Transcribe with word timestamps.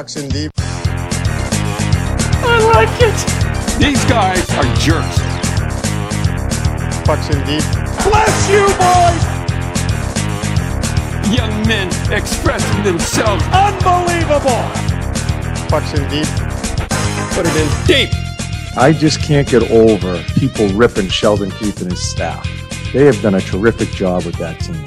Pucks 0.00 0.16
in 0.16 0.28
deep. 0.30 0.50
I 0.56 0.62
like 2.72 2.88
it. 3.02 3.12
These 3.78 4.02
guys 4.06 4.48
are 4.54 4.64
jerks. 4.76 5.18
Pucks 7.04 7.28
in 7.28 7.38
deep. 7.44 7.62
Bless 8.08 8.48
you, 8.48 8.64
boys. 8.80 9.20
Young 11.36 11.52
men 11.68 11.92
expressing 12.10 12.82
themselves. 12.82 13.44
Unbelievable. 13.52 14.64
Pucks 15.68 15.92
in 15.92 16.08
deep. 16.08 16.24
Put 17.34 17.44
it 17.44 17.54
in 17.54 17.68
deep. 17.86 18.08
I 18.78 18.94
just 18.98 19.20
can't 19.20 19.46
get 19.46 19.70
over 19.70 20.24
people 20.38 20.66
ripping 20.68 21.08
Sheldon 21.08 21.50
Keefe 21.50 21.82
and 21.82 21.90
his 21.90 22.00
staff. 22.00 22.48
They 22.94 23.04
have 23.04 23.20
done 23.20 23.34
a 23.34 23.42
terrific 23.42 23.90
job 23.90 24.24
with 24.24 24.36
that 24.36 24.60
team. 24.60 24.82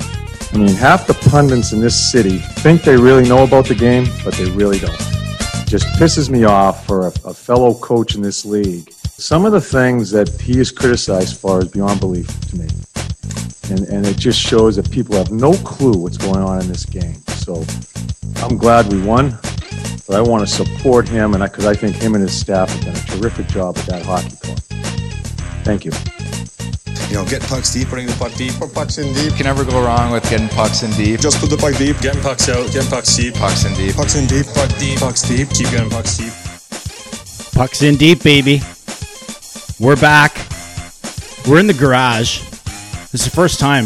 I 0.53 0.57
mean, 0.57 0.75
half 0.75 1.07
the 1.07 1.15
pundits 1.31 1.71
in 1.71 1.79
this 1.79 2.11
city 2.11 2.37
think 2.37 2.83
they 2.83 2.95
really 2.95 3.27
know 3.27 3.43
about 3.43 3.65
the 3.65 3.73
game, 3.73 4.05
but 4.23 4.35
they 4.35 4.51
really 4.51 4.77
don't. 4.77 4.93
It 4.93 5.67
Just 5.67 5.87
pisses 5.99 6.29
me 6.29 6.43
off 6.43 6.85
for 6.85 7.07
a, 7.07 7.13
a 7.25 7.33
fellow 7.33 7.73
coach 7.73 8.13
in 8.13 8.21
this 8.21 8.45
league. 8.45 8.91
Some 8.91 9.45
of 9.47 9.51
the 9.51 9.61
things 9.61 10.11
that 10.11 10.29
he 10.39 10.59
is 10.59 10.69
criticized 10.69 11.39
for 11.39 11.63
is 11.63 11.69
beyond 11.69 11.99
belief 11.99 12.27
to 12.49 12.57
me. 12.57 12.67
And, 13.71 13.87
and 13.87 14.05
it 14.05 14.15
just 14.15 14.39
shows 14.39 14.75
that 14.75 14.91
people 14.91 15.15
have 15.15 15.31
no 15.31 15.53
clue 15.53 15.93
what's 15.93 16.17
going 16.17 16.43
on 16.43 16.61
in 16.61 16.67
this 16.67 16.85
game. 16.85 17.15
So 17.29 17.65
I'm 18.43 18.55
glad 18.55 18.93
we 18.93 19.01
won, 19.01 19.39
but 20.05 20.15
I 20.15 20.21
want 20.21 20.47
to 20.47 20.53
support 20.53 21.07
him, 21.09 21.33
and 21.33 21.43
because 21.43 21.65
I, 21.65 21.71
I 21.71 21.73
think 21.73 21.95
him 21.95 22.13
and 22.13 22.21
his 22.21 22.39
staff 22.39 22.69
have 22.69 22.81
done 22.85 22.95
a 22.95 23.17
terrific 23.17 23.47
job 23.47 23.75
at 23.79 23.85
that 23.87 24.05
hockey 24.05 24.35
club. 24.35 24.59
Thank 25.63 25.85
you. 25.85 25.91
You 27.13 27.19
know, 27.19 27.25
getting 27.25 27.47
pucks 27.47 27.71
deep, 27.71 27.89
putting 27.89 28.07
the 28.07 28.13
puck 28.13 28.33
deep. 28.33 28.53
Put 28.55 28.73
pucks 28.73 28.97
in 28.97 29.13
deep. 29.13 29.25
You 29.25 29.37
can 29.37 29.45
never 29.45 29.63
go 29.63 29.85
wrong 29.85 30.09
with 30.09 30.27
getting 30.31 30.49
pucks 30.49 30.81
in 30.81 30.89
deep. 30.93 31.19
Just 31.19 31.39
put 31.39 31.51
the 31.51 31.57
puck 31.57 31.77
deep. 31.77 32.01
Getting 32.01 32.23
pucks 32.23 32.49
out, 32.49 32.65
getting 32.71 32.89
pucks 32.89 33.15
deep. 33.15 33.35
Pucks 33.35 33.65
in 33.65 33.75
deep. 33.75 33.93
Pucks 33.95 34.15
in 34.15 34.25
deep. 34.25 34.47
Puck 34.47 34.75
deep, 34.79 34.97
pucks 34.97 35.21
deep. 35.21 35.47
Keep 35.51 35.69
getting 35.69 35.91
pucks 35.91 36.17
deep. 36.17 36.33
Pucks 37.53 37.83
in 37.83 37.97
deep, 37.97 38.23
baby. 38.23 38.61
We're 39.79 39.95
back. 39.95 40.33
We're 41.47 41.59
in 41.59 41.67
the 41.67 41.75
garage. 41.79 42.39
This 43.11 43.21
is 43.21 43.25
the 43.25 43.29
first 43.29 43.59
time. 43.59 43.85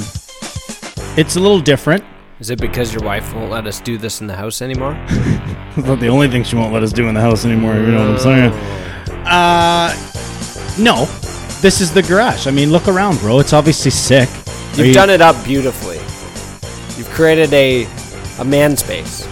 It's 1.18 1.36
a 1.36 1.42
little 1.42 1.60
different. 1.60 2.06
Is 2.40 2.50
it 2.50 2.62
because 2.62 2.94
your 2.94 3.04
wife 3.04 3.34
won't 3.34 3.52
let 3.52 3.68
us 3.68 3.82
do 3.82 3.98
this 3.98 4.22
in 4.22 4.28
the 4.28 4.38
house 4.38 4.62
anymore? 4.62 4.94
It's 5.76 5.86
not 5.86 6.00
the 6.00 6.08
only 6.08 6.28
thing 6.30 6.44
she 6.44 6.56
won't 6.56 6.74
let 6.74 6.82
us 6.82 6.92
do 6.92 7.08
in 7.08 7.14
the 7.14 7.22
house 7.22 7.46
anymore. 7.46 7.76
You 7.76 7.92
know 7.92 8.10
what 8.10 8.26
I'm 8.26 8.52
saying? 8.52 8.52
Uh, 9.28 9.94
no. 10.80 11.27
This 11.62 11.82
is 11.82 11.92
the 11.92 12.04
garage. 12.04 12.46
I 12.48 12.52
mean, 12.52 12.72
look 12.72 12.88
around, 12.88 13.20
bro. 13.20 13.40
It's 13.40 13.54
obviously 13.54 13.92
sick. 13.92 14.30
You've 14.76 14.88
you- 14.88 14.94
done 14.94 15.10
it 15.10 15.22
up 15.22 15.36
beautifully. 15.44 15.98
You've 16.98 17.10
created 17.10 17.52
a 17.54 17.88
a 18.40 18.46
man 18.46 18.78
space. 18.78 19.26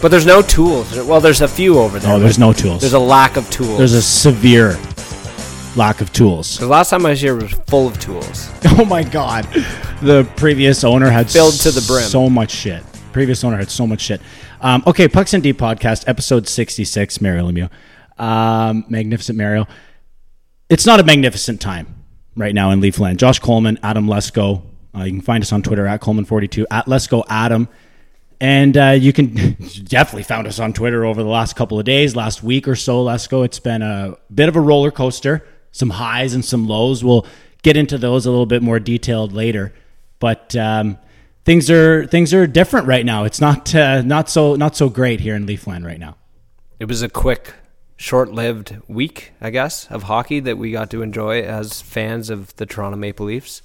But 0.00 0.10
there's 0.10 0.26
no 0.26 0.42
tools. 0.42 0.96
Well, 0.96 1.20
there's 1.20 1.40
a 1.40 1.48
few 1.48 1.78
over 1.78 1.98
there. 1.98 2.12
Oh, 2.14 2.18
there's 2.18 2.36
but 2.38 2.46
no 2.46 2.52
tools. 2.52 2.80
There's 2.80 2.92
a 2.94 2.98
lack 2.98 3.36
of 3.36 3.48
tools. 3.50 3.78
There's 3.78 3.94
a 3.94 4.02
severe 4.02 4.78
lack 5.76 6.00
of 6.00 6.12
tools. 6.12 6.58
The 6.58 6.66
last 6.66 6.90
time 6.90 7.04
I 7.04 7.10
was 7.10 7.20
here 7.20 7.34
was 7.34 7.52
full 7.66 7.86
of 7.88 7.98
tools. 7.98 8.50
Oh 8.80 8.84
my 8.84 9.02
god. 9.02 9.44
The 10.02 10.26
previous 10.36 10.84
owner 10.84 11.10
had 11.10 11.28
Filled 11.28 11.54
to 11.54 11.72
the 11.72 11.84
brim. 11.88 12.04
So 12.04 12.30
much 12.30 12.52
shit. 12.52 12.84
Previous 13.12 13.42
owner 13.42 13.56
had 13.56 13.70
so 13.70 13.86
much 13.88 14.00
shit. 14.02 14.20
Um, 14.60 14.84
okay, 14.86 15.08
Pucks 15.08 15.34
in 15.34 15.40
Deep 15.40 15.58
podcast, 15.58 16.04
episode 16.06 16.46
66, 16.46 17.20
Mario 17.20 17.50
Lemieux. 17.50 17.70
Um, 18.22 18.84
magnificent 18.88 19.36
Mario. 19.36 19.66
It's 20.68 20.84
not 20.84 21.00
a 21.00 21.02
magnificent 21.02 21.60
time 21.60 22.04
right 22.36 22.54
now 22.54 22.70
in 22.70 22.80
Leafland. 22.80 23.16
Josh 23.16 23.38
Coleman, 23.38 23.78
Adam 23.82 24.06
Lesko. 24.06 24.62
Uh, 24.94 25.04
you 25.04 25.12
can 25.12 25.20
find 25.20 25.42
us 25.42 25.52
on 25.52 25.62
Twitter 25.62 25.86
at 25.86 26.00
Coleman42, 26.00 26.64
at 26.70 26.86
Lesko 26.86 27.24
Adam. 27.28 27.68
And 28.40 28.76
uh, 28.76 28.90
you 28.90 29.12
can 29.12 29.34
definitely 29.84 30.22
found 30.22 30.46
us 30.46 30.58
on 30.58 30.72
Twitter 30.72 31.04
over 31.04 31.22
the 31.22 31.28
last 31.28 31.56
couple 31.56 31.78
of 31.78 31.84
days, 31.84 32.14
last 32.14 32.42
week 32.42 32.68
or 32.68 32.76
so, 32.76 33.04
Lesko. 33.04 33.44
It's 33.44 33.58
been 33.58 33.82
a 33.82 34.16
bit 34.32 34.48
of 34.48 34.56
a 34.56 34.60
roller 34.60 34.90
coaster, 34.90 35.46
some 35.72 35.90
highs 35.90 36.34
and 36.34 36.44
some 36.44 36.68
lows. 36.68 37.02
We'll 37.02 37.26
get 37.62 37.76
into 37.76 37.98
those 37.98 38.26
a 38.26 38.30
little 38.30 38.46
bit 38.46 38.62
more 38.62 38.78
detailed 38.78 39.32
later. 39.32 39.72
But 40.20 40.54
um, 40.54 40.98
things 41.44 41.70
are 41.70 42.06
things 42.06 42.34
are 42.34 42.46
different 42.46 42.86
right 42.86 43.06
now. 43.06 43.24
It's 43.24 43.40
not 43.40 43.74
uh, 43.74 44.02
not 44.02 44.28
so 44.28 44.54
not 44.54 44.76
so 44.76 44.88
great 44.88 45.20
here 45.20 45.34
in 45.34 45.46
Leafland 45.46 45.84
right 45.84 45.98
now. 45.98 46.16
It 46.78 46.86
was 46.86 47.02
a 47.02 47.08
quick, 47.08 47.54
short-lived 47.98 48.78
week, 48.86 49.32
I 49.40 49.50
guess, 49.50 49.86
of 49.90 50.04
hockey 50.04 50.38
that 50.40 50.56
we 50.56 50.70
got 50.70 50.88
to 50.92 51.02
enjoy 51.02 51.42
as 51.42 51.82
fans 51.82 52.30
of 52.30 52.54
the 52.56 52.64
Toronto 52.64 52.96
Maple 52.96 53.26
Leafs. 53.26 53.60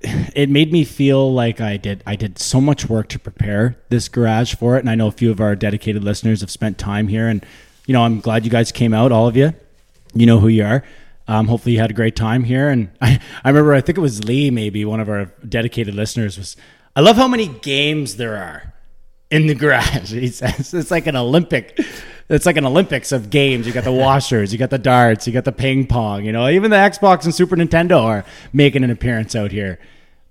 it 0.00 0.48
made 0.48 0.72
me 0.72 0.84
feel 0.84 1.32
like 1.32 1.60
I 1.60 1.76
did 1.76 2.02
I 2.06 2.16
did 2.16 2.38
so 2.38 2.60
much 2.60 2.88
work 2.88 3.08
to 3.10 3.18
prepare 3.18 3.76
this 3.90 4.08
garage 4.08 4.54
for 4.54 4.76
it 4.76 4.80
and 4.80 4.90
I 4.90 4.94
know 4.94 5.06
a 5.06 5.12
few 5.12 5.30
of 5.30 5.40
our 5.40 5.54
dedicated 5.54 6.02
listeners 6.02 6.40
have 6.40 6.50
spent 6.50 6.78
time 6.78 7.08
here 7.08 7.28
and 7.28 7.44
you 7.86 7.92
know 7.92 8.02
I'm 8.02 8.20
glad 8.20 8.44
you 8.44 8.50
guys 8.50 8.72
came 8.72 8.92
out 8.94 9.12
all 9.12 9.28
of 9.28 9.36
you. 9.36 9.52
You 10.14 10.26
know 10.26 10.40
who 10.40 10.48
you 10.48 10.64
are. 10.64 10.82
Um, 11.26 11.48
hopefully 11.48 11.74
you 11.74 11.80
had 11.80 11.90
a 11.90 11.94
great 11.94 12.16
time 12.16 12.44
here 12.44 12.68
and 12.70 12.90
I, 13.00 13.20
I 13.44 13.48
remember 13.50 13.74
I 13.74 13.82
think 13.82 13.98
it 13.98 14.02
was 14.02 14.24
Lee 14.24 14.50
maybe 14.50 14.84
one 14.84 15.00
of 15.00 15.08
our 15.08 15.26
dedicated 15.46 15.94
listeners 15.94 16.38
was 16.38 16.56
I 16.96 17.00
love 17.00 17.16
how 17.16 17.28
many 17.28 17.48
games 17.48 18.16
there 18.16 18.36
are 18.36 18.74
in 19.30 19.46
the 19.46 19.54
garage 19.54 20.12
he 20.12 20.28
says. 20.28 20.72
It's 20.72 20.90
like 20.90 21.06
an 21.06 21.16
Olympic 21.16 21.78
it's 22.28 22.46
like 22.46 22.56
an 22.56 22.64
Olympics 22.64 23.12
of 23.12 23.30
games. 23.30 23.66
You 23.66 23.72
got 23.72 23.84
the 23.84 23.92
washers, 24.06 24.52
you 24.52 24.58
got 24.58 24.70
the 24.70 24.78
darts, 24.78 25.26
you 25.26 25.32
got 25.32 25.44
the 25.44 25.52
ping 25.52 25.86
pong. 25.86 26.24
You 26.24 26.32
know, 26.32 26.48
even 26.48 26.70
the 26.70 26.76
Xbox 26.76 27.24
and 27.24 27.34
Super 27.34 27.56
Nintendo 27.56 28.02
are 28.02 28.24
making 28.52 28.84
an 28.84 28.90
appearance 28.90 29.34
out 29.34 29.50
here. 29.50 29.78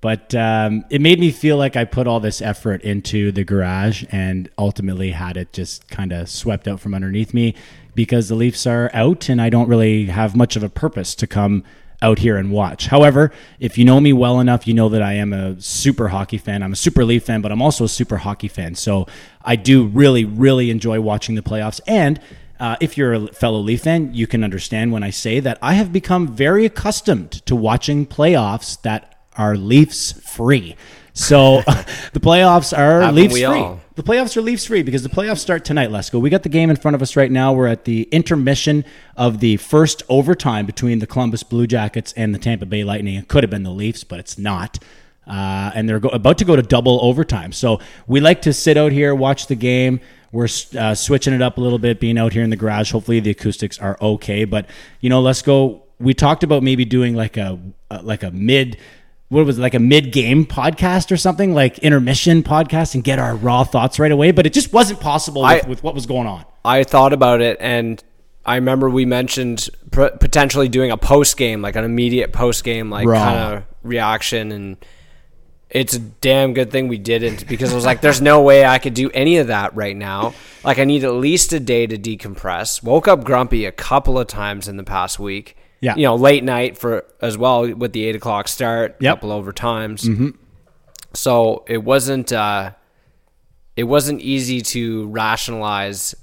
But 0.02 0.36
um, 0.36 0.84
it 0.90 1.00
made 1.00 1.18
me 1.18 1.32
feel 1.32 1.56
like 1.56 1.78
I 1.78 1.86
put 1.86 2.08
all 2.08 2.20
this 2.20 2.42
effort 2.42 2.82
into 2.82 3.32
the 3.32 3.46
garage 3.46 4.04
and 4.12 4.50
ultimately 4.58 5.12
had 5.12 5.38
it 5.38 5.54
just 5.54 5.88
kind 5.88 6.12
of 6.12 6.28
swept 6.28 6.68
out 6.68 6.82
from 6.82 6.94
underneath 6.94 7.34
me 7.34 7.56
because 7.96 8.28
the 8.28 8.36
Leafs 8.36 8.68
are 8.68 8.92
out 8.94 9.30
and 9.30 9.42
I 9.42 9.50
don't 9.50 9.70
really 9.70 10.08
have 10.08 10.36
much 10.36 10.58
of 10.58 10.64
a 10.64 10.68
purpose 10.68 11.16
to 11.16 11.26
come 11.26 11.64
out 12.04 12.20
here 12.20 12.36
and 12.38 12.52
watch. 12.52 12.88
However, 12.88 13.32
if 13.60 13.78
you 13.78 13.86
know 13.86 14.00
me 14.00 14.14
well 14.14 14.40
enough, 14.42 14.68
you 14.68 14.74
know 14.74 14.90
that 14.90 15.02
I 15.02 15.14
am 15.14 15.32
a 15.32 15.60
super 15.60 16.10
hockey 16.10 16.38
fan. 16.38 16.62
I'm 16.62 16.74
a 16.74 16.76
super 16.76 17.06
Leaf 17.06 17.24
fan, 17.24 17.42
but 17.42 17.52
I'm 17.52 17.62
also 17.62 17.86
a 17.86 17.90
super 17.90 18.18
hockey 18.18 18.50
fan. 18.50 18.76
So 18.76 19.08
I 19.42 19.56
do 19.56 19.88
really, 19.88 20.26
really 20.26 20.70
enjoy 20.70 21.00
watching 21.00 21.36
the 21.36 21.42
playoffs. 21.42 21.80
And 21.88 22.20
uh, 22.60 22.76
if 22.82 22.98
you're 22.98 23.14
a 23.14 23.28
fellow 23.28 23.60
Leaf 23.60 23.84
fan, 23.84 24.14
you 24.14 24.28
can 24.28 24.44
understand 24.44 24.92
when 24.92 25.02
I 25.02 25.10
say 25.10 25.40
that 25.40 25.58
I 25.62 25.74
have 25.74 25.94
become 25.94 26.28
very 26.28 26.66
accustomed 26.66 27.32
to 27.46 27.56
watching 27.56 28.06
playoffs 28.06 28.80
that 28.82 29.18
are 29.38 29.56
Leafs 29.56 30.12
free. 30.12 30.76
So 31.14 31.62
the 32.14 32.20
playoffs 32.20 32.78
are 32.78 33.02
Haven't 33.02 33.16
Leafs 33.16 33.34
free. 33.34 33.44
all? 33.44 33.80
The 33.96 34.04
playoffs 34.04 34.36
are 34.36 34.42
Leafs 34.42 34.66
free 34.66 34.82
because 34.82 35.04
the 35.04 35.10
playoffs 35.10 35.38
start 35.38 35.64
tonight. 35.64 35.92
Let's 35.92 36.10
go. 36.10 36.18
We 36.18 36.32
got 36.32 36.42
the 36.44 36.50
game 36.50 36.70
in 36.72 36.76
front 36.76 36.96
of 36.96 37.02
us 37.02 37.16
right 37.16 37.32
now. 37.32 37.54
We're 37.54 37.68
at 37.68 37.86
the 37.86 38.04
intermission 38.12 38.86
of 39.16 39.40
the 39.40 39.58
first 39.58 40.02
overtime 40.10 40.66
between 40.66 40.98
the 41.00 41.06
Columbus 41.06 41.44
Blue 41.44 41.68
Jackets 41.68 42.12
and 42.14 42.34
the 42.34 42.40
Tampa 42.40 42.66
Bay 42.66 42.84
Lightning. 42.84 43.16
It 43.16 43.28
could 43.28 43.44
have 43.44 43.52
been 43.52 43.62
the 43.64 43.72
Leafs, 43.72 44.04
but 44.04 44.20
it's 44.20 44.40
not. 44.40 44.80
Uh, 45.28 45.72
and 45.76 45.88
they're 45.88 46.00
go- 46.00 46.10
about 46.10 46.40
to 46.40 46.46
go 46.46 46.56
to 46.56 46.64
double 46.64 47.00
overtime. 47.04 47.52
So 47.52 47.80
we 48.08 48.20
like 48.20 48.42
to 48.42 48.52
sit 48.52 48.78
out 48.78 48.92
here, 48.92 49.14
watch 49.14 49.48
the 49.48 49.56
game. 49.56 50.00
We're 50.32 50.50
uh, 50.78 50.96
switching 50.96 51.34
it 51.34 51.44
up 51.44 51.60
a 51.60 51.62
little 51.62 51.78
bit, 51.78 52.00
being 52.00 52.18
out 52.18 52.34
here 52.34 52.44
in 52.44 52.50
the 52.50 52.56
garage. 52.56 52.92
Hopefully 52.92 53.20
the 53.20 53.30
acoustics 53.30 53.78
are 53.78 53.96
okay. 54.02 54.46
But 54.46 54.68
you 55.00 55.10
know, 55.10 55.22
let's 55.22 55.44
go. 55.44 55.84
We 56.00 56.16
talked 56.16 56.44
about 56.44 56.64
maybe 56.64 56.84
doing 56.84 57.14
like 57.14 57.38
a 57.38 57.60
uh, 57.92 58.00
like 58.02 58.24
a 58.24 58.32
mid 58.32 58.78
what 59.34 59.46
was 59.46 59.58
it, 59.58 59.62
like 59.62 59.74
a 59.74 59.80
mid 59.80 60.12
game 60.12 60.46
podcast 60.46 61.12
or 61.12 61.18
something 61.18 61.54
like 61.54 61.80
intermission 61.80 62.44
podcast 62.44 62.94
and 62.96 63.04
get 63.04 63.20
our 63.20 63.36
raw 63.36 63.64
thoughts 63.64 64.00
right 64.00 64.12
away. 64.12 64.32
But 64.32 64.46
it 64.46 64.54
just 64.54 64.72
wasn't 64.72 65.00
possible 65.00 65.42
with, 65.42 65.66
I- 65.66 65.68
with 65.68 65.84
what 65.84 65.94
was 65.96 66.06
going 66.06 66.28
on. 66.28 66.46
I 66.64 66.84
thought 66.86 67.12
about 67.14 67.42
it, 67.42 67.58
and 67.60 68.02
I 68.46 68.56
remember 68.56 68.90
we 68.90 69.06
mentioned 69.06 69.70
pr- 69.92 70.08
potentially 70.20 70.70
doing 70.70 70.92
a 70.92 70.98
post 70.98 71.36
game, 71.38 71.62
like 71.62 71.76
an 71.76 71.84
immediate 71.84 72.32
post 72.32 72.64
game, 72.64 72.90
like 72.90 73.06
kind 73.26 73.58
of 73.58 73.64
reaction, 73.84 74.52
and 74.52 74.78
it's 75.70 75.94
a 75.96 76.00
damn 76.00 76.54
good 76.54 76.72
thing 76.72 76.88
we 76.88 76.98
didn't 77.00 77.48
because 77.48 77.72
I 77.72 77.76
was 77.76 77.86
like, 77.86 78.02
"There's 78.02 78.22
no 78.22 78.42
way 78.42 78.64
I 78.66 78.78
could 78.80 78.94
do 78.94 79.10
any 79.12 79.38
of 79.40 79.48
that 79.48 79.76
right 79.76 79.96
now. 79.96 80.34
Like, 80.64 80.78
I 80.80 80.84
need 80.84 81.04
at 81.04 81.14
least 81.14 81.52
a 81.52 81.60
day 81.60 81.88
to 81.88 81.98
decompress." 81.98 82.84
Woke 82.84 83.08
up 83.08 83.24
grumpy 83.24 83.66
a 83.66 83.72
couple 83.72 84.20
of 84.20 84.28
times 84.28 84.68
in 84.68 84.78
the 84.78 84.84
past 84.84 85.20
week. 85.20 85.58
Yeah. 85.84 85.96
you 85.98 86.04
know, 86.04 86.16
late 86.16 86.44
night 86.44 86.78
for 86.78 87.06
as 87.22 87.38
well 87.38 87.72
with 87.76 87.92
the 87.94 88.06
eight 88.06 88.16
o'clock 88.16 88.48
start, 88.48 88.96
Yep. 89.02 89.16
couple 89.16 89.30
overtimes. 89.32 90.06
Mm-hmm. 90.06 90.30
So 91.14 91.64
it 91.68 91.84
wasn't. 91.84 92.32
uh 92.32 92.72
it 93.76 93.84
wasn't 93.86 94.22
easy 94.22 94.62
to 94.62 95.08
rationalize 95.08 96.14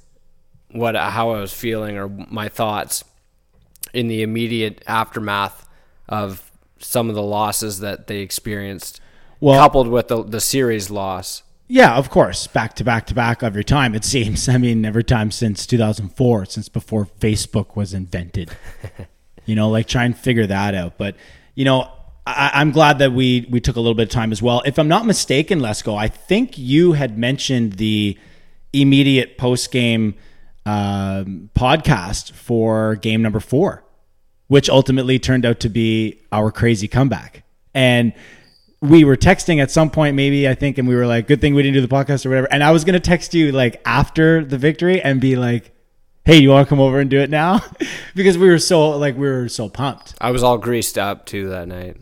what 0.71 0.95
how 0.97 1.31
I 1.33 1.41
was 1.41 1.53
feeling 1.53 1.97
or 1.99 2.09
my 2.31 2.49
thoughts 2.49 3.05
in 3.93 4.07
the 4.09 4.23
immediate 4.23 4.83
aftermath 4.87 5.69
of 6.09 6.51
some 6.79 7.09
of 7.09 7.15
the 7.17 7.23
losses 7.23 7.81
that 7.81 8.06
they 8.06 8.19
experienced, 8.21 9.01
Well- 9.41 9.61
coupled 9.61 9.89
with 9.89 10.09
the 10.09 10.23
the 10.25 10.41
series 10.41 10.91
loss. 10.91 11.43
Yeah, 11.73 11.95
of 11.97 12.11
course, 12.11 12.49
back 12.49 12.75
to 12.77 12.85
back 12.85 13.06
to 13.06 13.15
back 13.15 13.43
every 13.45 13.63
time. 13.65 13.95
It 13.95 14.05
seems. 14.05 14.49
I 14.55 14.56
mean, 14.59 14.85
every 14.85 15.05
time 15.05 15.31
since 15.31 15.67
2004, 15.67 16.47
since 16.47 16.69
before 16.69 17.06
Facebook 17.21 17.77
was 17.77 17.93
invented. 17.95 18.51
you 19.47 19.55
know, 19.55 19.71
like 19.71 19.87
try 19.87 20.05
and 20.05 20.17
figure 20.17 20.47
that 20.47 20.75
out. 20.75 20.99
But 20.99 21.17
you 21.55 21.65
know, 21.65 21.91
I, 22.27 22.51
I'm 22.55 22.71
glad 22.71 22.99
that 22.99 23.13
we 23.13 23.47
we 23.51 23.61
took 23.61 23.77
a 23.77 23.81
little 23.81 23.95
bit 23.95 24.05
of 24.05 24.11
time 24.11 24.33
as 24.33 24.43
well. 24.43 24.63
If 24.65 24.79
I'm 24.79 24.89
not 24.89 25.07
mistaken, 25.07 25.61
Lesko, 25.61 25.97
I 25.97 26.09
think 26.09 26.59
you 26.59 26.93
had 26.93 27.19
mentioned 27.19 27.75
the 27.75 28.19
immediate 28.73 29.37
post 29.39 29.71
game 29.71 30.15
um, 30.67 31.51
podcast 31.55 32.33
for 32.33 32.97
game 32.97 33.23
number 33.23 33.41
four, 33.41 33.83
which 34.49 34.69
ultimately 34.69 35.19
turned 35.19 35.45
out 35.45 35.61
to 35.61 35.69
be 35.69 36.21
our 36.31 36.53
crazy 36.53 36.87
comeback. 36.87 37.43
And 37.75 38.13
we 38.81 39.05
were 39.05 39.17
texting 39.17 39.61
at 39.61 39.71
some 39.71 39.91
point, 39.91 40.17
maybe 40.17 40.49
I 40.49 40.55
think, 40.55 40.79
and 40.79 40.89
we 40.89 40.95
were 40.95 41.07
like, 41.07 41.27
"Good 41.27 41.41
thing 41.41 41.55
we 41.55 41.63
didn't 41.63 41.75
do 41.75 41.81
the 41.81 41.89
podcast 41.95 42.25
or 42.25 42.31
whatever." 42.31 42.49
And 42.51 42.63
I 42.63 42.71
was 42.71 42.85
gonna 42.85 43.01
text 43.01 43.35
you 43.35 43.53
like 43.53 43.81
after 43.85 44.45
the 44.45 44.59
victory 44.59 45.03
and 45.03 45.21
be 45.21 45.37
like, 45.37 45.75
"Hey, 46.31 46.41
you 46.41 46.50
want 46.50 46.67
to 46.67 46.69
come 46.69 46.81
over 46.81 47.00
and 47.00 47.11
do 47.11 47.19
it 47.21 47.31
now?" 47.31 47.62
because 48.15 48.38
we 48.38 48.49
were 48.49 48.59
so 48.59 48.91
like 48.91 49.15
we 49.17 49.29
were 49.29 49.49
so 49.49 49.69
pumped. 49.69 50.15
I 50.21 50.31
was 50.31 50.43
all 50.43 50.59
greased 50.59 50.97
up 50.99 51.27
too 51.27 51.49
that 51.50 51.69
night. 51.69 51.97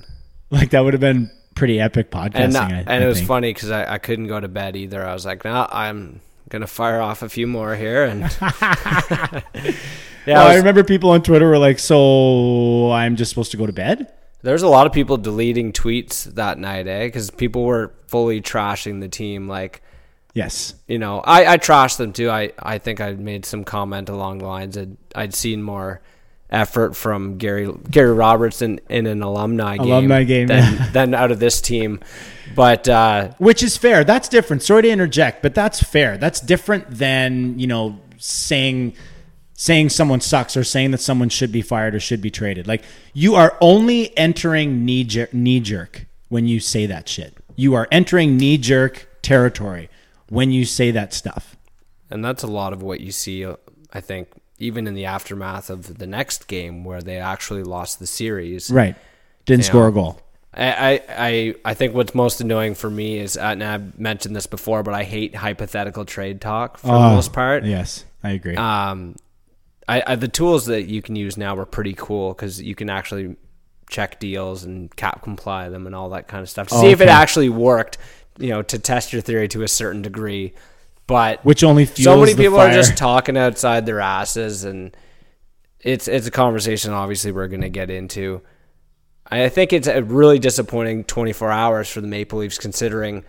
Like 0.50 0.70
that 0.70 0.80
would 0.80 0.94
have 0.94 1.00
been 1.00 1.30
pretty 1.54 1.80
epic 1.80 2.10
podcasting. 2.10 2.34
and 2.34 2.56
uh, 2.56 2.60
I- 2.60 2.70
and 2.86 2.90
I 2.90 3.02
it 3.02 3.06
was 3.06 3.19
think. 3.19 3.28
funny 3.28 3.52
because 3.52 3.70
I, 3.70 3.94
I 3.94 3.98
couldn't 3.98 4.28
go 4.28 4.38
to 4.40 4.48
bed 4.48 4.76
either. 4.76 5.04
I 5.06 5.12
was 5.12 5.26
like, 5.26 5.44
no, 5.44 5.66
I'm 5.70 6.20
gonna 6.48 6.66
fire 6.66 7.00
off 7.00 7.22
a 7.22 7.28
few 7.28 7.46
more 7.46 7.75
here, 7.76 8.04
and 8.04 8.20
yeah, 8.40 9.42
Well, 10.26 10.46
I 10.46 10.52
I 10.52 10.56
remember 10.56 10.84
people 10.84 11.10
on 11.10 11.22
Twitter 11.22 11.48
were 11.48 11.58
like, 11.58 11.78
"So 11.78 12.90
I'm 12.92 13.16
just 13.16 13.30
supposed 13.30 13.50
to 13.52 13.56
go 13.56 13.66
to 13.66 13.72
bed?" 13.72 14.12
there's 14.42 14.62
a 14.62 14.69
lot 14.69 14.86
of 14.86 14.92
people 14.92 15.16
deleting 15.16 15.72
tweets 15.72 16.25
that 16.34 16.58
night, 16.58 16.86
eh? 16.86 17.06
Because 17.06 17.28
people 17.28 17.64
were 17.64 17.92
fully 18.06 18.40
trashing 18.40 19.00
the 19.00 19.08
team. 19.08 19.48
Like, 19.48 19.82
Yes. 20.34 20.75
you 20.86 20.98
know, 20.98 21.20
I 21.20 21.54
I 21.54 21.58
trashed 21.58 21.96
them 21.96 22.12
too. 22.12 22.30
I 22.30 22.52
I 22.58 22.78
think 22.78 23.00
I 23.00 23.12
made 23.12 23.44
some 23.44 23.64
comment 23.64 24.08
along 24.08 24.38
the 24.38 24.46
lines 24.46 24.75
that 24.75 24.88
I'd 25.14 25.34
seen 25.34 25.62
more 25.62 26.00
effort 26.50 26.96
from 26.96 27.38
Gary 27.38 27.70
Gary 27.90 28.12
Roberts 28.12 28.62
in, 28.62 28.80
in 28.88 29.06
an 29.06 29.22
alumni 29.22 29.76
game, 29.76 29.86
Alumni 29.86 30.25
game, 30.25 30.46
than, 30.46 30.75
yeah. 30.75 30.90
than 30.92 31.14
out 31.14 31.30
of 31.30 31.38
this 31.38 31.60
team. 31.60 32.00
But 32.54 32.88
uh, 32.88 33.32
Which 33.38 33.62
is 33.62 33.76
fair. 33.76 34.04
That's 34.04 34.28
different. 34.28 34.62
Sorry 34.62 34.82
to 34.82 34.88
interject, 34.88 35.42
but 35.42 35.54
that's 35.54 35.82
fair. 35.82 36.16
That's 36.16 36.40
different 36.40 36.90
than, 36.90 37.58
you 37.58 37.66
know, 37.66 38.00
saying 38.19 38.94
saying 39.54 39.88
someone 39.88 40.20
sucks 40.20 40.56
or 40.56 40.62
saying 40.62 40.92
that 40.92 40.98
someone 40.98 41.28
should 41.28 41.50
be 41.50 41.62
fired 41.62 41.94
or 41.94 42.00
should 42.00 42.22
be 42.22 42.30
traded. 42.30 42.66
Like 42.69 42.84
you 43.12 43.34
are 43.34 43.56
only 43.60 44.16
entering 44.16 44.84
knee 44.84 45.04
jerk, 45.04 45.34
knee 45.34 45.60
jerk 45.60 46.06
when 46.28 46.46
you 46.46 46.60
say 46.60 46.86
that 46.86 47.08
shit. 47.08 47.36
You 47.56 47.75
are 47.75 47.88
entering 47.90 48.36
knee 48.36 48.56
jerk 48.56 49.08
territory 49.20 49.90
when 50.28 50.50
you 50.50 50.64
say 50.64 50.90
that 50.90 51.12
stuff. 51.12 51.56
And 52.10 52.25
that's 52.25 52.42
a 52.42 52.46
lot 52.46 52.72
of 52.72 52.82
what 52.82 53.00
you 53.00 53.12
see, 53.12 53.44
uh, 53.44 53.56
I 53.92 54.00
think, 54.00 54.28
even 54.58 54.86
in 54.86 54.94
the 54.94 55.04
aftermath 55.04 55.70
of 55.70 55.98
the 55.98 56.06
next 56.06 56.48
game 56.48 56.84
where 56.84 57.00
they 57.02 57.19
actually 57.19 57.62
lost 57.62 57.98
the 57.98 58.06
series. 58.06 58.70
Right. 58.70 58.96
Didn't 59.44 59.64
Yeah. 59.64 59.69
score 59.69 59.88
a 59.88 59.92
goal. 59.92 60.20
I, 60.54 61.02
I, 61.08 61.54
I 61.64 61.75
think 61.75 61.94
what's 61.94 62.14
most 62.14 62.40
annoying 62.40 62.75
for 62.75 62.90
me 62.90 63.19
is, 63.19 63.36
uh, 63.36 63.42
and 63.42 63.62
I've 63.62 63.98
mentioned 63.98 64.34
this 64.34 64.46
before, 64.46 64.82
but 64.82 64.94
I 64.94 65.04
hate 65.04 65.34
hypothetical 65.36 66.04
trade 66.04 66.40
talk 66.40 66.78
for 66.78 66.88
the 66.88 66.92
Oh, 66.94 67.14
most 67.14 67.32
part. 67.32 67.64
Yes, 67.64 68.04
I 68.25 68.30
agree. 68.30 68.56
Um, 68.56 69.14
I, 69.86 70.02
I 70.06 70.16
the 70.16 70.26
tools 70.26 70.66
that 70.66 70.84
you 70.86 71.00
can 71.02 71.14
use 71.14 71.36
now 71.36 71.56
are 71.56 71.66
pretty 71.66 71.94
cool 71.96 72.32
because 72.32 72.60
you 72.60 72.75
can 72.75 72.90
actually 72.90 73.36
check 73.88 74.19
deals 74.19 74.64
and 74.64 74.94
cap 74.96 75.22
comply 75.22 75.69
them 75.69 75.86
and 75.86 75.94
all 75.94 76.10
that 76.10 76.26
kind 76.28 76.42
of 76.42 76.50
stuff 76.50 76.69
to 76.69 76.75
Oh, 76.75 76.80
see 76.80 76.88
if 76.88 77.00
it 77.00 77.08
actually 77.08 77.48
worked. 77.50 77.98
You 78.38 78.50
know, 78.50 78.62
to 78.62 78.79
test 78.79 79.12
your 79.12 79.23
theory 79.23 79.49
to 79.49 79.62
a 79.62 79.69
certain 79.69 80.02
degree, 80.02 80.55
but 81.06 81.44
Which 81.44 81.64
only 81.64 81.87
so 81.87 82.20
many 82.20 82.35
people 82.35 82.58
are 82.58 82.73
just 82.73 82.96
talking 82.96 83.37
outside 83.37 83.85
their 83.85 84.00
asses, 84.00 84.64
and 84.64 84.96
it's 85.81 86.06
it's 86.06 86.26
a 86.26 86.31
conversation. 86.31 86.93
Obviously, 86.93 87.32
we're 87.32 87.49
going 87.49 87.62
to 87.62 87.69
get 87.69 87.90
into. 87.90 88.43
I 89.31 89.49
think 89.49 89.73
it's 89.73 89.88
a 89.88 90.02
really 90.02 90.38
disappointing 90.38 91.05
24 91.05 91.50
hours 91.50 91.90
for 91.90 92.00
the 92.00 92.06
Maple 92.06 92.38
Leafs, 92.38 92.58
considering 92.58 93.25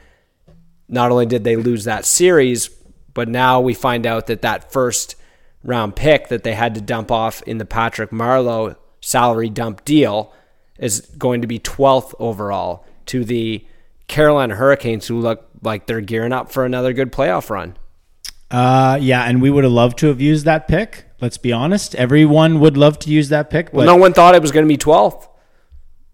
not 0.88 1.12
only 1.12 1.26
did 1.26 1.44
they 1.44 1.56
lose 1.56 1.84
that 1.84 2.06
series, 2.06 2.70
but 3.14 3.28
now 3.28 3.60
we 3.60 3.74
find 3.74 4.06
out 4.06 4.28
that 4.28 4.42
that 4.44 4.72
first 4.72 5.16
round 5.64 5.96
pick 5.96 6.30
that 6.30 6.44
they 6.44 6.54
had 6.54 6.76
to 6.76 6.82
dump 6.82 7.12
off 7.12 7.42
in 7.44 7.58
the 7.58 7.66
Patrick 7.66 8.12
Marleau 8.12 8.76
salary 9.02 9.50
dump 9.50 9.84
deal 9.86 10.34
is 10.78 11.02
going 11.18 11.42
to 11.42 11.48
be 11.48 11.60
12th 11.60 12.14
overall 12.20 12.86
to 13.06 13.24
the 13.24 13.66
Carolina 14.10 14.56
Hurricanes, 14.56 15.08
who 15.08 15.20
look 15.20 15.48
like 15.62 15.86
they're 15.86 16.02
gearing 16.02 16.34
up 16.34 16.52
for 16.52 16.66
another 16.66 16.92
good 16.92 17.14
playoff 17.14 17.50
run. 17.50 17.78
Uh, 18.52 18.98
yeah, 19.00 19.24
and 19.24 19.42
we 19.42 19.50
would 19.50 19.64
have 19.64 19.72
loved 19.72 19.98
to 20.00 20.08
have 20.08 20.20
used 20.20 20.44
that 20.46 20.68
pick. 20.68 21.06
Let's 21.22 21.38
be 21.38 21.54
honest. 21.54 21.96
Everyone 21.96 22.60
would 22.60 22.76
love 22.76 22.98
to 23.00 23.10
use 23.10 23.30
that 23.30 23.50
pick, 23.50 23.68
but 23.68 23.76
Well, 23.76 23.86
no 23.86 23.96
one 23.96 24.12
thought 24.14 24.36
it 24.36 24.42
was 24.42 24.52
going 24.52 24.66
to 24.66 24.68
be 24.68 24.78
12th. 24.78 25.28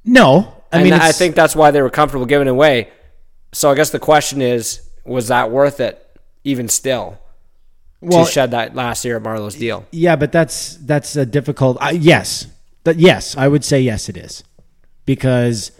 no. 0.04 0.52
I 0.72 0.80
mean, 0.80 0.92
mean, 0.92 1.00
I 1.00 1.14
think 1.14 1.36
that's 1.36 1.56
why 1.56 1.72
they 1.72 1.82
were 1.82 1.90
comfortable 1.90 2.26
giving 2.26 2.48
it 2.48 2.52
away. 2.52 2.90
So 3.54 3.72
I 3.72 3.76
guess 3.76 3.92
the 3.92 4.00
question 4.00 4.42
is, 4.42 4.82
was 5.06 5.30
that 5.30 5.50
worth 5.50 5.80
it, 5.80 6.06
even 6.44 6.68
still, 6.68 7.18
well, 8.02 8.26
to 8.26 8.32
shed 8.32 8.52
that 8.52 8.76
last 8.76 9.06
year 9.06 9.16
at 9.16 9.24
Marleau's 9.24 9.56
deal? 9.56 9.86
yeah, 9.92 10.18
but 10.18 10.34
that's 10.34 10.76
that's 10.78 11.16
a 11.16 11.26
difficult. 11.26 11.78
Uh, 11.80 11.94
yes, 11.96 12.48
that 12.84 12.98
yes, 12.98 13.38
I 13.38 13.48
would 13.48 13.64
say 13.64 13.80
yes, 13.80 14.10
it 14.10 14.18
is 14.18 14.44
because 15.06 15.72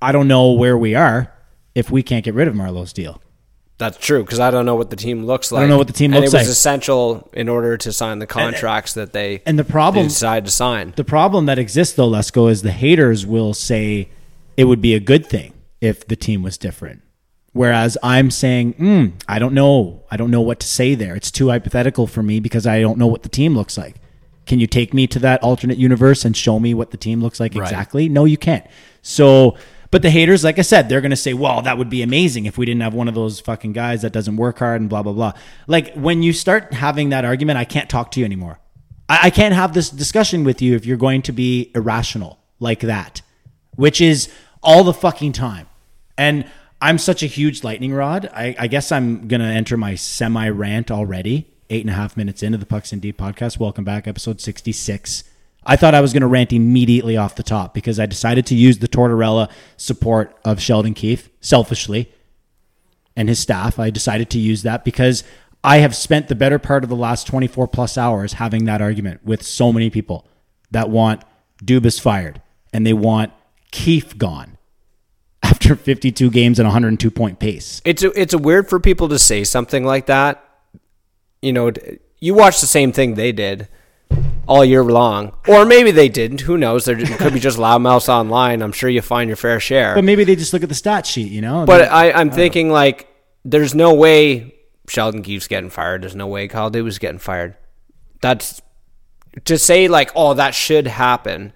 I 0.00 0.12
don't 0.12 0.28
know 0.28 0.52
where 0.52 0.78
we 0.78 0.94
are 0.94 1.32
if 1.76 1.90
we 1.90 2.02
can't 2.02 2.24
get 2.24 2.32
rid 2.32 2.48
of 2.48 2.54
Marleau's 2.54 2.94
deal. 2.94 3.20
That's 3.76 3.98
true 3.98 4.24
because 4.24 4.40
I 4.40 4.50
don't 4.50 4.64
know 4.64 4.76
what 4.76 4.88
the 4.88 4.96
team 4.96 5.26
looks 5.26 5.52
like. 5.52 5.58
I 5.58 5.62
don't 5.64 5.70
know 5.70 5.76
what 5.76 5.88
the 5.88 5.92
team 5.92 6.14
and 6.14 6.22
looks 6.22 6.32
like. 6.32 6.40
it 6.40 6.48
was 6.48 6.48
like. 6.48 6.52
essential 6.52 7.28
in 7.34 7.50
order 7.50 7.76
to 7.76 7.92
sign 7.92 8.18
the 8.18 8.26
contracts 8.26 8.94
that 8.94 9.12
they 9.12 9.42
And 9.44 9.58
the 9.58 9.64
problem, 9.64 10.04
they 10.04 10.08
decided 10.08 10.46
to 10.46 10.50
sign. 10.50 10.94
the 10.96 11.04
problem 11.04 11.44
that 11.46 11.58
exists 11.58 11.94
though, 11.94 12.08
Lesko, 12.08 12.50
is 12.50 12.62
the 12.62 12.72
haters 12.72 13.26
will 13.26 13.52
say 13.52 14.08
it 14.56 14.64
would 14.64 14.80
be 14.80 14.94
a 14.94 15.00
good 15.00 15.26
thing 15.26 15.52
if 15.82 16.08
the 16.08 16.16
team 16.16 16.42
was 16.42 16.56
different. 16.56 17.02
Whereas 17.52 17.98
I'm 18.02 18.30
saying, 18.30 18.74
mm, 18.74 19.12
I 19.28 19.38
don't 19.38 19.52
know. 19.52 20.04
I 20.10 20.16
don't 20.16 20.30
know 20.30 20.40
what 20.40 20.58
to 20.60 20.66
say 20.66 20.94
there. 20.94 21.14
It's 21.14 21.30
too 21.30 21.50
hypothetical 21.50 22.06
for 22.06 22.22
me 22.22 22.40
because 22.40 22.66
I 22.66 22.80
don't 22.80 22.96
know 22.98 23.06
what 23.06 23.22
the 23.22 23.28
team 23.28 23.54
looks 23.54 23.76
like. 23.76 23.96
Can 24.46 24.58
you 24.58 24.66
take 24.66 24.94
me 24.94 25.06
to 25.08 25.18
that 25.18 25.42
alternate 25.42 25.76
universe 25.76 26.24
and 26.24 26.34
show 26.34 26.58
me 26.58 26.72
what 26.72 26.92
the 26.92 26.96
team 26.96 27.20
looks 27.20 27.40
like 27.40 27.54
exactly? 27.54 28.08
No, 28.08 28.24
you 28.24 28.38
can't. 28.38 28.66
So, 29.02 29.56
but 29.96 30.02
the 30.02 30.10
haters, 30.10 30.44
like 30.44 30.58
I 30.58 30.62
said, 30.62 30.90
they're 30.90 31.00
going 31.00 31.08
to 31.08 31.16
say, 31.16 31.32
well, 31.32 31.62
that 31.62 31.78
would 31.78 31.88
be 31.88 32.02
amazing 32.02 32.44
if 32.44 32.58
we 32.58 32.66
didn't 32.66 32.82
have 32.82 32.92
one 32.92 33.08
of 33.08 33.14
those 33.14 33.40
fucking 33.40 33.72
guys 33.72 34.02
that 34.02 34.12
doesn't 34.12 34.36
work 34.36 34.58
hard 34.58 34.78
and 34.82 34.90
blah, 34.90 35.02
blah, 35.02 35.14
blah. 35.14 35.32
Like 35.66 35.94
when 35.94 36.22
you 36.22 36.34
start 36.34 36.74
having 36.74 37.08
that 37.08 37.24
argument, 37.24 37.58
I 37.58 37.64
can't 37.64 37.88
talk 37.88 38.10
to 38.10 38.20
you 38.20 38.26
anymore. 38.26 38.58
I, 39.08 39.20
I 39.22 39.30
can't 39.30 39.54
have 39.54 39.72
this 39.72 39.88
discussion 39.88 40.44
with 40.44 40.60
you 40.60 40.76
if 40.76 40.84
you're 40.84 40.98
going 40.98 41.22
to 41.22 41.32
be 41.32 41.72
irrational 41.74 42.38
like 42.60 42.80
that, 42.80 43.22
which 43.76 44.02
is 44.02 44.30
all 44.62 44.84
the 44.84 44.92
fucking 44.92 45.32
time. 45.32 45.66
And 46.18 46.44
I'm 46.82 46.98
such 46.98 47.22
a 47.22 47.26
huge 47.26 47.64
lightning 47.64 47.94
rod. 47.94 48.28
I, 48.34 48.54
I 48.58 48.66
guess 48.66 48.92
I'm 48.92 49.28
going 49.28 49.40
to 49.40 49.46
enter 49.46 49.78
my 49.78 49.94
semi 49.94 50.46
rant 50.50 50.90
already. 50.90 51.46
Eight 51.70 51.80
and 51.80 51.90
a 51.90 51.94
half 51.94 52.18
minutes 52.18 52.42
into 52.42 52.58
the 52.58 52.66
Pucks 52.66 52.92
and 52.92 53.00
Deep 53.00 53.16
podcast. 53.16 53.58
Welcome 53.58 53.84
back, 53.84 54.06
episode 54.06 54.42
66. 54.42 55.24
I 55.66 55.74
thought 55.74 55.94
I 55.94 56.00
was 56.00 56.12
going 56.12 56.20
to 56.20 56.28
rant 56.28 56.52
immediately 56.52 57.16
off 57.16 57.34
the 57.34 57.42
top 57.42 57.74
because 57.74 57.98
I 57.98 58.06
decided 58.06 58.46
to 58.46 58.54
use 58.54 58.78
the 58.78 58.86
Tortorella 58.86 59.50
support 59.76 60.38
of 60.44 60.60
Sheldon 60.60 60.94
Keefe 60.94 61.28
selfishly 61.40 62.12
and 63.16 63.28
his 63.28 63.40
staff. 63.40 63.78
I 63.78 63.90
decided 63.90 64.30
to 64.30 64.38
use 64.38 64.62
that 64.62 64.84
because 64.84 65.24
I 65.64 65.78
have 65.78 65.96
spent 65.96 66.28
the 66.28 66.36
better 66.36 66.60
part 66.60 66.84
of 66.84 66.88
the 66.88 66.96
last 66.96 67.26
24 67.26 67.66
plus 67.66 67.98
hours 67.98 68.34
having 68.34 68.66
that 68.66 68.80
argument 68.80 69.24
with 69.24 69.42
so 69.42 69.72
many 69.72 69.90
people 69.90 70.28
that 70.70 70.88
want 70.88 71.24
Dubas 71.64 72.00
fired 72.00 72.40
and 72.72 72.86
they 72.86 72.92
want 72.92 73.32
Keefe 73.72 74.16
gone 74.16 74.58
after 75.42 75.74
52 75.74 76.30
games 76.30 76.60
and 76.60 76.66
102 76.68 77.10
point 77.10 77.40
pace. 77.40 77.82
It's 77.84 78.04
a, 78.04 78.20
it's 78.20 78.34
a 78.34 78.38
weird 78.38 78.68
for 78.68 78.78
people 78.78 79.08
to 79.08 79.18
say 79.18 79.42
something 79.42 79.84
like 79.84 80.06
that. 80.06 80.44
You 81.42 81.52
know, 81.52 81.72
you 82.20 82.34
watch 82.34 82.60
the 82.60 82.66
same 82.68 82.92
thing 82.92 83.14
they 83.14 83.32
did 83.32 83.68
all 84.46 84.64
year 84.64 84.84
long, 84.84 85.32
or 85.48 85.64
maybe 85.64 85.90
they 85.90 86.08
didn't. 86.08 86.42
Who 86.42 86.56
knows? 86.56 86.84
There 86.84 86.96
could 86.96 87.34
be 87.34 87.40
just 87.40 87.58
loudmouths 87.58 88.08
online. 88.08 88.62
I'm 88.62 88.72
sure 88.72 88.88
you 88.88 89.02
find 89.02 89.28
your 89.28 89.36
fair 89.36 89.58
share. 89.60 89.94
But 89.94 90.04
maybe 90.04 90.24
they 90.24 90.36
just 90.36 90.52
look 90.52 90.62
at 90.62 90.68
the 90.68 90.74
stat 90.74 91.06
sheet, 91.06 91.32
you 91.32 91.40
know? 91.40 91.66
But 91.66 91.90
I, 91.90 92.12
I'm 92.12 92.30
thinking 92.30 92.70
like, 92.70 93.08
there's 93.44 93.74
no 93.74 93.94
way 93.94 94.54
Sheldon 94.88 95.22
Keefe's 95.22 95.48
getting 95.48 95.70
fired. 95.70 96.02
There's 96.02 96.14
no 96.14 96.26
way 96.26 96.48
Kyle 96.48 96.70
Dubas 96.70 97.00
getting 97.00 97.18
fired. 97.18 97.56
That's 98.20 98.62
to 99.44 99.58
say 99.58 99.88
like, 99.88 100.10
oh, 100.14 100.34
that 100.34 100.54
should 100.54 100.86
happen. 100.86 101.52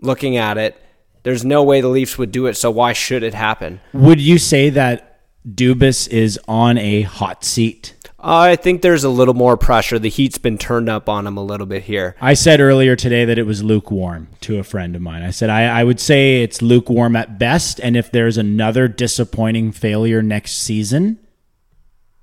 Looking 0.00 0.36
at 0.36 0.58
it, 0.58 0.76
there's 1.22 1.44
no 1.44 1.62
way 1.62 1.80
the 1.80 1.88
Leafs 1.88 2.18
would 2.18 2.30
do 2.30 2.46
it. 2.46 2.54
So 2.54 2.70
why 2.70 2.92
should 2.92 3.22
it 3.22 3.34
happen? 3.34 3.80
would 3.92 4.20
you 4.20 4.38
say 4.38 4.70
that 4.70 5.20
Dubas 5.48 6.08
is 6.08 6.38
on 6.46 6.76
a 6.78 7.02
hot 7.02 7.44
seat? 7.44 7.94
I 8.26 8.56
think 8.56 8.80
there's 8.80 9.04
a 9.04 9.10
little 9.10 9.34
more 9.34 9.56
pressure. 9.58 9.98
The 9.98 10.08
heat's 10.08 10.38
been 10.38 10.56
turned 10.56 10.88
up 10.88 11.08
on 11.10 11.26
him 11.26 11.36
a 11.36 11.42
little 11.44 11.66
bit 11.66 11.82
here. 11.84 12.16
I 12.20 12.32
said 12.34 12.58
earlier 12.58 12.96
today 12.96 13.26
that 13.26 13.36
it 13.38 13.44
was 13.44 13.62
lukewarm 13.62 14.28
to 14.40 14.58
a 14.58 14.62
friend 14.64 14.96
of 14.96 15.02
mine. 15.02 15.22
I 15.22 15.30
said 15.30 15.50
I, 15.50 15.64
I 15.80 15.84
would 15.84 16.00
say 16.00 16.42
it's 16.42 16.62
lukewarm 16.62 17.16
at 17.16 17.38
best, 17.38 17.80
and 17.80 17.96
if 17.96 18.10
there's 18.10 18.38
another 18.38 18.88
disappointing 18.88 19.72
failure 19.72 20.22
next 20.22 20.52
season, 20.52 21.18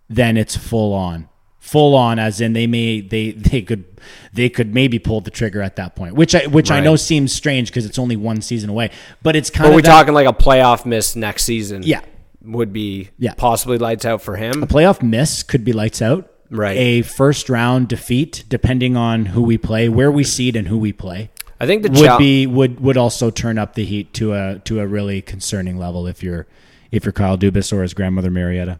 then 0.09 0.37
it's 0.37 0.55
full 0.57 0.93
on. 0.93 1.29
Full 1.59 1.93
on, 1.95 2.17
as 2.17 2.41
in 2.41 2.53
they 2.53 2.65
may 2.65 3.01
they 3.01 3.31
they 3.33 3.61
could 3.61 3.85
they 4.33 4.49
could 4.49 4.73
maybe 4.73 4.97
pull 4.97 5.21
the 5.21 5.29
trigger 5.29 5.61
at 5.61 5.75
that 5.75 5.95
point, 5.95 6.15
which 6.15 6.33
I 6.33 6.47
which 6.47 6.71
I 6.71 6.79
know 6.79 6.95
seems 6.95 7.31
strange 7.31 7.69
because 7.69 7.85
it's 7.85 7.99
only 7.99 8.15
one 8.15 8.41
season 8.41 8.71
away, 8.71 8.89
but 9.21 9.35
it's 9.35 9.51
kind 9.51 9.67
Are 9.67 9.69
of 9.69 9.75
we 9.75 9.83
that- 9.83 9.87
talking 9.89 10.15
like 10.15 10.27
a 10.27 10.33
playoff 10.33 10.83
miss 10.85 11.15
next 11.15 11.43
season? 11.43 11.83
Yeah. 11.83 12.01
Would 12.43 12.73
be 12.73 13.09
Yeah. 13.17 13.33
possibly 13.35 13.77
lights 13.77 14.05
out 14.05 14.21
for 14.21 14.35
him. 14.35 14.63
A 14.63 14.67
playoff 14.67 15.01
miss 15.01 15.43
could 15.43 15.63
be 15.63 15.73
lights 15.73 16.01
out. 16.01 16.27
Right. 16.49 16.77
A 16.77 17.01
first 17.03 17.49
round 17.49 17.87
defeat, 17.87 18.43
depending 18.49 18.97
on 18.97 19.27
who 19.27 19.41
we 19.41 19.57
play, 19.57 19.87
where 19.87 20.11
we 20.11 20.23
seed, 20.23 20.55
and 20.57 20.67
who 20.67 20.77
we 20.77 20.91
play, 20.91 21.29
I 21.61 21.65
think 21.65 21.83
the 21.83 21.89
would 21.89 21.97
chal- 21.99 22.17
be 22.19 22.45
would 22.45 22.79
would 22.81 22.97
also 22.97 23.29
turn 23.29 23.57
up 23.57 23.75
the 23.75 23.85
heat 23.85 24.13
to 24.15 24.33
a 24.33 24.59
to 24.65 24.79
a 24.81 24.87
really 24.87 25.21
concerning 25.21 25.77
level 25.77 26.07
if 26.07 26.21
you're 26.21 26.47
if 26.91 27.05
you're 27.05 27.13
Kyle 27.13 27.37
Dubas 27.37 27.71
or 27.71 27.83
his 27.83 27.93
grandmother 27.93 28.29
Marietta. 28.29 28.79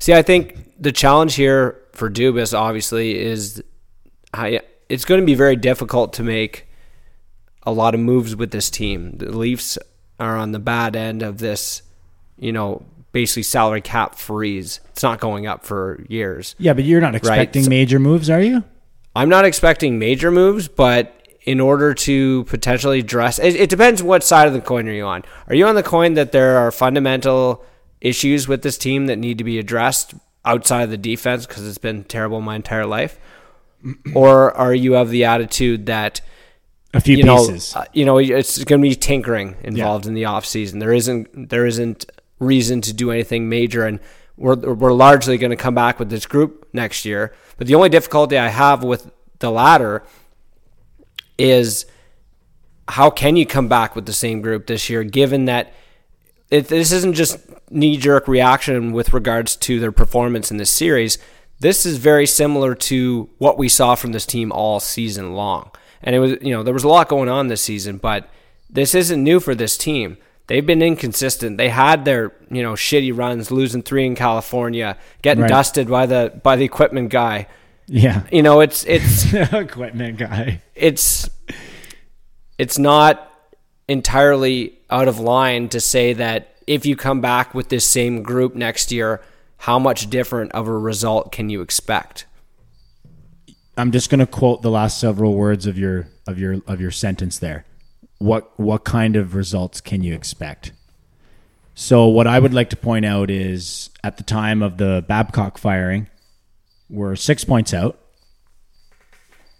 See, 0.00 0.12
I 0.12 0.22
think 0.22 0.56
the 0.80 0.90
challenge 0.90 1.34
here 1.36 1.78
for 1.92 2.10
Dubas 2.10 2.52
obviously 2.58 3.16
is 3.16 3.62
how, 4.34 4.50
it's 4.88 5.04
going 5.04 5.20
to 5.20 5.26
be 5.26 5.34
very 5.36 5.54
difficult 5.54 6.12
to 6.14 6.24
make 6.24 6.66
a 7.62 7.70
lot 7.70 7.94
of 7.94 8.00
moves 8.00 8.34
with 8.34 8.50
this 8.50 8.68
team. 8.70 9.18
The 9.18 9.30
Leafs 9.30 9.78
are 10.18 10.36
on 10.36 10.50
the 10.50 10.58
bad 10.58 10.96
end 10.96 11.22
of 11.22 11.38
this, 11.38 11.82
you 12.38 12.52
know, 12.52 12.84
basically 13.12 13.42
salary 13.42 13.80
cap 13.80 14.14
freeze. 14.16 14.80
It's 14.90 15.02
not 15.02 15.20
going 15.20 15.46
up 15.46 15.64
for 15.64 16.04
years. 16.08 16.54
Yeah, 16.58 16.72
but 16.72 16.84
you're 16.84 17.00
not 17.00 17.14
expecting 17.14 17.64
so- 17.64 17.70
major 17.70 17.98
moves, 17.98 18.30
are 18.30 18.40
you? 18.40 18.64
I'm 19.14 19.28
not 19.28 19.44
expecting 19.44 19.98
major 19.98 20.30
moves, 20.30 20.68
but 20.68 21.14
in 21.44 21.60
order 21.60 21.92
to 21.92 22.44
potentially 22.44 23.02
dress, 23.02 23.38
it, 23.38 23.54
it 23.56 23.68
depends 23.68 24.02
what 24.02 24.22
side 24.24 24.46
of 24.48 24.54
the 24.54 24.60
coin 24.60 24.88
are 24.88 24.92
you 24.92 25.04
on. 25.04 25.22
Are 25.48 25.54
you 25.54 25.66
on 25.66 25.74
the 25.74 25.82
coin 25.82 26.14
that 26.14 26.32
there 26.32 26.56
are 26.56 26.70
fundamental 26.70 27.62
issues 28.00 28.48
with 28.48 28.62
this 28.62 28.78
team 28.78 29.06
that 29.06 29.16
need 29.18 29.36
to 29.38 29.44
be 29.44 29.58
addressed 29.58 30.14
outside 30.46 30.82
of 30.84 30.90
the 30.90 30.96
defense 30.96 31.44
because 31.46 31.66
it's 31.68 31.76
been 31.78 32.04
terrible 32.04 32.40
my 32.40 32.56
entire 32.56 32.86
life, 32.86 33.18
or 34.14 34.52
are 34.56 34.74
you 34.74 34.96
of 34.96 35.10
the 35.10 35.24
attitude 35.24 35.86
that 35.86 36.20
A 36.94 37.00
few 37.00 37.16
you 37.18 37.24
know, 37.24 37.36
pieces. 37.36 37.76
uh, 37.76 37.84
you 37.92 38.04
know, 38.06 38.16
it's 38.18 38.64
going 38.64 38.80
to 38.80 38.88
be 38.88 38.94
tinkering 38.94 39.56
involved 39.62 40.06
in 40.06 40.14
the 40.14 40.24
off 40.24 40.46
season. 40.46 40.78
There 40.78 40.92
isn't 40.94 41.50
there 41.50 41.66
isn't 41.66 42.06
reason 42.42 42.80
to 42.82 42.92
do 42.92 43.10
anything 43.10 43.48
major, 43.48 43.86
and 43.86 44.00
we're 44.36 44.56
we're 44.56 44.92
largely 44.92 45.38
going 45.38 45.50
to 45.50 45.56
come 45.56 45.74
back 45.74 45.98
with 45.98 46.10
this 46.10 46.26
group 46.26 46.68
next 46.72 47.04
year. 47.04 47.34
But 47.56 47.66
the 47.66 47.74
only 47.74 47.88
difficulty 47.88 48.38
I 48.38 48.48
have 48.48 48.82
with 48.82 49.10
the 49.38 49.50
latter 49.50 50.02
is 51.38 51.86
how 52.88 53.10
can 53.10 53.36
you 53.36 53.46
come 53.46 53.68
back 53.68 53.94
with 53.96 54.06
the 54.06 54.12
same 54.12 54.42
group 54.42 54.66
this 54.66 54.90
year, 54.90 55.04
given 55.04 55.46
that 55.46 55.72
it, 56.50 56.68
this 56.68 56.92
isn't 56.92 57.14
just 57.14 57.38
knee 57.70 57.96
jerk 57.96 58.28
reaction 58.28 58.92
with 58.92 59.12
regards 59.12 59.56
to 59.56 59.80
their 59.80 59.92
performance 59.92 60.50
in 60.50 60.58
this 60.58 60.70
series. 60.70 61.18
This 61.60 61.86
is 61.86 61.96
very 61.96 62.26
similar 62.26 62.74
to 62.74 63.30
what 63.38 63.56
we 63.56 63.68
saw 63.68 63.94
from 63.94 64.12
this 64.12 64.26
team 64.26 64.52
all 64.52 64.80
season 64.80 65.34
long. 65.34 65.70
And 66.02 66.14
it 66.14 66.18
was, 66.18 66.32
you 66.42 66.50
know, 66.50 66.62
there 66.62 66.74
was 66.74 66.84
a 66.84 66.88
lot 66.88 67.08
going 67.08 67.28
on 67.28 67.46
this 67.46 67.62
season, 67.62 67.96
but 67.96 68.28
this 68.68 68.94
isn't 68.94 69.22
new 69.22 69.40
for 69.40 69.54
this 69.54 69.78
team. 69.78 70.18
They've 70.52 70.66
been 70.66 70.82
inconsistent. 70.82 71.56
They 71.56 71.70
had 71.70 72.04
their, 72.04 72.30
you 72.50 72.62
know, 72.62 72.74
shitty 72.74 73.16
runs, 73.16 73.50
losing 73.50 73.82
three 73.82 74.04
in 74.04 74.14
California, 74.14 74.98
getting 75.22 75.44
Right. 75.44 75.48
dusted 75.48 75.88
by 75.88 76.04
the 76.04 76.38
by 76.42 76.56
the 76.56 76.64
equipment 76.66 77.08
guy. 77.08 77.46
Yeah. 77.86 78.24
You 78.30 78.42
know, 78.42 78.60
it's 78.60 78.84
it's 78.84 79.32
Equipment 79.32 80.18
guy. 80.18 80.60
it's 80.74 81.30
it's 82.58 82.76
not 82.78 83.32
entirely 83.88 84.78
out 84.90 85.08
of 85.08 85.18
line 85.18 85.70
to 85.70 85.80
say 85.80 86.12
that 86.12 86.54
if 86.66 86.84
you 86.84 86.96
come 86.96 87.22
back 87.22 87.54
with 87.54 87.70
this 87.70 87.86
same 87.86 88.22
group 88.22 88.54
next 88.54 88.92
year, 88.92 89.22
how 89.56 89.78
much 89.78 90.10
different 90.10 90.52
of 90.52 90.68
a 90.68 90.76
result 90.76 91.32
can 91.32 91.48
you 91.48 91.62
expect? 91.62 92.26
I'm 93.78 93.90
just 93.90 94.10
going 94.10 94.18
to 94.20 94.26
quote 94.26 94.60
the 94.60 94.70
last 94.70 95.00
several 95.00 95.32
words 95.32 95.64
of 95.64 95.78
your 95.78 96.08
of 96.26 96.38
your 96.38 96.58
of 96.66 96.78
your 96.78 96.90
sentence 96.90 97.38
there. 97.38 97.64
What 98.22 98.56
what 98.56 98.84
kind 98.84 99.16
of 99.16 99.34
results 99.34 99.80
can 99.80 100.04
you 100.04 100.14
expect? 100.14 100.70
So 101.74 102.06
what 102.06 102.28
I 102.28 102.38
would 102.38 102.54
like 102.54 102.70
to 102.70 102.76
point 102.76 103.04
out 103.04 103.30
is 103.30 103.90
at 104.04 104.16
the 104.16 104.22
time 104.22 104.62
of 104.62 104.76
the 104.76 105.04
Babcock 105.08 105.58
firing, 105.58 106.08
we're 106.88 107.16
6 107.16 107.44
points 107.44 107.74
out. 107.74 107.98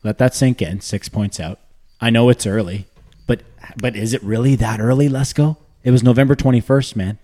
Let 0.05 0.19
that 0.19 0.37
sink 0.37 0.63
in, 0.63 0.81
6 0.81 1.09
points 1.09 1.41
out. 1.41 1.59
I 2.01 2.11
know 2.11 2.29
it's 2.29 2.47
early, 2.47 2.87
but 3.27 3.43
but 3.79 3.97
is 3.97 4.15
it 4.15 4.23
really 4.23 4.55
that 4.55 4.79
early, 4.79 5.09
Lesko? 5.09 5.57
It 5.83 5.91
was 5.91 6.05
November 6.05 6.37
21st, 6.37 6.95
man. 6.95 7.19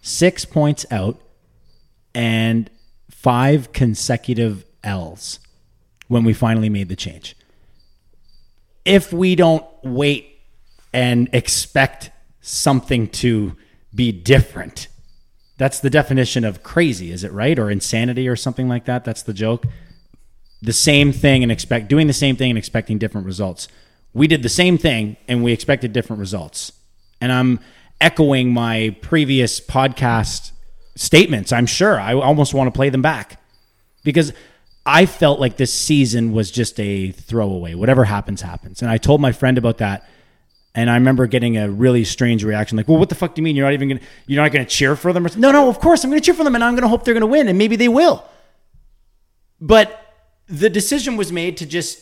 6 0.00 0.46
points 0.46 0.86
out 0.90 1.20
and 2.14 2.70
5 3.10 3.74
consecutive 3.74 4.64
L's 4.82 5.38
when 6.08 6.24
we 6.24 6.32
finally 6.32 6.70
made 6.70 6.88
the 6.88 6.96
change. 6.96 7.36
If 8.86 9.12
we 9.12 9.34
don't 9.34 9.66
wait 9.82 10.32
and 10.96 11.28
expect 11.34 12.10
something 12.40 13.06
to 13.06 13.54
be 13.94 14.10
different, 14.10 14.88
that's 15.58 15.78
the 15.78 15.90
definition 15.90 16.42
of 16.42 16.62
crazy, 16.62 17.12
is 17.12 17.22
it 17.22 17.32
right? 17.32 17.58
Or 17.58 17.70
insanity 17.70 18.26
or 18.26 18.34
something 18.34 18.66
like 18.66 18.86
that? 18.86 19.04
That's 19.04 19.22
the 19.22 19.34
joke. 19.34 19.66
The 20.62 20.72
same 20.72 21.12
thing 21.12 21.42
and 21.42 21.52
expect 21.52 21.88
doing 21.88 22.06
the 22.06 22.14
same 22.14 22.34
thing 22.34 22.50
and 22.50 22.58
expecting 22.58 22.96
different 22.96 23.26
results. 23.26 23.68
We 24.14 24.26
did 24.26 24.42
the 24.42 24.48
same 24.48 24.78
thing 24.78 25.18
and 25.28 25.44
we 25.44 25.52
expected 25.52 25.92
different 25.92 26.18
results. 26.18 26.72
And 27.20 27.30
I'm 27.30 27.60
echoing 28.00 28.54
my 28.54 28.96
previous 29.02 29.60
podcast 29.60 30.52
statements. 30.94 31.52
I'm 31.52 31.66
sure 31.66 32.00
I 32.00 32.14
almost 32.14 32.54
want 32.54 32.72
to 32.72 32.76
play 32.76 32.88
them 32.88 33.02
back 33.02 33.38
because 34.02 34.32
I 34.86 35.04
felt 35.04 35.40
like 35.40 35.58
this 35.58 35.74
season 35.74 36.32
was 36.32 36.50
just 36.50 36.80
a 36.80 37.12
throwaway. 37.12 37.74
Whatever 37.74 38.04
happens, 38.04 38.40
happens. 38.40 38.80
And 38.80 38.90
I 38.90 38.96
told 38.96 39.20
my 39.20 39.32
friend 39.32 39.58
about 39.58 39.76
that. 39.78 40.08
And 40.76 40.90
I 40.90 40.94
remember 40.94 41.26
getting 41.26 41.56
a 41.56 41.70
really 41.70 42.04
strange 42.04 42.44
reaction, 42.44 42.76
like, 42.76 42.86
"Well, 42.86 42.98
what 42.98 43.08
the 43.08 43.14
fuck 43.14 43.34
do 43.34 43.40
you 43.40 43.44
mean 43.44 43.56
you're 43.56 43.66
not 43.66 43.72
even 43.72 43.88
gonna 43.88 44.00
you're 44.26 44.42
not 44.42 44.52
gonna 44.52 44.66
cheer 44.66 44.94
for 44.94 45.12
them?" 45.12 45.26
No, 45.36 45.50
no, 45.50 45.68
of 45.68 45.80
course 45.80 46.04
I'm 46.04 46.10
gonna 46.10 46.20
cheer 46.20 46.34
for 46.34 46.44
them, 46.44 46.54
and 46.54 46.62
I'm 46.62 46.74
gonna 46.74 46.88
hope 46.88 47.04
they're 47.04 47.14
gonna 47.14 47.26
win, 47.26 47.48
and 47.48 47.56
maybe 47.58 47.76
they 47.76 47.88
will. 47.88 48.22
But 49.58 49.98
the 50.48 50.68
decision 50.68 51.16
was 51.16 51.32
made 51.32 51.56
to 51.56 51.66
just 51.66 52.00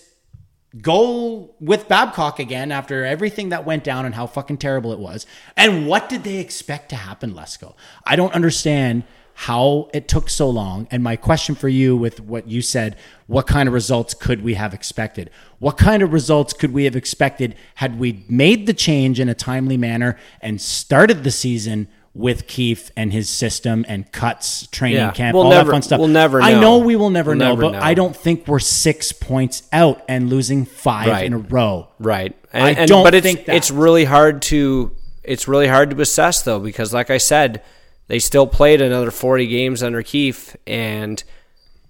go 0.82 1.54
with 1.60 1.86
Babcock 1.86 2.40
again 2.40 2.72
after 2.72 3.04
everything 3.04 3.50
that 3.50 3.64
went 3.64 3.84
down 3.84 4.04
and 4.06 4.14
how 4.14 4.26
fucking 4.26 4.56
terrible 4.56 4.92
it 4.92 4.98
was. 4.98 5.24
And 5.56 5.86
what 5.86 6.08
did 6.08 6.24
they 6.24 6.38
expect 6.38 6.88
to 6.88 6.96
happen, 6.96 7.32
Lesko? 7.32 7.74
I 8.04 8.16
don't 8.16 8.34
understand 8.34 9.04
how 9.34 9.88
it 9.92 10.06
took 10.08 10.30
so 10.30 10.48
long. 10.48 10.86
And 10.90 11.02
my 11.02 11.16
question 11.16 11.54
for 11.54 11.68
you 11.68 11.96
with 11.96 12.20
what 12.20 12.46
you 12.48 12.62
said, 12.62 12.96
what 13.26 13.46
kind 13.46 13.68
of 13.68 13.72
results 13.72 14.14
could 14.14 14.42
we 14.44 14.54
have 14.54 14.72
expected? 14.72 15.28
What 15.58 15.76
kind 15.76 16.02
of 16.02 16.12
results 16.12 16.52
could 16.52 16.72
we 16.72 16.84
have 16.84 16.94
expected 16.96 17.56
had 17.76 17.98
we 17.98 18.24
made 18.28 18.66
the 18.66 18.74
change 18.74 19.18
in 19.18 19.28
a 19.28 19.34
timely 19.34 19.76
manner 19.76 20.16
and 20.40 20.60
started 20.60 21.24
the 21.24 21.30
season 21.32 21.88
with 22.16 22.46
Keefe 22.46 22.92
and 22.96 23.12
his 23.12 23.28
system 23.28 23.84
and 23.88 24.10
cuts, 24.12 24.68
training 24.68 24.98
Yeah. 24.98 25.10
camp, 25.10 25.34
We'll 25.34 25.44
all 25.44 25.50
never- 25.50 25.64
that 25.64 25.72
fun 25.72 25.82
stuff? 25.82 25.98
we'll 25.98 26.06
never 26.06 26.40
I 26.40 26.52
know. 26.52 26.60
know 26.60 26.78
we 26.78 26.94
will 26.94 27.10
never 27.10 27.32
We'll 27.32 27.38
know, 27.40 27.48
never 27.50 27.62
but 27.62 27.72
know. 27.72 27.80
I 27.80 27.94
don't 27.94 28.14
think 28.14 28.46
we're 28.46 28.60
six 28.60 29.10
points 29.10 29.64
out 29.72 30.00
and 30.08 30.30
losing 30.30 30.64
five 30.64 31.08
Right. 31.08 31.24
in 31.26 31.32
a 31.32 31.38
row. 31.38 31.88
Right. 31.98 32.36
I 32.52 32.68
And, 32.68 32.78
and- 32.78 32.88
don't 32.88 33.02
but 33.02 33.16
it's, 33.16 33.26
think 33.26 33.46
that. 33.46 33.56
it's 33.56 33.72
really 33.72 34.04
hard 34.04 34.42
to 34.42 34.92
it's 35.24 35.48
really 35.48 35.66
hard 35.66 35.90
to 35.90 36.00
assess 36.02 36.42
though 36.42 36.60
because 36.60 36.92
like 36.92 37.10
I 37.10 37.16
said, 37.18 37.62
they 38.06 38.18
still 38.18 38.46
played 38.46 38.80
another 38.80 39.10
40 39.10 39.46
games 39.46 39.82
under 39.82 40.02
Keefe 40.02 40.56
and 40.66 41.22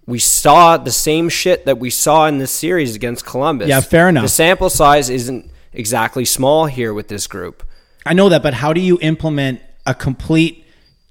we 0.06 0.18
saw 0.18 0.76
the 0.76 0.90
same 0.90 1.28
shit 1.28 1.64
that 1.66 1.78
we 1.78 1.90
saw 1.90 2.26
in 2.26 2.38
this 2.38 2.50
series 2.50 2.94
against 2.94 3.24
Columbus. 3.24 3.68
Yeah, 3.68 3.80
fair 3.80 4.08
enough. 4.08 4.24
The 4.24 4.28
sample 4.28 4.70
size 4.70 5.08
isn't 5.08 5.50
exactly 5.72 6.24
small 6.24 6.66
here 6.66 6.92
with 6.92 7.08
this 7.08 7.26
group. 7.26 7.62
I 8.04 8.12
know 8.12 8.28
that, 8.28 8.42
but 8.42 8.54
how 8.54 8.72
do 8.72 8.80
you 8.80 8.98
implement 9.00 9.62
a 9.86 9.94
complete 9.94 10.66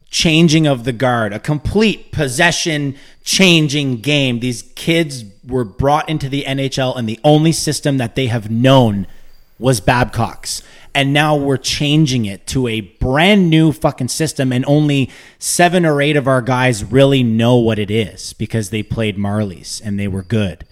changing 0.10 0.68
of 0.68 0.84
the 0.84 0.94
guard, 0.94 1.34
a 1.34 1.40
complete 1.40 2.12
possession 2.12 2.96
changing 3.24 3.98
game? 3.98 4.40
These 4.40 4.62
kids 4.76 5.26
were 5.48 5.64
brought 5.64 6.08
into 6.08 6.30
the 6.30 6.44
NHL, 6.44 6.96
and 6.96 7.10
the 7.10 7.20
only 7.24 7.52
system 7.52 7.98
that 7.98 8.16
they 8.16 8.28
have 8.28 8.52
known 8.52 9.08
was 9.64 9.80
Babcock's. 9.80 10.62
And 10.94 11.14
now 11.14 11.36
we're 11.36 11.58
changing 11.58 12.26
it 12.26 12.46
to 12.48 12.68
a 12.68 12.82
brand 12.82 13.50
new 13.50 13.72
fucking 13.72 14.10
system, 14.10 14.52
and 14.52 14.64
only 14.68 15.10
seven 15.40 15.88
or 15.88 16.02
eight 16.02 16.16
of 16.16 16.28
our 16.28 16.42
guys 16.42 16.84
really 16.84 17.24
know 17.24 17.56
what 17.56 17.80
it 17.80 17.90
is 17.90 18.34
because 18.34 18.70
they 18.70 18.84
played 18.84 19.18
Marlies 19.18 19.82
and 19.84 20.00
they 20.00 20.08
were 20.08 20.22
good. 20.22 20.66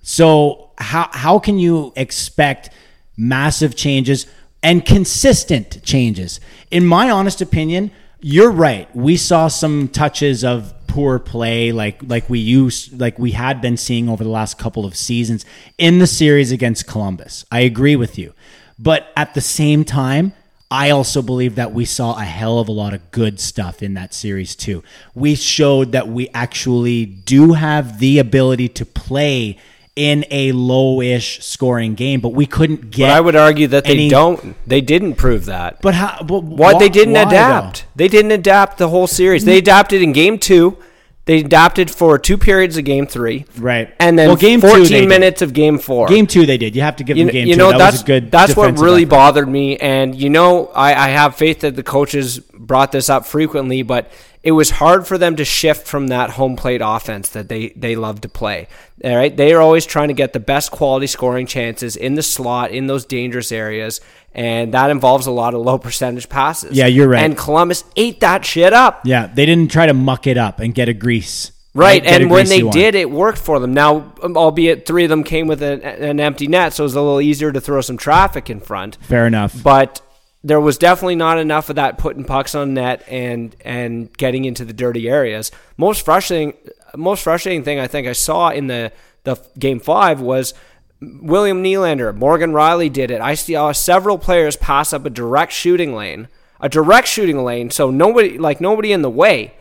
So 0.00 0.70
how 0.78 1.10
how 1.12 1.38
can 1.38 1.58
you 1.58 1.92
expect 1.96 2.70
massive 3.14 3.76
changes 3.76 4.26
and 4.62 4.86
consistent 4.86 5.82
changes? 5.82 6.40
In 6.70 6.86
my 6.86 7.10
honest 7.10 7.42
opinion, 7.42 7.90
you're 8.20 8.50
right. 8.50 8.88
We 8.96 9.18
saw 9.18 9.48
some 9.48 9.88
touches 9.88 10.44
of 10.44 10.72
poor 10.88 11.18
play 11.20 11.70
like 11.70 12.00
like 12.02 12.28
we 12.28 12.38
used 12.40 12.98
like 13.00 13.18
we 13.18 13.30
had 13.30 13.60
been 13.60 13.76
seeing 13.76 14.08
over 14.08 14.24
the 14.24 14.30
last 14.30 14.58
couple 14.58 14.84
of 14.84 14.96
seasons 14.96 15.44
in 15.76 16.00
the 16.00 16.06
series 16.06 16.50
against 16.50 16.86
Columbus. 16.86 17.44
I 17.52 17.60
agree 17.60 17.94
with 17.94 18.18
you. 18.18 18.32
But 18.78 19.12
at 19.16 19.34
the 19.34 19.40
same 19.40 19.84
time, 19.84 20.32
I 20.70 20.90
also 20.90 21.22
believe 21.22 21.54
that 21.54 21.72
we 21.72 21.84
saw 21.84 22.18
a 22.18 22.24
hell 22.24 22.58
of 22.58 22.68
a 22.68 22.72
lot 22.72 22.92
of 22.92 23.10
good 23.10 23.40
stuff 23.40 23.82
in 23.82 23.94
that 23.94 24.12
series 24.12 24.54
too. 24.54 24.82
We 25.14 25.34
showed 25.34 25.92
that 25.92 26.08
we 26.08 26.28
actually 26.30 27.06
do 27.06 27.52
have 27.52 28.00
the 28.00 28.18
ability 28.18 28.68
to 28.70 28.84
play 28.84 29.58
in 29.98 30.24
a 30.30 30.52
low-ish 30.52 31.44
scoring 31.44 31.96
game, 31.96 32.20
but 32.20 32.28
we 32.28 32.46
couldn't 32.46 32.92
get. 32.92 33.08
But 33.08 33.10
I 33.10 33.20
would 33.20 33.34
argue 33.34 33.66
that 33.66 33.82
they 33.84 33.94
any- 33.94 34.08
don't. 34.08 34.54
They 34.64 34.80
didn't 34.80 35.14
prove 35.16 35.46
that. 35.46 35.82
But 35.82 35.94
how? 35.94 36.22
But 36.22 36.44
What 36.44 36.74
why- 36.74 36.78
they 36.78 36.88
didn't 36.88 37.16
adapt. 37.16 37.80
though? 37.82 37.88
They 37.96 38.06
didn't 38.08 38.30
adapt 38.30 38.78
the 38.78 38.88
whole 38.90 39.08
series. 39.08 39.44
They 39.44 39.56
mm. 39.56 39.62
adapted 39.62 40.00
in 40.00 40.12
game 40.12 40.38
two. 40.38 40.76
They 41.24 41.40
adapted 41.40 41.90
for 41.90 42.16
two 42.18 42.38
periods 42.38 42.78
of 42.78 42.84
game 42.84 43.06
three. 43.06 43.44
Right. 43.58 43.92
And 44.00 44.18
then 44.18 44.28
Well, 44.28 44.36
game 44.36 44.62
two 44.62 44.68
14 44.68 44.86
did. 44.86 45.08
minutes 45.10 45.42
of 45.42 45.52
game 45.52 45.78
four. 45.78 46.06
Game 46.06 46.26
two, 46.26 46.46
they 46.46 46.56
did. 46.56 46.74
You 46.74 46.80
have 46.82 46.96
to 46.96 47.04
give 47.04 47.18
you, 47.18 47.24
them 47.26 47.32
game 47.32 47.48
you 47.48 47.54
two. 47.54 47.58
know 47.58 47.70
that 47.72 47.78
that's 47.78 47.94
was 47.96 48.02
a 48.02 48.06
good. 48.06 48.30
that's 48.30 48.56
what 48.56 48.78
really 48.78 49.02
effort. 49.02 49.10
bothered 49.10 49.48
me 49.48 49.76
and 49.76 50.14
you 50.14 50.30
know 50.30 50.68
I, 50.74 50.94
I 50.94 51.08
have 51.08 51.34
faith 51.36 51.60
that 51.60 51.76
the 51.76 51.82
coaches 51.82 52.40
brought 52.58 52.92
this 52.92 53.08
up 53.08 53.24
frequently 53.26 53.82
but 53.82 54.10
it 54.42 54.52
was 54.52 54.70
hard 54.70 55.06
for 55.06 55.16
them 55.18 55.36
to 55.36 55.44
shift 55.44 55.86
from 55.86 56.08
that 56.08 56.30
home 56.30 56.56
plate 56.56 56.80
offense 56.84 57.28
that 57.30 57.48
they 57.48 57.68
they 57.70 57.94
love 57.96 58.20
to 58.20 58.28
play 58.28 58.66
all 59.04 59.16
right 59.16 59.36
they 59.36 59.52
are 59.52 59.60
always 59.60 59.86
trying 59.86 60.08
to 60.08 60.14
get 60.14 60.32
the 60.32 60.40
best 60.40 60.70
quality 60.70 61.06
scoring 61.06 61.46
chances 61.46 61.96
in 61.96 62.14
the 62.14 62.22
slot 62.22 62.70
in 62.70 62.86
those 62.86 63.04
dangerous 63.04 63.52
areas 63.52 64.00
and 64.34 64.74
that 64.74 64.90
involves 64.90 65.26
a 65.26 65.30
lot 65.30 65.54
of 65.54 65.60
low 65.62 65.78
percentage 65.78 66.28
passes 66.28 66.76
Yeah, 66.76 66.86
you're 66.86 67.08
right. 67.08 67.24
and 67.24 67.36
columbus 67.36 67.84
ate 67.96 68.20
that 68.20 68.44
shit 68.44 68.72
up 68.72 69.00
Yeah, 69.04 69.26
they 69.26 69.46
didn't 69.46 69.70
try 69.70 69.86
to 69.86 69.94
muck 69.94 70.26
it 70.26 70.36
up 70.36 70.60
and 70.60 70.74
get 70.74 70.88
a 70.88 70.94
grease. 70.94 71.52
Right, 71.74 72.02
Get 72.02 72.22
and 72.22 72.30
when 72.30 72.46
they 72.46 72.64
one. 72.64 72.72
did, 72.72 72.96
it 72.96 73.08
worked 73.08 73.38
for 73.38 73.60
them. 73.60 73.72
Now, 73.72 74.12
albeit 74.20 74.84
three 74.84 75.04
of 75.04 75.10
them 75.10 75.22
came 75.22 75.46
with 75.46 75.62
an, 75.62 75.80
an 75.82 76.18
empty 76.18 76.48
net, 76.48 76.72
so 76.72 76.82
it 76.82 76.86
was 76.86 76.94
a 76.96 77.00
little 77.00 77.20
easier 77.20 77.52
to 77.52 77.60
throw 77.60 77.80
some 77.82 77.96
traffic 77.96 78.50
in 78.50 78.58
front. 78.58 78.96
Fair 79.02 79.28
enough. 79.28 79.62
But 79.62 80.00
there 80.44 80.60
was 80.60 80.78
definitely 80.78 81.16
not 81.16 81.38
enough 81.38 81.68
of 81.68 81.76
that 81.76 81.98
putting 81.98 82.24
pucks 82.24 82.54
on 82.54 82.74
net 82.74 83.04
and 83.08 83.56
and 83.64 84.16
getting 84.16 84.44
into 84.44 84.64
the 84.64 84.72
dirty 84.72 85.08
areas. 85.08 85.50
Most 85.76 86.04
frustrating, 86.04 86.54
most 86.96 87.22
frustrating 87.22 87.64
thing 87.64 87.78
I 87.80 87.86
think 87.86 88.06
I 88.06 88.12
saw 88.12 88.50
in 88.50 88.68
the 88.68 88.92
the 89.24 89.36
game 89.58 89.80
five 89.80 90.20
was 90.20 90.54
William 91.00 91.62
Nylander, 91.62 92.14
Morgan 92.14 92.52
Rielly 92.52 92.92
did 92.92 93.10
it. 93.10 93.20
I 93.20 93.34
saw 93.34 93.72
several 93.72 94.18
players 94.18 94.56
pass 94.56 94.92
up 94.92 95.04
a 95.04 95.10
direct 95.10 95.52
shooting 95.52 95.94
lane, 95.94 96.28
a 96.60 96.68
direct 96.68 97.08
shooting 97.08 97.44
lane, 97.44 97.70
so 97.70 97.90
nobody 97.90 98.38
like 98.38 98.60
nobody 98.60 98.92
in 98.92 99.02
the 99.02 99.10
way, 99.10 99.54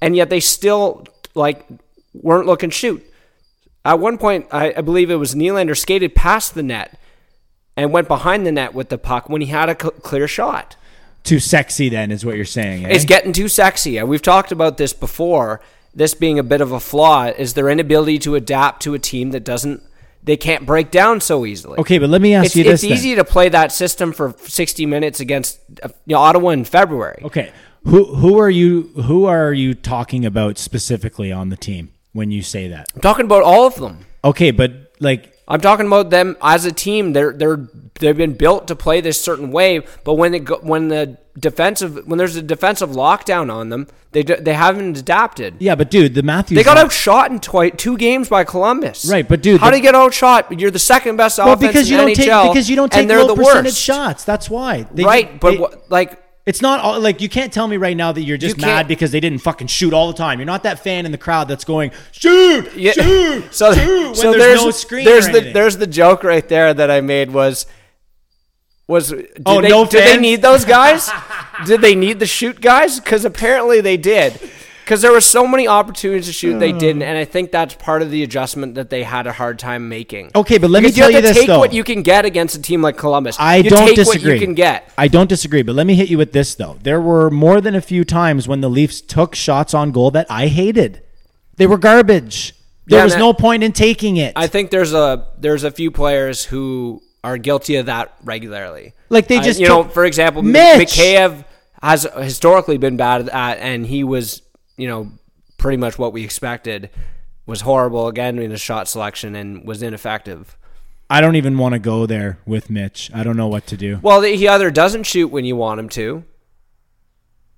and 0.00 0.14
yet 0.14 0.30
they 0.30 0.40
still 0.40 1.06
like 1.34 1.66
weren't 2.14 2.46
looking 2.46 2.70
shoot. 2.70 3.04
At 3.84 3.98
one 3.98 4.18
point, 4.18 4.46
I, 4.52 4.74
I 4.76 4.80
believe 4.82 5.10
it 5.10 5.16
was 5.16 5.34
Nylander 5.34 5.76
skated 5.76 6.14
past 6.14 6.54
the 6.54 6.62
net 6.62 6.99
and 7.76 7.92
went 7.92 8.08
behind 8.08 8.46
the 8.46 8.52
net 8.52 8.74
with 8.74 8.88
the 8.88 8.98
puck 8.98 9.28
when 9.28 9.40
he 9.40 9.48
had 9.48 9.68
a 9.68 9.76
cl- 9.80 9.92
clear 9.92 10.26
shot. 10.28 10.76
Too 11.22 11.38
sexy, 11.38 11.88
then, 11.88 12.10
is 12.10 12.24
what 12.24 12.36
you're 12.36 12.44
saying. 12.44 12.86
eh? 12.86 12.88
It's 12.90 13.04
getting 13.04 13.32
too 13.32 13.48
sexy. 13.48 14.02
We've 14.02 14.22
talked 14.22 14.52
about 14.52 14.76
this 14.78 14.92
before. 14.92 15.60
This 15.94 16.14
being 16.14 16.38
a 16.38 16.42
bit 16.42 16.60
of 16.60 16.72
a 16.72 16.80
flaw 16.80 17.26
is 17.26 17.54
their 17.54 17.68
inability 17.68 18.18
to 18.20 18.36
adapt 18.36 18.82
to 18.82 18.94
a 18.94 18.98
team 18.98 19.30
that 19.32 19.44
doesn't. 19.44 19.82
They 20.22 20.36
can't 20.36 20.64
break 20.66 20.90
down 20.90 21.20
so 21.20 21.44
easily. 21.46 21.78
Okay, 21.78 21.98
but 21.98 22.10
let 22.10 22.20
me 22.20 22.34
ask 22.34 22.46
it's, 22.46 22.56
you 22.56 22.64
this 22.64 22.72
It's 22.74 22.82
then. 22.82 22.92
easy 22.92 23.14
to 23.16 23.24
play 23.24 23.48
that 23.48 23.72
system 23.72 24.12
for 24.12 24.34
60 24.38 24.84
minutes 24.86 25.18
against 25.20 25.58
you 25.82 25.90
know, 26.14 26.18
Ottawa 26.18 26.50
in 26.50 26.64
February. 26.64 27.20
Okay, 27.24 27.50
who 27.84 28.04
who 28.14 28.38
are 28.38 28.50
you 28.50 28.82
who 29.06 29.24
are 29.24 29.52
you 29.52 29.74
talking 29.74 30.24
about 30.26 30.58
specifically 30.58 31.32
on 31.32 31.48
the 31.48 31.56
team 31.56 31.90
when 32.12 32.30
you 32.30 32.42
say 32.42 32.68
that? 32.68 32.90
I'm 32.94 33.00
talking 33.00 33.24
about 33.24 33.42
all 33.42 33.66
of 33.66 33.76
them. 33.76 34.04
Okay, 34.22 34.50
but 34.50 34.92
like 35.00 35.34
I'm 35.50 35.60
talking 35.60 35.86
about 35.88 36.10
them 36.10 36.36
as 36.40 36.64
a 36.64 36.72
team. 36.72 37.12
They're 37.12 37.32
they're 37.32 37.68
they've 37.98 38.16
been 38.16 38.34
built 38.34 38.68
to 38.68 38.76
play 38.76 39.00
this 39.02 39.20
certain 39.20 39.50
way. 39.50 39.80
But 40.04 40.14
when 40.14 40.32
it 40.32 40.44
go, 40.44 40.58
when 40.62 40.88
the 40.88 41.18
defensive 41.38 42.06
when 42.06 42.18
there's 42.18 42.36
a 42.36 42.42
defensive 42.42 42.90
lockdown 42.90 43.52
on 43.52 43.68
them, 43.68 43.88
they 44.12 44.22
they 44.22 44.54
haven't 44.54 44.96
adapted. 44.96 45.56
yeah, 45.58 45.74
but 45.74 45.90
dude, 45.90 46.14
the 46.14 46.22
Matthews 46.22 46.56
They 46.56 46.62
got 46.62 46.76
line- 46.76 46.84
outshot 46.86 47.30
in 47.32 47.40
twi- 47.40 47.70
two 47.70 47.96
games 47.96 48.28
by 48.28 48.44
Columbus. 48.44 49.04
Right, 49.10 49.26
but 49.28 49.42
dude, 49.42 49.60
how 49.60 49.70
do 49.70 49.76
you 49.76 49.82
get 49.82 49.94
outshot? 49.96 50.58
You're 50.60 50.70
the 50.70 50.78
second 50.78 51.16
best 51.16 51.38
well 51.38 51.52
offense 51.52 51.72
because 51.72 51.90
you 51.90 51.96
don't 51.96 52.14
take 52.14 52.28
NHL, 52.28 52.52
because 52.52 52.70
you 52.70 52.76
don't 52.76 52.92
take 52.92 53.08
low 53.08 53.26
the 53.26 53.34
percentage 53.34 53.64
worst. 53.72 53.78
shots. 53.80 54.24
That's 54.24 54.48
why. 54.48 54.86
They- 54.94 55.02
right, 55.04 55.40
but 55.40 55.50
they- 55.50 55.58
what, 55.58 55.90
like 55.90 56.16
It's 56.46 56.62
not 56.62 56.80
all, 56.80 56.98
like 56.98 57.20
you 57.20 57.28
can't 57.28 57.52
tell 57.52 57.68
me 57.68 57.76
right 57.76 57.96
now 57.96 58.12
that 58.12 58.22
you're 58.22 58.38
just 58.38 58.56
You 58.56 58.62
can't- 58.62 58.74
mad 58.74 58.88
because 58.88 59.10
they 59.12 59.20
didn't 59.20 59.40
fucking 59.40 59.66
shoot 59.68 59.92
all 59.92 60.08
the 60.08 60.14
time. 60.16 60.38
You're 60.38 60.46
not 60.46 60.62
that 60.62 60.82
fan 60.82 61.04
in 61.06 61.12
the 61.12 61.18
crowd 61.18 61.48
that's 61.48 61.64
going 61.64 61.90
shoot, 62.12 62.72
Yeah. 62.74 62.92
shoot, 62.92 63.44
so, 63.54 63.72
shoot 63.74 64.04
when 64.06 64.14
so 64.14 64.32
there's, 64.32 64.64
no 64.64 64.70
screen. 64.70 65.04
There's 65.04 65.28
or 65.28 65.32
the 65.32 65.36
anything. 65.38 65.54
there's 65.54 65.76
the 65.76 65.86
joke 65.86 66.24
right 66.24 66.46
there 66.48 66.72
that 66.74 66.90
I 66.90 67.00
made 67.02 67.30
was 67.30 67.66
was 68.88 69.10
did 69.10 69.42
Oh, 69.46 69.60
they, 69.60 69.68
no 69.68 69.84
did 69.84 70.02
they 70.02 70.10
fans? 70.12 70.22
need 70.22 70.42
those 70.42 70.64
guys? 70.64 71.10
did 71.66 71.80
they 71.82 71.94
need 71.94 72.18
the 72.18 72.26
shoot 72.26 72.60
guys? 72.60 72.98
Because 72.98 73.24
apparently 73.24 73.80
they 73.80 73.96
did. 73.96 74.40
Because 74.90 75.02
there 75.02 75.12
were 75.12 75.20
so 75.20 75.46
many 75.46 75.68
opportunities 75.68 76.26
to 76.26 76.32
shoot, 76.32 76.58
they 76.58 76.72
mm. 76.72 76.78
didn't, 76.80 77.02
and 77.02 77.16
I 77.16 77.24
think 77.24 77.52
that's 77.52 77.76
part 77.76 78.02
of 78.02 78.10
the 78.10 78.24
adjustment 78.24 78.74
that 78.74 78.90
they 78.90 79.04
had 79.04 79.28
a 79.28 79.32
hard 79.32 79.56
time 79.60 79.88
making. 79.88 80.32
Okay, 80.34 80.58
but 80.58 80.68
let 80.68 80.82
me 80.82 80.88
Because 80.88 80.96
tell 80.96 81.10
you 81.10 81.14
have 81.18 81.22
to 81.22 81.28
this, 81.28 81.36
take 81.38 81.46
though. 81.46 81.60
what 81.60 81.72
you 81.72 81.84
can 81.84 82.02
get 82.02 82.24
against 82.24 82.56
a 82.56 82.60
team 82.60 82.82
like 82.82 82.96
Columbus. 82.96 83.36
I 83.38 83.58
you 83.58 83.70
don't 83.70 83.86
take 83.86 83.94
disagree. 83.94 84.32
what 84.32 84.40
you 84.40 84.44
can 84.44 84.54
get. 84.56 84.92
I 84.98 85.06
don't 85.06 85.28
disagree, 85.28 85.62
but 85.62 85.76
let 85.76 85.86
me 85.86 85.94
hit 85.94 86.10
you 86.10 86.18
with 86.18 86.32
this 86.32 86.56
though. 86.56 86.76
There 86.82 87.00
were 87.00 87.30
more 87.30 87.60
than 87.60 87.76
a 87.76 87.80
few 87.80 88.04
times 88.04 88.48
when 88.48 88.62
the 88.62 88.68
Leafs 88.68 89.00
took 89.00 89.36
shots 89.36 89.74
on 89.74 89.92
goal 89.92 90.10
that 90.10 90.26
I 90.28 90.48
hated. 90.48 91.04
They 91.54 91.68
were 91.68 91.78
garbage. 91.78 92.56
There 92.86 92.98
Yeah, 92.98 93.04
was 93.04 93.12
and 93.12 93.20
no 93.20 93.32
point 93.32 93.62
in 93.62 93.70
taking 93.70 94.16
it. 94.16 94.32
I 94.34 94.48
think 94.48 94.72
there's 94.72 94.92
a 94.92 95.28
there's 95.38 95.62
a 95.62 95.70
few 95.70 95.92
players 95.92 96.44
who 96.44 97.00
are 97.22 97.38
guilty 97.38 97.76
of 97.76 97.86
that 97.86 98.12
regularly. 98.24 98.94
Like, 99.08 99.28
they 99.28 99.38
just 99.38 99.60
you 99.60 99.68
know, 99.68 99.84
took- 99.84 99.92
for 99.92 100.04
example, 100.04 100.42
Mitch! 100.42 100.88
Mikheyev 100.96 101.44
has 101.80 102.08
historically 102.18 102.76
been 102.76 102.96
bad 102.96 103.20
at, 103.20 103.26
that, 103.26 103.58
and 103.58 103.86
he 103.86 104.02
was 104.02 104.42
you 104.80 104.88
know 104.88 105.10
pretty 105.58 105.76
much 105.76 105.98
what 105.98 106.12
we 106.12 106.24
expected. 106.24 106.90
Was 107.46 107.62
horrible 107.62 108.06
again 108.06 108.38
in 108.38 108.52
his 108.52 108.60
shot 108.60 108.86
selection 108.86 109.34
and 109.34 109.66
was 109.66 109.82
ineffective. 109.82 110.56
I 111.08 111.20
don't 111.20 111.34
even 111.34 111.58
want 111.58 111.72
to 111.72 111.80
go 111.80 112.06
there 112.06 112.38
with 112.46 112.70
Mitch. 112.70 113.10
I 113.12 113.24
don't 113.24 113.36
know 113.36 113.48
what 113.48 113.66
to 113.68 113.76
do. 113.76 113.98
Well, 114.02 114.20
he 114.20 114.46
either 114.46 114.70
doesn't 114.70 115.02
shoot 115.02 115.28
when 115.28 115.44
you 115.44 115.56
want 115.56 115.80
him 115.80 115.88
to, 115.90 116.22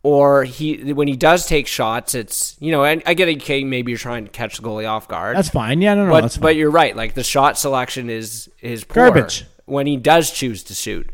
or 0.03 0.45
he 0.45 0.93
when 0.95 1.09
he 1.09 1.17
does 1.17 1.47
take 1.47 1.67
shots, 1.67 2.15
it's 2.15 2.57
you 2.59 2.73
know. 2.73 2.85
And 2.85 3.03
I 3.07 3.15
get 3.15 3.29
it. 3.29 3.65
Maybe 3.67 3.93
you're 3.93 3.99
trying 3.99 4.25
to 4.25 4.31
catch 4.31 4.57
the 4.57 4.63
goalie 4.63 4.89
off 4.89 5.09
guard. 5.09 5.37
That's 5.37 5.51
fine. 5.51 5.83
Yeah, 5.83 5.95
no, 5.95 6.07
no, 6.07 6.13
but 6.13 6.21
that's 6.23 6.37
fine. 6.37 6.43
but 6.43 6.57
you're 6.57 6.71
right. 6.71 6.97
Like 6.97 7.15
the 7.15 7.25
shot 7.25 7.59
selection 7.59 8.09
is 8.09 8.51
is 8.61 8.85
poor 8.85 9.11
Garbage. 9.11 9.45
when 9.67 9.87
he 9.87 9.97
does 9.97 10.31
choose 10.31 10.65
to 10.65 10.75
shoot, 10.75 11.11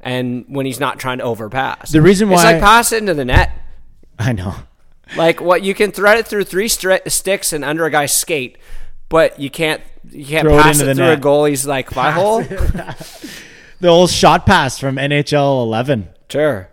and 0.00 0.44
when 0.48 0.64
he's 0.66 0.80
not 0.80 0.98
trying 0.98 1.18
to 1.18 1.24
overpass. 1.24 1.92
The 1.92 2.02
reason 2.02 2.32
it's 2.32 2.42
why- 2.42 2.52
like 2.52 2.62
pass 2.62 2.92
it 2.92 2.98
into 2.98 3.14
the 3.14 3.24
net. 3.26 3.50
I 4.18 4.32
know. 4.32 4.54
Like 5.16 5.40
what 5.40 5.62
you 5.62 5.74
can 5.74 5.90
thread 5.92 6.18
it 6.18 6.26
through 6.26 6.44
three 6.44 6.68
stri- 6.68 7.10
sticks 7.10 7.52
and 7.52 7.64
under 7.64 7.84
a 7.84 7.90
guy's 7.90 8.14
skate, 8.14 8.58
but 9.08 9.38
you 9.38 9.50
can't 9.50 9.82
you 10.10 10.24
can't 10.24 10.46
Throw 10.46 10.58
it 10.58 10.62
pass 10.62 10.80
it, 10.80 10.84
the 10.86 10.94
through 10.94 11.04
net. 11.06 11.18
a 11.18 11.20
goalie's 11.20 11.66
like 11.66 11.90
five 11.90 12.14
hole. 12.14 12.42
The 13.80 13.88
old 13.88 14.10
shot 14.10 14.46
pass 14.46 14.78
from 14.78 14.94
NHL 14.94 15.60
11. 15.64 16.08
Sure. 16.30 16.68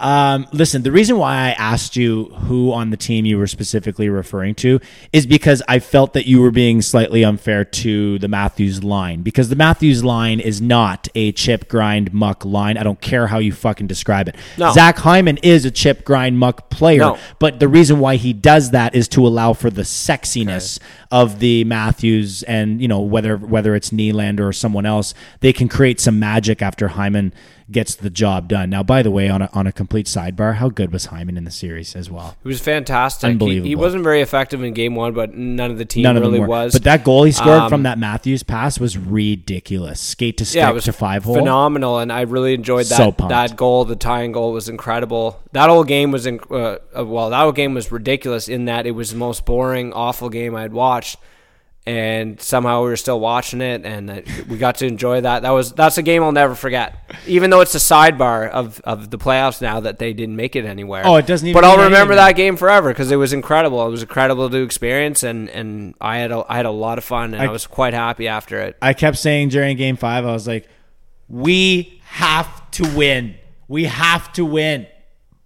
Um, 0.00 0.46
listen, 0.52 0.82
the 0.82 0.92
reason 0.92 1.18
why 1.18 1.34
I 1.34 1.50
asked 1.50 1.96
you 1.96 2.26
who 2.26 2.72
on 2.72 2.90
the 2.90 2.96
team 2.96 3.26
you 3.26 3.36
were 3.36 3.48
specifically 3.48 4.08
referring 4.08 4.54
to 4.56 4.78
is 5.12 5.26
because 5.26 5.60
I 5.66 5.80
felt 5.80 6.12
that 6.12 6.26
you 6.26 6.40
were 6.40 6.52
being 6.52 6.82
slightly 6.82 7.24
unfair 7.24 7.64
to 7.64 8.18
the 8.20 8.28
Matthews 8.28 8.84
line 8.84 9.22
because 9.22 9.48
the 9.48 9.56
Matthews 9.56 10.04
line 10.04 10.38
is 10.38 10.60
not 10.60 11.08
a 11.16 11.32
chip 11.32 11.68
grind 11.68 12.14
muck 12.14 12.44
line. 12.44 12.76
I 12.78 12.84
don't 12.84 13.00
care 13.00 13.26
how 13.26 13.38
you 13.38 13.50
fucking 13.52 13.88
describe 13.88 14.28
it. 14.28 14.36
No. 14.56 14.72
Zach 14.72 14.98
Hyman 14.98 15.38
is 15.38 15.64
a 15.64 15.70
chip 15.70 16.04
grind 16.04 16.38
muck 16.38 16.70
player, 16.70 17.00
No. 17.00 17.18
but 17.40 17.58
the 17.58 17.66
reason 17.68 17.98
why 17.98 18.16
he 18.16 18.32
does 18.32 18.70
that 18.70 18.94
is 18.94 19.08
to 19.08 19.26
allow 19.26 19.52
for 19.52 19.68
the 19.68 19.82
sexiness 19.82 20.78
of 21.10 21.40
the 21.40 21.64
Matthews 21.64 22.42
and 22.44 22.80
you 22.80 22.86
know 22.86 23.00
whether 23.00 23.36
whether 23.36 23.74
it's 23.74 23.90
Nylander 23.90 24.46
or 24.48 24.52
someone 24.52 24.86
else, 24.86 25.12
they 25.40 25.52
can 25.52 25.68
create 25.68 25.98
some 25.98 26.20
magic 26.20 26.62
after 26.62 26.88
Hyman 26.88 27.32
gets 27.70 27.94
the 27.94 28.10
job 28.10 28.48
done. 28.48 28.70
Now, 28.70 28.82
by 28.82 29.02
the 29.02 29.10
way, 29.10 29.28
on 29.28 29.42
a, 29.42 29.50
on 29.52 29.66
a 29.66 29.72
complete 29.72 30.06
sidebar, 30.06 30.54
how 30.54 30.68
good 30.68 30.92
was 30.92 31.06
Hyman 31.06 31.36
in 31.36 31.44
the 31.44 31.50
series 31.50 31.94
as 31.94 32.10
well? 32.10 32.36
He 32.42 32.48
was 32.48 32.60
fantastic. 32.60 33.40
He, 33.40 33.60
he 33.60 33.74
wasn't 33.74 34.04
very 34.04 34.22
effective 34.22 34.62
in 34.62 34.72
game 34.72 34.94
one, 34.94 35.12
but 35.12 35.34
none 35.34 35.70
of 35.70 35.78
the 35.78 35.84
team 35.84 36.02
None 36.02 36.16
of 36.16 36.22
really 36.22 36.40
was. 36.40 36.72
But 36.72 36.84
that 36.84 37.04
goal 37.04 37.24
he 37.24 37.32
scored 37.32 37.62
Um, 37.62 37.68
from 37.68 37.82
that 37.82 37.98
Matthews 37.98 38.42
pass 38.42 38.80
was 38.80 38.96
ridiculous. 38.96 40.00
Skate 40.00 40.38
to 40.38 40.44
skate 40.44 40.60
yeah, 40.60 40.72
to 40.72 40.92
five 40.92 41.24
hole. 41.24 41.34
phenomenal, 41.34 41.98
and 41.98 42.12
I 42.12 42.22
really 42.22 42.54
enjoyed 42.54 42.86
that. 42.86 42.96
So 42.96 43.28
that 43.28 43.56
goal, 43.56 43.84
the 43.84 43.96
tying 43.96 44.32
goal, 44.32 44.52
was 44.52 44.68
incredible. 44.68 45.40
That 45.52 45.68
whole 45.68 45.84
game 45.84 46.10
was 46.10 46.26
in, 46.26 46.40
uh, 46.50 46.78
uh, 46.96 47.04
well, 47.04 47.30
that 47.30 47.40
whole 47.40 47.52
game 47.52 47.74
was 47.74 47.92
ridiculous 47.92 48.48
in 48.48 48.64
that 48.66 48.86
it 48.86 48.92
was 48.92 49.10
the 49.10 49.16
most 49.16 49.44
boring, 49.44 49.92
awful 49.92 50.28
game 50.28 50.54
I'd 50.54 50.72
watched, 50.72 51.18
and 51.88 52.38
somehow 52.40 52.82
we 52.82 52.90
were 52.90 52.96
still 52.96 53.18
watching 53.18 53.62
it, 53.62 53.86
and 53.86 54.10
uh, 54.10 54.20
we 54.46 54.58
got 54.58 54.76
to 54.76 54.86
enjoy 54.86 55.22
that. 55.22 55.40
That 55.40 55.50
was 55.50 55.72
that's 55.72 55.96
a 55.96 56.02
game 56.02 56.22
I'll 56.22 56.32
never 56.32 56.54
forget, 56.54 57.14
even 57.26 57.48
though 57.48 57.62
it's 57.62 57.74
a 57.74 57.78
sidebar 57.78 58.50
of, 58.50 58.80
of 58.84 59.08
the 59.08 59.16
playoffs 59.16 59.62
now 59.62 59.80
that 59.80 59.98
they 59.98 60.12
didn't 60.12 60.36
make 60.36 60.54
it 60.54 60.66
anywhere. 60.66 61.02
Oh, 61.06 61.16
it 61.16 61.26
doesn't 61.26 61.50
But 61.54 61.64
I'll 61.64 61.82
remember 61.84 62.14
that 62.14 62.36
game 62.36 62.56
forever 62.58 62.90
because 62.90 63.10
it 63.10 63.16
was 63.16 63.32
incredible. 63.32 63.86
It 63.86 63.90
was 63.90 64.02
incredible 64.02 64.50
to 64.50 64.58
experience, 64.62 65.22
and, 65.22 65.48
and 65.48 65.94
I 65.98 66.18
had 66.18 66.30
a, 66.30 66.44
I 66.46 66.56
had 66.56 66.66
a 66.66 66.70
lot 66.70 66.98
of 66.98 67.04
fun, 67.04 67.32
and 67.32 67.42
I, 67.42 67.46
I- 67.46 67.50
was 67.50 67.66
quite 67.66 67.94
happy 67.94 68.28
after 68.28 68.60
it. 68.60 68.76
I 68.82 68.92
kept 68.92 69.16
saying 69.16 69.48
during 69.48 69.76
game 69.78 69.96
five, 69.96 70.26
I 70.26 70.32
was 70.32 70.46
like, 70.46 70.68
we 71.28 72.00
have 72.04 72.70
to 72.72 72.84
win. 72.94 73.36
We 73.66 73.84
have 73.84 74.30
to 74.34 74.44
win. 74.44 74.86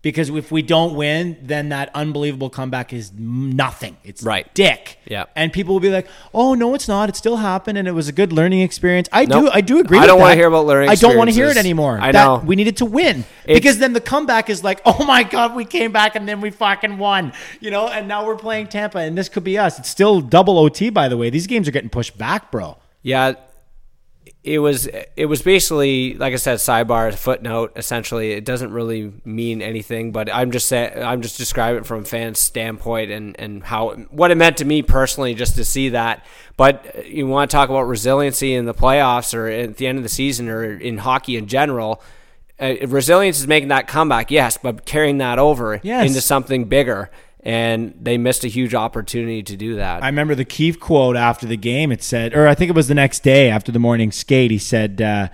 Because 0.03 0.31
if 0.31 0.51
we 0.51 0.63
don't 0.63 0.97
win, 0.97 1.37
then 1.43 1.69
that 1.69 1.89
unbelievable 1.95 2.51
comeback 2.51 2.93
is 2.93 3.13
nothing. 3.17 3.97
It's 4.03 4.25
Right. 4.25 4.53
dick. 4.53 4.99
Yeah. 5.07 5.27
And 5.37 5.53
people 5.53 5.75
will 5.75 5.81
be 5.81 5.91
like, 5.91 6.09
"Oh 6.35 6.55
no, 6.55 6.75
it's 6.75 6.89
not. 6.89 7.09
It 7.09 7.15
still 7.15 7.37
happened, 7.37 7.79
and 7.79 7.87
it 7.87 7.93
was 7.93 8.09
a 8.09 8.13
good 8.13 8.33
learning 8.33 8.63
experience." 8.63 9.09
I 9.13 9.27
do, 9.27 9.49
I 9.53 9.61
do 9.61 9.79
agree. 9.79 9.99
I 9.99 10.07
don't 10.07 10.19
wanna 10.19 10.35
hear 10.35 10.49
about 10.49 10.67
learning 10.67 10.91
I 10.91 10.97
don't 10.97 11.17
want 11.17 11.31
to 11.31 11.35
hear 11.35 11.47
it 11.49 11.57
anymore. 11.57 11.99
I 12.03 12.11
That- 12.11 12.25
know. 12.25 12.43
we 12.45 12.57
needed 12.57 12.79
to 12.79 12.85
win 12.85 13.21
It's- 13.45 13.57
because 13.59 13.79
then 13.79 13.93
the 13.93 14.01
comeback 14.01 14.51
is 14.51 14.65
like, 14.65 14.81
"Oh 14.85 15.05
my 15.05 15.23
god, 15.23 15.55
we 15.55 15.65
came 15.65 15.93
back 15.93 16.17
and 16.17 16.29
then 16.29 16.41
we 16.41 16.51
fucking 16.51 16.99
won," 16.99 17.33
you 17.61 17.71
know. 17.71 17.87
And 17.87 18.09
now 18.09 18.27
we're 18.27 18.35
playing 18.37 18.67
Tampa, 18.69 18.99
and 18.99 19.17
this 19.17 19.29
could 19.29 19.45
be 19.45 19.57
us. 19.57 19.79
It's 19.79 19.89
still 19.89 20.21
double 20.21 20.59
OT, 20.59 20.91
by 20.91 21.07
the 21.09 21.17
way. 21.17 21.31
These 21.31 21.47
games 21.47 21.69
are 21.69 21.73
getting 21.73 21.91
pushed 21.91 22.19
back, 22.19 22.51
bro. 22.51 22.77
Yeah, 23.05 23.35
it 24.45 24.59
was 24.59 24.89
it 25.17 25.27
was 25.27 25.43
basically 25.43 26.15
like 26.15 26.33
I 26.33 26.37
said, 26.37 26.59
sidebar 26.59 27.15
footnote. 27.15 27.73
Essentially, 27.77 28.33
it 28.33 28.45
doesn't 28.45 28.73
really 28.73 29.13
mean 29.25 29.63
anything, 29.63 30.11
but 30.13 30.33
I'm 30.33 30.51
just 30.51 30.69
saying 30.69 31.03
I'm 31.03 31.23
just 31.23 31.37
describing 31.39 31.83
it 31.83 31.87
from 31.87 32.01
a 32.03 32.05
fan's 32.05 32.39
standpoint 32.39 33.11
and 33.11 33.39
and 33.39 33.63
how 33.63 33.91
what 34.11 34.31
it 34.31 34.37
meant 34.37 34.57
to 34.59 34.65
me 34.65 34.83
personally 34.83 35.35
just 35.35 35.55
to 35.57 35.65
see 35.65 35.91
that. 35.91 36.25
But 36.57 37.07
you 37.07 37.27
want 37.27 37.51
to 37.51 37.55
talk 37.57 37.69
about 37.69 37.83
resiliency 37.83 38.55
in 38.55 38.65
the 38.65 38.75
playoffs 38.75 39.35
or 39.35 39.49
at 39.49 39.77
the 39.77 39.87
end 39.87 39.99
of 39.99 40.03
the 40.05 40.09
season 40.11 40.49
or 40.49 40.65
in 40.75 40.99
hockey 40.99 41.37
in 41.37 41.47
general. 41.47 42.03
Uh, 42.61 42.75
resilience 42.87 43.41
is 43.41 43.47
making 43.49 43.71
that 43.71 43.89
comeback, 43.89 44.31
yes, 44.31 44.57
but 44.57 44.85
carrying 44.85 45.19
that 45.19 45.39
over 45.39 45.81
Yes. 45.83 46.07
into 46.09 46.21
something 46.21 46.67
bigger. 46.67 47.11
And 47.45 47.95
they 48.01 48.19
missed 48.19 48.45
a 48.45 48.49
huge 48.49 48.73
opportunity 48.75 49.43
to 49.43 49.57
do 49.57 49.75
that. 49.77 50.03
I 50.03 50.07
remember 50.07 50.35
the 50.37 50.45
Keefe 50.45 50.79
quote 50.79 51.17
after 51.17 51.45
the 51.47 51.57
game. 51.57 51.91
It 51.91 52.03
said, 52.03 52.35
or 52.35 52.47
I 52.47 52.55
think 52.55 52.69
it 52.69 52.77
was 52.77 52.87
the 52.87 52.95
next 52.95 53.25
day 53.25 53.51
after 53.51 53.73
the 53.73 53.81
morning 53.81 54.13
skate. 54.13 54.53
He 54.53 54.59
said, 54.59 55.03
uh, 55.03 55.29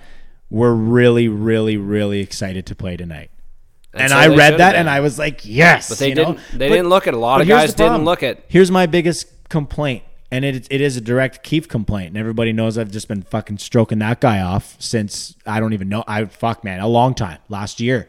"We're 0.49 0.73
really, 0.73 1.29
really, 1.29 1.77
really 1.77 2.21
excited 2.21 2.65
to 2.67 2.75
play 2.75 2.97
tonight." 2.97 3.31
And, 3.93 4.11
so 4.11 4.17
I 4.17 4.29
read 4.29 4.57
that, 4.59 4.73
been. 4.73 4.81
and 4.81 4.91
I 4.91 5.01
was 5.01 5.19
like, 5.19 5.43
"Yes." 5.45 5.91
But 5.91 5.99
they 5.99 6.15
didn't- 6.15 6.39
they 6.55 6.69
didn't 6.71 6.89
look 6.89 7.07
at. 7.07 7.13
A 7.15 7.19
lot 7.19 7.41
of 7.43 7.49
guys 7.49 7.75
didn't 7.75 8.05
look 8.05 8.23
at- 8.23 8.43
Here's 8.49 8.71
my 8.71 8.87
biggest 8.87 9.27
complaint, 9.51 10.05
and 10.31 10.47
it 10.47 10.67
it 10.71 10.81
is 10.81 10.97
a 10.97 11.03
direct 11.03 11.43
Keefe 11.43 11.69
complaint, 11.69 12.09
and 12.09 12.17
everybody 12.17 12.55
knows 12.55 12.79
I've 12.79 12.91
just 12.91 13.09
been 13.09 13.21
fucking 13.23 13.59
stroking 13.59 13.99
that 13.99 14.21
guy 14.21 14.41
off 14.41 14.77
since 14.79 15.37
I 15.47 15.61
don't 15.61 15.75
even 15.75 15.91
know. 15.91 16.05
I 16.07 16.25
fuck 16.25 16.65
man, 16.65 16.81
a 16.81 16.89
long 16.89 17.15
time. 17.15 17.39
Last 17.51 17.81
year, 17.81 18.09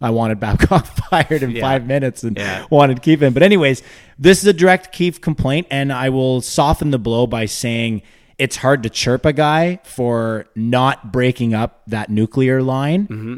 I 0.00 0.10
wanted 0.10 0.40
Babcock 0.40 0.86
fired 1.10 1.42
in 1.42 1.60
five 1.60 1.86
minutes 1.86 2.22
and 2.24 2.36
Yeah. 2.36 2.64
wanted 2.70 2.94
to 2.96 3.00
keep 3.02 3.22
him. 3.22 3.32
But 3.34 3.42
anyways, 3.42 3.82
this 4.18 4.38
is 4.40 4.46
a 4.46 4.52
direct 4.52 4.92
Keefe 4.92 5.20
complaint, 5.20 5.66
and 5.70 5.92
I 5.92 6.08
will 6.08 6.40
soften 6.40 6.90
the 6.90 6.98
blow 6.98 7.26
by 7.26 7.46
saying 7.46 8.02
it's 8.38 8.56
hard 8.56 8.82
to 8.84 8.90
chirp 8.90 9.26
a 9.26 9.32
guy 9.34 9.80
for 9.84 10.46
not 10.56 11.12
breaking 11.12 11.52
up 11.54 11.82
that 11.88 12.08
nuclear 12.08 12.62
line 12.62 13.06
Mm-hmm. 13.08 13.34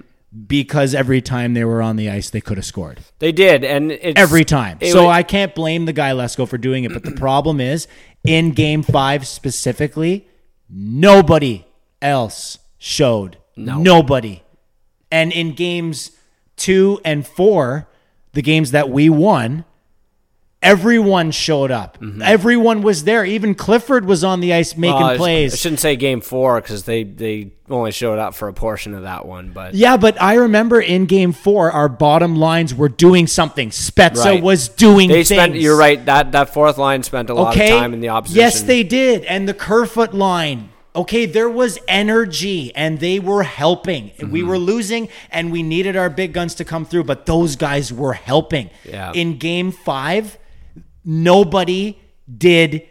because 0.46 0.94
every 0.94 1.20
time 1.20 1.54
they 1.54 1.64
were 1.64 1.82
on 1.82 1.96
the 1.96 2.08
ice, 2.08 2.30
they 2.30 2.40
could 2.40 2.56
have 2.56 2.64
scored 2.64 3.00
They 3.18 3.32
did, 3.32 3.64
and 3.64 3.90
it's, 3.90 4.18
every 4.20 4.44
time. 4.44 4.78
so 4.82 5.04
wa- 5.06 5.10
I 5.10 5.24
can't 5.24 5.54
blame 5.56 5.84
the 5.86 5.92
guy 5.92 6.12
Lesko 6.12 6.46
for 6.48 6.58
doing 6.58 6.84
it. 6.84 6.92
But 6.92 7.02
the 7.02 7.10
problem 7.26 7.60
is, 7.60 7.88
in 8.24 8.52
Game 8.52 8.84
Five 8.84 9.26
specifically, 9.26 10.28
nobody 10.70 11.64
else 12.00 12.58
showed. 12.78 13.38
Nobody. 13.56 14.42
And 15.10 15.32
in 15.32 15.52
games 15.54 16.12
two 16.62 17.00
and 17.04 17.26
four, 17.26 17.88
the 18.32 18.42
games 18.42 18.70
that 18.70 18.88
we 18.88 19.10
won, 19.10 19.64
everyone 20.62 21.32
showed 21.32 21.72
up. 21.72 21.98
Mm-hmm. 21.98 22.22
Everyone 22.22 22.82
was 22.82 23.02
there. 23.02 23.24
Even 23.24 23.54
Clifford 23.54 24.04
was 24.04 24.22
on 24.22 24.38
the 24.40 24.54
ice 24.54 24.76
making 24.76 25.00
well, 25.00 25.16
plays. 25.16 25.52
I 25.52 25.56
shouldn't 25.56 25.80
say 25.80 25.96
game 25.96 26.20
four 26.20 26.60
because 26.60 26.84
they 26.84 27.02
they 27.02 27.50
only 27.68 27.90
showed 27.90 28.18
up 28.18 28.34
for 28.34 28.46
a 28.48 28.52
portion 28.52 28.94
of 28.94 29.02
that 29.02 29.26
one, 29.26 29.50
but 29.50 29.74
Yeah, 29.74 29.96
but 29.96 30.20
I 30.22 30.34
remember 30.34 30.80
in 30.80 31.06
game 31.06 31.32
four, 31.32 31.72
our 31.72 31.88
bottom 31.88 32.36
lines 32.36 32.74
were 32.74 32.88
doing 32.88 33.26
something. 33.26 33.70
Spezza 33.70 34.24
Right. 34.24 34.42
was 34.42 34.68
doing 34.68 35.08
they 35.08 35.24
things. 35.24 35.28
spent. 35.28 35.54
You're 35.56 35.76
right. 35.76 36.04
That 36.04 36.32
that 36.32 36.54
fourth 36.54 36.78
line 36.78 37.02
spent 37.02 37.28
a 37.28 37.34
lot 37.34 37.56
okay. 37.56 37.72
of 37.72 37.80
time 37.80 37.92
in 37.92 38.00
the 38.00 38.10
opposition. 38.10 38.40
Yes, 38.40 38.62
they 38.62 38.84
did. 38.84 39.24
And 39.24 39.48
the 39.48 39.54
Kerfoot 39.54 40.14
line. 40.14 40.68
Okay, 40.94 41.24
there 41.24 41.48
was 41.48 41.78
energy 41.88 42.74
and 42.76 43.00
they 43.00 43.18
were 43.18 43.42
helping. 43.42 44.10
Mm-hmm. 44.10 44.30
We 44.30 44.42
were 44.42 44.58
losing 44.58 45.08
and 45.30 45.50
we 45.50 45.62
needed 45.62 45.96
our 45.96 46.10
big 46.10 46.34
guns 46.34 46.54
to 46.56 46.64
come 46.64 46.84
through, 46.84 47.04
but 47.04 47.24
those 47.24 47.56
guys 47.56 47.92
were 47.92 48.12
helping. 48.12 48.68
Yeah. 48.84 49.12
In 49.12 49.38
game 49.38 49.72
five, 49.72 50.38
nobody 51.04 51.98
did 52.36 52.86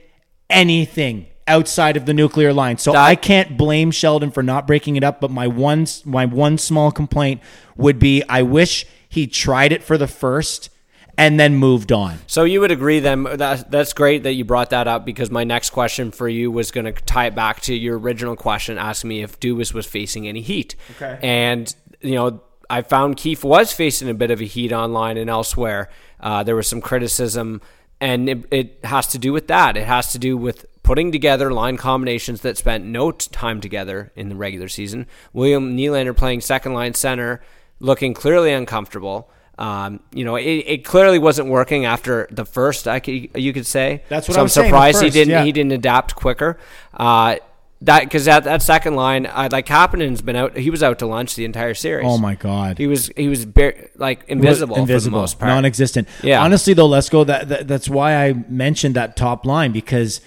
anything 0.49 1.27
outside 1.47 1.97
of 1.97 2.05
the 2.05 2.13
nuclear 2.13 2.53
line. 2.53 2.77
So 2.77 2.93
That- 2.93 3.05
I 3.05 3.15
can't 3.15 3.57
blame 3.57 3.91
Sheldon 3.91 4.31
for 4.31 4.41
not 4.41 4.65
breaking 4.67 4.95
it 4.95 5.03
up, 5.03 5.21
but 5.21 5.29
my 5.31 5.47
one 5.47 5.85
my 6.05 6.25
one 6.25 6.57
small 6.57 6.91
complaint 6.91 7.41
would 7.75 7.99
be 7.99 8.23
I 8.27 8.41
wish 8.41 8.85
he 9.09 9.27
tried 9.27 9.71
it 9.71 9.83
for 9.83 9.97
the 9.97 10.07
first 10.07 10.69
and 11.17 11.39
then 11.39 11.55
moved 11.55 11.91
on. 11.91 12.19
So 12.27 12.43
you 12.43 12.59
would 12.61 12.71
agree 12.71 12.99
then 12.99 13.23
that 13.23 13.69
that's 13.69 13.93
great 13.93 14.23
that 14.23 14.33
you 14.33 14.45
brought 14.45 14.69
that 14.71 14.87
up 14.87 15.05
because 15.05 15.29
my 15.29 15.43
next 15.43 15.71
question 15.71 16.11
for 16.11 16.27
you 16.27 16.51
was 16.51 16.71
going 16.71 16.85
to 16.85 16.91
tie 16.91 17.27
it 17.27 17.35
back 17.35 17.61
to 17.61 17.75
your 17.75 17.99
original 17.99 18.35
question 18.35 18.77
asking 18.77 19.09
me 19.09 19.21
if 19.21 19.39
Dubas 19.39 19.73
was 19.73 19.85
facing 19.85 20.27
any 20.27 20.41
heat. 20.41 20.75
Okay. 20.95 21.19
And 21.21 21.73
you 22.01 22.15
know, 22.15 22.41
I 22.69 22.81
found 22.81 23.17
Keefe 23.17 23.43
was 23.43 23.73
facing 23.73 24.09
a 24.09 24.13
bit 24.13 24.31
of 24.31 24.41
a 24.41 24.45
heat 24.45 24.71
online 24.71 25.17
and 25.17 25.29
elsewhere. 25.29 25.89
Uh, 26.19 26.43
there 26.43 26.55
was 26.55 26.67
some 26.67 26.79
criticism, 26.79 27.61
and 27.99 28.29
it, 28.29 28.45
it 28.49 28.79
has 28.85 29.07
to 29.07 29.17
do 29.17 29.33
with 29.33 29.47
that. 29.47 29.75
It 29.75 29.85
has 29.85 30.11
to 30.13 30.19
do 30.19 30.37
with 30.37 30.65
putting 30.81 31.11
together 31.11 31.51
line 31.51 31.77
combinations 31.77 32.41
that 32.41 32.57
spent 32.57 32.85
no 32.85 33.11
t- 33.11 33.27
time 33.31 33.61
together 33.61 34.11
in 34.15 34.29
the 34.29 34.35
regular 34.35 34.67
season. 34.67 35.05
William 35.33 35.75
Nylander 35.75 36.15
playing 36.15 36.41
second 36.41 36.73
line 36.73 36.93
center, 36.93 37.41
looking 37.79 38.13
clearly 38.13 38.51
uncomfortable. 38.53 39.29
Um, 39.61 39.99
you 40.11 40.25
know, 40.25 40.37
it, 40.37 40.43
it 40.43 40.85
clearly 40.85 41.19
wasn't 41.19 41.47
working 41.49 41.85
after 41.85 42.27
the 42.31 42.45
first. 42.45 42.87
I 42.87 42.99
could, 42.99 43.29
you 43.35 43.53
could 43.53 43.67
say 43.67 44.01
That's 44.09 44.27
what 44.27 44.33
so 44.33 44.41
I'm 44.41 44.45
was 44.45 44.53
saying, 44.53 44.71
the 44.71 44.77
surprised 44.77 45.03
he 45.03 45.09
didn't. 45.11 45.29
yeah. 45.31 45.43
He 45.43 45.51
didn't 45.51 45.71
adapt 45.73 46.15
quicker. 46.15 46.57
Uh, 46.91 47.35
that 47.81 48.03
because 48.03 48.25
that 48.25 48.43
that 48.45 48.61
second 48.63 48.95
line, 48.95 49.27
uh, 49.27 49.49
like 49.51 49.67
Kapanen's 49.67 50.21
been 50.23 50.35
out. 50.35 50.57
He 50.57 50.69
was 50.71 50.81
out 50.81 50.97
to 50.99 51.05
lunch 51.05 51.35
the 51.35 51.45
entire 51.45 51.75
series. 51.75 52.07
Oh 52.07 52.17
my 52.17 52.33
god. 52.35 52.79
He 52.79 52.87
was 52.87 53.11
he 53.15 53.27
was 53.27 53.45
bar- 53.45 53.75
like 53.95 54.23
invisible, 54.27 54.77
invisible, 54.77 55.11
for 55.11 55.17
the 55.17 55.21
most 55.21 55.39
part. 55.39 55.49
non-existent. 55.49 56.07
Yeah. 56.23 56.43
Honestly, 56.43 56.73
though, 56.73 56.87
let's 56.87 57.09
go. 57.09 57.23
That, 57.23 57.49
that 57.49 57.67
that's 57.67 57.89
why 57.89 58.15
I 58.25 58.33
mentioned 58.33 58.95
that 58.95 59.15
top 59.15 59.45
line 59.45 59.71
because 59.71 60.21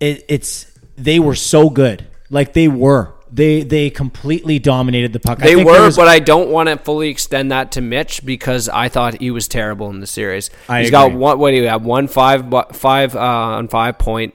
it, 0.00 0.24
it's 0.28 0.66
they 0.96 1.18
were 1.20 1.34
so 1.36 1.70
good. 1.70 2.06
Like 2.30 2.52
they 2.52 2.68
were. 2.68 3.12
They 3.30 3.62
they 3.62 3.90
completely 3.90 4.58
dominated 4.58 5.12
the 5.12 5.20
puck. 5.20 5.38
I 5.40 5.46
They 5.46 5.54
think 5.56 5.66
were, 5.68 5.80
was- 5.86 5.96
but 5.96 6.06
I 6.08 6.18
don't 6.20 6.48
want 6.50 6.68
to 6.68 6.76
fully 6.76 7.08
extend 7.08 7.50
that 7.52 7.72
to 7.72 7.80
Mitch 7.80 8.24
because 8.24 8.68
I 8.68 8.88
thought 8.88 9.20
he 9.20 9.30
was 9.30 9.48
terrible 9.48 9.90
in 9.90 10.00
the 10.00 10.06
series. 10.06 10.50
I 10.68 10.80
He's 10.80 10.88
agree. 10.88 11.10
got 11.10 11.12
one. 11.12 11.38
What 11.38 11.50
do 11.50 11.56
you 11.56 11.66
have? 11.68 11.84
One 11.84 12.06
five 12.08 12.44
uh, 12.54 13.18
on 13.18 13.68
five 13.68 13.98
point. 13.98 14.34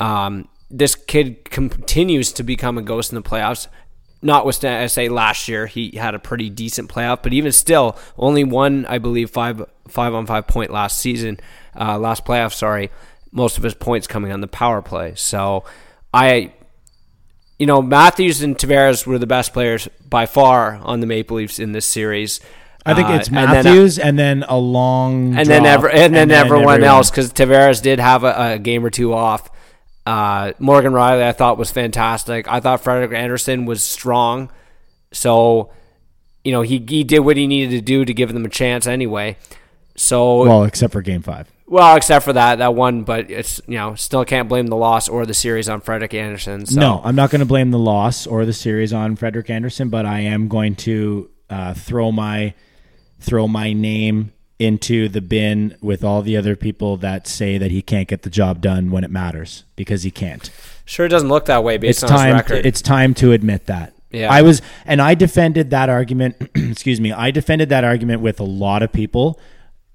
Um, 0.00 0.48
this 0.70 0.94
kid 0.96 1.44
continues 1.50 2.32
to 2.32 2.42
become 2.42 2.76
a 2.78 2.82
ghost 2.82 3.12
in 3.12 3.16
the 3.16 3.22
playoffs. 3.22 3.68
Notwithstanding, 4.22 4.82
I 4.82 4.86
say 4.86 5.08
last 5.08 5.48
year 5.48 5.66
he 5.66 5.92
had 5.96 6.14
a 6.14 6.18
pretty 6.18 6.48
decent 6.50 6.90
playoff, 6.90 7.22
but 7.22 7.32
even 7.34 7.52
still, 7.52 7.96
only 8.16 8.42
one, 8.42 8.86
I 8.86 8.98
believe, 8.98 9.30
five 9.30 9.62
five 9.86 10.14
on 10.14 10.26
five 10.26 10.46
point 10.46 10.70
last 10.72 10.98
season, 10.98 11.38
uh, 11.78 11.98
last 11.98 12.24
playoff. 12.24 12.52
Sorry, 12.54 12.90
most 13.32 13.58
of 13.58 13.62
his 13.62 13.74
points 13.74 14.06
coming 14.06 14.32
on 14.32 14.40
the 14.40 14.48
power 14.48 14.80
play. 14.82 15.12
So 15.14 15.64
I 16.12 16.52
you 17.64 17.66
know, 17.66 17.80
Matthews 17.80 18.42
and 18.42 18.58
Tavares 18.58 19.06
were 19.06 19.18
the 19.18 19.26
best 19.26 19.54
players 19.54 19.88
by 20.06 20.26
far 20.26 20.74
on 20.82 21.00
the 21.00 21.06
Maple 21.06 21.38
Leafs 21.38 21.58
in 21.58 21.72
this 21.72 21.86
series. 21.86 22.38
I 22.84 22.92
think 22.92 23.08
Uh, 23.08 23.12
it's 23.14 23.28
and 23.28 23.36
then- 23.38 23.46
Matthews 23.64 23.98
and 23.98 24.18
then, 24.18 24.44
a 24.50 24.58
long 24.58 25.34
and 25.34 25.48
then, 25.48 25.64
ever, 25.64 25.88
and 25.88 26.14
then 26.14 26.30
everyone 26.30 26.84
else 26.84 27.08
because 27.10 27.32
Tavares 27.32 27.80
did 27.80 28.00
have 28.00 28.22
a, 28.22 28.52
a 28.52 28.58
game 28.58 28.84
or 28.84 28.90
two 28.90 29.14
off. 29.14 29.48
Uh, 30.04 30.52
Morgan 30.58 30.92
Rielly, 30.92 31.22
I 31.22 31.32
thought 31.32 31.56
was 31.56 31.70
fantastic. 31.70 32.46
I 32.52 32.60
thought 32.60 32.82
Frederik 32.82 33.14
Andersen 33.18 33.64
was 33.64 33.82
strong. 33.82 34.50
So, 35.12 35.70
you 36.44 36.52
know, 36.52 36.60
he 36.60 36.84
he 36.86 37.02
did 37.02 37.20
what 37.20 37.38
he 37.38 37.46
needed 37.46 37.70
to 37.70 37.80
do 37.80 38.04
to 38.04 38.12
give 38.12 38.34
them 38.34 38.44
a 38.44 38.50
chance 38.50 38.86
anyway. 38.86 39.38
So, 39.96 40.44
Well, 40.46 40.64
except 40.64 40.92
for 40.92 41.00
Game 41.00 41.22
Five. 41.22 41.50
Except 41.70 42.24
for 42.24 42.32
that 42.32 42.58
that 42.58 42.74
one, 42.74 43.02
but 43.04 43.30
it's 43.30 43.60
you 43.66 43.76
know 43.76 43.94
still 43.94 44.24
can't 44.24 44.48
blame 44.48 44.66
the 44.66 44.76
loss 44.76 45.08
or 45.08 45.26
the 45.26 45.34
series 45.34 45.68
on 45.68 45.80
Frederik 45.80 46.14
Andersen. 46.14 46.66
So. 46.66 46.78
No, 46.78 47.00
I'm 47.04 47.16
not 47.16 47.30
going 47.30 47.40
to 47.40 47.46
blame 47.46 47.70
the 47.70 47.78
loss 47.78 48.26
or 48.26 48.44
the 48.44 48.52
series 48.52 48.92
on 48.92 49.16
Frederik 49.16 49.48
Andersen, 49.50 49.88
but 49.88 50.04
I 50.06 50.20
am 50.20 50.48
going 50.48 50.76
to 50.76 51.30
uh, 51.48 51.74
throw 51.74 52.12
my 52.12 52.54
throw 53.18 53.48
my 53.48 53.72
name 53.72 54.32
into 54.58 55.08
the 55.08 55.20
bin 55.20 55.76
with 55.80 56.04
all 56.04 56.22
the 56.22 56.36
other 56.36 56.54
people 56.54 56.96
that 56.98 57.26
say 57.26 57.58
that 57.58 57.70
he 57.70 57.82
can't 57.82 58.08
get 58.08 58.22
the 58.22 58.30
job 58.30 58.60
done 58.60 58.90
when 58.90 59.02
it 59.02 59.10
matters 59.10 59.64
because 59.74 60.02
he 60.04 60.10
can't. 60.10 60.50
Sure, 60.84 61.06
it 61.06 61.08
doesn't 61.08 61.28
look 61.28 61.46
that 61.46 61.64
way 61.64 61.76
based 61.78 62.02
It's 62.02 62.12
on 62.12 62.26
his 62.26 62.34
record. 62.34 62.66
it's 62.66 62.82
time 62.82 63.14
to 63.14 63.32
admit 63.32 63.66
that. 63.66 63.94
Yeah. 64.10 64.32
I 64.32 64.42
was, 64.42 64.62
and 64.84 65.02
I 65.02 65.14
defended 65.14 65.70
that 65.70 65.88
argument. 65.88 66.36
excuse 66.54 67.00
me. 67.00 67.10
I 67.10 67.32
defended 67.32 67.70
that 67.70 67.82
argument 67.82 68.20
with 68.20 68.38
a 68.38 68.44
lot 68.44 68.82
of 68.82 68.92
people 68.92 69.40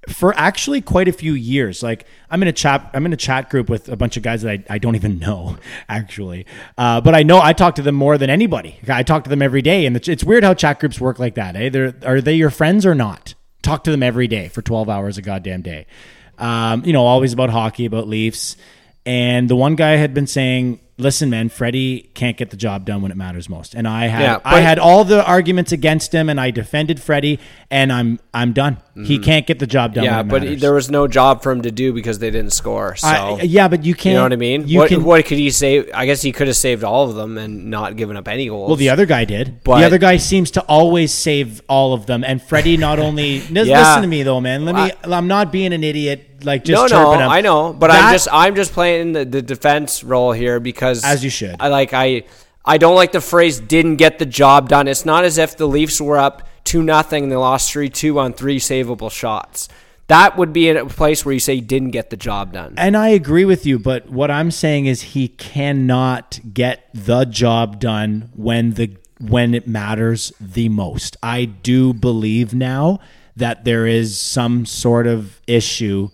for 0.07 0.33
actually 0.37 0.81
quite 0.81 1.07
a 1.07 1.11
few 1.11 1.33
years. 1.33 1.83
Like 1.83 2.05
I'm 2.29 2.41
in 2.41 2.47
a 2.47 2.53
chat, 2.53 2.89
I'm 2.93 3.05
in 3.05 3.13
a 3.13 3.17
chat 3.17 3.49
group 3.49 3.69
with 3.69 3.89
a 3.89 3.95
bunch 3.95 4.17
of 4.17 4.23
guys 4.23 4.43
that 4.43 4.51
I, 4.51 4.75
I 4.75 4.77
don't 4.77 4.95
even 4.95 5.19
know 5.19 5.57
actually, 5.87 6.45
uh, 6.77 7.01
but 7.01 7.15
I 7.15 7.23
know 7.23 7.41
I 7.41 7.53
talk 7.53 7.75
to 7.75 7.81
them 7.81 7.95
more 7.95 8.17
than 8.17 8.29
anybody. 8.29 8.79
I 8.87 9.03
talk 9.03 9.25
to 9.25 9.29
them 9.29 9.41
every 9.41 9.61
day, 9.61 9.85
and 9.85 9.95
it's, 9.95 10.23
weird 10.23 10.43
how 10.43 10.53
chat 10.53 10.79
groups 10.79 10.99
work 11.01 11.17
like 11.17 11.35
that. 11.35 11.55
Eh? 11.55 11.69
They're, 11.69 11.95
are 12.05 12.21
they 12.21 12.35
your 12.35 12.49
friends 12.49 12.85
or 12.85 12.93
not? 12.93 13.33
Talk 13.61 13.83
to 13.85 13.91
them 13.91 14.03
every 14.03 14.27
day 14.27 14.47
for 14.47 14.61
12 14.61 14.89
hours 14.89 15.17
a 15.17 15.21
goddamn 15.21 15.63
day. 15.63 15.87
Um, 16.37 16.83
you 16.85 16.93
know, 16.93 17.05
always 17.05 17.33
about 17.33 17.49
hockey, 17.49 17.85
about 17.85 18.07
Leafs. 18.07 18.55
And 19.05 19.49
the 19.49 19.55
one 19.55 19.75
guy 19.75 19.91
had 19.91 20.13
been 20.13 20.27
saying, 20.27 20.79
listen, 20.99 21.29
man, 21.29 21.49
Freddie 21.49 22.11
can't 22.13 22.37
get 22.37 22.49
the 22.51 22.57
job 22.57 22.85
done 22.85 23.01
when 23.01 23.11
it 23.11 23.17
matters 23.17 23.49
most. 23.49 23.73
And 23.73 23.87
I 23.87 24.07
had 24.07 24.21
Yeah, 24.21 24.39
I 24.43 24.59
had 24.59 24.77
all 24.77 25.03
the 25.03 25.25
arguments 25.25 25.71
against 25.71 26.13
him 26.13 26.29
and 26.29 26.39
I 26.39 26.51
defended 26.51 27.01
Freddie 27.01 27.39
and 27.71 27.91
I'm 27.91 28.19
I'm 28.33 28.53
done. 28.53 28.77
He 29.05 29.17
can't 29.17 29.47
get 29.47 29.59
the 29.59 29.67
job 29.67 29.93
done 29.93 30.03
Mm-hmm. 30.03 30.13
yeah, 30.13 30.23
but 30.23 30.41
matters. 30.43 30.59
there 30.61 30.73
was 30.73 30.91
no 30.91 31.07
job 31.07 31.41
for 31.41 31.53
him 31.53 31.61
to 31.61 31.71
do 31.71 31.93
because 31.93 32.19
they 32.19 32.29
didn't 32.29 32.51
score. 32.51 32.97
So 32.97 33.07
I, 33.07 33.41
yeah, 33.43 33.69
but 33.69 33.85
you 33.85 33.93
can't 33.95 34.11
you 34.11 34.13
know 34.17 34.23
what 34.23 34.33
I 34.33 34.35
mean? 34.35 34.67
You 34.67 34.79
what, 34.79 34.89
can, 34.89 35.03
what 35.05 35.25
could 35.25 35.37
he 35.37 35.49
save? 35.51 35.89
I 35.93 36.05
guess 36.05 36.21
he 36.21 36.33
could 36.33 36.47
have 36.47 36.57
saved 36.57 36.83
all 36.83 37.09
of 37.09 37.15
them 37.15 37.37
and 37.37 37.67
not 37.71 37.95
given 37.95 38.17
up 38.17 38.27
any 38.27 38.47
goals. 38.47 38.67
Well, 38.67 38.75
the 38.75 38.89
other 38.89 39.05
guy 39.05 39.23
did. 39.23 39.63
But- 39.63 39.79
the 39.79 39.85
other 39.85 39.97
guy 39.99 40.17
seems 40.17 40.51
to 40.51 40.61
always 40.63 41.13
save 41.13 41.61
all 41.69 41.93
of 41.93 42.07
them. 42.07 42.25
And 42.25 42.41
Freddie 42.41 42.75
not 42.75 42.99
only 43.07 43.37
Yeah. 43.37 43.61
listen 43.63 44.01
to 44.01 44.07
me 44.07 44.23
though, 44.23 44.41
man. 44.41 44.65
Let 44.65 44.75
me. 44.75 44.91
I, 45.13 45.17
am 45.17 45.27
not 45.27 45.51
being 45.51 45.71
an 45.73 45.83
idiot. 45.83 46.25
Like 46.43 46.63
just 46.63 46.91
no, 46.93 47.03
no, 47.03 47.19
him. 47.19 47.29
I 47.29 47.41
know, 47.41 47.73
but 47.73 47.87
That- 47.87 48.01
I'm 48.05 48.13
just 48.13 48.27
I'm 48.31 48.55
just 48.55 48.71
playing 48.71 49.11
the, 49.11 49.25
the 49.25 49.41
defense 49.41 50.05
role 50.05 50.31
here 50.31 50.61
because 50.61 50.88
As 51.03 51.23
you 51.23 51.29
should. 51.29 51.55
I 51.59 51.67
like 51.69 51.93
I 51.93 52.23
I 52.65 52.77
don't 52.77 52.95
like 52.95 53.11
the 53.11 53.21
phrase 53.21 53.59
"didn't 53.59 53.97
get 53.97 54.19
the 54.19 54.25
job 54.25 54.69
done." 54.69 54.87
It's 54.87 55.05
not 55.05 55.23
as 55.23 55.37
if 55.37 55.57
the 55.57 55.67
Leafs 55.67 55.99
were 56.01 56.17
up 56.17 56.47
two 56.63 56.83
nothing 56.83 57.23
and 57.23 57.31
they 57.31 57.35
lost 57.35 57.71
three 57.71 57.89
two 57.89 58.19
on 58.19 58.33
three 58.33 58.59
savable 58.59 59.11
shots. 59.11 59.69
That 60.07 60.37
would 60.37 60.51
be 60.51 60.69
a 60.69 60.85
place 60.85 61.23
where 61.23 61.33
you 61.33 61.39
say 61.39 61.59
didn't 61.59 61.91
get 61.91 62.09
the 62.09 62.17
job 62.17 62.53
done. 62.53 62.73
And 62.77 62.97
I 62.97 63.09
agree 63.09 63.45
with 63.45 63.67
you, 63.67 63.77
but 63.77 64.09
what 64.09 64.31
I'm 64.31 64.49
saying 64.49 64.87
is 64.87 65.01
he 65.01 65.27
cannot 65.27 66.39
get 66.51 66.89
the 66.95 67.25
job 67.25 67.79
done 67.79 68.31
when 68.35 68.73
the 68.73 68.97
when 69.19 69.53
it 69.53 69.67
matters 69.67 70.33
the 70.39 70.69
most. 70.69 71.15
I 71.21 71.45
do 71.45 71.93
believe 71.93 72.53
now 72.53 72.99
that 73.35 73.65
there 73.65 73.85
is 73.85 74.19
some 74.19 74.65
sort 74.65 75.05
of 75.07 75.41
issue 75.45 76.09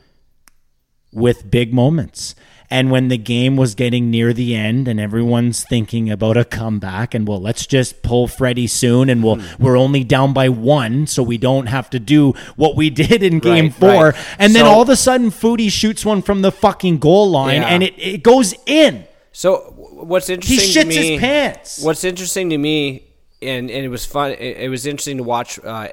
with 1.11 1.49
big 1.49 1.73
moments. 1.73 2.35
And 2.75 2.91
when 2.91 3.07
the 3.07 3.17
game 3.17 3.55
was 3.57 3.73
getting 3.75 4.11
near 4.11 4.33
the 4.33 4.55
end 4.55 4.87
and 4.87 4.99
everyone's 4.99 5.63
thinking 5.63 6.11
about 6.11 6.37
a 6.37 6.45
comeback 6.45 7.13
and 7.13 7.27
well, 7.27 7.41
let's 7.41 7.65
just 7.65 8.01
pull 8.03 8.27
Freddie 8.27 8.67
soon 8.67 9.09
and 9.09 9.23
we'll 9.23 9.39
we're 9.59 9.77
only 9.77 10.03
down 10.03 10.33
by 10.33 10.49
one, 10.49 11.07
so 11.07 11.23
we 11.23 11.37
don't 11.37 11.67
have 11.67 11.89
to 11.91 11.99
do 11.99 12.33
what 12.55 12.75
we 12.75 12.89
did 13.03 13.23
in 13.23 13.39
game 13.39 13.65
Right, 13.65 13.73
four. 13.73 14.03
right. 14.11 14.15
And 14.39 14.53
then 14.53 14.65
all 14.65 14.81
of 14.81 14.89
a 14.89 14.95
sudden 14.95 15.31
Foudy 15.31 15.71
shoots 15.71 16.05
one 16.05 16.21
from 16.21 16.41
the 16.41 16.51
fucking 16.51 16.99
goal 16.99 17.29
line 17.31 17.61
Yeah. 17.61 17.67
and 17.69 17.83
it, 17.83 17.93
it 17.97 18.23
goes 18.23 18.53
in. 18.65 19.05
So 19.31 19.73
what's 19.77 20.27
He 20.27 20.33
interesting 20.35 20.73
to 20.73 20.79
shits 20.79 20.87
me, 20.87 21.11
his 21.11 21.19
pants. 21.19 21.83
What's 21.83 22.03
interesting 22.03 22.49
to 22.51 22.57
me, 22.57 23.03
and, 23.41 23.69
and 23.69 23.85
it 23.85 23.89
was 23.89 24.05
fun. 24.05 24.31
It, 24.31 24.57
it 24.57 24.69
was 24.69 24.85
interesting 24.85 25.17
to 25.17 25.23
watch 25.23 25.59
uh, 25.63 25.89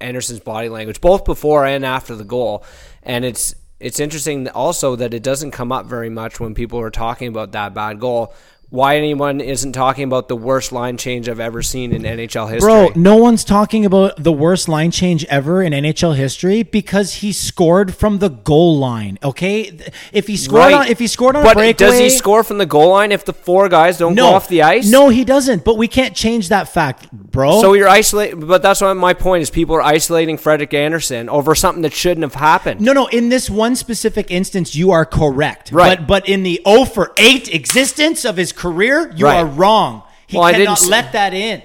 Andersen's 0.00 0.40
body 0.40 0.68
language, 0.68 1.00
both 1.00 1.24
before 1.24 1.66
and 1.66 1.84
after 1.84 2.14
the 2.16 2.24
goal. 2.24 2.64
And 3.02 3.24
it's 3.24 3.54
it's 3.80 4.00
interesting 4.00 4.48
also 4.48 4.96
that 4.96 5.14
it 5.14 5.22
doesn't 5.22 5.52
come 5.52 5.70
up 5.70 5.86
very 5.86 6.10
much 6.10 6.40
when 6.40 6.54
people 6.54 6.80
are 6.80 6.90
talking 6.90 7.28
about 7.28 7.52
that 7.52 7.74
bad 7.74 8.00
goal. 8.00 8.34
Why 8.70 8.98
anyone 8.98 9.40
isn't 9.40 9.72
talking 9.72 10.04
about 10.04 10.28
the 10.28 10.36
worst 10.36 10.72
line 10.72 10.98
change 10.98 11.26
I've 11.26 11.40
ever 11.40 11.62
seen 11.62 11.90
in 11.94 12.02
NHL 12.02 12.50
history? 12.50 12.68
Bro, 12.68 12.90
no 12.96 13.16
one's 13.16 13.42
talking 13.42 13.86
about 13.86 14.22
the 14.22 14.30
worst 14.30 14.68
line 14.68 14.90
change 14.90 15.24
ever 15.24 15.62
in 15.62 15.72
NHL 15.72 16.14
history 16.14 16.64
because 16.64 17.14
he 17.14 17.32
scored 17.32 17.94
from 17.94 18.18
the 18.18 18.28
goal 18.28 18.78
line. 18.78 19.18
Okay, 19.24 19.74
if 20.12 20.26
he 20.26 20.36
scored 20.36 20.74
on 20.74 20.86
if 20.86 20.98
he 20.98 21.06
scored 21.06 21.34
on 21.36 21.44
but 21.44 21.52
a 21.52 21.54
breakaway, 21.54 21.88
does 21.92 21.98
he 21.98 22.10
score 22.10 22.44
from 22.44 22.58
the 22.58 22.66
goal 22.66 22.90
line 22.90 23.10
if 23.10 23.24
the 23.24 23.32
four 23.32 23.70
guys 23.70 23.96
don't 23.96 24.14
no 24.14 24.28
go 24.28 24.34
off 24.34 24.48
the 24.48 24.60
ice? 24.60 24.90
No, 24.90 25.08
he 25.08 25.24
doesn't. 25.24 25.64
But 25.64 25.78
we 25.78 25.88
can't 25.88 26.14
change 26.14 26.50
that 26.50 26.68
fact, 26.68 27.10
bro. 27.10 27.62
So 27.62 27.72
you're 27.72 27.88
isolating, 27.88 28.46
but 28.46 28.60
that's 28.60 28.82
what 28.82 28.92
my 28.98 29.14
point 29.14 29.40
is. 29.40 29.48
People 29.48 29.76
are 29.76 29.82
isolating 29.82 30.36
Frederik 30.36 30.74
Andersen 30.74 31.30
over 31.30 31.54
something 31.54 31.80
that 31.84 31.94
shouldn't 31.94 32.22
have 32.22 32.34
happened. 32.34 32.82
No, 32.82 32.92
no. 32.92 33.06
In 33.06 33.30
this 33.30 33.48
one 33.48 33.76
specific 33.76 34.30
instance, 34.30 34.76
you 34.76 34.90
are 34.90 35.06
correct. 35.06 35.72
Right. 35.72 35.98
But 35.98 36.06
but 36.06 36.28
in 36.28 36.42
the 36.42 36.60
0 36.68 36.84
for 36.84 37.12
8 37.16 37.54
existence 37.54 38.26
of 38.26 38.36
his 38.36 38.52
career, 38.58 39.12
you 39.16 39.24
Right. 39.26 39.38
are 39.38 39.46
wrong. 39.46 40.02
He 40.26 40.36
Well, 40.36 40.52
cannot 40.52 40.84
let 40.86 41.12
that 41.12 41.32
in. 41.32 41.62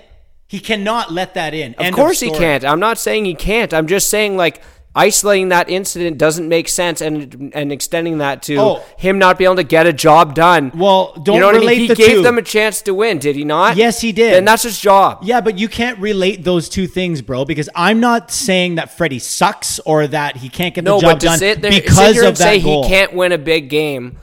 He 0.47 0.59
cannot 0.59 1.11
let 1.11 1.33
that 1.33 1.53
in. 1.53 1.73
Of 1.79 1.91
course 1.93 2.19
he 2.19 2.29
can't. 2.29 2.63
I'm 2.63 2.79
not 2.79 2.97
saying 2.99 3.25
he 3.25 3.33
can't. 3.33 3.73
I'm 3.73 3.87
just 3.87 4.07
saying 4.09 4.37
like 4.37 4.61
isolating 4.95 5.49
that 5.49 5.67
incident 5.71 6.19
doesn't 6.19 6.47
make 6.47 6.69
sense, 6.69 7.01
and 7.01 7.51
and 7.55 7.71
extending 7.71 8.19
that 8.19 8.43
to 8.43 8.57
Oh. 8.59 8.81
him 8.95 9.17
not 9.17 9.39
being 9.39 9.47
able 9.47 9.55
to 9.55 9.63
get 9.63 9.87
a 9.87 9.91
job 9.93 10.35
done. 10.35 10.71
Well, 10.75 11.13
don't 11.23 11.33
you 11.35 11.41
know 11.41 11.47
what 11.47 11.55
I 11.55 11.57
relate 11.57 11.71
mean? 11.71 11.81
He 11.81 11.87
the 11.87 11.95
gave 11.95 12.11
two. 12.17 12.21
them 12.21 12.37
a 12.37 12.43
chance 12.43 12.83
to 12.83 12.93
win, 12.93 13.17
did 13.17 13.35
he 13.35 13.43
not? 13.43 13.75
Yes, 13.75 14.01
he 14.01 14.11
did. 14.11 14.35
And 14.35 14.47
that's 14.47 14.61
his 14.61 14.79
job. 14.79 15.23
Yeah, 15.23 15.41
but 15.41 15.57
you 15.57 15.67
can't 15.67 15.97
relate 15.97 16.43
those 16.43 16.69
two 16.69 16.85
things, 16.85 17.23
bro, 17.23 17.43
because 17.43 17.69
I'm 17.73 17.99
not 17.99 18.29
saying 18.29 18.75
that 18.75 18.95
Freddie 18.95 19.17
sucks 19.17 19.79
or 19.83 20.05
that 20.07 20.37
he 20.37 20.47
can't 20.49 20.75
get 20.75 20.85
the 20.85 20.91
No, 20.91 21.01
job 21.01 21.13
but 21.13 21.19
to 21.21 21.25
done 21.25 21.39
sit 21.39 21.63
there, 21.63 21.71
sit 21.71 21.81
here 22.13 22.21
of 22.21 22.27
and 22.27 22.37
that 22.37 22.37
say 22.37 22.59
goal. 22.61 22.83
he 22.83 22.89
can't 22.89 23.13
win 23.15 23.31
a 23.31 23.39
big 23.39 23.69
game. 23.71 24.17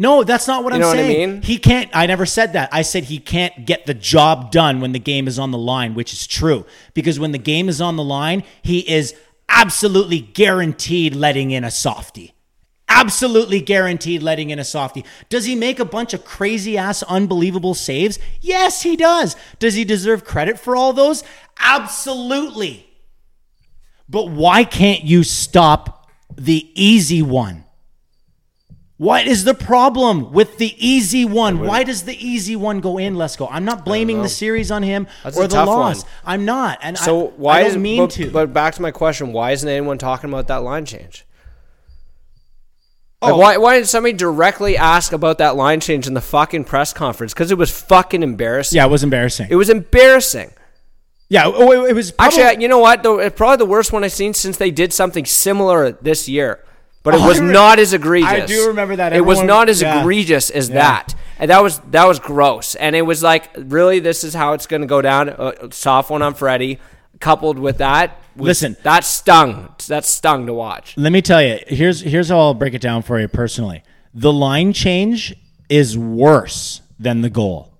No, 0.00 0.22
that's 0.22 0.46
not 0.46 0.62
what 0.62 0.72
You 0.72 0.76
I'm 0.76 0.80
know 0.82 0.88
what 0.88 0.98
I 0.98 1.02
saying. 1.02 1.30
mean? 1.32 1.42
He 1.42 1.58
can't. 1.58 1.90
I 1.92 2.06
never 2.06 2.24
said 2.24 2.52
that. 2.52 2.68
I 2.72 2.82
said 2.82 3.04
he 3.04 3.18
can't 3.18 3.66
get 3.66 3.84
the 3.84 3.94
job 3.94 4.52
done 4.52 4.80
when 4.80 4.92
the 4.92 5.00
game 5.00 5.26
is 5.26 5.38
on 5.40 5.50
the 5.50 5.58
line, 5.58 5.94
which 5.94 6.12
is 6.12 6.24
true. 6.26 6.64
Because 6.94 7.18
when 7.18 7.32
the 7.32 7.38
game 7.38 7.68
is 7.68 7.80
on 7.80 7.96
the 7.96 8.04
line, 8.04 8.44
he 8.62 8.78
is 8.88 9.14
absolutely 9.48 10.20
guaranteed 10.20 11.16
letting 11.16 11.50
in 11.50 11.64
a 11.64 11.70
softie. 11.70 12.32
Absolutely 12.88 13.60
guaranteed 13.60 14.22
letting 14.22 14.50
in 14.50 14.58
a 14.60 14.64
softie. 14.64 15.04
Does 15.28 15.44
he 15.46 15.54
make 15.56 15.80
a 15.80 15.84
bunch 15.84 16.14
of 16.14 16.24
crazy 16.24 16.78
ass, 16.78 17.02
unbelievable 17.02 17.74
saves? 17.74 18.18
Yes, 18.40 18.82
he 18.82 18.96
does. 18.96 19.34
Does 19.58 19.74
he 19.74 19.84
deserve 19.84 20.24
credit 20.24 20.58
for 20.60 20.76
all 20.76 20.92
those? 20.92 21.24
Absolutely. 21.58 22.88
But 24.08 24.30
why 24.30 24.64
can't 24.64 25.02
you 25.04 25.22
stop 25.24 26.08
the 26.36 26.70
easy 26.74 27.20
one? 27.20 27.64
What 28.98 29.28
is 29.28 29.44
the 29.44 29.54
problem 29.54 30.32
with 30.32 30.58
the 30.58 30.74
easy 30.84 31.24
one? 31.24 31.60
Why 31.60 31.84
does 31.84 32.02
the 32.02 32.16
easy 32.16 32.56
one 32.56 32.80
go 32.80 32.98
in? 32.98 33.14
Let's 33.14 33.36
go. 33.36 33.46
I'm 33.46 33.64
not 33.64 33.84
blaming 33.84 34.22
the 34.22 34.28
series 34.28 34.72
on 34.72 34.82
him 34.82 35.06
That's 35.22 35.36
or 35.38 35.44
a 35.44 35.48
the 35.48 35.54
tough 35.54 35.68
loss. 35.68 36.02
one. 36.02 36.12
I'm 36.24 36.44
not. 36.44 36.80
And 36.82 36.98
So 36.98 37.28
I, 37.28 37.30
why 37.36 37.56
I 37.58 37.60
don't 37.62 37.70
is 37.70 37.76
mean 37.76 38.02
but, 38.02 38.10
to. 38.10 38.30
But 38.30 38.52
back 38.52 38.74
to 38.74 38.82
my 38.82 38.90
question: 38.90 39.32
Why 39.32 39.52
isn't 39.52 39.68
anyone 39.68 39.98
talking 39.98 40.28
about 40.28 40.48
that 40.48 40.64
line 40.64 40.84
change? 40.84 41.24
Like, 43.22 43.32
Oh. 43.32 43.36
why, 43.38 43.56
why 43.56 43.74
didn't 43.76 43.88
somebody 43.88 44.12
directly 44.14 44.76
ask 44.76 45.12
about 45.12 45.38
that 45.38 45.54
line 45.56 45.80
change 45.80 46.06
in 46.06 46.14
the 46.14 46.20
fucking 46.20 46.64
press 46.64 46.92
conference? 46.92 47.32
Because 47.34 47.50
it 47.50 47.58
was 47.58 47.70
fucking 47.70 48.22
embarrassing. 48.22 48.76
yeah, 48.76 48.84
it 48.86 48.90
was 48.90 49.02
embarrassing. 49.04 49.48
It 49.50 49.56
was 49.56 49.70
embarrassing. 49.70 50.52
yeah, 51.28 51.44
oh, 51.46 51.84
it, 51.84 51.90
it 51.90 51.94
was 51.94 52.10
probably, 52.12 52.42
Actually, 52.42 52.62
you 52.62 52.68
know 52.68 52.78
what? 52.78 53.02
Though 53.04 53.28
probably 53.30 53.56
the 53.58 53.66
worst 53.70 53.92
one 53.92 54.02
I've 54.04 54.12
seen 54.12 54.34
since 54.34 54.56
they 54.56 54.70
did 54.72 54.92
something 54.92 55.24
similar 55.24 55.92
this 55.92 56.28
year. 56.28 56.64
But 57.02 57.14
it 57.14 57.20
was 57.20 57.40
not 57.58 57.78
as 57.78 57.92
egregious. 57.92 58.30
I 58.30 58.46
do 58.46 58.68
remember 58.68 58.96
that. 58.96 59.12
It 59.12 59.24
was 59.24 59.42
not 59.42 59.68
as 59.68 59.80
yeah. 59.82 60.00
egregious 60.00 60.50
as 60.50 60.68
Yeah. 60.68 60.74
that, 60.76 61.14
and 61.38 61.50
that 61.50 61.62
was 61.62 61.78
that 61.90 62.06
was 62.06 62.18
gross. 62.18 62.74
And 62.74 62.94
it 62.96 63.02
was 63.02 63.22
like, 63.22 63.50
really, 63.56 63.98
this 64.00 64.24
is 64.24 64.34
how 64.34 64.52
it's 64.52 64.66
going 64.66 64.82
to 64.82 64.88
go 64.88 65.00
down. 65.00 65.28
Uh, 65.30 65.70
soft 65.70 66.10
one 66.10 66.22
on 66.22 66.34
Freddie, 66.34 66.78
coupled 67.20 67.58
with 67.58 67.78
that. 67.78 68.20
was- 68.36 68.46
Listen. 68.48 68.76
that 68.82 69.04
stung. 69.04 69.74
That 69.88 70.04
stung 70.04 70.46
to 70.46 70.52
watch. 70.54 70.94
Let 70.96 71.12
me 71.12 71.22
tell 71.22 71.42
you. 71.42 71.58
Here's 71.66 72.00
here's 72.00 72.28
how 72.28 72.38
I'll 72.40 72.54
break 72.54 72.74
it 72.74 72.80
down 72.82 73.02
for 73.02 73.18
you 73.20 73.28
personally. 73.28 73.82
The 74.14 74.32
line 74.32 74.72
change 74.72 75.34
is 75.68 75.96
worse 75.96 76.80
than 76.98 77.20
the 77.22 77.30
goal. 77.30 77.72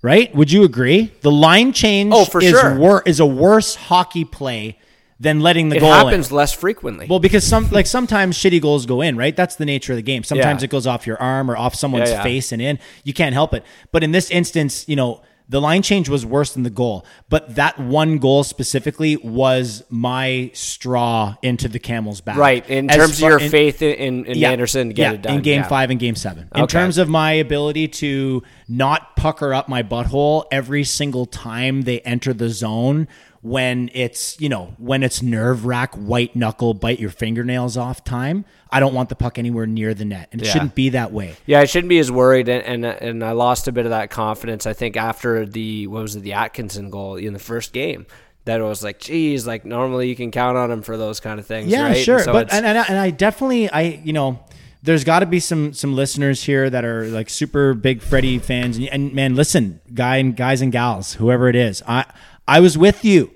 Right? 0.00 0.32
Would 0.34 0.52
you 0.52 0.62
agree? 0.62 1.12
The 1.22 1.30
line 1.32 1.72
change 1.72 2.12
Oh, 2.14 2.24
for 2.24 2.40
is 2.40 2.50
sure. 2.50 2.78
wor- 2.78 3.02
is 3.04 3.18
a 3.18 3.26
worse 3.26 3.74
hockey 3.74 4.24
play 4.24 4.78
than 5.20 5.40
letting 5.40 5.68
the 5.68 5.76
It 5.76 5.80
goal 5.80 5.92
happens 5.92 6.30
in. 6.30 6.36
less 6.36 6.52
frequently. 6.52 7.06
Well, 7.08 7.18
because 7.18 7.44
some 7.44 7.68
like 7.70 7.86
sometimes 7.86 8.36
shitty 8.38 8.60
goals 8.62 8.86
go 8.86 9.00
in, 9.00 9.16
right? 9.16 9.34
That's 9.34 9.56
the 9.56 9.64
nature 9.66 9.92
of 9.92 9.96
the 9.96 10.02
game. 10.02 10.22
Sometimes 10.22 10.62
Yeah. 10.62 10.66
it 10.66 10.70
goes 10.70 10.86
off 10.86 11.06
your 11.06 11.20
arm 11.20 11.50
or 11.50 11.56
off 11.56 11.74
someone's 11.74 12.10
Yeah, 12.10 12.16
yeah. 12.16 12.22
face 12.22 12.52
and 12.52 12.62
in. 12.62 12.78
You 13.04 13.12
can't 13.12 13.32
help 13.34 13.52
it. 13.54 13.64
But 13.90 14.04
in 14.04 14.12
this 14.12 14.30
instance, 14.30 14.84
you 14.88 14.94
know, 14.96 15.22
the 15.50 15.62
line 15.62 15.80
change 15.80 16.10
was 16.10 16.26
worse 16.26 16.52
than 16.52 16.62
the 16.62 16.68
goal. 16.70 17.06
But 17.30 17.54
that 17.54 17.80
one 17.80 18.18
goal 18.18 18.44
specifically 18.44 19.16
was 19.16 19.82
my 19.88 20.50
straw 20.52 21.36
into 21.42 21.68
the 21.68 21.78
camel's 21.78 22.20
back. 22.20 22.36
right. 22.36 22.68
In 22.68 22.90
As 22.90 22.96
terms 22.96 23.12
of 23.14 23.28
your 23.30 23.38
in- 23.40 23.50
faith 23.50 23.80
in, 23.80 23.94
in, 23.94 24.24
in 24.26 24.44
Andersen 24.44 24.88
to 24.88 24.94
get 24.94 25.02
yeah, 25.02 25.12
it 25.14 25.22
done 25.22 25.34
in 25.36 25.40
game 25.42 25.60
Yeah. 25.62 25.68
five 25.68 25.90
and 25.90 25.98
game 25.98 26.16
seven. 26.16 26.48
In 26.54 26.66
terms 26.66 26.98
of 26.98 27.08
my 27.08 27.32
ability 27.32 27.88
to 27.88 28.42
not 28.68 29.16
pucker 29.16 29.54
up 29.54 29.70
my 29.70 29.82
butthole 29.82 30.44
every 30.52 30.84
single 30.84 31.24
time 31.24 31.82
they 31.82 32.00
enter 32.00 32.34
the 32.34 32.50
zone 32.50 33.08
when 33.40 33.90
it's, 33.94 34.40
you 34.40 34.48
know, 34.48 34.74
when 34.78 35.02
it's 35.02 35.22
nerve 35.22 35.64
wrack, 35.64 35.94
white 35.94 36.34
knuckle, 36.34 36.74
bite 36.74 36.98
your 36.98 37.10
fingernails 37.10 37.76
off 37.76 38.02
time. 38.04 38.44
I 38.70 38.80
don't 38.80 38.92
want 38.94 39.08
the 39.08 39.14
puck 39.14 39.38
anywhere 39.38 39.66
near 39.66 39.94
the 39.94 40.04
net. 40.04 40.28
And 40.32 40.40
it 40.42 40.46
Yeah. 40.46 40.52
shouldn't 40.52 40.74
be 40.74 40.88
that 40.90 41.12
way. 41.12 41.36
Yeah, 41.46 41.60
I 41.60 41.64
shouldn't 41.64 41.88
be 41.88 41.98
as 41.98 42.10
worried, 42.10 42.48
and, 42.48 42.64
and 42.64 42.84
and 42.84 43.24
I 43.24 43.32
lost 43.32 43.68
a 43.68 43.72
bit 43.72 43.86
of 43.86 43.90
that 43.90 44.10
confidence. 44.10 44.66
I 44.66 44.72
think 44.72 44.96
after 44.96 45.46
the 45.46 45.86
what 45.86 46.02
was 46.02 46.16
it, 46.16 46.20
the 46.20 46.32
Atkinson 46.34 46.90
goal 46.90 47.16
in 47.16 47.32
the 47.32 47.38
first 47.38 47.72
game, 47.72 48.06
that 48.44 48.60
it 48.60 48.64
was 48.64 48.82
like, 48.82 48.98
geez, 48.98 49.46
like 49.46 49.64
normally 49.64 50.08
you 50.08 50.16
can 50.16 50.30
count 50.30 50.56
on 50.58 50.70
him 50.70 50.82
for 50.82 50.96
those 50.96 51.20
kind 51.20 51.38
of 51.38 51.46
things. 51.46 51.70
Yeah, 51.70 51.84
right? 51.84 51.96
sure. 51.96 52.18
So 52.20 52.32
but 52.32 52.52
and, 52.52 52.66
and, 52.66 52.76
I, 52.78 52.84
and 52.88 52.98
I 52.98 53.10
definitely 53.10 53.70
I 53.70 53.82
you 54.04 54.12
know 54.12 54.40
there's 54.82 55.04
got 55.04 55.20
to 55.20 55.26
be 55.26 55.40
some 55.40 55.72
some 55.72 55.94
listeners 55.94 56.42
here 56.42 56.68
that 56.70 56.84
are 56.84 57.06
like 57.06 57.30
super 57.30 57.74
big 57.74 58.00
Freddie 58.02 58.38
fans 58.38 58.76
and, 58.78 58.88
and 58.88 59.12
man 59.14 59.34
listen 59.34 59.80
guy 59.94 60.16
and 60.16 60.36
guys 60.36 60.60
and 60.62 60.70
gals 60.72 61.14
whoever 61.14 61.48
it 61.48 61.56
is 61.56 61.82
I 61.86 62.04
I 62.48 62.60
was 62.60 62.76
with 62.76 63.04
you 63.04 63.30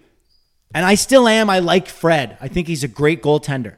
And 0.74 0.86
I 0.86 0.94
still 0.96 1.28
am. 1.28 1.50
I 1.50 1.58
like 1.58 1.86
Fred. 1.86 2.38
I 2.40 2.48
think 2.48 2.66
he's 2.66 2.82
a 2.82 2.88
great 2.88 3.22
goaltender. 3.22 3.76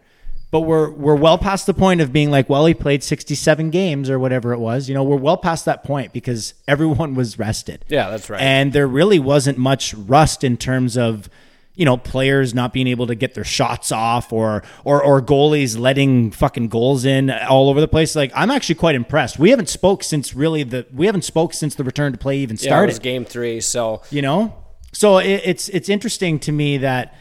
But 0.53 0.61
we're 0.61 0.89
we're 0.91 1.17
well 1.17 1.37
past 1.37 1.67
the 1.67 1.75
point 1.75 2.01
of 2.01 2.13
being 2.13 2.31
like, 2.31 2.49
well, 2.49 2.65
he 2.67 2.75
played 2.75 3.03
67 3.03 3.71
games 3.71 4.09
or 4.09 4.21
whatever 4.21 4.53
it 4.53 4.61
was. 4.61 4.89
You 4.89 4.95
know, 4.95 5.03
we're 5.03 5.17
well 5.17 5.37
past 5.37 5.65
that 5.65 5.83
point 5.83 6.13
because 6.13 6.55
everyone 6.69 7.17
was 7.17 7.37
rested. 7.37 7.85
Yeah, 7.89 8.09
that's 8.11 8.31
right. 8.31 8.41
And 8.41 8.73
there 8.73 8.87
really 8.87 9.19
wasn't 9.19 9.59
much 9.59 9.93
rust 9.95 10.45
in 10.45 10.57
terms 10.57 10.97
of 10.97 11.29
you 11.75 11.85
know 11.85 11.97
players 11.97 12.55
not 12.55 12.73
being 12.73 12.87
able 12.87 13.09
to 13.09 13.17
get 13.17 13.35
their 13.35 13.43
shots 13.43 13.91
off 13.91 14.33
or 14.33 14.63
or 14.85 15.03
or 15.03 15.21
goalies 15.21 15.77
letting 15.77 16.31
fucking 16.31 16.69
goals 16.69 17.05
in 17.05 17.31
all 17.33 17.69
over 17.69 17.81
the 17.81 17.89
place 17.89 18.15
like 18.15 18.31
i'm 18.37 18.49
actually 18.49 18.77
quite 18.77 18.95
impressed 18.95 19.41
we 19.41 19.51
haven't 19.51 19.69
spoke 19.69 20.05
since 20.05 20.37
really 20.37 20.63
the 20.63 20.87
we 20.95 21.07
haven't 21.07 21.25
spoke 21.25 21.53
since 21.53 21.75
the 21.75 21.83
return 21.83 22.13
to 22.13 22.19
play 22.19 22.39
even 22.39 22.55
Yeah, 22.55 22.63
it 22.63 22.69
started 22.69 22.93
was 22.93 23.01
game 23.01 23.25
three. 23.25 23.61
So 23.61 24.03
you 24.11 24.23
know 24.23 24.55
so 24.95 25.19
it, 25.19 25.43
it's 25.45 25.69
it's 25.69 25.89
interesting 25.91 26.39
to 26.39 26.53
me 26.53 26.79
that 26.79 27.15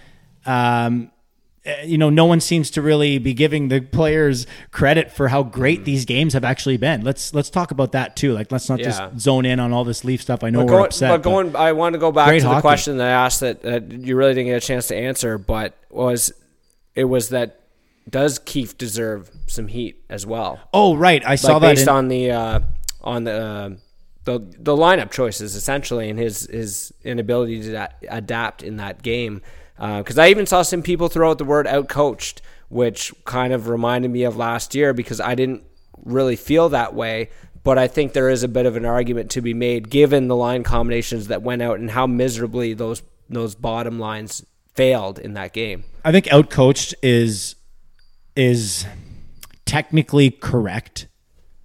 um 0.46 1.12
eh, 1.66 1.84
you 1.84 1.98
know 1.98 2.10
no 2.10 2.26
one 2.26 2.40
seems 2.40 2.70
to 2.72 2.82
really 2.82 3.18
be 3.18 3.34
giving 3.34 3.68
the 3.70 3.82
players 3.82 4.46
credit 4.72 5.12
for 5.12 5.28
how 5.30 5.44
great 5.44 5.84
these 5.86 6.06
games 6.06 6.34
have 6.34 6.44
actually 6.44 6.78
been 6.78 7.02
let's 7.04 7.34
let's 7.34 7.50
talk 7.50 7.72
about 7.72 7.92
that 7.94 8.16
too 8.16 8.32
like 8.34 8.52
let's 8.52 8.70
not 8.70 8.80
Yeah. 8.80 8.86
just 8.86 9.20
zone 9.20 9.46
in 9.46 9.60
on 9.60 9.74
all 9.74 9.84
this 9.84 10.04
leaf 10.06 10.22
stuff 10.22 10.44
i 10.44 10.50
know 10.50 10.66
But 10.66 10.74
we're 10.74 10.86
upset 10.86 11.10
but 11.12 11.22
going, 11.24 11.56
I 11.56 11.72
want 11.74 11.94
to 11.94 12.00
go 12.00 12.12
back 12.12 12.34
to 12.34 12.40
the 12.42 12.48
hockey. 12.48 12.62
question 12.62 12.98
that 12.98 13.08
I 13.08 13.26
asked 13.26 13.40
that, 13.42 13.62
that 13.64 13.92
you 13.92 14.16
really 14.16 14.34
didn't 14.34 14.48
get 14.48 14.64
a 14.64 14.66
chance 14.66 14.88
to 14.88 14.96
answer, 14.96 15.38
but 15.38 15.76
was 15.90 16.32
it 16.96 17.06
was 17.06 17.30
that 17.30 17.60
does 18.10 18.38
Keefe 18.40 18.78
deserve 18.78 19.32
some 19.48 19.68
heat 19.68 19.96
as 20.10 20.26
well? 20.26 20.60
oh 20.74 20.96
right 20.96 21.26
i 21.26 21.36
saw 21.36 21.54
like 21.54 21.62
that 21.62 21.68
based 21.76 21.84
in- 21.84 21.90
on 21.90 22.08
the 22.10 22.32
uh, 22.32 22.60
on 23.02 23.24
the, 23.24 23.32
uh, 23.34 23.70
the 24.26 24.40
the 24.40 24.76
lineup 24.76 25.12
choices 25.12 25.56
essentially 25.56 26.10
and 26.10 26.18
his 26.18 26.48
his 26.48 26.94
inability 27.04 27.62
to 27.64 27.90
adapt 28.10 28.64
in 28.64 28.78
that 28.78 29.02
game. 29.02 29.42
Uh, 29.78 30.00
because 30.00 30.18
I 30.18 30.30
even 30.30 30.46
saw 30.46 30.62
some 30.62 30.84
people 30.84 31.10
throw 31.10 31.32
out 31.32 31.40
the 31.40 31.46
word 31.46 31.66
outcoached, 31.66 32.42
which 32.70 33.14
kind 33.26 33.52
of 33.52 33.68
reminded 33.68 34.12
me 34.12 34.24
of 34.24 34.38
last 34.38 34.76
year 34.76 34.94
because 34.94 35.20
I 35.20 35.36
didn't 35.36 35.64
really 36.04 36.36
feel 36.36 36.70
that 36.70 36.94
way. 36.94 37.30
But 37.64 37.78
I 37.78 37.88
think 37.88 38.14
there 38.14 38.30
is 38.30 38.44
a 38.44 38.48
bit 38.48 38.66
of 38.66 38.76
an 38.76 38.86
argument 38.86 39.32
to 39.32 39.42
be 39.42 39.54
made 39.54 39.90
given 39.90 40.28
the 40.28 40.36
line 40.36 40.64
combinations 40.64 41.28
that 41.28 41.42
went 41.42 41.62
out 41.62 41.80
and 41.80 41.92
how 41.92 42.06
miserably 42.08 42.74
those 42.74 43.02
those 43.30 43.56
bottom 43.56 44.00
lines 44.00 44.46
failed 44.74 45.18
in 45.20 45.34
that 45.34 45.54
game. 45.54 45.84
I 46.04 46.12
think 46.12 46.26
outcoached 46.26 46.94
is 47.02 47.56
is 48.36 48.86
technically 49.66 50.30
correct, 50.30 51.08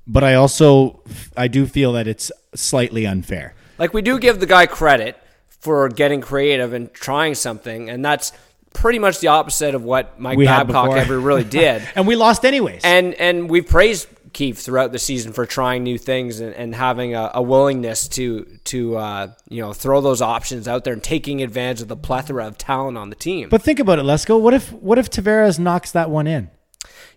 but 0.06 0.22
I 0.22 0.34
also 0.34 1.02
I 1.36 1.48
do 1.48 1.66
feel 1.66 1.92
that 1.92 2.06
it's 2.06 2.30
slightly 2.54 3.06
unfair. 3.06 3.54
Like 3.78 3.94
we 3.94 4.02
do 4.02 4.18
give 4.18 4.40
the 4.40 4.46
guy 4.46 4.66
credit 4.66 5.16
for 5.60 5.88
getting 5.88 6.20
creative 6.20 6.72
and 6.72 6.92
trying 6.92 7.34
something, 7.34 7.88
and 7.90 8.04
that's 8.04 8.32
pretty 8.74 8.98
much 8.98 9.20
the 9.20 9.28
opposite 9.28 9.74
of 9.74 9.82
what 9.82 10.20
Mike 10.20 10.36
We 10.38 10.44
Babcock 10.44 10.90
ever 10.96 11.18
really 11.18 11.44
did. 11.62 11.82
And 11.94 12.06
we 12.06 12.16
lost 12.16 12.44
anyways. 12.44 12.82
and 12.84 13.14
and 13.14 13.48
we've 13.50 13.66
praised 13.66 14.08
Keefe 14.34 14.58
throughout 14.58 14.92
the 14.92 14.98
season 14.98 15.32
for 15.32 15.46
trying 15.46 15.82
new 15.82 15.96
things 15.96 16.38
and, 16.40 16.54
and 16.54 16.74
having 16.74 17.14
a, 17.14 17.30
a 17.34 17.42
willingness 17.42 18.06
to 18.08 18.44
to 18.64 18.96
uh, 18.96 19.32
you 19.48 19.62
know 19.62 19.72
throw 19.72 20.00
those 20.00 20.20
options 20.20 20.68
out 20.68 20.84
there 20.84 20.92
and 20.92 21.02
taking 21.02 21.42
advantage 21.42 21.80
of 21.80 21.88
the 21.88 21.96
plethora 21.96 22.46
of 22.46 22.58
talent 22.58 22.98
on 22.98 23.08
the 23.10 23.16
team. 23.16 23.48
but 23.48 23.62
think 23.62 23.80
about 23.80 23.98
it, 23.98 24.02
Lesko. 24.04 24.40
What 24.40 24.54
if 24.54 24.70
what 24.72 24.98
if 24.98 25.08
Tavares 25.10 25.58
knocks 25.58 25.90
that 25.92 26.10
one 26.10 26.26
in? 26.26 26.50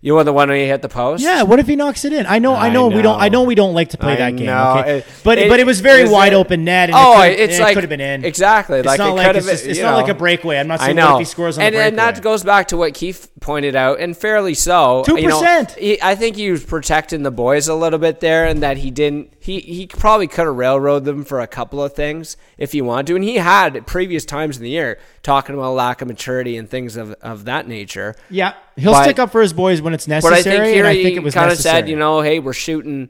You 0.04 0.16
want 0.16 0.26
the 0.26 0.34
one 0.34 0.50
he 0.50 0.66
hit 0.66 0.82
the 0.82 0.90
post? 0.90 1.22
Yeah, 1.24 1.44
what 1.44 1.60
if 1.60 1.68
he 1.68 1.76
knocks 1.76 2.06
it 2.06 2.12
in? 2.12 2.26
I 2.26 2.40
know, 2.40 2.54
I, 2.56 2.68
I 2.68 2.74
know, 2.74 2.88
we 2.88 3.04
don't. 3.04 3.22
I 3.22 3.30
know, 3.30 3.44
we 3.44 3.54
don't 3.54 3.76
like 3.76 3.90
to 3.90 4.00
play 4.00 4.14
I 4.14 4.16
that 4.16 4.36
game. 4.36 4.48
know. 4.48 4.78
Okay, 4.80 4.98
It- 4.98 5.06
but 5.24 5.38
it- 5.38 5.48
but 5.48 5.60
it 5.60 5.66
was 5.68 5.80
very 5.80 6.10
wide 6.10 6.34
it- 6.34 6.38
open 6.38 6.64
net. 6.64 6.90
And 6.90 6.98
Oh, 6.98 7.22
it 7.22 7.36
could, 7.36 7.40
it's 7.40 7.60
like 7.60 7.76
could 7.76 7.84
have 7.84 7.90
been 7.90 8.02
in 8.02 8.26
exactly. 8.26 8.80
It's 8.80 8.88
like 8.88 8.98
not 8.98 9.16
like 9.16 9.36
it's, 9.36 9.46
just, 9.46 9.66
it's 9.68 9.80
not 9.80 10.02
like 10.02 10.10
a 10.10 10.16
breakaway. 10.16 10.58
I'm 10.60 10.68
not 10.68 10.80
saying 10.80 10.96
know. 10.96 11.14
what 11.14 11.22
if 11.22 11.28
he 11.28 11.32
scores 11.32 11.60
on 11.60 11.64
and, 11.66 11.74
breakaway. 11.74 11.88
and 11.90 12.00
that 12.00 12.20
goes 12.24 12.44
back 12.44 12.70
to 12.70 12.78
what 12.78 12.96
Keefe 12.96 13.28
pointed 13.42 13.76
out, 13.76 14.00
and 14.00 14.18
fairly 14.18 14.56
so. 14.56 15.04
You 15.08 15.28
know, 15.28 15.40
2%. 15.40 16.00
I 16.02 16.16
think 16.16 16.36
he 16.36 16.50
was 16.50 16.64
protecting 16.66 17.22
the 17.22 17.30
boys 17.32 17.68
a 17.68 17.76
little 17.76 18.00
bit 18.00 18.22
there, 18.22 18.46
and 18.46 18.64
that 18.64 18.78
he 18.78 18.90
didn't. 18.90 19.32
He 19.44 19.60
he 19.60 19.88
probably 19.88 20.28
could 20.28 20.46
have 20.46 20.56
railroaded 20.56 21.04
them 21.06 21.26
for 21.26 21.40
a 21.40 21.48
couple 21.48 21.84
of 21.84 21.94
things 21.94 22.38
if 22.60 22.74
he 22.74 22.82
wanted 22.82 23.08
to, 23.08 23.16
and 23.16 23.24
he 23.24 23.38
had 23.38 23.76
at 23.76 23.88
previous 23.88 24.24
times 24.24 24.58
in 24.58 24.64
the 24.64 24.70
year 24.70 25.00
talking 25.24 25.56
about 25.56 25.72
lack 25.74 26.02
of 26.04 26.08
maturity 26.08 26.58
and 26.58 26.70
things 26.70 26.96
of 26.96 27.14
of 27.24 27.46
that 27.46 27.68
nature. 27.68 28.16
yeah, 28.30 28.54
he'll 28.78 28.92
but- 28.92 29.04
stick 29.04 29.18
up 29.18 29.32
for 29.32 29.42
his 29.42 29.52
boys 29.52 29.82
when 29.82 29.96
it's 29.96 30.08
necessary. 30.08 30.44
But. 30.44 30.48
I 30.48 30.58
think 30.64 30.66
here 30.76 30.84
and 30.84 30.88
I 30.88 30.94
he 30.94 31.04
think 31.04 31.18
it 31.18 31.24
was 31.24 31.34
kind 31.34 31.52
of 31.52 31.58
said, 31.58 31.90
you 31.90 31.96
know, 31.96 32.22
hey, 32.22 32.38
we're 32.38 32.54
shooting, 32.54 33.10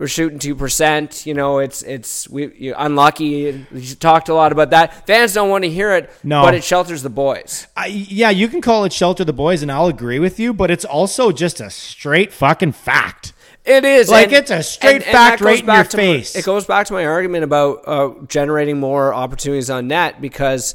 we're 0.00 0.08
shooting 0.08 0.40
two 0.40 0.56
percent. 0.56 1.26
You 1.26 1.34
know, 1.34 1.60
it's 1.60 1.82
it's 1.84 2.28
we 2.28 2.52
you 2.56 2.74
unlucky. 2.76 3.52
He 3.72 3.94
talked 3.94 4.28
a 4.28 4.34
lot 4.34 4.50
about 4.50 4.70
that. 4.70 5.06
Fans 5.06 5.32
don't 5.32 5.48
want 5.48 5.62
to 5.62 5.70
hear 5.70 5.94
it, 5.94 6.10
No. 6.24 6.42
but 6.42 6.54
it 6.54 6.64
shelters 6.64 7.04
the 7.04 7.10
boys. 7.10 7.68
I, 7.76 7.86
yeah, 7.86 8.30
you 8.30 8.48
can 8.48 8.60
call 8.60 8.84
it 8.84 8.92
shelter 8.92 9.24
the 9.24 9.32
boys, 9.32 9.62
and 9.62 9.70
I'll 9.70 9.86
agree 9.86 10.18
with 10.18 10.40
you, 10.40 10.52
but 10.52 10.72
it's 10.72 10.84
also 10.84 11.30
just 11.30 11.60
a 11.60 11.70
straight 11.70 12.32
fucking 12.32 12.72
fact. 12.72 13.31
It 13.64 13.84
is 13.84 14.08
Like, 14.08 14.32
it's 14.32 14.50
a 14.50 14.62
straight 14.62 15.04
fact 15.04 15.38
that 15.38 15.38
goes 15.38 15.46
right 15.46 15.60
in 15.60 15.66
back 15.66 15.92
your 15.92 16.02
my- 16.02 16.06
face. 16.18 16.34
it 16.34 16.44
goes 16.44 16.66
back 16.66 16.86
to 16.86 16.92
my 16.92 17.06
argument 17.06 17.44
about 17.44 17.82
uh, 17.86 18.10
generating 18.26 18.80
more 18.80 19.14
opportunities 19.14 19.70
on 19.70 19.86
net 19.88 20.20
because 20.20 20.74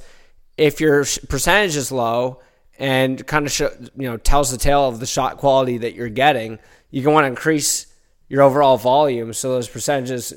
if 0.58 0.80
your 0.80 1.04
percentage 1.28 1.76
is 1.76 1.91
low 1.91 2.39
and 2.80 3.26
kind 3.28 3.45
of 3.45 3.52
sh- 3.52 3.62
you 3.97 4.08
know 4.10 4.17
tells 4.17 4.52
the 4.52 4.58
tale 4.58 4.88
of 4.88 5.00
the 5.00 5.06
shot 5.06 5.38
quality 5.38 5.78
that 5.80 5.95
you're 5.95 6.08
getting, 6.10 6.60
you 6.89 7.02
can 7.04 7.12
want 7.12 7.26
to 7.26 7.28
increase 7.28 7.88
your 8.30 8.41
overall 8.41 8.76
volume 8.78 9.32
so 9.32 9.52
those 9.54 9.69
percentages 9.69 10.34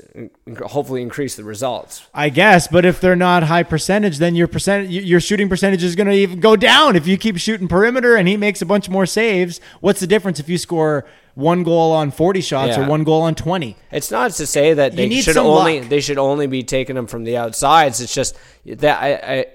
hopefully 0.65 1.01
increase 1.01 1.35
the 1.35 1.43
results. 1.43 2.07
I 2.13 2.29
guess, 2.29 2.67
but 2.69 2.85
if 2.85 3.01
they're 3.01 3.17
not 3.17 3.43
high 3.43 3.63
percentage, 3.63 4.17
then 4.17 4.33
your 4.35 4.47
percent 4.47 4.89
your 4.89 5.19
shooting 5.19 5.47
percentage 5.49 5.83
is 5.83 5.95
going 5.95 6.07
to 6.07 6.13
even 6.13 6.39
go 6.41 6.55
down. 6.55 6.95
If 6.95 7.07
you 7.07 7.17
keep 7.17 7.37
shooting 7.37 7.67
perimeter 7.67 8.15
and 8.15 8.27
he 8.27 8.37
makes 8.37 8.61
a 8.61 8.65
bunch 8.65 8.89
more 8.89 9.05
saves, 9.05 9.59
what's 9.79 9.99
the 10.01 10.07
difference 10.07 10.39
if 10.39 10.47
you 10.49 10.57
score 10.57 11.05
one 11.35 11.63
goal 11.63 11.91
on 11.93 12.11
forty 12.11 12.41
shots 12.41 12.77
or 12.77 12.85
one 12.87 13.03
goal 13.03 13.21
on 13.23 13.35
twenty? 13.35 13.75
It's 13.91 14.11
not 14.11 14.31
to 14.31 14.45
say 14.47 14.73
that 14.73 14.95
they 14.95 15.09
should 15.21 15.37
only 15.37 15.79
luck. 15.81 15.89
they 15.89 16.01
should 16.01 16.17
only 16.17 16.47
be 16.47 16.63
taking 16.63 16.95
them 16.95 17.07
from 17.07 17.23
the 17.23 17.37
outsides. 17.37 18.01
It's 18.01 18.13
just 18.13 18.35
that 18.65 19.01
I, 19.01 19.13
I 19.39 19.45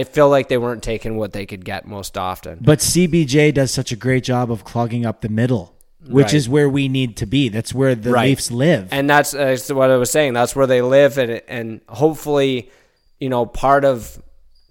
I 0.00 0.04
feel 0.04 0.28
like 0.28 0.48
they 0.48 0.58
weren't 0.58 0.82
taking 0.82 1.16
what 1.16 1.32
they 1.32 1.46
could 1.46 1.64
get 1.64 1.86
most 1.86 2.16
often. 2.18 2.58
But 2.60 2.78
CBJ 2.80 3.52
does 3.54 3.70
such 3.72 3.90
a 3.92 3.96
great 3.96 4.24
job 4.24 4.50
of 4.52 4.64
clogging 4.64 5.04
up 5.04 5.20
the 5.20 5.28
middle, 5.28 5.74
which 6.08 6.26
Right. 6.26 6.34
is 6.34 6.48
where 6.48 6.68
we 6.68 6.88
need 6.88 7.16
to 7.18 7.26
be. 7.26 7.48
That's 7.48 7.74
where 7.74 7.94
the 7.96 8.12
Right. 8.12 8.28
Leafs 8.28 8.50
live. 8.52 8.88
and 8.92 9.10
that's, 9.10 9.32
that's 9.32 9.70
what 9.72 9.90
I 9.90 9.96
was 9.96 10.10
saying. 10.10 10.32
That's 10.34 10.54
where 10.54 10.66
they 10.68 10.80
live, 10.82 11.18
and 11.18 11.42
and 11.48 11.80
hopefully, 11.88 12.70
you 13.18 13.28
know, 13.28 13.46
part 13.46 13.84
of 13.84 14.22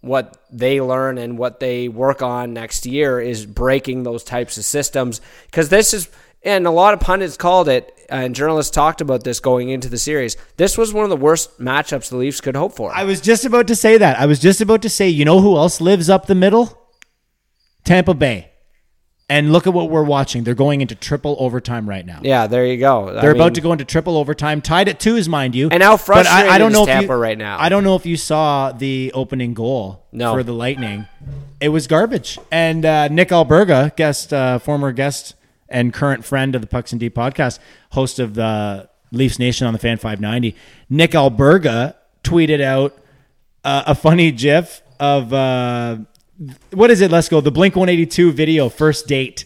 what 0.02 0.38
they 0.50 0.80
learn 0.80 1.18
and 1.18 1.38
what 1.38 1.60
they 1.60 1.90
work 1.90 2.22
on 2.22 2.54
next 2.54 2.86
year 2.86 3.20
is 3.20 3.46
breaking 3.46 4.04
those 4.04 4.24
types 4.24 4.58
of 4.58 4.64
systems. 4.64 5.20
Because 5.48 5.68
this 5.68 5.94
is, 5.94 6.08
and 6.44 6.66
a 6.68 6.72
lot 6.72 6.94
of 6.94 7.00
pundits 7.00 7.38
called 7.38 7.68
it, 7.70 7.94
and 8.10 8.34
journalists 8.34 8.72
talked 8.72 9.02
about 9.02 9.24
this 9.24 9.40
going 9.40 9.70
into 9.70 9.90
the 9.90 9.98
series. 9.98 10.38
This 10.58 10.78
was 10.78 10.94
one 10.94 11.04
of 11.04 11.10
the 11.10 11.18
worst 11.18 11.60
matchups 11.60 12.10
the 12.10 12.18
Leafs 12.18 12.42
could 12.42 12.56
hope 12.56 12.74
for. 12.76 12.92
I 12.94 13.04
was 13.04 13.22
just 13.22 13.46
about 13.46 13.68
to 13.68 13.76
say 13.76 13.98
that. 13.98 14.20
I 14.20 14.26
was 14.26 14.40
just 14.40 14.62
about 14.62 14.82
to 14.84 14.90
say, 14.90 15.08
you 15.10 15.26
know 15.26 15.40
who 15.42 15.58
else 15.58 15.80
lives 15.82 16.10
up 16.10 16.26
the 16.28 16.36
middle? 16.36 16.76
Tampa 17.84 18.14
Bay. 18.14 18.46
And 19.32 19.54
look 19.54 19.68
at 19.68 19.74
what 19.74 19.92
we're 19.92 20.04
watching. 20.04 20.44
They're 20.44 20.56
going 20.56 20.82
into 20.82 20.96
triple 20.96 21.36
overtime 21.40 21.88
right 21.88 22.04
now. 22.04 22.20
yeah, 22.24 22.48
there 22.48 22.66
you 22.66 22.78
go. 22.78 23.14
They're 23.14 23.30
about 23.30 23.54
to 23.56 23.62
go 23.62 23.72
into 23.72 23.86
triple 23.86 24.18
overtime, 24.18 24.60
tied 24.60 24.90
at 24.90 25.00
twos, 25.00 25.30
mind 25.30 25.54
you. 25.54 25.70
And 25.70 25.84
how 25.84 25.98
But 25.98 26.26
I, 26.26 26.56
I 26.56 26.58
don't 26.58 26.72
know 26.72 26.82
if 26.82 26.88
you- 26.88 26.94
Tampa 26.96 27.16
right 27.16 27.38
now? 27.38 27.60
I 27.60 27.70
don't 27.70 27.84
know 27.84 27.96
if 27.96 28.08
you 28.08 28.18
saw 28.18 28.72
the 28.72 29.12
opening 29.14 29.54
goal 29.54 30.08
No. 30.12 30.34
for 30.34 30.42
the 30.42 30.52
Lightning. 30.54 31.06
It 31.62 31.70
was 31.70 31.86
garbage. 31.86 32.40
And 32.52 32.84
uh, 32.84 33.08
Nick 33.10 33.30
Alberga, 33.30 33.96
guest, 33.96 34.34
uh, 34.34 34.58
former 34.58 34.92
guest 34.92 35.36
and 35.70 35.94
current 35.94 36.26
friend 36.26 36.56
of 36.56 36.62
the 36.62 36.68
Pucks 36.68 36.94
in 36.94 37.00
Deep 37.00 37.16
podcast, 37.16 37.60
host 37.92 38.20
of 38.20 38.34
the 38.34 38.90
Leafs 39.12 39.40
Nation 39.40 39.68
on 39.68 39.74
the 39.74 39.80
Fan 39.80 39.98
590, 39.98 40.56
Nick 40.90 41.12
Alberga 41.12 41.96
tweeted 42.24 42.62
out 42.62 42.98
uh, 43.64 43.84
a 43.88 43.96
funny 43.96 44.32
GIF 44.32 44.82
of 45.00 45.34
uh, 45.34 45.98
what 46.72 46.90
is 46.92 47.02
it? 47.02 47.12
Let's 47.12 47.30
go. 47.30 47.42
The 47.42 47.52
Blink 47.52 47.76
182 47.76 48.32
video, 48.32 48.70
first 48.70 49.08
date. 49.08 49.46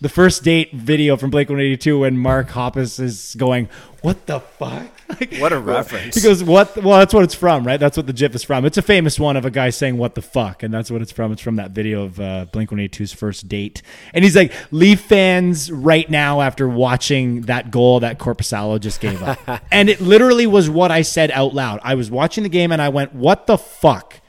The 0.00 0.08
first 0.08 0.42
date 0.42 0.72
video 0.72 1.16
from 1.16 1.30
Blink 1.30 1.48
182 1.48 2.00
when 2.00 2.18
Mark 2.18 2.48
Hoppus 2.48 2.98
is 2.98 3.36
going, 3.38 3.68
What 4.00 4.26
the 4.26 4.40
fuck? 4.40 5.01
Like, 5.20 5.36
What 5.36 5.52
a 5.52 5.58
reference. 5.58 6.14
He 6.14 6.20
goes, 6.20 6.42
What? 6.42 6.76
Well, 6.82 6.98
that's 6.98 7.12
what 7.12 7.24
it's 7.24 7.34
from, 7.34 7.66
right? 7.66 7.78
That's 7.78 7.96
what 7.96 8.06
the 8.06 8.12
GIF 8.12 8.34
is 8.34 8.42
from. 8.42 8.64
It's 8.64 8.78
a 8.78 8.82
famous 8.82 9.18
one 9.18 9.36
of 9.36 9.44
a 9.44 9.50
guy 9.50 9.70
saying, 9.70 9.96
What 9.96 10.14
the 10.14 10.22
fuck? 10.22 10.62
And 10.62 10.72
that's 10.72 10.90
what 10.90 11.02
it's 11.02 11.12
from. 11.12 11.32
It's 11.32 11.42
from 11.42 11.56
that 11.56 11.72
video 11.72 12.04
of 12.04 12.20
uh, 12.20 12.46
Blink 12.52 12.70
182's 12.70 13.12
first 13.12 13.48
date. 13.48 13.82
And 14.14 14.24
he's 14.24 14.36
like, 14.36 14.52
Leaf 14.70 15.00
fans 15.00 15.70
right 15.70 16.08
now 16.08 16.40
after 16.40 16.68
watching 16.68 17.42
that 17.42 17.70
goal 17.70 18.00
that 18.00 18.18
Korpisalo 18.18 18.80
just 18.80 19.00
gave 19.00 19.22
up. 19.22 19.38
and 19.70 19.88
it 19.88 20.00
literally 20.00 20.46
was 20.46 20.70
what 20.70 20.90
I 20.90 21.02
said 21.02 21.30
out 21.30 21.54
loud. 21.54 21.80
I 21.82 21.94
was 21.94 22.10
watching 22.10 22.42
the 22.42 22.48
game 22.48 22.72
and 22.72 22.80
I 22.80 22.88
went, 22.88 23.14
What 23.14 23.46
the 23.46 23.58
fuck? 23.58 24.20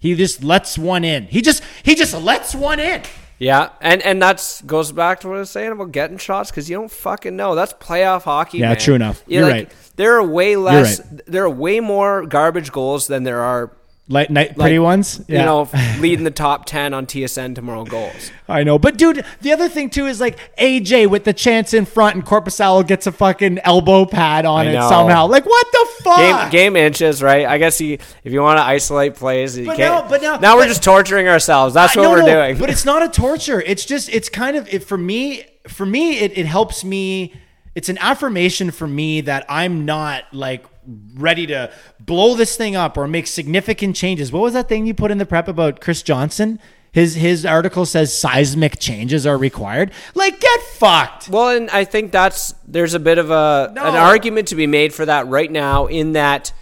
He 0.00 0.14
just 0.14 0.42
lets 0.42 0.78
one 0.78 1.04
in. 1.04 1.26
He 1.26 1.42
just 1.42 1.62
he 1.82 1.94
just 1.94 2.14
lets 2.14 2.54
one 2.54 2.80
in. 2.80 3.02
Yeah, 3.40 3.70
and 3.80 4.02
and 4.02 4.20
that's 4.20 4.60
goes 4.60 4.92
back 4.92 5.20
to 5.20 5.28
what 5.28 5.36
I 5.36 5.40
was 5.40 5.50
saying 5.50 5.72
about 5.72 5.92
getting 5.92 6.18
shots 6.18 6.50
because 6.50 6.68
you 6.68 6.76
don't 6.76 6.90
fucking 6.90 7.34
know. 7.34 7.54
That's 7.54 7.72
playoff 7.72 8.22
hockey. 8.24 8.58
Yeah, 8.58 8.68
man. 8.68 8.78
true 8.78 8.94
enough. 8.94 9.24
You 9.26 9.38
You're 9.38 9.48
like, 9.48 9.54
right. 9.54 9.72
There 9.96 10.16
are 10.16 10.22
way 10.22 10.56
less. 10.56 11.00
right. 11.00 11.22
There 11.26 11.44
are 11.44 11.50
way 11.50 11.80
more 11.80 12.26
garbage 12.26 12.70
goals 12.70 13.06
than 13.06 13.24
there 13.24 13.40
are 13.40 13.72
Like, 14.12 14.28
night, 14.28 14.56
pretty 14.56 14.80
ones, 14.80 15.22
Yeah. 15.28 15.38
You 15.40 15.44
know, 15.46 15.68
leading 16.00 16.24
the 16.24 16.32
top 16.32 16.66
ten 16.66 16.92
on 16.92 17.06
TSN 17.06 17.54
tomorrow 17.54 17.84
goals. 17.84 18.32
I 18.48 18.64
know, 18.64 18.76
but 18.76 18.96
dude, 18.96 19.24
the 19.40 19.52
other 19.52 19.68
thing 19.68 19.88
too 19.88 20.06
is 20.06 20.20
like 20.20 20.36
AJ 20.58 21.08
with 21.08 21.22
the 21.22 21.32
chance 21.32 21.72
in 21.72 21.84
front, 21.84 22.16
and 22.16 22.26
Korpisalo 22.26 22.84
gets 22.84 23.06
a 23.06 23.12
fucking 23.12 23.60
elbow 23.60 24.04
pad 24.06 24.46
on 24.46 24.66
I 24.66 24.70
it 24.70 24.74
know. 24.74 24.88
somehow. 24.88 25.26
Like, 25.28 25.46
what 25.46 25.66
the 25.70 25.86
fuck? 26.02 26.50
Game 26.50 26.50
game 26.50 26.76
inches, 26.76 27.22
right? 27.22 27.46
I 27.46 27.58
guess 27.58 27.80
you, 27.80 27.98
if 28.24 28.32
you 28.32 28.42
want 28.42 28.58
to 28.58 28.64
isolate 28.64 29.14
plays, 29.14 29.56
you 29.56 29.66
But 29.66 29.76
can't. 29.76 30.04
now- 30.04 30.08
but 30.10 30.22
now- 30.22 30.36
now 30.38 30.56
we're 30.56 30.62
but- 30.62 30.68
just 30.68 30.82
torturing 30.82 31.28
ourselves. 31.28 31.74
That's 31.74 31.94
what 31.94 32.02
no, 32.02 32.10
we're 32.10 32.22
no, 32.22 32.26
doing. 32.48 32.58
But 32.58 32.68
it's 32.68 32.84
not 32.84 33.04
a 33.04 33.08
torture. 33.22 33.60
It's 33.64 33.84
just 33.84 34.08
it's 34.08 34.28
kind 34.28 34.56
of 34.56 34.66
it 34.74 34.82
for 34.82 34.98
me. 34.98 35.44
For 35.68 35.86
me, 35.86 36.18
it, 36.18 36.36
it 36.36 36.46
helps 36.46 36.82
me. 36.82 37.32
It's 37.76 37.88
an 37.88 37.98
affirmation 37.98 38.72
for 38.72 38.88
me 38.88 39.20
that 39.20 39.46
I'm 39.48 39.84
not 39.84 40.24
like 40.32 40.64
ready 41.14 41.46
to 41.48 41.70
blow 41.98 42.34
this 42.34 42.56
thing 42.56 42.76
up 42.76 42.96
or 42.96 43.06
make 43.06 43.26
significant 43.26 43.96
changes. 43.96 44.32
What 44.32 44.42
was 44.42 44.54
that 44.54 44.68
thing 44.68 44.86
you 44.86 44.94
put 44.94 45.10
in 45.10 45.18
the 45.18 45.26
prep 45.26 45.48
about 45.48 45.80
Chris 45.80 46.02
Johnston? 46.02 46.58
His 46.92 47.14
his 47.14 47.46
article 47.46 47.86
says 47.86 48.18
seismic 48.18 48.80
changes 48.80 49.24
are 49.24 49.38
required. 49.38 49.92
Like 50.14 50.40
get 50.40 50.60
fucked. 50.62 51.28
Well, 51.28 51.50
and 51.56 51.70
I 51.70 51.84
think 51.84 52.10
that's 52.10 52.52
there's 52.66 52.94
a 52.94 52.98
bit 52.98 53.18
of 53.18 53.30
a 53.30 53.70
No. 53.74 53.84
an 53.84 53.94
argument 53.94 54.48
to 54.48 54.56
be 54.56 54.66
made 54.66 54.92
for 54.92 55.06
that 55.06 55.28
right 55.28 55.50
now. 55.50 55.86
In 55.86 56.12
that 56.14 56.52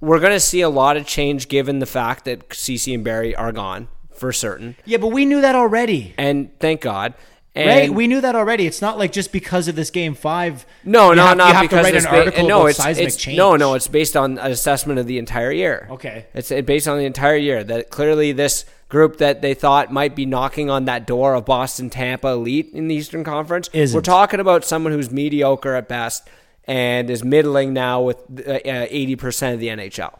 we're 0.00 0.20
going 0.20 0.32
to 0.32 0.40
see 0.40 0.62
a 0.62 0.70
lot 0.70 0.96
of 0.96 1.06
change 1.06 1.48
given 1.48 1.80
the 1.80 1.86
fact 1.86 2.24
that 2.24 2.48
CC 2.48 2.94
and 2.94 3.04
Barrie 3.04 3.36
are 3.36 3.52
gone 3.52 3.88
for 4.14 4.32
certain, 4.32 4.74
Yeah, 4.84 4.96
but 4.98 5.08
we 5.08 5.24
knew 5.26 5.40
that 5.42 5.54
already. 5.54 6.14
and 6.16 6.50
thank 6.58 6.80
God. 6.80 7.12
And 7.54 7.68
Right, 7.68 7.90
we 7.92 8.06
knew 8.06 8.22
that 8.22 8.34
already. 8.34 8.66
It's 8.66 8.80
not 8.80 8.96
like 8.96 9.12
just 9.12 9.30
because 9.30 9.68
of 9.68 9.76
this 9.76 9.90
game 9.90 10.14
five. 10.14 10.64
no, 10.84 11.10
you 11.10 11.16
no, 11.16 11.26
have, 11.26 11.36
not 11.36 11.48
you 11.48 11.52
have 11.54 11.62
because 11.62 11.86
to 11.86 11.92
write 11.92 11.96
an 11.96 12.10
ba- 12.10 12.18
article 12.20 12.48
no, 12.48 12.60
about 12.60 12.70
it's, 12.70 12.78
seismic 12.78 13.06
it's 13.08 13.16
change. 13.16 13.36
no, 13.36 13.56
no, 13.56 13.74
it's 13.74 13.88
based 13.88 14.16
on 14.16 14.38
an 14.38 14.50
assessment 14.50 14.98
of 14.98 15.06
the 15.06 15.18
entire 15.18 15.52
year. 15.52 15.86
Okay. 15.90 16.26
it's 16.32 16.50
uh, 16.50 16.62
based 16.62 16.88
on 16.88 16.96
the 16.96 17.04
entire 17.04 17.36
year 17.36 17.62
that 17.62 17.90
clearly 17.90 18.32
this 18.32 18.64
group 18.88 19.18
that 19.18 19.42
they 19.42 19.52
thought 19.52 19.92
might 19.92 20.16
be 20.16 20.24
knocking 20.24 20.70
on 20.70 20.86
that 20.86 21.06
door 21.06 21.34
of 21.34 21.44
Boston, 21.44 21.90
Tampa 21.90 22.28
elite 22.28 22.70
in 22.72 22.88
the 22.88 22.94
Eastern 22.94 23.22
Conference. 23.22 23.68
Isn't. 23.74 23.94
We're 23.96 24.00
talking 24.02 24.40
about 24.40 24.64
someone 24.64 24.92
who's 24.94 25.10
mediocre 25.10 25.74
at 25.74 25.88
best 25.88 26.26
and 26.64 27.10
is 27.10 27.22
middling 27.22 27.74
now 27.74 28.00
with 28.00 28.16
uh, 28.46 28.60
eighty 28.64 29.16
percent 29.16 29.52
of 29.54 29.60
the 29.60 29.68
NHL. 29.68 30.18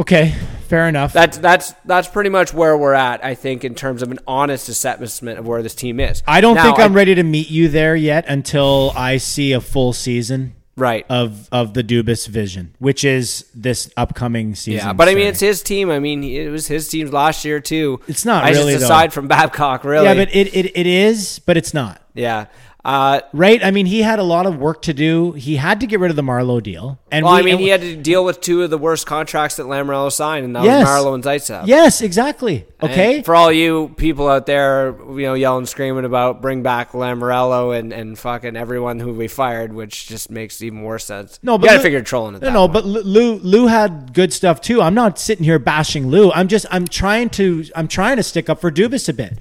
Okay, 0.00 0.30
fair 0.68 0.88
enough. 0.88 1.12
That's 1.12 1.36
that's 1.38 1.72
that's 1.84 2.08
pretty 2.08 2.30
much 2.30 2.54
where 2.54 2.76
we're 2.76 2.94
at. 2.94 3.22
I 3.24 3.34
think 3.34 3.64
in 3.64 3.74
terms 3.74 4.02
of 4.02 4.10
an 4.10 4.18
honest 4.26 4.68
assessment 4.68 5.38
of 5.38 5.46
where 5.46 5.62
this 5.62 5.74
team 5.74 6.00
is. 6.00 6.22
I 6.26 6.40
don't 6.40 6.54
Now, 6.54 6.62
think 6.64 6.78
I'm 6.80 6.92
I- 6.92 6.94
ready 6.94 7.14
to 7.16 7.22
meet 7.22 7.50
you 7.50 7.68
there 7.68 7.94
yet 7.94 8.24
until 8.28 8.92
I 8.96 9.18
see 9.18 9.52
a 9.52 9.60
full 9.60 9.92
season 9.92 10.54
Right. 10.76 11.04
of 11.10 11.48
of 11.52 11.74
the 11.74 11.84
Dubas 11.84 12.26
vision, 12.26 12.74
which 12.78 13.04
is 13.04 13.44
this 13.54 13.90
upcoming 13.98 14.54
season. 14.54 14.86
Yeah, 14.86 14.92
but 14.94 15.08
I 15.10 15.14
mean, 15.14 15.26
it's 15.26 15.40
his 15.40 15.62
team. 15.62 15.90
I 15.90 15.98
mean, 15.98 16.24
it 16.24 16.48
was 16.48 16.66
his 16.66 16.88
team 16.88 17.08
last 17.10 17.44
year 17.44 17.60
too. 17.60 18.00
It's 18.08 18.24
not 18.24 18.44
I 18.44 18.50
really, 18.52 18.72
just 18.72 18.80
though. 18.80 18.94
aside 18.94 19.12
from 19.12 19.28
Babcock, 19.28 19.84
really. 19.84 20.06
yeah, 20.06 20.14
but 20.14 20.34
it, 20.34 20.54
it 20.56 20.72
it 20.74 20.86
is, 20.86 21.40
but 21.40 21.58
it's 21.58 21.74
not. 21.74 22.00
yeah. 22.14 22.46
Uh, 22.84 23.20
Right? 23.32 23.62
I 23.64 23.70
mean, 23.70 23.86
he 23.86 24.02
had 24.02 24.18
a 24.18 24.22
lot 24.22 24.46
of 24.46 24.58
work 24.58 24.82
to 24.82 24.94
do. 24.94 25.32
He 25.32 25.56
had 25.56 25.80
to 25.80 25.86
get 25.86 26.00
rid 26.00 26.10
of 26.10 26.16
the 26.16 26.22
Marleau 26.22 26.62
deal, 26.62 26.98
and 27.10 27.24
well, 27.24 27.34
we- 27.34 27.40
I 27.40 27.42
mean, 27.42 27.54
and 27.54 27.60
he 27.62 27.68
had 27.68 27.80
to 27.82 27.96
deal 27.96 28.24
with 28.24 28.40
two 28.40 28.62
of 28.62 28.70
the 28.70 28.78
worst 28.78 29.06
contracts 29.06 29.56
that 29.56 29.66
Lamoriello 29.66 30.10
signed, 30.10 30.44
and 30.46 30.56
that 30.56 30.64
Yes. 30.64 30.86
was 30.86 31.04
Marleau 31.04 31.14
and 31.14 31.22
Zaitsev. 31.24 31.66
Yes, 31.66 32.00
exactly. 32.00 32.64
And 32.80 32.90
Okay. 32.90 33.22
for 33.22 33.34
all 33.34 33.52
you 33.52 33.92
people 33.96 34.28
out 34.28 34.46
there, 34.46 34.94
you 35.10 35.22
know, 35.26 35.34
yelling, 35.34 35.66
screaming 35.66 36.04
about 36.06 36.40
bring 36.40 36.62
back 36.62 36.92
Lamoriello 36.92 37.78
and, 37.78 37.92
and 37.92 38.18
fucking 38.18 38.56
everyone 38.56 38.98
who 39.00 39.12
we 39.12 39.28
fired, 39.28 39.72
which 39.74 40.06
just 40.08 40.30
makes 40.30 40.62
even 40.62 40.78
more 40.80 40.98
sense. 40.98 41.38
No, 41.42 41.52
you 41.52 41.58
but 41.58 41.66
gotta 41.68 41.80
figure 41.80 42.00
trolling 42.02 42.34
it. 42.36 42.42
No, 42.42 42.50
no, 42.50 42.60
point. 42.68 42.72
but 42.72 42.86
Lou 42.86 43.34
Lou 43.42 43.66
had 43.66 44.14
good 44.14 44.32
stuff 44.32 44.60
too. 44.62 44.80
I'm 44.80 44.94
not 44.94 45.18
sitting 45.18 45.44
here 45.44 45.58
bashing 45.58 46.08
Lou. 46.08 46.32
I'm 46.32 46.48
just 46.48 46.64
I'm 46.70 46.86
trying 46.86 47.28
to 47.30 47.64
I'm 47.76 47.88
trying 47.88 48.16
to 48.16 48.22
stick 48.22 48.48
up 48.48 48.60
for 48.60 48.70
Dubas 48.70 49.08
a 49.08 49.12
bit 49.12 49.38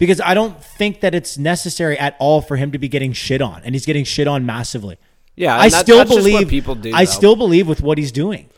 because 0.00 0.20
I 0.20 0.34
don't 0.34 0.60
think 0.64 1.00
that 1.02 1.14
it's 1.14 1.38
necessary 1.38 1.96
at 1.96 2.16
all 2.18 2.40
for 2.40 2.56
him 2.56 2.72
to 2.72 2.78
be 2.78 2.88
getting 2.88 3.12
shit 3.12 3.40
on, 3.40 3.62
and 3.64 3.74
he's 3.74 3.86
getting 3.86 4.04
shit 4.04 4.26
on 4.26 4.44
massively. 4.44 4.98
Yeah, 5.36 5.56
I 5.56 5.68
that- 5.68 5.82
still 5.82 5.98
that's 5.98 6.10
just 6.10 6.22
what 6.24 6.32
believe 6.32 6.48
people 6.48 6.74
do, 6.74 6.90
I 6.92 7.04
though. 7.04 7.10
still 7.12 7.36
believe 7.36 7.68
with 7.68 7.80
what 7.82 7.98
he's 7.98 8.10
doing. 8.10 8.50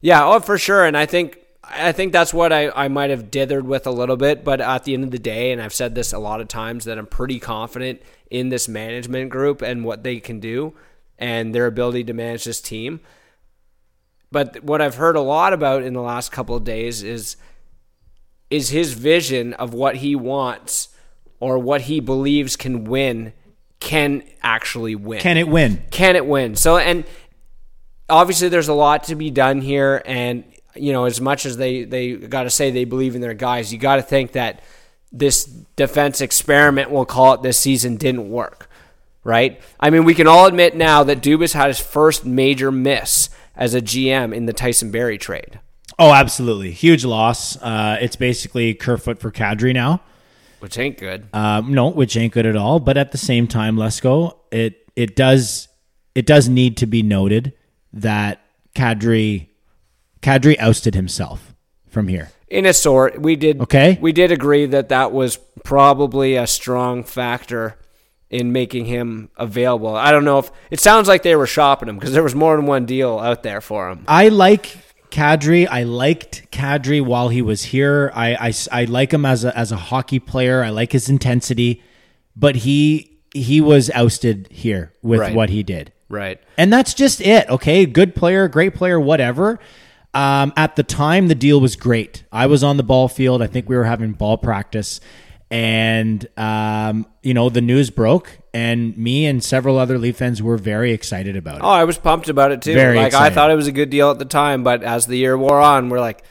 Yeah, 0.00 0.26
oh 0.26 0.40
for 0.40 0.58
sure. 0.58 0.84
And 0.84 0.96
I 0.96 1.06
think 1.06 1.38
I 1.62 1.92
think 1.92 2.12
that's 2.12 2.32
what 2.34 2.52
I, 2.52 2.70
I 2.70 2.88
might 2.88 3.10
have 3.10 3.30
dithered 3.30 3.62
with 3.64 3.86
a 3.86 3.90
little 3.90 4.16
bit, 4.16 4.42
but 4.44 4.60
at 4.60 4.84
the 4.84 4.94
end 4.94 5.04
of 5.04 5.10
the 5.10 5.18
day, 5.18 5.52
and 5.52 5.60
I've 5.60 5.74
said 5.74 5.94
this 5.94 6.12
a 6.12 6.18
lot 6.18 6.40
of 6.40 6.48
times, 6.48 6.84
that 6.84 6.98
I'm 6.98 7.06
pretty 7.06 7.38
confident 7.38 8.02
in 8.30 8.48
this 8.48 8.66
management 8.68 9.30
group 9.30 9.62
and 9.62 9.84
what 9.84 10.02
they 10.02 10.18
can 10.20 10.40
do 10.40 10.74
and 11.18 11.54
their 11.54 11.66
ability 11.66 12.04
to 12.04 12.12
manage 12.12 12.44
this 12.44 12.60
team. 12.60 13.00
But 14.30 14.62
what 14.62 14.82
I've 14.82 14.96
heard 14.96 15.16
a 15.16 15.20
lot 15.20 15.52
about 15.52 15.82
in 15.82 15.92
the 15.92 16.02
last 16.02 16.32
couple 16.32 16.56
of 16.56 16.64
days 16.64 17.02
is 17.02 17.36
is 18.50 18.70
his 18.70 18.92
vision 18.92 19.54
of 19.54 19.74
what 19.74 19.96
he 19.96 20.14
wants 20.14 20.88
or 21.40 21.58
what 21.58 21.82
he 21.82 22.00
believes 22.00 22.56
can 22.56 22.84
win 22.84 23.32
can 23.80 24.22
actually 24.42 24.94
win 24.94 25.20
Can 25.20 25.36
it 25.36 25.48
win? 25.48 25.82
can 25.90 26.16
it 26.16 26.26
win? 26.26 26.56
So 26.56 26.76
and 26.78 27.04
obviously 28.08 28.48
there's 28.48 28.68
a 28.68 28.74
lot 28.74 29.04
to 29.04 29.14
be 29.14 29.30
done 29.30 29.60
here 29.60 30.02
and 30.06 30.44
you 30.74 30.92
know 30.92 31.04
as 31.04 31.20
much 31.20 31.44
as 31.46 31.56
they 31.56 31.84
they 31.84 32.12
got 32.12 32.44
to 32.44 32.50
say 32.50 32.70
they 32.70 32.84
believe 32.84 33.14
in 33.14 33.20
their 33.20 33.34
guys, 33.34 33.72
you 33.72 33.78
got 33.78 33.96
to 33.96 34.02
think 34.02 34.32
that 34.32 34.62
this 35.12 35.44
defense 35.44 36.20
experiment 36.20 36.90
we'll 36.90 37.04
call 37.04 37.34
it 37.34 37.42
this 37.42 37.58
season 37.58 37.96
didn't 37.96 38.30
work. 38.30 38.68
Right? 39.24 39.60
I 39.80 39.90
mean, 39.90 40.04
we 40.04 40.14
can 40.14 40.28
all 40.28 40.46
admit 40.46 40.76
now 40.76 41.02
that 41.02 41.20
Dubas 41.20 41.52
had 41.52 41.66
his 41.66 41.80
first 41.80 42.24
major 42.24 42.70
miss 42.70 43.28
as 43.56 43.74
a 43.74 43.80
GM 43.82 44.32
in 44.32 44.46
the 44.46 44.52
Tyson 44.52 44.92
Barrie 44.92 45.18
trade, 45.18 45.58
Oh, 45.98 46.12
absolutely, 46.12 46.72
huge 46.72 47.04
loss. 47.04 47.56
Uh, 47.60 47.96
it's 48.00 48.16
basically 48.16 48.74
Kerfoot 48.74 49.18
for 49.18 49.30
Kadri 49.30 49.72
now. 49.72 50.02
which 50.60 50.78
ain't 50.78 50.98
good. 50.98 51.26
Um, 51.32 51.72
no, 51.72 51.88
which 51.88 52.16
ain't 52.16 52.32
good 52.32 52.44
at 52.46 52.56
all. 52.56 52.80
But 52.80 52.96
at 52.96 53.12
the 53.12 53.18
same 53.18 53.46
time, 53.46 53.76
Lesko, 53.76 54.36
it 54.50 54.90
it 54.94 55.16
does 55.16 55.68
it 56.14 56.26
does 56.26 56.48
need 56.48 56.76
to 56.78 56.86
be 56.86 57.02
noted 57.02 57.54
that 57.92 58.40
Kadri 58.74 59.48
Kadri 60.22 60.56
ousted 60.58 60.94
himself 60.94 61.54
from 61.88 62.08
here. 62.08 62.30
In 62.48 62.64
a 62.66 62.72
sort, 62.72 63.20
we 63.20 63.34
did 63.36 63.60
Okay. 63.62 63.98
We 64.00 64.12
did 64.12 64.30
agree 64.30 64.66
that 64.66 64.88
that 64.90 65.12
was 65.12 65.38
probably 65.64 66.36
a 66.36 66.46
strong 66.46 67.02
factor 67.04 67.76
in 68.28 68.52
making 68.52 68.86
him 68.86 69.30
available. 69.36 69.94
I 69.96 70.10
don't 70.10 70.24
know 70.24 70.38
if 70.38 70.50
it 70.70 70.80
sounds 70.80 71.08
like 71.08 71.22
they 71.22 71.36
were 71.36 71.46
shopping 71.46 71.88
him 71.88 71.96
because 71.96 72.12
there 72.12 72.22
was 72.22 72.34
more 72.34 72.56
than 72.56 72.66
one 72.66 72.84
deal 72.86 73.18
out 73.18 73.42
there 73.42 73.60
for 73.60 73.88
him. 73.88 74.04
I 74.08 74.28
like 74.28 74.76
Kadri. 75.10 75.66
I 75.70 75.82
liked 75.84 76.50
Kadri 76.50 77.04
while 77.04 77.28
he 77.28 77.42
was 77.42 77.64
here. 77.64 78.10
I, 78.14 78.34
I, 78.48 78.52
I 78.72 78.84
like 78.84 79.12
him 79.12 79.24
as 79.24 79.44
a 79.44 79.56
as 79.56 79.72
a 79.72 79.76
hockey 79.76 80.18
player. 80.18 80.62
I 80.62 80.70
like 80.70 80.92
his 80.92 81.08
intensity, 81.08 81.82
but 82.34 82.56
he 82.56 83.18
he 83.34 83.60
was 83.60 83.90
ousted 83.90 84.48
here 84.50 84.92
with 85.02 85.20
Right. 85.20 85.34
what 85.34 85.50
he 85.50 85.62
did. 85.62 85.92
Right. 86.08 86.40
And 86.56 86.72
that's 86.72 86.94
just 86.94 87.20
it. 87.20 87.48
Okay. 87.50 87.84
Good 87.86 88.14
player, 88.14 88.48
great 88.48 88.74
player, 88.74 88.98
whatever. 89.00 89.58
Um, 90.14 90.52
at 90.56 90.76
the 90.76 90.82
time, 90.82 91.28
the 91.28 91.34
deal 91.34 91.60
was 91.60 91.76
great. 91.76 92.24
I 92.32 92.46
was 92.46 92.64
on 92.64 92.78
the 92.78 92.82
ball 92.82 93.08
field. 93.08 93.42
I 93.42 93.46
think 93.48 93.68
we 93.68 93.76
were 93.76 93.84
having 93.84 94.12
ball 94.12 94.38
practice. 94.38 95.00
And, 95.50 96.26
um, 96.38 97.06
you 97.22 97.34
know, 97.34 97.50
the 97.50 97.60
news 97.60 97.90
broke, 97.90 98.38
and 98.56 98.96
me 98.96 99.26
and 99.26 99.44
several 99.44 99.76
other 99.76 99.98
Leaf 99.98 100.16
fans 100.16 100.42
were 100.42 100.56
very 100.56 100.92
excited 100.92 101.36
about 101.36 101.56
it. 101.56 101.62
Oh, 101.62 101.68
I 101.68 101.84
was 101.84 101.98
pumped 101.98 102.30
about 102.30 102.52
it 102.52 102.62
too. 102.62 102.72
Very 102.72 102.96
like 102.96 103.12
I 103.12 103.28
thought 103.28 103.50
it 103.50 103.54
was 103.54 103.66
a 103.66 103.72
good 103.72 103.90
deal 103.90 104.10
at 104.10 104.18
the 104.18 104.24
time, 104.24 104.64
but 104.64 104.82
as 104.82 105.06
the 105.06 105.18
year 105.18 105.36
wore 105.36 105.60
on, 105.60 105.90
we're 105.90 106.00
like, 106.00 106.22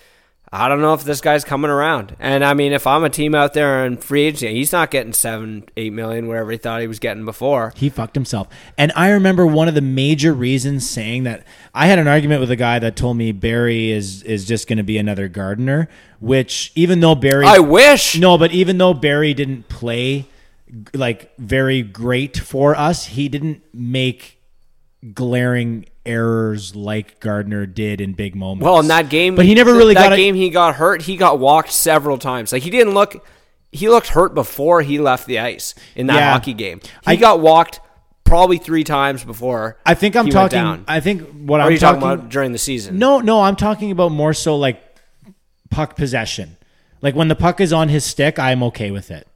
I 0.51 0.67
don't 0.67 0.82
know 0.82 0.95
if 0.95 1.03
this 1.03 1.21
guy's 1.21 1.43
coming 1.43 1.69
around. 1.69 2.15
And 2.19 2.43
I 2.43 2.55
mean, 2.55 2.73
if 2.73 2.88
I'm 2.88 3.03
a 3.03 3.11
team 3.11 3.36
out 3.36 3.53
there 3.53 3.86
in 3.86 3.97
free 3.97 4.23
agency, 4.23 4.55
he's 4.55 4.71
not 4.71 4.89
getting 4.89 5.13
seven, 5.13 5.65
eight 5.78 5.93
million, 5.93 6.28
wherever 6.28 6.49
he 6.49 6.57
thought 6.57 6.82
he 6.82 6.88
was 6.88 6.97
getting 6.97 7.26
before. 7.26 7.73
He 7.76 7.89
fucked 7.89 8.15
himself. 8.15 8.47
And 8.76 8.91
I 8.95 9.11
remember 9.11 9.45
one 9.45 9.67
of 9.67 9.76
the 9.76 9.82
major 9.82 10.34
reasons 10.34 10.89
saying 10.89 11.26
that 11.26 11.45
I 11.76 11.86
had 11.86 11.99
an 11.99 12.07
argument 12.07 12.41
with 12.41 12.49
a 12.49 12.55
guy 12.55 12.80
that 12.80 12.95
told 12.95 13.17
me 13.17 13.34
Barrie 13.34 13.91
is 13.91 14.23
is 14.23 14.45
just 14.45 14.67
going 14.67 14.80
to 14.80 14.84
be 14.84 14.97
another 14.97 15.28
Gardiner, 15.28 15.89
which 16.19 16.71
even 16.73 17.01
though 17.01 17.13
Barrie 17.13 17.45
I 17.45 17.59
wish. 17.59 18.17
No, 18.17 18.36
but 18.36 18.51
even 18.51 18.80
though 18.80 18.95
Barrie 18.95 19.36
didn't 19.36 19.69
play 19.69 20.28
like 20.93 21.36
very 21.38 21.82
great 21.82 22.38
for 22.38 22.76
us, 22.76 23.05
he 23.05 23.30
didn't 23.30 23.61
make 23.74 24.41
glaring 25.13 25.86
errors 26.05 26.76
like 26.76 27.20
Gardiner 27.20 27.66
did 27.66 28.01
in 28.01 28.13
big 28.13 28.36
moments. 28.36 28.63
Well, 28.66 28.80
in 28.80 28.88
that 28.88 29.09
game, 29.09 29.36
but 29.36 29.45
he 29.45 29.53
never 29.53 29.74
really 29.74 29.93
that 29.93 30.03
got 30.09 30.13
a- 30.13 30.18
game. 30.18 30.36
He 30.36 30.49
got 30.49 30.76
hurt. 30.76 31.03
He 31.03 31.18
got 31.18 31.39
walked 31.39 31.72
several 31.72 32.18
times. 32.18 32.51
Like 32.51 32.63
he 32.63 32.70
didn't 32.70 32.93
look. 32.93 33.26
He 33.72 33.89
looked 33.89 34.07
hurt 34.07 34.34
before 34.34 34.82
he 34.82 34.99
left 34.99 35.28
the 35.28 35.39
ice 35.39 35.76
in 35.95 36.07
that 36.07 36.16
Yeah. 36.16 36.32
hockey 36.34 36.53
game. 36.53 36.80
He 37.05 37.11
I- 37.11 37.16
got 37.18 37.39
walked 37.39 37.80
probably 38.24 38.57
three 38.57 38.84
times 38.84 39.24
before. 39.24 39.78
I 39.86 39.93
think 39.93 40.16
I'm 40.16 40.30
talking. 40.30 40.84
I 40.88 40.99
think 40.99 41.22
what 41.45 41.59
Or 41.59 41.63
I'm 41.63 41.68
are 41.68 41.72
you 41.72 41.78
talking, 41.78 42.01
talking 42.01 42.20
about 42.20 42.30
during 42.30 42.51
the 42.53 42.57
season? 42.57 42.97
No, 42.97 43.20
no, 43.20 43.41
I'm 43.41 43.55
talking 43.55 43.91
about 43.91 44.11
more 44.11 44.34
so 44.34 44.55
like 44.55 44.82
puck 45.70 45.95
possession. 45.95 46.57
Like 47.01 47.16
when 47.16 47.28
the 47.28 47.36
puck 47.36 47.59
is 47.61 47.72
on 47.74 47.89
his 47.89 48.03
stick, 48.03 48.39
I'm 48.39 48.63
okay 48.63 48.89
with 48.91 49.11
it. 49.11 49.28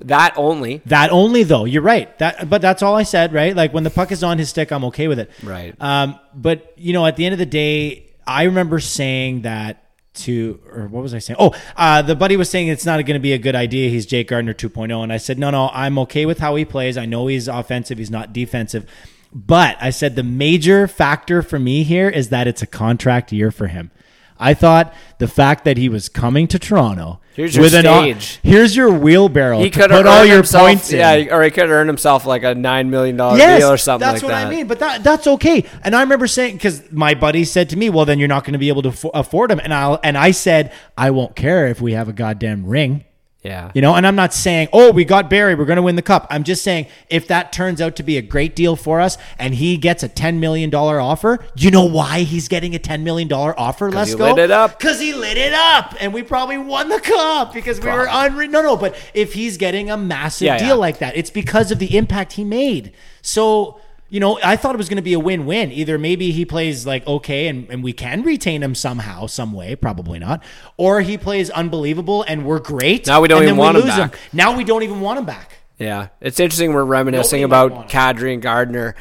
That 0.00 0.34
only. 0.36 0.82
That 0.86 1.10
only 1.10 1.42
though. 1.42 1.64
You're 1.64 1.82
right. 1.82 2.16
That 2.18 2.48
but 2.48 2.60
that's 2.60 2.82
all 2.82 2.96
I 2.96 3.02
said, 3.02 3.32
right? 3.32 3.54
Like 3.54 3.72
when 3.72 3.84
the 3.84 3.90
puck 3.90 4.12
is 4.12 4.22
on 4.22 4.38
his 4.38 4.48
stick, 4.50 4.70
I'm 4.72 4.84
okay 4.86 5.08
with 5.08 5.18
it. 5.18 5.30
Right. 5.42 5.74
Um, 5.80 6.18
but 6.34 6.72
you 6.76 6.92
know, 6.92 7.06
at 7.06 7.16
the 7.16 7.24
end 7.24 7.32
of 7.32 7.38
the 7.38 7.46
day, 7.46 8.10
I 8.26 8.44
remember 8.44 8.80
saying 8.80 9.42
that 9.42 9.84
to, 10.14 10.60
or 10.70 10.86
what 10.86 11.02
was 11.02 11.14
I 11.14 11.18
saying? 11.18 11.36
Oh, 11.40 11.54
uh, 11.76 12.02
the 12.02 12.14
buddy 12.14 12.36
was 12.36 12.48
saying 12.48 12.68
it's 12.68 12.86
not 12.86 13.04
going 13.04 13.14
to 13.14 13.20
be 13.20 13.32
a 13.32 13.38
good 13.38 13.56
idea. 13.56 13.90
He's 13.90 14.06
Jake 14.06 14.28
Gardiner 14.28 14.54
2.0. 14.54 15.02
And 15.02 15.12
I 15.12 15.16
said, 15.16 15.38
no, 15.38 15.50
no, 15.50 15.70
I'm 15.72 15.98
okay 16.00 16.24
with 16.24 16.38
how 16.38 16.54
he 16.54 16.64
plays. 16.64 16.96
I 16.96 17.06
know 17.06 17.26
he's 17.26 17.48
offensive, 17.48 17.98
he's 17.98 18.10
not 18.10 18.32
defensive. 18.32 18.88
But 19.34 19.76
I 19.80 19.90
said 19.90 20.14
the 20.14 20.22
major 20.22 20.86
factor 20.86 21.42
for 21.42 21.58
me 21.58 21.82
here 21.82 22.08
is 22.08 22.28
that 22.28 22.46
it's 22.46 22.62
a 22.62 22.68
contract 22.68 23.32
year 23.32 23.50
for 23.50 23.66
him. 23.66 23.90
I 24.38 24.54
thought 24.54 24.92
the 25.18 25.28
fact 25.28 25.64
that 25.64 25.76
he 25.76 25.88
was 25.88 26.08
coming 26.08 26.48
to 26.48 26.58
Toronto 26.58 27.20
Here's 27.34 27.54
your 27.56 27.64
an- 27.64 27.70
stage. 27.70 28.38
here's 28.42 28.76
your 28.76 28.90
wheelbarrow 28.92 29.58
He 29.60 29.70
could 29.70 29.90
put 29.90 30.06
all 30.06 30.24
your 30.24 30.36
himself, 30.36 30.64
points 30.66 30.92
in. 30.92 30.98
yeah, 30.98 31.34
or 31.34 31.42
he 31.42 31.50
could 31.50 31.68
earn 31.68 31.86
himself 31.86 32.26
like 32.26 32.42
a 32.44 32.54
nine 32.54 32.90
million 32.90 33.16
dollar 33.16 33.38
Yes, 33.38 33.60
deal 33.60 33.70
or 33.72 33.76
something 33.76 34.06
that's 34.06 34.22
like 34.22 34.30
what 34.32 34.36
that. 34.38 34.46
I 34.46 34.50
mean. 34.50 34.66
But 34.66 34.78
that 34.80 35.02
that's 35.04 35.26
okay. 35.26 35.64
And 35.82 35.96
I 35.96 36.00
remember 36.02 36.26
saying 36.26 36.54
because 36.56 36.90
my 36.92 37.14
buddy 37.14 37.44
said 37.44 37.70
to 37.70 37.76
me, 37.76 37.90
"Well, 37.90 38.04
then 38.04 38.18
you're 38.18 38.28
not 38.28 38.44
going 38.44 38.52
to 38.52 38.58
be 38.58 38.68
able 38.68 38.82
to 38.82 39.10
afford 39.14 39.50
him." 39.50 39.58
And 39.60 39.74
I 39.74 39.94
and 40.04 40.16
I 40.16 40.30
said, 40.30 40.72
"I 40.96 41.10
won't 41.10 41.34
care 41.34 41.66
if 41.66 41.80
we 41.80 41.92
have 41.94 42.08
a 42.08 42.12
goddamn 42.12 42.66
ring." 42.66 43.04
Yeah, 43.44 43.70
You 43.74 43.82
know, 43.82 43.94
and 43.94 44.06
I'm 44.06 44.16
not 44.16 44.32
saying, 44.32 44.68
oh, 44.72 44.90
we 44.90 45.04
got 45.04 45.28
Barrie, 45.28 45.54
we're 45.54 45.66
going 45.66 45.76
to 45.76 45.82
win 45.82 45.96
the 45.96 46.02
cup. 46.02 46.26
I'm 46.30 46.44
just 46.44 46.64
saying, 46.64 46.86
if 47.10 47.28
that 47.28 47.52
turns 47.52 47.82
out 47.82 47.94
to 47.96 48.02
be 48.02 48.16
a 48.16 48.22
great 48.22 48.56
deal 48.56 48.74
for 48.74 49.02
us 49.02 49.18
and 49.38 49.54
he 49.54 49.76
gets 49.76 50.02
a 50.02 50.08
$10 50.08 50.38
million 50.38 50.74
offer, 50.74 51.44
you 51.54 51.70
know 51.70 51.84
why 51.84 52.20
he's 52.20 52.48
getting 52.48 52.74
a 52.74 52.78
$10 52.78 53.02
million 53.02 53.30
offer? 53.30 53.90
Let's 53.90 54.12
he 54.12 54.16
go. 54.16 54.30
lit 54.32 54.38
it 54.38 54.50
up. 54.50 54.78
Because 54.78 54.98
he 54.98 55.12
lit 55.12 55.36
it 55.36 55.52
up. 55.52 55.94
And 56.00 56.14
we 56.14 56.22
probably 56.22 56.56
won 56.56 56.88
the 56.88 57.00
cup 57.00 57.52
because 57.52 57.78
we 57.80 57.90
were 57.90 58.06
unre- 58.06 58.48
No, 58.48 58.62
no, 58.62 58.76
but 58.78 58.96
if 59.12 59.34
he's 59.34 59.58
getting 59.58 59.90
a 59.90 59.96
massive 59.98 60.46
Yeah, 60.46 60.56
deal 60.56 60.68
yeah. 60.68 60.72
like 60.74 60.98
that, 61.00 61.14
it's 61.14 61.30
because 61.30 61.70
of 61.70 61.78
the 61.78 61.96
impact 61.98 62.32
he 62.32 62.44
made. 62.44 62.92
So. 63.20 63.78
You 64.10 64.20
know, 64.20 64.38
I 64.44 64.56
thought 64.56 64.74
it 64.74 64.78
was 64.78 64.88
going 64.88 64.96
to 64.96 65.02
be 65.02 65.14
a 65.14 65.18
win-win. 65.18 65.72
Either 65.72 65.98
maybe 65.98 66.30
he 66.30 66.44
plays 66.44 66.86
like 66.86 67.06
okay, 67.06 67.48
and, 67.48 67.68
and 67.70 67.82
we 67.82 67.92
can 67.92 68.22
retain 68.22 68.62
him 68.62 68.74
somehow, 68.74 69.26
some 69.26 69.52
way, 69.52 69.74
probably 69.74 70.18
not, 70.18 70.42
or 70.76 71.00
he 71.00 71.18
plays 71.18 71.50
unbelievable 71.50 72.22
and 72.28 72.46
we're 72.46 72.60
great. 72.60 73.06
Now 73.06 73.20
we 73.20 73.28
don't 73.28 73.42
even 73.42 73.56
then 73.56 73.56
want 73.56 73.78
him 73.78 73.86
back. 73.86 74.18
Now 74.32 74.56
we 74.56 74.64
don't 74.64 74.82
even 74.82 75.00
want 75.00 75.18
him 75.18 75.24
back. 75.24 75.58
Yeah, 75.78 76.08
it's 76.20 76.38
interesting. 76.38 76.72
We're 76.72 76.84
reminiscing 76.84 77.40
Nobody 77.40 77.74
about 77.74 77.88
Kadri 77.88 78.32
and 78.32 78.40
Gardiner 78.40 78.94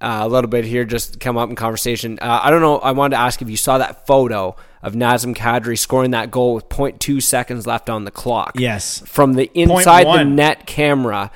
uh, 0.00 0.20
a 0.22 0.28
little 0.28 0.50
bit 0.50 0.64
here, 0.64 0.84
just 0.84 1.20
come 1.20 1.36
up 1.36 1.48
in 1.48 1.56
conversation. 1.56 2.18
Uh, 2.20 2.40
I 2.42 2.50
don't 2.50 2.60
know. 2.60 2.78
I 2.78 2.92
wanted 2.92 3.16
to 3.16 3.20
ask 3.20 3.40
if 3.40 3.48
you 3.48 3.56
saw 3.56 3.78
that 3.78 4.06
photo 4.06 4.56
of 4.82 4.92
Nazem 4.94 5.34
Kadri 5.34 5.78
scoring 5.78 6.10
that 6.10 6.30
goal 6.30 6.54
with 6.54 6.68
0.2 6.68 7.22
seconds 7.22 7.66
left 7.66 7.88
on 7.88 8.04
the 8.04 8.10
clock. 8.10 8.52
Yes. 8.56 9.00
from 9.06 9.34
the 9.34 9.50
inside 9.54 10.06
the 10.06 10.24
net 10.24 10.66
camera, 10.66 11.30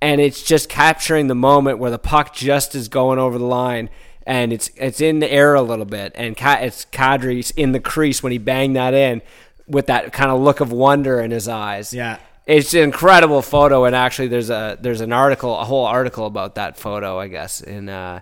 and 0.00 0.20
it's 0.20 0.42
just 0.42 0.68
capturing 0.68 1.26
the 1.28 1.34
moment 1.34 1.78
where 1.78 1.90
the 1.90 1.98
puck 1.98 2.34
just 2.34 2.74
is 2.74 2.88
going 2.88 3.18
over 3.18 3.38
the 3.38 3.44
line. 3.44 3.90
And 4.26 4.52
it's 4.54 4.70
it's 4.76 5.02
in 5.02 5.18
the 5.18 5.30
air 5.30 5.54
a 5.54 5.60
little 5.60 5.84
bit, 5.84 6.12
and 6.14 6.34
Ka- 6.34 6.60
it's 6.62 6.86
Kadri's 6.86 7.50
in 7.50 7.72
the 7.72 7.80
crease 7.80 8.22
when 8.22 8.32
he 8.32 8.38
banged 8.38 8.74
that 8.74 8.94
in, 8.94 9.20
with 9.66 9.86
that 9.88 10.14
kind 10.14 10.30
of 10.30 10.40
look 10.40 10.60
of 10.60 10.72
wonder 10.72 11.20
in 11.20 11.30
his 11.30 11.46
eyes. 11.46 11.92
Yeah. 11.92 12.18
It's 12.46 12.72
an 12.72 12.80
incredible 12.80 13.42
photo, 13.42 13.84
and 13.84 13.94
actually, 13.94 14.28
there's 14.28 14.48
a 14.48 14.78
there's 14.80 15.02
an 15.02 15.12
article, 15.12 15.58
a 15.58 15.64
whole 15.64 15.84
article 15.84 16.24
about 16.24 16.54
that 16.54 16.78
photo, 16.78 17.18
I 17.18 17.28
guess, 17.28 17.60
in 17.60 17.90
uh, 17.90 18.20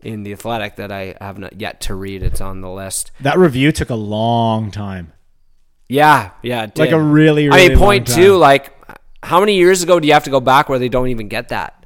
in 0.00 0.22
the 0.22 0.32
Athletic 0.32 0.76
that 0.76 0.92
I 0.92 1.16
have 1.20 1.38
not 1.38 1.60
yet 1.60 1.80
to 1.82 1.94
read. 1.94 2.22
It's 2.22 2.40
on 2.40 2.60
the 2.60 2.70
list. 2.70 3.10
That 3.20 3.38
review 3.38 3.72
took 3.72 3.90
a 3.90 3.96
long 3.96 4.70
time. 4.70 5.12
Yeah, 5.88 6.30
yeah, 6.42 6.68
Like 6.76 6.92
a 6.92 7.02
really, 7.02 7.48
really 7.48 7.64
I 7.64 7.68
mean, 7.70 7.78
point 7.78 8.06
two, 8.06 8.36
like, 8.36 8.79
how 9.22 9.40
many 9.40 9.56
years 9.56 9.82
ago 9.82 10.00
do 10.00 10.06
you 10.06 10.14
have 10.14 10.24
to 10.24 10.30
go 10.30 10.40
back 10.40 10.68
where 10.68 10.78
they 10.78 10.88
don't 10.88 11.08
even 11.08 11.28
get 11.28 11.48
that? 11.48 11.84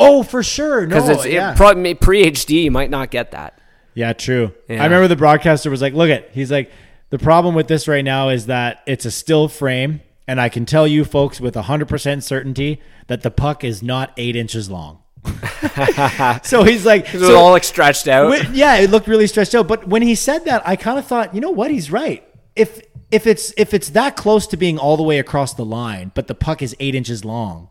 Oh, 0.00 0.22
for 0.22 0.42
sure. 0.42 0.82
No, 0.82 0.86
Because 0.86 1.08
it's 1.08 1.26
yeah. 1.26 1.52
it, 1.52 1.56
probably 1.56 1.94
pre 1.94 2.24
HD, 2.30 2.64
you 2.64 2.70
might 2.70 2.90
not 2.90 3.10
get 3.10 3.32
that. 3.32 3.60
yeah, 3.94 4.12
true. 4.12 4.52
Yeah. 4.68 4.80
I 4.80 4.84
remember 4.84 5.08
the 5.08 5.16
broadcaster 5.16 5.70
was 5.70 5.82
like, 5.82 5.92
"Look 5.94 6.08
at," 6.10 6.30
he's 6.32 6.52
like, 6.52 6.70
"The 7.10 7.18
problem 7.18 7.54
with 7.56 7.66
this 7.66 7.88
right 7.88 8.04
now 8.04 8.28
is 8.28 8.46
that 8.46 8.82
it's 8.86 9.04
a 9.06 9.10
still 9.10 9.48
frame, 9.48 10.00
and 10.28 10.40
I 10.40 10.48
can 10.50 10.66
tell 10.66 10.86
you 10.86 11.04
folks 11.04 11.40
with 11.40 11.56
hundred 11.56 11.88
percent 11.88 12.22
certainty 12.22 12.80
that 13.08 13.22
the 13.22 13.30
puck 13.32 13.64
is 13.64 13.82
not 13.82 14.12
eight 14.16 14.36
inches 14.36 14.70
long." 14.70 15.00
so 16.44 16.62
he's 16.62 16.86
like, 16.86 17.02
It 17.14 17.18
so- 17.20 17.36
all 17.36 17.50
like 17.50 17.64
stretched 17.64 18.06
out. 18.06 18.50
Yeah, 18.54 18.76
it 18.76 18.90
looked 18.90 19.08
really 19.08 19.26
stretched 19.26 19.54
out. 19.56 19.66
But 19.66 19.88
when 19.88 20.02
he 20.02 20.14
said 20.14 20.44
that, 20.44 20.62
I 20.66 20.76
kind 20.76 20.98
of 20.98 21.06
thought, 21.06 21.34
you 21.34 21.40
know 21.40 21.50
what? 21.50 21.72
He's 21.72 21.90
right. 21.90 22.24
If 22.58 22.82
if 23.10 23.26
it's 23.26 23.52
if 23.56 23.72
it's 23.72 23.90
that 23.90 24.16
close 24.16 24.46
to 24.48 24.56
being 24.56 24.78
all 24.78 24.96
the 24.96 25.02
way 25.02 25.18
across 25.18 25.54
the 25.54 25.64
line, 25.64 26.12
but 26.14 26.26
the 26.26 26.34
puck 26.34 26.60
is 26.62 26.74
eight 26.80 26.94
inches 26.94 27.24
long, 27.24 27.70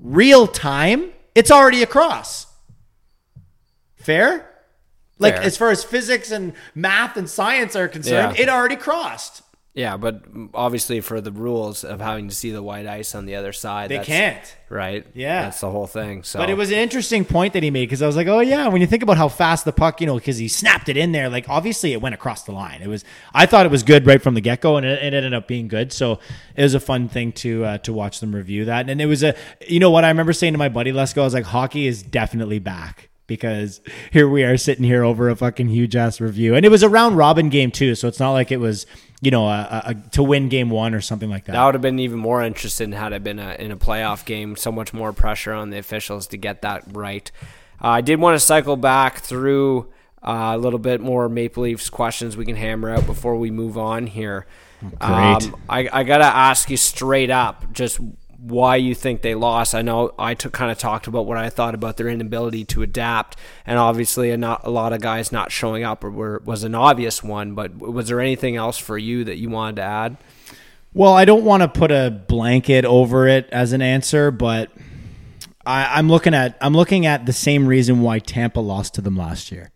real 0.00 0.46
time, 0.46 1.10
it's 1.34 1.50
already 1.50 1.82
across. 1.82 2.46
Fair. 3.96 4.48
Like 5.18 5.34
Fair. 5.36 5.42
as 5.44 5.56
far 5.56 5.70
as 5.70 5.84
physics 5.84 6.30
and 6.32 6.52
math 6.74 7.16
and 7.16 7.28
science 7.30 7.76
are 7.76 7.86
concerned, 7.86 8.36
Yeah. 8.36 8.42
it 8.42 8.48
already 8.48 8.74
crossed. 8.76 9.42
Yeah, 9.74 9.96
but 9.96 10.22
obviously 10.52 11.00
for 11.00 11.22
the 11.22 11.32
rules 11.32 11.82
of 11.82 11.98
having 11.98 12.28
to 12.28 12.34
see 12.34 12.50
the 12.50 12.62
white 12.62 12.86
ice 12.86 13.14
on 13.14 13.24
the 13.24 13.36
other 13.36 13.54
side, 13.54 13.88
They 13.88 14.00
can't. 14.00 14.56
Right. 14.68 15.06
Yeah. 15.14 15.44
That's 15.44 15.60
the 15.60 15.70
whole 15.70 15.86
thing. 15.86 16.24
So, 16.24 16.38
But 16.38 16.50
it 16.50 16.58
was 16.58 16.70
an 16.70 16.76
interesting 16.76 17.24
point 17.24 17.54
that 17.54 17.62
he 17.62 17.70
made 17.70 17.86
because 17.86 18.02
I 18.02 18.06
was 18.06 18.14
like, 18.14 18.26
oh 18.26 18.40
yeah, 18.40 18.68
when 18.68 18.82
you 18.82 18.86
think 18.86 19.02
about 19.02 19.16
how 19.16 19.28
fast 19.28 19.64
the 19.64 19.72
puck, 19.72 20.02
you 20.02 20.06
know, 20.06 20.16
because 20.16 20.36
he 20.36 20.46
snapped 20.48 20.90
it 20.90 20.98
in 20.98 21.12
there, 21.12 21.30
like 21.30 21.48
obviously 21.48 21.94
it 21.94 22.02
went 22.02 22.14
across 22.14 22.42
the 22.42 22.52
line. 22.52 22.82
It 22.82 22.88
was, 22.88 23.02
I 23.32 23.46
thought 23.46 23.64
it 23.64 23.72
was 23.72 23.82
good 23.82 24.06
right 24.06 24.20
from 24.20 24.34
the 24.34 24.42
get 24.42 24.60
go, 24.60 24.76
and 24.76 24.84
it, 24.84 25.02
it 25.02 25.14
ended 25.14 25.32
up 25.32 25.48
being 25.48 25.68
good. 25.68 25.90
So 25.90 26.18
it 26.54 26.62
was 26.62 26.74
a 26.74 26.80
fun 26.80 27.08
thing 27.08 27.32
to 27.32 27.64
uh, 27.64 27.78
to 27.78 27.94
watch 27.94 28.20
them 28.20 28.34
review 28.34 28.66
that, 28.66 28.90
and 28.90 29.00
it 29.00 29.06
was 29.06 29.22
a, 29.22 29.34
you 29.66 29.80
know 29.80 29.90
what 29.90 30.04
I 30.04 30.08
remember 30.08 30.34
saying 30.34 30.52
to 30.52 30.58
my 30.58 30.68
buddy 30.68 30.92
Lesko, 30.92 31.22
I 31.22 31.24
was 31.24 31.34
like, 31.34 31.44
hockey 31.44 31.86
is 31.86 32.02
definitely 32.02 32.58
back. 32.58 33.08
Because 33.26 33.80
here 34.10 34.28
we 34.28 34.42
are 34.44 34.56
sitting 34.56 34.84
here 34.84 35.04
over 35.04 35.30
a 35.30 35.36
fucking 35.36 35.68
huge 35.68 35.96
ass 35.96 36.20
review, 36.20 36.54
and 36.54 36.66
it 36.66 36.70
was 36.70 36.82
a 36.82 36.88
round 36.88 37.16
robin 37.16 37.48
game 37.48 37.70
too, 37.70 37.94
so 37.94 38.08
it's 38.08 38.20
not 38.20 38.32
like 38.32 38.50
it 38.50 38.58
was, 38.58 38.84
you 39.20 39.30
know, 39.30 39.46
a, 39.46 39.82
a, 39.86 39.94
to 40.10 40.22
win 40.22 40.48
game 40.48 40.70
one 40.70 40.92
or 40.92 41.00
something 41.00 41.30
like 41.30 41.44
that. 41.44 41.52
That 41.52 41.64
would 41.64 41.74
have 41.74 41.82
been 41.82 41.98
even 42.00 42.18
more 42.18 42.42
interesting 42.42 42.92
had 42.92 43.12
it 43.12 43.22
been 43.22 43.38
a, 43.38 43.54
in 43.54 43.70
a 43.70 43.76
playoff 43.76 44.24
game. 44.24 44.56
So 44.56 44.72
much 44.72 44.92
more 44.92 45.12
pressure 45.12 45.52
on 45.52 45.70
the 45.70 45.78
officials 45.78 46.26
to 46.28 46.36
get 46.36 46.62
that 46.62 46.82
right. 46.92 47.30
Uh, 47.82 47.88
I 47.88 48.00
did 48.00 48.20
want 48.20 48.34
to 48.34 48.40
cycle 48.40 48.76
back 48.76 49.20
through 49.20 49.92
uh, 50.22 50.52
a 50.54 50.58
little 50.58 50.78
bit 50.78 51.00
more 51.00 51.28
Maple 51.28 51.62
Leafs 51.62 51.90
questions 51.90 52.36
we 52.36 52.44
can 52.44 52.56
hammer 52.56 52.90
out 52.90 53.06
before 53.06 53.36
we 53.36 53.50
move 53.50 53.78
on 53.78 54.06
here. 54.06 54.46
Great. 54.80 55.00
Um, 55.00 55.62
I, 55.68 55.88
I 55.92 56.02
got 56.04 56.18
to 56.18 56.24
ask 56.24 56.68
you 56.68 56.76
straight 56.76 57.30
up 57.30 57.72
just 57.72 58.00
why 58.42 58.74
you 58.74 58.92
think 58.92 59.22
they 59.22 59.36
lost. 59.36 59.72
I 59.72 59.82
know 59.82 60.12
I 60.18 60.34
took, 60.34 60.52
kind 60.52 60.72
of 60.72 60.78
talked 60.78 61.06
about 61.06 61.26
what 61.26 61.38
I 61.38 61.48
thought 61.48 61.76
about 61.76 61.96
their 61.96 62.08
inability 62.08 62.64
to 62.66 62.82
adapt, 62.82 63.36
and 63.64 63.78
obviously 63.78 64.30
a, 64.32 64.36
not, 64.36 64.66
a 64.66 64.70
lot 64.70 64.92
of 64.92 65.00
guys 65.00 65.30
not 65.30 65.52
showing 65.52 65.84
up 65.84 66.02
were, 66.02 66.42
was 66.44 66.64
an 66.64 66.74
obvious 66.74 67.22
one. 67.22 67.54
But 67.54 67.78
was 67.78 68.08
there 68.08 68.20
anything 68.20 68.56
else 68.56 68.78
for 68.78 68.98
you 68.98 69.22
that 69.24 69.36
you 69.36 69.48
wanted 69.48 69.76
to 69.76 69.82
add? 69.82 70.16
Well, 70.92 71.14
I 71.14 71.24
don't 71.24 71.44
want 71.44 71.62
to 71.62 71.68
put 71.68 71.92
a 71.92 72.10
blanket 72.10 72.84
over 72.84 73.28
it 73.28 73.48
as 73.52 73.72
an 73.72 73.80
answer, 73.80 74.30
but 74.30 74.70
I, 75.64 75.98
I'm 75.98 76.08
looking 76.08 76.34
at 76.34 76.58
I'm 76.60 76.74
looking 76.74 77.06
at 77.06 77.24
the 77.24 77.32
same 77.32 77.66
reason 77.66 78.00
why 78.00 78.18
Tampa 78.18 78.60
lost 78.60 78.94
to 78.94 79.00
them 79.00 79.16
last 79.16 79.52
year. 79.52 79.70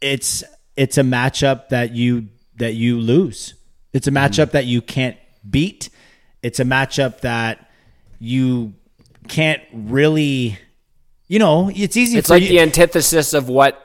It's 0.00 0.42
it's 0.74 0.96
a 0.96 1.02
matchup 1.02 1.68
that 1.68 1.92
you 1.92 2.28
that 2.56 2.74
you 2.74 2.98
lose. 2.98 3.54
It's 3.92 4.06
a 4.06 4.10
matchup 4.10 4.46
mm-hmm. 4.46 4.52
that 4.52 4.64
you 4.64 4.80
can't 4.80 5.16
beat. 5.48 5.90
It's 6.42 6.60
a 6.60 6.64
matchup 6.64 7.20
that 7.20 7.70
you 8.18 8.74
can't 9.28 9.62
really, 9.72 10.58
you 11.28 11.38
know. 11.38 11.70
It's 11.74 11.96
easy. 11.96 12.18
It's 12.18 12.30
like 12.30 12.42
you, 12.42 12.48
the 12.48 12.60
antithesis 12.60 13.34
of 13.34 13.48
what 13.48 13.78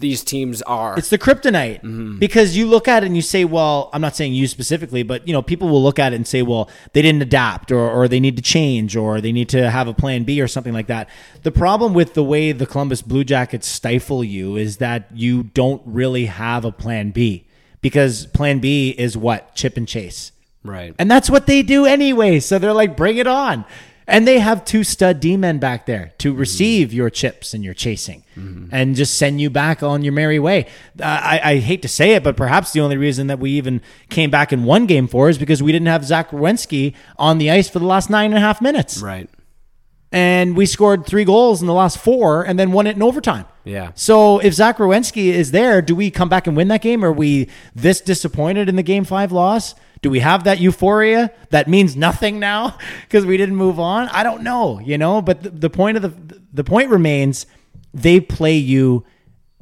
these 0.00 0.24
teams 0.24 0.60
are. 0.62 0.98
it's 0.98 1.08
the 1.08 1.18
kryptonite 1.18 1.78
mm-hmm. 1.78 2.18
because 2.18 2.56
you 2.56 2.66
look 2.66 2.88
at 2.88 3.02
it 3.02 3.06
and 3.06 3.16
you 3.16 3.22
say, 3.22 3.44
well, 3.44 3.90
I'm 3.92 4.00
not 4.00 4.16
saying 4.16 4.34
you 4.34 4.46
specifically, 4.46 5.02
but 5.02 5.26
you 5.26 5.32
know, 5.32 5.40
people 5.40 5.68
will 5.68 5.82
look 5.82 5.98
at 5.98 6.12
it 6.12 6.16
and 6.16 6.26
say, 6.26 6.42
well, 6.42 6.68
they 6.92 7.02
didn't 7.02 7.22
adapt 7.22 7.72
or, 7.72 7.88
or 7.90 8.08
they 8.08 8.20
need 8.20 8.36
to 8.36 8.42
change 8.42 8.96
or 8.96 9.20
they 9.20 9.32
need 9.32 9.48
to 9.50 9.70
have 9.70 9.88
a 9.88 9.94
plan 9.94 10.24
B 10.24 10.40
or 10.40 10.48
something 10.48 10.72
like 10.72 10.88
that. 10.88 11.08
The 11.42 11.52
problem 11.52 11.94
with 11.94 12.14
the 12.14 12.24
way 12.24 12.52
the 12.52 12.66
Columbus 12.66 13.02
Blue 13.02 13.24
Jackets 13.24 13.66
stifle 13.66 14.22
you 14.22 14.56
is 14.56 14.78
that 14.78 15.08
you 15.14 15.44
don't 15.44 15.82
really 15.86 16.26
have 16.26 16.64
a 16.64 16.72
plan 16.72 17.10
B 17.10 17.46
because 17.80 18.26
plan 18.26 18.58
B 18.58 18.90
is 18.90 19.16
what? 19.16 19.54
Chip 19.54 19.76
and 19.76 19.88
chase. 19.88 20.32
Right. 20.64 20.94
And 20.98 21.10
that's 21.10 21.28
what 21.30 21.46
they 21.46 21.62
do 21.62 21.84
anyway. 21.86 22.40
So 22.40 22.58
they're 22.58 22.72
like, 22.72 22.96
bring 22.96 23.18
it 23.18 23.26
on. 23.26 23.64
And 24.06 24.28
they 24.28 24.38
have 24.38 24.66
two 24.66 24.84
stud 24.84 25.18
D 25.20 25.36
men 25.38 25.58
back 25.58 25.86
there 25.86 26.12
to 26.18 26.34
receive 26.34 26.92
your 26.92 27.08
chips 27.08 27.54
and 27.54 27.64
your 27.64 27.72
chasing 27.72 28.22
and 28.70 28.94
just 28.96 29.16
send 29.16 29.40
you 29.40 29.48
back 29.48 29.82
on 29.82 30.02
your 30.04 30.12
merry 30.12 30.38
way. 30.38 30.66
Uh, 31.00 31.04
I, 31.04 31.40
I 31.42 31.56
hate 31.58 31.80
to 31.82 31.88
say 31.88 32.12
it, 32.12 32.22
but 32.22 32.36
perhaps 32.36 32.72
the 32.72 32.80
only 32.80 32.98
reason 32.98 33.28
that 33.28 33.38
we 33.38 33.52
even 33.52 33.80
came 34.10 34.30
back 34.30 34.52
in 34.52 34.64
one 34.64 34.84
game 34.84 35.06
four 35.08 35.30
is 35.30 35.38
because 35.38 35.62
we 35.62 35.72
didn't 35.72 35.86
have 35.88 36.04
Zach 36.04 36.32
Werenski 36.32 36.94
on 37.16 37.38
the 37.38 37.50
ice 37.50 37.70
for 37.70 37.78
the 37.78 37.86
last 37.86 38.10
nine 38.10 38.26
and 38.26 38.36
a 38.36 38.40
half 38.40 38.60
minutes. 38.60 39.00
right. 39.00 39.30
And 40.12 40.56
we 40.56 40.66
scored 40.66 41.06
three 41.06 41.24
goals 41.24 41.60
in 41.60 41.66
the 41.66 41.72
last 41.74 41.98
four 41.98 42.44
and 42.44 42.56
then 42.56 42.70
won 42.70 42.86
it 42.86 42.94
in 42.94 43.02
overtime. 43.02 43.46
Yeah. 43.64 43.90
So 43.96 44.38
if 44.38 44.54
Zach 44.54 44.76
Werenski 44.76 45.32
is 45.32 45.50
there, 45.50 45.82
do 45.82 45.96
we 45.96 46.10
come 46.12 46.28
back 46.28 46.46
and 46.46 46.56
win 46.56 46.68
that 46.68 46.82
game? 46.82 47.04
Are 47.04 47.10
we 47.10 47.48
this 47.74 48.00
disappointed 48.00 48.68
in 48.68 48.76
the 48.76 48.84
game 48.84 49.02
five 49.04 49.32
loss? 49.32 49.74
Do 50.04 50.10
we 50.10 50.20
have 50.20 50.44
that 50.44 50.60
euphoria 50.60 51.32
that 51.48 51.66
means 51.66 51.96
nothing 51.96 52.38
now 52.38 52.76
because 53.08 53.24
we 53.24 53.38
didn't 53.38 53.56
move 53.56 53.80
on? 53.80 54.08
I 54.08 54.22
don't 54.22 54.42
know, 54.42 54.78
you 54.80 54.98
know. 54.98 55.22
But 55.22 55.42
the, 55.42 55.48
the 55.48 55.70
point 55.70 55.96
of 55.96 56.02
the 56.02 56.42
the 56.52 56.62
point 56.62 56.90
remains, 56.90 57.46
they 57.94 58.20
play 58.20 58.54
you 58.54 59.06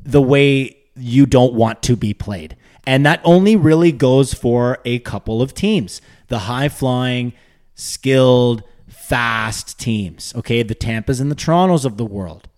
the 0.02 0.20
way 0.20 0.76
you 0.96 1.26
don't 1.26 1.54
want 1.54 1.80
to 1.84 1.94
be 1.94 2.12
played. 2.12 2.56
And 2.84 3.06
that 3.06 3.20
only 3.22 3.54
really 3.54 3.92
goes 3.92 4.34
for 4.34 4.80
a 4.84 4.98
couple 4.98 5.42
of 5.42 5.54
teams. 5.54 6.02
The 6.26 6.40
high 6.40 6.68
flying, 6.68 7.34
skilled, 7.76 8.64
fast 8.88 9.78
teams. 9.78 10.34
Okay, 10.34 10.64
the 10.64 10.74
Tampas 10.74 11.20
and 11.20 11.30
the 11.30 11.36
Torontos 11.36 11.84
of 11.84 11.98
the 11.98 12.04
world. 12.04 12.48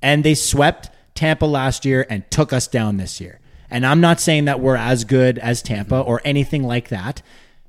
And 0.00 0.22
they 0.22 0.36
swept 0.36 0.90
Tampa 1.16 1.46
last 1.46 1.84
year 1.84 2.06
and 2.08 2.22
took 2.30 2.52
us 2.52 2.68
down 2.68 2.98
this 2.98 3.20
year. 3.20 3.40
And 3.72 3.84
I'm 3.86 4.00
not 4.00 4.20
saying 4.20 4.44
that 4.44 4.60
we're 4.60 4.76
as 4.76 5.04
good 5.04 5.38
as 5.38 5.62
Tampa 5.62 6.00
or 6.00 6.20
anything 6.24 6.62
like 6.64 6.88
that. 6.90 7.22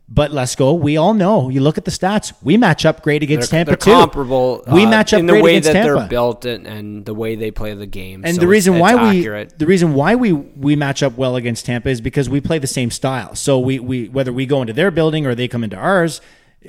But 0.09 0.31
let's 0.31 0.55
go. 0.55 0.73
We 0.73 0.97
all 0.97 1.13
know. 1.13 1.49
You 1.49 1.61
look 1.61 1.77
at 1.77 1.85
the 1.85 1.91
stats. 1.91 2.33
We 2.43 2.57
match 2.57 2.85
up 2.85 3.01
great 3.01 3.23
against 3.23 3.49
they're, 3.49 3.59
Tampa 3.65 3.71
they're 3.71 3.77
too. 3.95 3.99
comparable. 4.01 4.61
We 4.71 4.85
uh, 4.85 4.89
match 4.89 5.13
up 5.13 5.21
in 5.21 5.25
the 5.27 5.33
great 5.33 5.43
way 5.43 5.51
against 5.55 5.67
that 5.73 5.83
Tampa. 5.85 5.99
they're 6.01 6.07
built 6.09 6.45
and, 6.45 6.67
and 6.67 7.05
the 7.05 7.13
way 7.13 7.35
they 7.35 7.51
play 7.51 7.73
the 7.73 7.87
game. 7.87 8.23
And 8.25 8.35
So 8.35 8.41
the 8.41 8.47
reason 8.47 8.75
it's- 8.75 8.81
why 8.81 8.93
it's 9.05 9.13
we 9.13 9.19
accurate. 9.21 9.57
the 9.57 9.65
reason 9.65 9.93
why 9.93 10.13
we 10.15 10.33
we 10.33 10.75
match 10.75 11.01
up 11.01 11.17
well 11.17 11.35
against 11.37 11.65
Tampa 11.65 11.89
is 11.89 12.01
because 12.01 12.29
we 12.29 12.41
play 12.41 12.59
the 12.59 12.67
same 12.67 12.91
style. 12.91 13.33
So 13.33 13.57
we 13.57 13.79
we 13.79 14.09
whether 14.09 14.33
we 14.33 14.45
go 14.45 14.61
into 14.61 14.73
their 14.73 14.91
building 14.91 15.25
or 15.25 15.33
they 15.35 15.47
come 15.47 15.63
into 15.63 15.77
ours, 15.77 16.19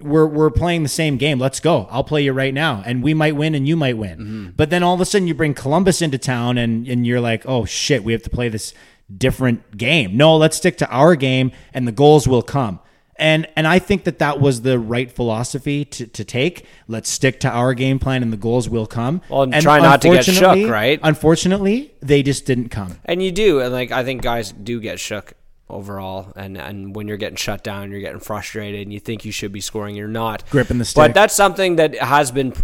we're 0.00 0.26
we're 0.26 0.50
playing 0.50 0.82
the 0.84 0.88
same 0.88 1.16
game. 1.18 1.38
Let's 1.38 1.58
go. 1.60 1.88
I'll 1.90 2.04
play 2.04 2.22
you 2.22 2.32
right 2.32 2.54
now, 2.54 2.82
and 2.86 3.02
we 3.02 3.14
might 3.14 3.34
win, 3.36 3.54
and 3.56 3.66
you 3.66 3.76
might 3.76 3.98
win. 3.98 4.18
Mm-hmm. 4.18 4.48
But 4.56 4.70
then 4.70 4.82
all 4.84 4.94
of 4.94 5.00
a 5.00 5.04
sudden 5.04 5.26
you 5.28 5.34
bring 5.34 5.54
Columbus 5.54 6.00
into 6.00 6.18
town, 6.18 6.56
and 6.56 6.86
and 6.86 7.04
you're 7.06 7.20
like, 7.20 7.44
oh 7.46 7.64
shit, 7.64 8.04
we 8.04 8.12
have 8.12 8.22
to 8.22 8.30
play 8.30 8.48
this 8.48 8.72
different 9.14 9.76
game. 9.76 10.16
No, 10.16 10.36
let's 10.36 10.56
stick 10.56 10.78
to 10.78 10.88
our 10.88 11.16
game, 11.16 11.52
and 11.72 11.86
the 11.86 11.92
goals 11.92 12.28
will 12.28 12.42
come. 12.42 12.80
And 13.16 13.46
and 13.54 13.66
I 13.66 13.78
think 13.78 14.04
that 14.04 14.18
that 14.18 14.40
was 14.40 14.62
the 14.62 14.78
right 14.78 15.10
philosophy 15.10 15.84
to, 15.84 16.06
to 16.06 16.24
take. 16.24 16.66
Let's 16.88 17.08
stick 17.08 17.38
to 17.40 17.48
our 17.48 17.72
game 17.72 18.00
plan, 18.00 18.22
and 18.22 18.32
the 18.32 18.36
goals 18.36 18.68
will 18.68 18.86
come. 18.86 19.22
Well, 19.28 19.42
and 19.42 19.62
try 19.62 19.78
not 19.78 20.02
to 20.02 20.10
get 20.10 20.24
shook, 20.24 20.68
right? 20.68 20.98
Unfortunately, 21.02 21.94
they 22.00 22.24
just 22.24 22.44
didn't 22.44 22.70
come. 22.70 22.98
And 23.04 23.22
you 23.22 23.30
do, 23.30 23.60
and 23.60 23.72
like 23.72 23.92
I 23.92 24.02
think 24.02 24.22
guys 24.22 24.50
do 24.50 24.80
get 24.80 24.98
shook 24.98 25.34
overall, 25.70 26.32
and 26.36 26.58
and 26.58 26.94
when 26.94 27.08
you're 27.08 27.16
getting 27.16 27.36
shut 27.36 27.64
down, 27.64 27.90
you're 27.90 28.00
getting 28.00 28.20
frustrated, 28.20 28.82
and 28.82 28.92
you 28.92 29.00
think 29.00 29.24
you 29.24 29.32
should 29.32 29.52
be 29.52 29.60
scoring, 29.60 29.96
you're 29.96 30.08
not 30.08 30.48
Gripping 30.50 30.78
the 30.78 30.84
stick. 30.84 30.96
But 30.96 31.14
that's 31.14 31.34
something 31.34 31.76
that 31.76 31.96
has 31.96 32.30
been 32.30 32.54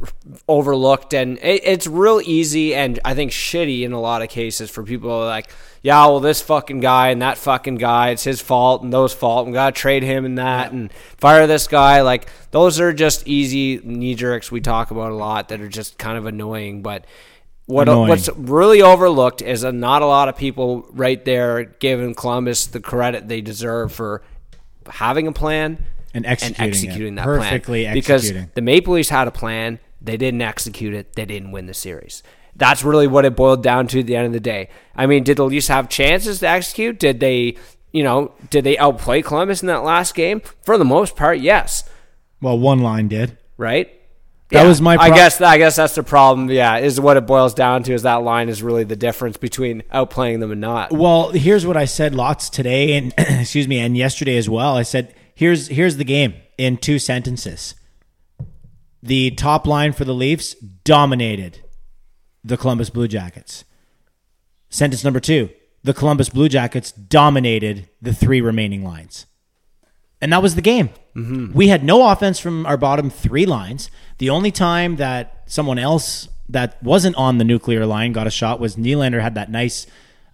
overlooked, 0.46 1.14
and 1.14 1.38
it, 1.38 1.62
it's 1.64 1.86
real 1.86 2.20
easy, 2.24 2.74
and 2.74 2.98
I 3.04 3.14
think 3.14 3.32
shitty 3.32 3.82
in 3.82 3.92
a 3.92 4.00
lot 4.00 4.22
of 4.22 4.28
cases 4.28 4.70
for 4.70 4.82
people 4.82 5.18
like, 5.24 5.50
yeah, 5.82 6.04
well, 6.06 6.20
this 6.20 6.42
fucking 6.42 6.80
guy 6.80 7.08
and 7.08 7.22
that 7.22 7.38
fucking 7.38 7.76
guy, 7.76 8.10
it's 8.10 8.24
his 8.24 8.40
fault 8.40 8.82
and 8.82 8.92
those 8.92 9.14
fault, 9.14 9.46
and 9.46 9.52
we 9.52 9.56
gotta 9.56 9.72
trade 9.72 10.02
him 10.02 10.24
and 10.24 10.38
that, 10.38 10.72
and 10.72 10.92
fire 11.16 11.46
this 11.46 11.66
guy. 11.66 12.02
Like 12.02 12.28
those 12.50 12.80
are 12.80 12.92
just 12.92 13.26
easy 13.26 13.80
knee 13.82 14.14
jerks 14.14 14.52
we 14.52 14.60
talk 14.60 14.90
about 14.90 15.10
a 15.10 15.14
lot 15.14 15.48
that 15.48 15.60
are 15.60 15.68
just 15.68 15.98
kind 15.98 16.18
of 16.18 16.26
annoying, 16.26 16.82
but. 16.82 17.04
What 17.70 17.88
Annoying. 17.88 18.08
what's 18.08 18.28
really 18.36 18.82
overlooked 18.82 19.42
is 19.42 19.60
that 19.62 19.72
not 19.72 20.02
a 20.02 20.06
lot 20.06 20.28
of 20.28 20.36
people 20.36 20.86
right 20.90 21.24
there 21.24 21.64
giving 21.64 22.14
Columbus 22.14 22.66
the 22.66 22.80
credit 22.80 23.28
they 23.28 23.40
deserve 23.40 23.92
for 23.92 24.22
having 24.88 25.26
a 25.28 25.32
plan 25.32 25.78
And 26.12 26.26
executing 26.26 26.64
it. 26.64 26.68
executing 26.68 27.14
that 27.14 27.24
Perfectly 27.24 27.84
plan. 27.84 27.94
Because 27.94 28.32
the 28.54 28.60
Maple 28.60 28.94
Leafs 28.94 29.08
had 29.10 29.28
a 29.28 29.30
plan, 29.30 29.78
they 30.00 30.16
didn't 30.16 30.42
execute 30.42 30.94
it, 30.94 31.14
they 31.14 31.24
didn't 31.24 31.52
win 31.52 31.66
the 31.66 31.74
series. 31.74 32.22
That's 32.56 32.82
really 32.82 33.06
what 33.06 33.24
it 33.24 33.36
boiled 33.36 33.62
down 33.62 33.86
to 33.88 34.00
at 34.00 34.06
the 34.06 34.16
end 34.16 34.26
of 34.26 34.32
the 34.32 34.40
day. 34.40 34.68
I 34.96 35.06
mean, 35.06 35.22
did 35.22 35.36
the 35.36 35.44
Leafs 35.44 35.68
have 35.68 35.88
chances 35.88 36.40
to 36.40 36.48
execute? 36.48 36.98
Did 36.98 37.20
they, 37.20 37.56
you 37.92 38.02
know, 38.02 38.32
did 38.50 38.64
they 38.64 38.76
outplay 38.78 39.22
Columbus 39.22 39.62
in 39.62 39.68
that 39.68 39.84
last 39.84 40.14
game? 40.16 40.42
For 40.62 40.76
the 40.76 40.84
most 40.84 41.14
part, 41.14 41.38
yes. 41.38 41.84
Well, 42.42 42.58
one 42.58 42.80
line 42.80 43.06
did. 43.08 43.38
Right? 43.56 43.99
That 44.50 44.66
was 44.66 44.80
my 44.80 44.96
I 44.96 45.10
guess. 45.10 45.40
I 45.40 45.58
guess 45.58 45.76
that's 45.76 45.94
the 45.94 46.02
problem. 46.02 46.50
Yeah, 46.50 46.78
is 46.78 47.00
what 47.00 47.16
it 47.16 47.26
boils 47.26 47.54
down 47.54 47.82
to. 47.84 47.92
Is 47.92 48.02
that 48.02 48.22
line 48.22 48.48
is 48.48 48.62
really 48.62 48.84
the 48.84 48.96
difference 48.96 49.36
between 49.36 49.82
outplaying 49.92 50.40
them 50.40 50.50
and 50.50 50.60
not. 50.60 50.92
Well, 50.92 51.30
here's 51.30 51.64
what 51.64 51.76
I 51.76 51.84
said 51.84 52.14
lots 52.14 52.50
today 52.50 52.96
and 52.96 53.14
excuse 53.18 53.68
me, 53.68 53.78
and 53.78 53.96
yesterday 53.96 54.36
as 54.36 54.48
well. 54.48 54.76
I 54.76 54.82
said, 54.82 55.14
here's 55.34 55.68
here's 55.68 55.96
the 55.96 56.04
game 56.04 56.34
in 56.58 56.76
two 56.76 56.98
sentences. 56.98 57.74
The 59.02 59.30
top 59.30 59.66
line 59.66 59.92
for 59.92 60.04
the 60.04 60.14
Leafs 60.14 60.54
dominated 60.54 61.60
the 62.42 62.56
Columbus 62.56 62.90
Blue 62.90 63.08
Jackets. 63.08 63.64
Sentence 64.68 65.04
number 65.04 65.20
two: 65.20 65.50
the 65.84 65.94
Columbus 65.94 66.28
Blue 66.28 66.48
Jackets 66.48 66.90
dominated 66.90 67.88
the 68.02 68.12
three 68.12 68.40
remaining 68.40 68.84
lines. 68.84 69.26
And 70.20 70.32
that 70.32 70.42
was 70.42 70.54
the 70.54 70.62
game. 70.62 70.90
We 71.14 71.68
had 71.68 71.82
no 71.82 72.08
offense 72.08 72.38
from 72.38 72.64
our 72.66 72.76
bottom 72.76 73.10
three 73.10 73.46
lines. 73.46 73.90
The 74.18 74.30
only 74.30 74.50
time 74.50 74.96
that 74.96 75.42
someone 75.46 75.78
else 75.78 76.28
that 76.48 76.82
wasn't 76.82 77.16
on 77.16 77.38
the 77.38 77.44
nuclear 77.44 77.86
line 77.86 78.12
got 78.12 78.26
a 78.26 78.30
shot 78.30 78.60
was 78.60 78.76
Nylander 78.76 79.20
had 79.20 79.34
that 79.34 79.50
nice 79.50 79.86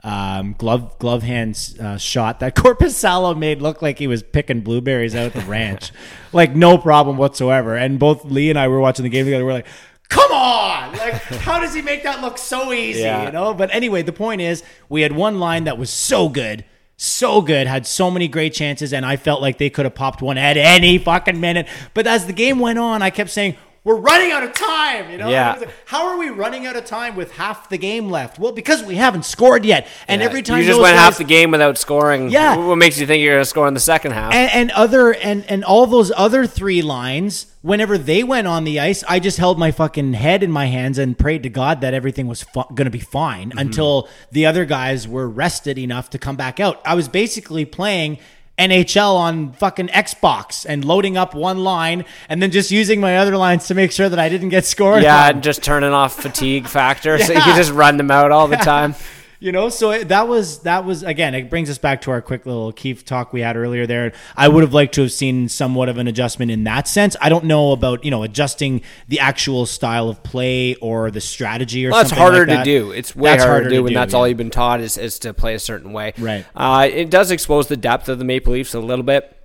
um, 0.04 0.54
glove 0.58 0.98
glove 0.98 1.22
hands 1.22 1.78
uh, 1.80 1.98
shot 1.98 2.40
that 2.40 2.54
Korpisalo 2.56 3.36
made 3.36 3.60
look 3.60 3.82
like 3.82 3.98
he 3.98 4.06
was 4.06 4.22
picking 4.22 4.60
blueberries 4.60 5.14
out 5.14 5.26
at 5.26 5.32
the 5.34 5.48
ranch, 5.50 5.92
like 6.32 6.54
no 6.54 6.78
problem 6.78 7.16
whatsoever. 7.16 7.76
And 7.76 7.98
both 7.98 8.24
Lee 8.24 8.50
and 8.50 8.58
I 8.58 8.68
were 8.68 8.80
watching 8.80 9.02
the 9.02 9.08
game 9.08 9.24
together. 9.24 9.44
We're 9.44 9.54
like, 9.54 9.66
"Come 10.08 10.30
on! 10.30 10.92
Like, 10.92 11.14
how 11.42 11.58
does 11.58 11.74
he 11.74 11.82
make 11.82 12.04
that 12.04 12.20
look 12.20 12.38
so 12.38 12.72
easy?" 12.72 13.00
Yeah. 13.00 13.24
You 13.26 13.32
know. 13.32 13.52
But 13.52 13.74
anyway, 13.74 14.02
the 14.02 14.12
point 14.12 14.40
is, 14.40 14.62
we 14.88 15.02
had 15.02 15.12
one 15.12 15.40
line 15.40 15.64
that 15.64 15.78
was 15.78 15.90
so 15.90 16.28
good 16.28 16.64
so 16.96 17.42
good, 17.42 17.66
had 17.66 17.86
so 17.86 18.10
many 18.10 18.26
great 18.28 18.54
chances, 18.54 18.92
and 18.92 19.04
I 19.04 19.16
felt 19.16 19.42
like 19.42 19.58
they 19.58 19.70
could 19.70 19.84
have 19.84 19.94
popped 19.94 20.22
one 20.22 20.38
at 20.38 20.56
any 20.56 20.98
fucking 20.98 21.38
minute. 21.38 21.68
But 21.94 22.06
as 22.06 22.26
the 22.26 22.32
game 22.32 22.58
went 22.58 22.78
on, 22.78 23.02
I 23.02 23.10
kept 23.10 23.30
saying, 23.30 23.56
we're 23.86 23.94
running 23.94 24.32
out 24.32 24.42
of 24.42 24.52
time. 24.52 25.08
You 25.12 25.16
know, 25.16 25.28
Yeah. 25.28 25.54
Like, 25.60 25.70
how 25.84 26.08
are 26.08 26.18
we 26.18 26.28
running 26.28 26.66
out 26.66 26.74
of 26.74 26.84
time 26.86 27.14
with 27.14 27.30
half 27.30 27.68
the 27.68 27.78
game 27.78 28.10
left? 28.10 28.36
Well, 28.36 28.50
because 28.50 28.82
we 28.82 28.96
haven't 28.96 29.24
scored 29.24 29.64
yet. 29.64 29.86
And 30.08 30.20
Yeah. 30.20 30.26
every 30.26 30.42
time 30.42 30.58
you 30.58 30.64
just 30.64 30.80
went 30.80 30.96
guys- 30.96 31.04
half 31.04 31.18
the 31.18 31.24
game 31.24 31.52
without 31.52 31.78
scoring, 31.78 32.28
Yeah. 32.28 32.56
What 32.56 32.78
makes 32.78 32.98
you 32.98 33.06
think 33.06 33.22
you're 33.22 33.34
going 33.34 33.42
to 33.44 33.48
score 33.48 33.68
in 33.68 33.74
the 33.74 33.80
second 33.80 34.10
half? 34.10 34.34
and, 34.34 34.50
and 34.52 34.70
other 34.72 35.12
and 35.14 35.44
and 35.48 35.62
all 35.64 35.86
those 35.86 36.10
other 36.16 36.46
three 36.46 36.82
lines 36.82 37.46
whenever 37.62 37.96
they 37.96 38.22
went 38.24 38.46
on 38.46 38.64
the 38.64 38.78
ice 38.78 39.02
i 39.08 39.18
just 39.18 39.38
held 39.38 39.58
my 39.58 39.70
fucking 39.70 40.12
head 40.14 40.42
in 40.42 40.50
my 40.50 40.66
hands 40.66 40.98
and 40.98 41.18
prayed 41.18 41.42
to 41.42 41.48
god 41.48 41.80
that 41.80 41.94
everything 41.94 42.26
was 42.26 42.42
fu- 42.42 42.62
going 42.74 42.84
to 42.84 42.90
be 42.90 43.00
fine 43.00 43.48
mm-hmm. 43.50 43.58
until 43.58 44.08
the 44.30 44.46
other 44.46 44.64
guys 44.64 45.08
were 45.08 45.28
rested 45.28 45.76
enough 45.78 46.10
to 46.10 46.18
come 46.18 46.36
back 46.36 46.60
out 46.60 46.80
i 46.84 46.94
was 46.94 47.08
basically 47.08 47.64
playing 47.64 48.18
NHL 48.58 49.14
on 49.16 49.52
fucking 49.52 49.88
Xbox 49.88 50.64
and 50.68 50.84
loading 50.84 51.16
up 51.16 51.34
one 51.34 51.58
line 51.62 52.04
and 52.28 52.42
then 52.42 52.50
just 52.50 52.70
using 52.70 53.00
my 53.00 53.18
other 53.18 53.36
lines 53.36 53.66
to 53.68 53.74
make 53.74 53.92
sure 53.92 54.08
that 54.08 54.18
I 54.18 54.28
didn't 54.28 54.48
get 54.48 54.64
scored. 54.64 55.02
yeah, 55.02 55.24
on. 55.24 55.30
and 55.34 55.42
just 55.42 55.62
turning 55.62 55.90
off 55.90 56.16
fatigue 56.20 56.66
factor, 56.66 57.18
so 57.18 57.32
you 57.34 57.40
can 57.40 57.56
just 57.56 57.72
run 57.72 57.96
them 57.96 58.10
out 58.10 58.32
all 58.32 58.48
the 58.48 58.56
time. 58.56 58.94
You 59.38 59.52
know 59.52 59.68
so 59.68 59.90
it, 59.90 60.08
that 60.08 60.28
was 60.28 60.60
that 60.60 60.84
was 60.84 61.02
again 61.02 61.34
it 61.34 61.50
brings 61.50 61.68
us 61.68 61.78
back 61.78 62.00
to 62.02 62.10
our 62.10 62.22
quick 62.22 62.46
little 62.46 62.72
Keefe 62.72 63.04
talk 63.04 63.32
we 63.32 63.40
had 63.40 63.56
earlier 63.56 63.86
there 63.86 64.12
i 64.36 64.48
would 64.48 64.62
have 64.62 64.72
liked 64.72 64.94
to 64.94 65.02
have 65.02 65.12
seen 65.12 65.48
somewhat 65.48 65.88
of 65.88 65.98
an 65.98 66.08
adjustment 66.08 66.50
in 66.50 66.64
that 66.64 66.88
sense 66.88 67.16
i 67.20 67.28
don't 67.28 67.44
know 67.44 67.72
about 67.72 68.04
you 68.04 68.10
know 68.10 68.22
adjusting 68.22 68.80
the 69.08 69.20
actual 69.20 69.66
style 69.66 70.08
of 70.08 70.22
play 70.22 70.74
or 70.76 71.10
the 71.10 71.20
strategy 71.20 71.86
or 71.86 71.90
Well, 71.90 72.02
that's 72.02 72.16
harder 72.16 72.46
like 72.46 72.58
to 72.58 72.64
do. 72.64 72.90
It's 72.92 73.14
way 73.14 73.30
That's 73.30 73.44
harder, 73.44 73.64
to 73.64 73.70
do 73.70 73.82
when 73.82 73.94
that's 73.94 74.14
all 74.14 74.26
you've 74.26 74.36
been 74.36 74.50
taught 74.50 74.80
is, 74.80 74.98
is 74.98 75.18
to 75.20 75.34
play 75.34 75.54
a 75.54 75.58
certain 75.58 75.92
way. 75.92 76.12
Right. 76.18 76.44
Uh, 76.54 76.88
it 76.90 77.10
does 77.10 77.30
expose 77.30 77.68
the 77.68 77.76
depth 77.76 78.08
of 78.08 78.18
the 78.18 78.24
Maple 78.24 78.52
Leafs 78.52 78.74
a 78.74 78.80
little 78.80 79.04
bit. 79.04 79.35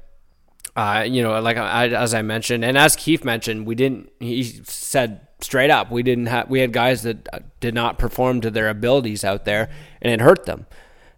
Uh, 0.76 1.06
you 1.08 1.22
know, 1.22 1.40
like 1.42 1.58
I, 1.58 1.90
as 1.90 2.14
I 2.14 2.22
mentioned, 2.22 2.64
and 2.64 2.78
as 2.78 2.96
Keefe 2.96 3.24
mentioned, 3.26 3.66
we 3.66 3.76
didn't. 3.76 4.10
He 4.20 4.44
said 4.44 5.28
straight 5.42 5.70
up, 5.70 5.92
we 5.92 6.02
didn't 6.02 6.28
have. 6.28 6.50
We 6.50 6.60
had 6.60 6.72
guys 6.72 7.02
that 7.04 7.28
uh, 7.34 7.40
did 7.60 7.74
not 7.74 7.98
perform 7.98 8.42
to 8.42 8.52
their 8.52 8.70
abilities 8.70 9.26
out 9.26 9.46
there, 9.46 9.70
and 10.02 10.14
it 10.14 10.22
hurt 10.22 10.46
them. 10.46 10.66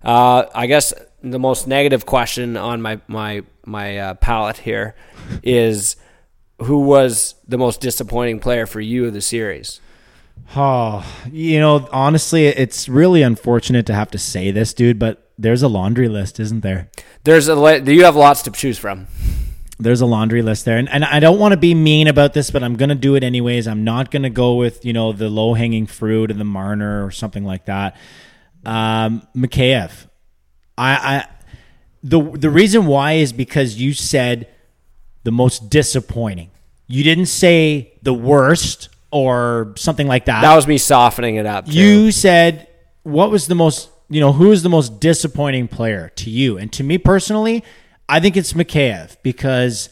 Uh, 0.03 0.45
I 0.55 0.65
guess 0.65 0.93
the 1.21 1.39
most 1.39 1.67
negative 1.67 2.05
question 2.05 2.57
on 2.57 2.81
my 2.81 2.99
my 3.07 3.43
my 3.65 3.97
uh, 3.97 4.13
palette 4.15 4.57
here 4.57 4.95
is 5.43 5.95
who 6.59 6.79
was 6.79 7.35
the 7.47 7.57
most 7.57 7.79
disappointing 7.79 8.39
player 8.39 8.65
for 8.65 8.81
you 8.81 9.05
of 9.05 9.13
the 9.13 9.21
series. 9.21 9.79
Oh 10.55 11.05
you 11.31 11.59
know 11.59 11.87
honestly 11.91 12.45
it's 12.45 12.87
really 12.87 13.21
unfortunate 13.21 13.85
to 13.85 13.93
have 13.93 14.11
to 14.11 14.17
say 14.17 14.51
this 14.51 14.73
dude 14.73 14.99
but 14.99 15.31
there's 15.37 15.63
a 15.63 15.67
laundry 15.67 16.07
list 16.07 16.39
isn't 16.39 16.61
there? 16.61 16.89
There's 17.23 17.47
a 17.47 17.55
li- 17.55 17.81
you 17.91 18.03
have 18.03 18.15
lots 18.15 18.43
to 18.43 18.51
choose 18.51 18.77
from. 18.77 19.07
there's 19.79 20.01
a 20.01 20.05
laundry 20.05 20.41
list 20.43 20.65
there 20.65 20.77
and, 20.77 20.87
and 20.89 21.03
i 21.03 21.19
don't 21.19 21.39
want 21.39 21.51
to 21.53 21.57
be 21.57 21.73
mean 21.73 22.07
about 22.07 22.33
this 22.33 22.51
but 22.51 22.63
i'm 22.63 22.75
gonna 22.75 22.93
do 22.95 23.15
it 23.15 23.23
anyways. 23.23 23.67
I'm 23.67 23.83
not 23.83 24.11
gonna 24.11 24.29
go 24.29 24.55
with 24.55 24.85
you 24.85 24.93
know 24.93 25.11
the 25.11 25.29
low-hanging 25.29 25.87
fruit 25.87 26.29
and 26.29 26.39
the 26.39 26.45
marner 26.45 27.03
or 27.05 27.09
something 27.11 27.43
like 27.43 27.65
that. 27.65 27.95
Um 28.65 29.27
mikheyev. 29.35 29.91
I 30.77 30.91
i 31.15 31.27
the 32.03 32.21
the 32.21 32.49
reason 32.49 32.85
why 32.85 33.13
is 33.13 33.33
because 33.33 33.79
you 33.81 33.93
said 33.93 34.47
the 35.23 35.31
most 35.31 35.69
disappointing. 35.69 36.51
You 36.87 37.03
didn't 37.03 37.27
say 37.27 37.93
the 38.03 38.13
worst 38.13 38.89
or 39.13 39.73
something 39.77 40.07
like 40.07 40.25
that 40.25 40.41
That 40.41 40.55
was 40.55 40.67
me 40.67 40.77
softening 40.77 41.35
it 41.35 41.45
up. 41.45 41.67
too. 41.67 41.71
you 41.73 42.11
said 42.11 42.67
what 43.03 43.29
was 43.31 43.47
the 43.47 43.55
most 43.55 43.89
you 44.09 44.19
know 44.19 44.33
who 44.33 44.51
is 44.51 44.63
the 44.63 44.69
most 44.69 44.99
disappointing 44.99 45.67
player 45.67 46.11
to 46.17 46.29
you 46.29 46.57
and 46.57 46.71
to 46.73 46.83
me 46.83 46.97
personally 46.97 47.63
i 48.09 48.19
think 48.19 48.35
it's 48.35 48.53
mikheyev 48.53 49.15
because 49.23 49.89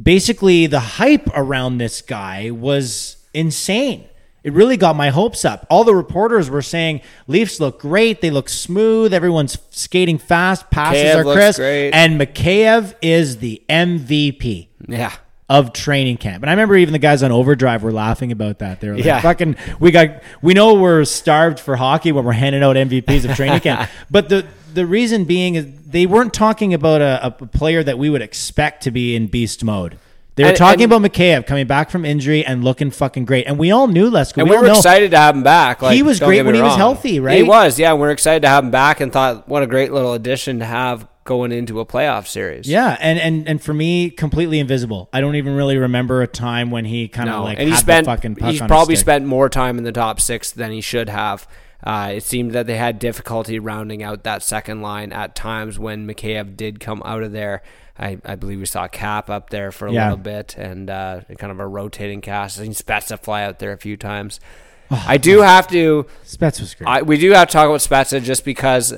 basically 0.00 0.66
the 0.66 0.80
hype 0.80 1.28
around 1.34 1.78
this 1.78 2.00
guy 2.02 2.50
was 2.50 3.16
insane 3.34 4.04
It 4.44 4.52
really 4.52 4.76
got 4.76 4.96
my 4.96 5.10
hopes 5.10 5.44
up. 5.44 5.66
All 5.70 5.84
the 5.84 5.94
reporters 5.94 6.50
were 6.50 6.62
saying 6.62 7.00
Leafs 7.28 7.60
look 7.60 7.78
great. 7.80 8.20
They 8.20 8.30
look 8.32 8.48
smooth. 8.48 9.14
Everyone's 9.14 9.56
skating 9.70 10.18
fast. 10.18 10.68
Passes 10.68 11.02
Mikheyev 11.04 11.24
are 11.26 11.32
crisp. 11.34 11.58
great. 11.60 11.90
And 11.92 12.20
Mikheyev 12.20 12.94
is 13.00 13.36
the 13.38 13.62
MVP 13.68 14.66
Yeah. 14.88 15.12
Of 15.52 15.72
training 15.74 16.16
camp. 16.16 16.42
And 16.42 16.48
I 16.48 16.54
remember 16.54 16.76
even 16.76 16.92
the 16.92 16.98
guys 16.98 17.22
on 17.22 17.30
Overdrive 17.30 17.82
were 17.82 17.92
laughing 17.92 18.32
about 18.32 18.60
that. 18.60 18.80
They 18.80 18.88
were 18.88 18.96
like, 18.96 19.04
Yeah. 19.04 19.20
fucking, 19.20 19.56
we 19.80 19.90
got, 19.90 20.22
we 20.40 20.54
know 20.54 20.74
we're 20.74 21.04
starved 21.04 21.60
for 21.60 21.76
hockey 21.76 22.10
when 22.10 22.24
we're 22.24 22.32
handing 22.32 22.62
out 22.62 22.76
MVPs 22.76 23.28
of 23.28 23.36
training 23.36 23.60
camp. 23.60 23.90
But 24.10 24.30
the, 24.30 24.46
the 24.72 24.86
reason 24.86 25.24
being 25.26 25.56
is 25.56 25.66
they 25.86 26.06
weren't 26.06 26.32
talking 26.32 26.72
about 26.72 27.02
a, 27.02 27.26
a 27.26 27.30
player 27.30 27.82
that 27.82 27.98
we 27.98 28.08
would 28.08 28.22
expect 28.22 28.84
to 28.84 28.90
be 28.90 29.14
in 29.14 29.26
beast 29.26 29.62
mode. 29.62 29.98
They 30.36 30.44
were 30.44 30.48
And- 30.48 30.56
talking 30.56 30.84
and- 30.84 30.92
about 30.94 31.12
Mikheyev 31.12 31.46
coming 31.46 31.66
back 31.66 31.90
from 31.90 32.06
injury 32.06 32.42
and 32.46 32.64
looking 32.64 32.90
fucking 32.90 33.26
great. 33.26 33.46
And 33.46 33.58
we 33.58 33.70
all 33.70 33.88
knew 33.88 34.10
Lesko. 34.10 34.38
And 34.38 34.48
we 34.48 34.56
we 34.56 34.62
were 34.62 34.68
know 34.68 34.76
excited 34.76 35.10
to 35.10 35.18
have 35.18 35.36
him 35.36 35.42
back. 35.42 35.82
Like, 35.82 35.94
He 35.94 36.02
was 36.02 36.18
great 36.18 36.42
when 36.46 36.54
he 36.54 36.62
was 36.62 36.76
healthy, 36.76 37.20
right? 37.20 37.36
He 37.36 37.42
was, 37.42 37.78
yeah. 37.78 37.92
We're 37.92 38.10
excited 38.12 38.40
to 38.40 38.48
have 38.48 38.64
him 38.64 38.70
back 38.70 39.00
and 39.02 39.12
thought 39.12 39.46
what 39.46 39.62
a 39.62 39.66
great 39.66 39.92
little 39.92 40.14
addition 40.14 40.60
to 40.60 40.64
have 40.64 41.06
going 41.24 41.52
into 41.52 41.80
a 41.80 41.86
playoff 41.86 42.26
series. 42.26 42.66
Yeah, 42.68 42.96
and, 43.00 43.18
and 43.18 43.48
and 43.48 43.62
for 43.62 43.72
me, 43.74 44.10
completely 44.10 44.58
invisible. 44.58 45.08
I 45.12 45.20
don't 45.20 45.36
even 45.36 45.54
really 45.54 45.76
remember 45.76 46.22
a 46.22 46.26
time 46.26 46.70
when 46.70 46.84
he 46.84 47.08
kind 47.08 47.28
of 47.28 47.36
No, 47.36 47.42
like 47.44 47.58
and 47.58 47.66
he 47.68 47.70
had 47.72 47.78
spent. 47.80 48.04
the 48.06 48.12
fucking 48.12 48.36
puck 48.36 48.50
He's 48.50 48.60
probably 48.60 48.96
spent 48.96 49.24
more 49.26 49.48
time 49.48 49.78
in 49.78 49.84
the 49.84 49.92
top 49.92 50.20
six 50.20 50.50
than 50.50 50.70
he 50.72 50.80
should 50.80 51.08
have. 51.08 51.46
Uh, 51.84 52.12
it 52.14 52.22
seemed 52.22 52.52
that 52.52 52.66
they 52.66 52.76
had 52.76 52.98
difficulty 53.00 53.58
rounding 53.58 54.02
out 54.04 54.22
that 54.22 54.42
second 54.42 54.82
line 54.82 55.12
at 55.12 55.34
times 55.34 55.78
when 55.78 56.06
Mikheyev 56.06 56.56
did 56.56 56.78
come 56.78 57.02
out 57.04 57.22
of 57.24 57.32
there. 57.32 57.62
I, 57.98 58.18
I 58.24 58.36
believe 58.36 58.58
we 58.60 58.66
saw 58.66 58.86
Cap 58.88 59.28
up 59.28 59.50
there 59.50 59.70
for 59.72 59.88
a 59.88 59.92
Yeah. 59.92 60.04
little 60.10 60.22
bit 60.22 60.56
and 60.56 60.88
uh, 60.88 61.20
kind 61.38 61.50
of 61.50 61.58
a 61.60 61.66
rotating 61.66 62.20
cast. 62.20 62.58
I 62.58 62.62
think 62.62 62.74
Spezza 62.76 63.18
fly 63.18 63.42
out 63.42 63.58
there 63.58 63.72
a 63.72 63.76
few 63.78 63.96
times. 63.96 64.38
I 64.90 65.16
do 65.18 65.40
have 65.40 65.66
to. 65.68 66.06
Spets 66.24 66.60
was 66.60 66.74
great. 66.74 66.88
I, 66.88 67.02
we 67.02 67.18
do 67.18 67.32
have 67.32 67.48
to 67.48 67.52
talk 67.52 67.66
about 67.68 67.80
Spezza 67.80 68.22
just 68.22 68.44
because 68.44 68.94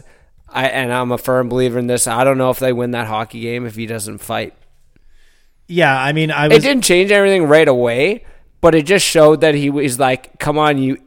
I 0.55 0.67
and 0.69 0.93
I'm 0.93 1.11
a 1.13 1.19
firm 1.19 1.49
believer 1.49 1.79
in 1.79 1.87
this. 1.89 2.07
I 2.07 2.23
don't 2.25 2.39
know 2.39 2.51
if 2.51 2.59
they 2.59 2.73
win 2.73 2.93
that 2.93 3.07
hockey 3.09 3.41
game 3.41 3.67
if 3.67 3.75
he 3.75 3.87
doesn't 3.87 4.19
fight. 4.19 4.55
yeah, 5.67 5.99
I 6.01 6.13
mean, 6.13 6.31
I 6.31 6.47
It 6.47 6.61
didn't 6.63 6.83
change 6.83 7.11
everything 7.11 7.45
right 7.47 7.67
away, 7.69 8.25
but 8.61 8.75
it 8.75 8.87
just 8.87 9.05
showed 9.05 9.41
that 9.41 9.55
he 9.55 9.71
was 9.71 9.99
like, 9.99 10.39
"Come 10.39 10.59
on, 10.59 10.79
you 10.79 10.99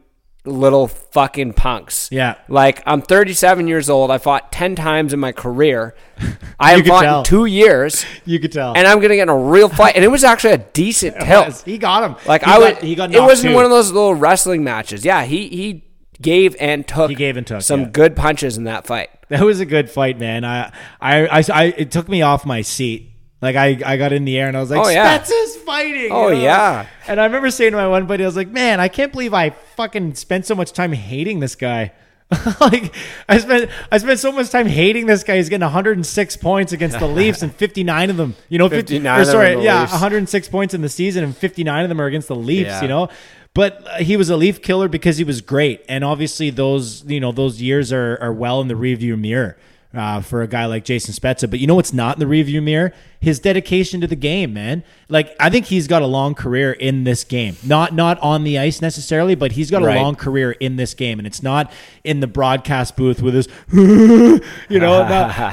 little 0.44 0.88
fucking 0.88 1.52
punks." 1.52 2.08
Yeah. 2.10 2.36
Like 2.48 2.82
I'm 2.86 3.02
37 3.02 3.68
years 3.68 3.88
old. 3.90 4.10
I 4.10 4.18
fought 4.18 4.50
10 4.52 4.74
times 4.76 5.12
in 5.12 5.20
my 5.20 5.32
career. 5.32 5.94
I 6.60 6.72
have 6.72 6.86
fought 6.86 7.02
tell. 7.02 7.18
in 7.20 7.24
two 7.24 7.44
years, 7.46 8.04
you 8.24 8.38
could 8.40 8.52
tell. 8.52 8.74
and 8.76 8.86
I'm 8.86 9.00
gonna 9.00 9.14
get 9.16 9.22
in 9.24 9.28
a 9.28 9.38
real 9.38 9.68
fight. 9.68 9.94
And 9.96 10.04
it 10.04 10.08
was 10.08 10.24
actually 10.24 10.54
a 10.54 10.58
decent 10.58 11.16
tilt. 11.22 11.62
he 11.64 11.78
got 11.78 12.02
him. 12.04 12.16
Like 12.26 12.42
He 12.44 12.50
I 12.50 12.58
got- 12.58 12.60
would, 12.60 12.84
he 12.84 12.94
got 12.94 13.14
it 13.14 13.20
wasn't 13.22 13.50
too. 13.52 13.54
one 13.54 13.64
of 13.64 13.70
those 13.70 13.92
little 13.92 14.14
wrestling 14.14 14.64
matches. 14.64 15.04
Yeah, 15.04 15.24
he 15.24 15.48
he 15.48 15.84
gave 16.20 16.56
and 16.60 16.86
took. 16.86 17.10
He 17.10 17.16
gave 17.16 17.36
and 17.36 17.46
took, 17.46 17.62
some 17.62 17.82
yeah. 17.82 17.88
good 17.88 18.16
punches 18.16 18.56
in 18.56 18.64
that 18.64 18.86
fight. 18.86 19.10
That 19.28 19.42
was 19.42 19.60
a 19.60 19.66
good 19.66 19.90
fight, 19.90 20.18
man. 20.18 20.42
I, 20.42 20.72
I, 21.02 21.26
I, 21.26 21.44
I, 21.52 21.64
it 21.76 21.90
took 21.90 22.08
me 22.08 22.22
off 22.22 22.46
my 22.46 22.62
seat. 22.62 23.10
Like 23.42 23.56
I, 23.56 23.78
I 23.84 23.98
got 23.98 24.10
in 24.14 24.24
the 24.24 24.38
air 24.38 24.48
and 24.48 24.56
I 24.56 24.60
was 24.60 24.70
like, 24.70 24.80
Oh, 24.80 24.88
yeah. 24.88 25.18
Spets 25.18 25.30
is 25.30 25.56
fighting. 25.56 26.08
Oh, 26.10 26.28
yeah. 26.28 26.86
And 27.06 27.20
I 27.20 27.24
remember 27.24 27.50
saying 27.50 27.72
to 27.72 27.76
my 27.76 27.86
one 27.86 28.06
buddy, 28.06 28.24
I 28.24 28.26
was 28.26 28.36
like, 28.36 28.48
man, 28.48 28.80
I 28.80 28.88
can't 28.88 29.12
believe 29.12 29.34
I 29.34 29.50
fucking 29.50 30.14
spent 30.14 30.46
so 30.46 30.54
much 30.54 30.72
time 30.72 30.92
hating 30.92 31.40
this 31.40 31.56
guy. 31.56 31.92
like 32.60 32.94
I 33.28 33.38
spent, 33.38 33.70
I 33.90 33.98
spent 33.98 34.18
so 34.18 34.30
much 34.32 34.50
time 34.50 34.66
hating 34.66 35.06
this 35.06 35.24
guy. 35.24 35.36
He's 35.36 35.48
getting 35.48 35.64
106 35.64 36.36
points 36.36 36.72
against 36.72 36.98
the 36.98 37.06
Leafs 37.06 37.42
and 37.42 37.54
59 37.54 38.10
of 38.10 38.16
them. 38.18 38.34
You 38.50 38.58
know, 38.58 38.68
50, 38.68 38.94
59 38.94 39.20
or 39.20 39.24
sorry, 39.24 39.64
yeah, 39.64 39.80
Leafs. 39.80 39.92
106 39.92 40.48
points 40.48 40.74
in 40.74 40.82
the 40.82 40.90
season 40.90 41.24
and 41.24 41.34
59 41.34 41.84
of 41.84 41.88
them 41.88 42.00
are 42.00 42.06
against 42.06 42.28
the 42.28 42.36
Leafs. 42.36 42.68
Yeah. 42.68 42.82
You 42.82 42.88
know. 42.88 43.08
But 43.54 43.86
uh, 43.86 43.96
he 43.98 44.16
was 44.16 44.28
a 44.30 44.36
Leaf 44.36 44.62
killer 44.62 44.88
because 44.88 45.16
he 45.16 45.24
was 45.24 45.40
great, 45.40 45.84
and 45.88 46.04
obviously 46.04 46.50
those 46.50 47.04
you 47.06 47.18
know 47.18 47.32
those 47.32 47.62
years 47.62 47.92
are 47.92 48.18
are 48.20 48.32
well 48.32 48.60
in 48.60 48.68
the 48.68 48.74
rearview 48.74 49.18
mirror 49.18 49.56
uh, 49.94 50.20
for 50.20 50.42
a 50.42 50.46
guy 50.46 50.66
like 50.66 50.84
Jason 50.84 51.14
Spezza. 51.14 51.48
But 51.48 51.60
you 51.60 51.66
know 51.66 51.74
what's 51.74 51.92
not 51.92 52.20
in 52.20 52.28
the 52.28 52.32
rearview 52.32 52.62
mirror? 52.62 52.92
His 53.20 53.40
dedication 53.40 54.00
to 54.00 54.06
the 54.06 54.14
game, 54.14 54.52
man. 54.54 54.84
Like 55.08 55.34
I 55.40 55.50
think 55.50 55.66
he's 55.66 55.88
got 55.88 56.02
a 56.02 56.06
long 56.06 56.34
career 56.36 56.70
in 56.72 57.02
this 57.02 57.24
game, 57.24 57.56
not 57.64 57.92
not 57.92 58.16
on 58.20 58.44
the 58.44 58.58
ice 58.58 58.80
necessarily, 58.80 59.34
but 59.34 59.52
he's 59.52 59.70
got 59.72 59.82
a 59.82 59.86
Right. 59.86 60.00
long 60.00 60.14
career 60.14 60.52
in 60.52 60.76
this 60.76 60.94
game, 60.94 61.18
and 61.18 61.26
it's 61.26 61.42
not 61.42 61.72
in 62.04 62.20
the 62.20 62.28
broadcast 62.28 62.96
booth 62.96 63.20
with 63.20 63.34
his, 63.34 63.48
you 63.72 64.78
know, 64.78 65.00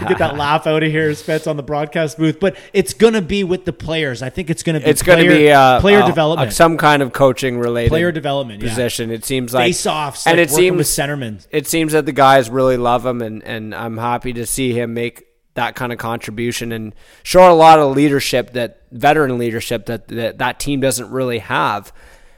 get 0.07 0.17
that 0.19 0.35
laugh 0.37 0.67
out 0.67 0.83
of 0.83 0.91
here, 0.91 1.09
Spets 1.11 1.47
on 1.47 1.57
the 1.57 1.63
broadcast 1.63 2.17
booth. 2.17 2.39
But 2.39 2.55
it's 2.73 2.93
gonna 2.93 3.21
be 3.21 3.43
with 3.43 3.65
the 3.65 3.73
players. 3.73 4.21
I 4.21 4.29
think 4.29 4.49
it's 4.49 4.61
gonna 4.61 4.79
be 4.79 4.85
It's 4.85 5.01
going 5.01 5.23
to 5.23 5.29
be 5.29 5.49
uh, 5.51 5.79
player 5.79 6.01
uh, 6.01 6.07
development. 6.07 6.49
uh, 6.49 6.51
some 6.51 6.77
kind 6.77 7.01
of 7.01 7.13
coaching 7.13 7.57
related 7.57 7.89
Player 7.89 8.11
development, 8.11 8.61
yeah. 8.61 8.69
position. 8.69 9.09
It 9.09 9.25
seems 9.25 9.53
like 9.53 9.65
face-offs, 9.65 10.27
and 10.27 10.37
like 10.37 10.47
it 10.49 10.51
seems 10.51 10.77
with 10.77 10.87
centermen. 10.87 11.45
It 11.51 11.65
seems 11.67 11.93
that 11.93 12.05
the 12.05 12.11
guys 12.13 12.49
really 12.49 12.77
love 12.77 13.05
him, 13.05 13.21
and 13.21 13.43
and 13.43 13.73
I'm 13.73 13.97
happy 13.97 14.33
to 14.33 14.45
see 14.45 14.73
him 14.73 14.93
make 14.93 15.23
that 15.55 15.75
kind 15.75 15.91
of 15.91 15.97
contribution 15.97 16.71
and 16.71 16.93
show 17.23 17.51
a 17.51 17.55
lot 17.55 17.79
of 17.79 17.95
leadership 17.95 18.53
that 18.53 18.81
veteran 18.91 19.37
leadership 19.37 19.87
that 19.87 20.07
that, 20.09 20.37
that 20.37 20.59
team 20.59 20.79
doesn't 20.79 21.09
really 21.09 21.39
have. 21.39 21.91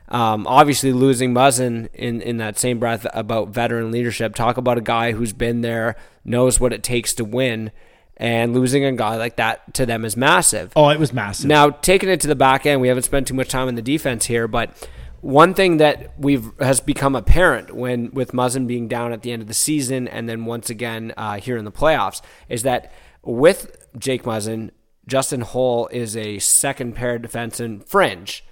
Um, 0.10 0.48
obviously, 0.48 0.94
losing 0.94 1.34
Muzzin 1.34 1.90
in, 1.94 2.22
in 2.22 2.38
that 2.38 2.58
same 2.58 2.80
breath 2.80 3.06
about 3.14 3.50
veteran 3.50 3.92
leadership. 3.92 4.36
Talk 4.36 4.56
about 4.56 4.78
a 4.78 4.82
guy 4.82 5.12
who's 5.12 5.34
been 5.34 5.62
there, 5.62 5.98
knows 6.24 6.60
what 6.60 6.72
it 6.72 6.82
takes 6.82 7.14
to 7.16 7.26
win, 7.26 7.72
and 8.16 8.54
losing 8.54 8.86
a 8.86 8.94
guy 8.94 9.18
like 9.18 9.36
that 9.36 9.74
to 9.74 9.86
them 9.86 10.06
is 10.06 10.16
massive. 10.16 10.72
Oh, 10.78 10.88
it 10.90 11.00
was 11.00 11.12
massive. 11.12 11.48
Now, 11.48 11.72
taking 11.72 12.08
it 12.08 12.22
to 12.22 12.28
the 12.28 12.36
back 12.36 12.66
end, 12.66 12.80
we 12.80 12.88
haven't 12.88 13.04
spent 13.04 13.28
too 13.28 13.34
much 13.34 13.50
time 13.50 13.68
in 13.68 13.76
the 13.76 13.82
defense 13.82 14.26
here, 14.26 14.48
but 14.48 14.88
one 15.22 15.54
thing 15.54 15.78
that 15.78 16.14
we've 16.18 16.52
has 16.60 16.80
become 16.80 17.16
apparent 17.16 17.76
when 17.76 18.12
with 18.12 18.32
Muzzin 18.32 18.68
being 18.68 18.88
down 18.88 19.12
at 19.12 19.24
the 19.24 19.32
end 19.32 19.42
of 19.42 19.48
the 19.48 19.54
season, 19.54 20.08
and 20.08 20.30
then 20.30 20.46
once 20.46 20.70
again 20.70 21.14
uh, 21.18 21.38
here 21.38 21.58
in 21.58 21.66
the 21.66 21.72
playoffs, 21.72 22.22
is 22.48 22.64
that 22.64 22.94
with 23.28 23.88
Jake 23.98 24.24
Muzzin, 24.24 24.72
Justin 25.06 25.42
Holl 25.42 25.88
is 25.92 26.16
a 26.18 26.40
second 26.40 26.96
pair 26.96 27.20
defense 27.20 27.60
and 27.60 27.86
fringe, 27.86 28.44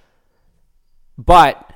but 1.18 1.72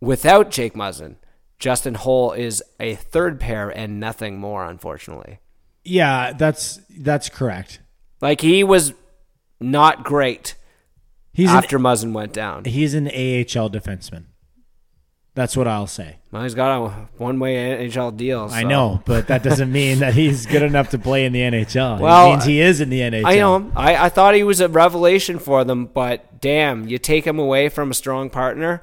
without 0.00 0.50
Jake 0.50 0.74
Muzzin, 0.74 1.16
Justin 1.58 1.94
Holl 1.94 2.32
is 2.32 2.62
a 2.80 2.94
third 2.96 3.40
pair 3.40 3.70
and 3.70 3.98
nothing 4.00 4.38
more, 4.38 4.64
unfortunately. 4.64 5.38
yeah, 5.84 6.32
that's 6.32 6.80
that's 6.98 7.28
correct. 7.28 7.80
Like 8.20 8.40
he 8.40 8.64
was 8.64 8.92
not 9.60 10.04
great 10.04 10.56
He's 11.32 11.50
after 11.50 11.78
Muzzin 11.78 12.12
went 12.12 12.32
down. 12.32 12.64
he's 12.64 12.94
an 12.94 13.06
AHL 13.08 13.70
defenseman. 13.70 14.26
That's 15.34 15.56
what 15.56 15.66
I'll 15.66 15.86
say. 15.88 16.18
Well, 16.34 16.42
he's 16.42 16.56
got 16.56 16.76
a 16.76 16.88
one-way 17.18 17.54
NHL 17.54 18.16
deal. 18.16 18.48
I 18.50 18.64
know, 18.64 19.00
but 19.04 19.28
that 19.28 19.44
doesn't 19.44 19.70
mean 19.70 20.00
that 20.00 20.14
he's 20.14 20.46
good 20.46 20.62
enough 20.62 20.90
to 20.90 20.98
play 20.98 21.26
in 21.26 21.32
the 21.32 21.38
NHL. 21.38 22.00
Well, 22.00 22.26
it 22.26 22.30
means 22.30 22.44
he 22.44 22.60
is 22.60 22.80
in 22.80 22.90
the 22.90 22.98
NHL. 23.02 23.24
I 23.24 23.36
know. 23.36 23.70
I, 23.76 24.06
I 24.06 24.08
thought 24.08 24.34
he 24.34 24.42
was 24.42 24.60
a 24.60 24.68
revelation 24.68 25.38
for 25.38 25.62
them, 25.62 25.86
but 25.86 26.40
damn, 26.40 26.88
you 26.88 26.98
take 26.98 27.24
him 27.24 27.38
away 27.38 27.68
from 27.68 27.92
a 27.92 27.94
strong 27.94 28.30
partner, 28.30 28.82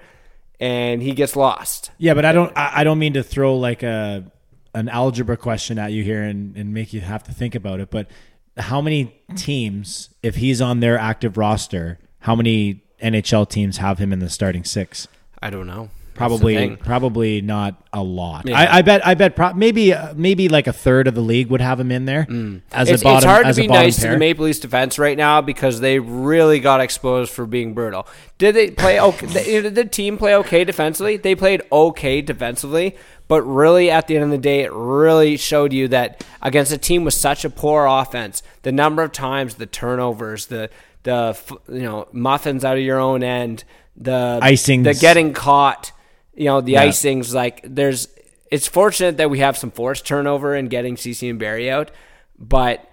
and 0.62 1.02
he 1.02 1.12
gets 1.12 1.36
lost. 1.36 1.92
Yeah, 1.98 2.14
but 2.14 2.24
I 2.24 2.32
don't. 2.32 2.58
I, 2.58 2.72
I 2.74 2.84
don't 2.86 3.00
mean 3.00 3.16
to 3.16 3.22
throw 3.22 3.58
like 3.58 3.84
a 3.84 4.24
an 4.74 4.88
algebra 4.88 5.36
question 5.36 5.78
at 5.78 5.92
you 5.92 6.06
here 6.06 6.24
and, 6.24 6.56
and 6.56 6.74
make 6.74 6.94
you 6.94 7.02
have 7.02 7.24
to 7.24 7.34
think 7.34 7.54
about 7.54 7.82
it. 7.82 7.90
But 7.90 8.08
how 8.56 8.80
many 8.80 9.14
teams, 9.36 10.10
if 10.24 10.36
he's 10.38 10.62
on 10.62 10.80
their 10.80 10.98
active 10.98 11.36
roster, 11.36 12.00
how 12.20 12.34
many 12.34 12.82
NHL 13.04 13.50
teams 13.50 13.76
have 13.76 14.00
him 14.00 14.14
in 14.14 14.20
the 14.20 14.30
starting 14.30 14.64
six? 14.64 15.10
I 15.42 15.50
don't 15.50 15.68
know. 15.68 15.90
Probably, 16.22 16.54
That's 16.56 16.70
the 16.70 16.76
thing. 16.78 16.86
probably 16.86 17.42
not 17.42 17.76
a 17.94 18.02
lot. 18.04 18.48
Yeah. 18.48 18.60
I, 18.60 18.78
I 18.78 18.82
bet. 18.82 19.06
I 19.06 19.14
bet. 19.16 19.36
Pro- 19.36 19.54
maybe, 19.54 19.94
uh, 19.94 20.14
maybe 20.16 20.48
like 20.50 20.68
a 20.68 20.74
third 20.74 21.08
of 21.08 21.16
the 21.16 21.22
league 21.22 21.48
would 21.48 21.62
have 21.62 21.80
him 21.80 21.92
in 21.92 22.06
there 22.06 22.22
as 22.22 22.28
Mm. 22.28 22.62
It's, 22.74 23.02
a 23.02 23.04
bottom. 23.04 23.18
it's 23.18 23.26
hard 23.26 23.46
as 23.48 23.56
to 23.58 23.62
a 23.62 23.64
be 23.66 23.68
nice 23.68 23.96
to 23.98 24.02
pair. 24.04 24.12
the 24.14 24.18
Maple 24.20 24.46
Leafs 24.46 24.60
defense 24.60 24.98
right 25.00 25.18
now 25.18 25.42
because 25.42 25.80
they 25.80 26.00
really 26.00 26.60
got 26.60 26.80
exposed 26.82 27.32
for 27.32 27.46
being 27.46 27.74
brutal. 27.74 28.08
Did 28.38 28.56
they 28.56 28.72
play 28.72 29.00
okay? 29.00 29.28
Did 29.62 29.76
the 29.76 29.86
team 29.86 30.18
play 30.18 30.36
okay 30.36 30.64
defensively? 30.64 31.18
They 31.18 31.36
played 31.36 31.62
okay 31.72 32.22
defensively, 32.22 32.96
but 33.28 33.42
really 33.44 33.90
at 33.92 34.08
the 34.08 34.16
end 34.16 34.24
of 34.26 34.32
the 34.32 34.38
day, 34.38 34.62
it 34.62 34.72
really 34.74 35.38
showed 35.38 35.74
you 35.74 35.88
that 35.90 36.24
against 36.42 36.72
a 36.72 36.78
team 36.78 37.04
with 37.04 37.14
such 37.14 37.44
a 37.46 37.50
poor 37.50 37.86
offense, 37.86 38.42
the 38.64 38.72
number 38.72 39.04
of 39.04 39.12
times 39.12 39.56
the 39.56 39.66
turnovers, 39.66 40.48
the 40.48 40.70
the 41.04 41.36
you 41.68 41.82
know 41.82 42.08
muffins 42.12 42.64
out 42.64 42.78
of 42.78 42.84
your 42.84 43.00
own 43.00 43.24
end, 43.24 43.64
the 43.98 44.40
Icings. 44.42 44.84
the 44.84 44.94
getting 44.94 45.34
caught, 45.34 45.92
you 46.36 46.46
know 46.46 46.62
the 46.62 46.74
Yeah. 46.74 46.86
icings. 46.88 47.34
Like 47.34 47.62
there's, 47.64 48.08
it's 48.52 48.68
fortunate 48.68 49.18
that 49.18 49.30
we 49.30 49.40
have 49.40 49.58
some 49.58 49.72
forced 49.72 50.06
turnover 50.06 50.56
and 50.56 50.70
getting 50.70 50.96
CC 50.96 51.30
and 51.30 51.40
Barrie 51.40 51.70
out, 51.72 51.92
but 52.38 52.88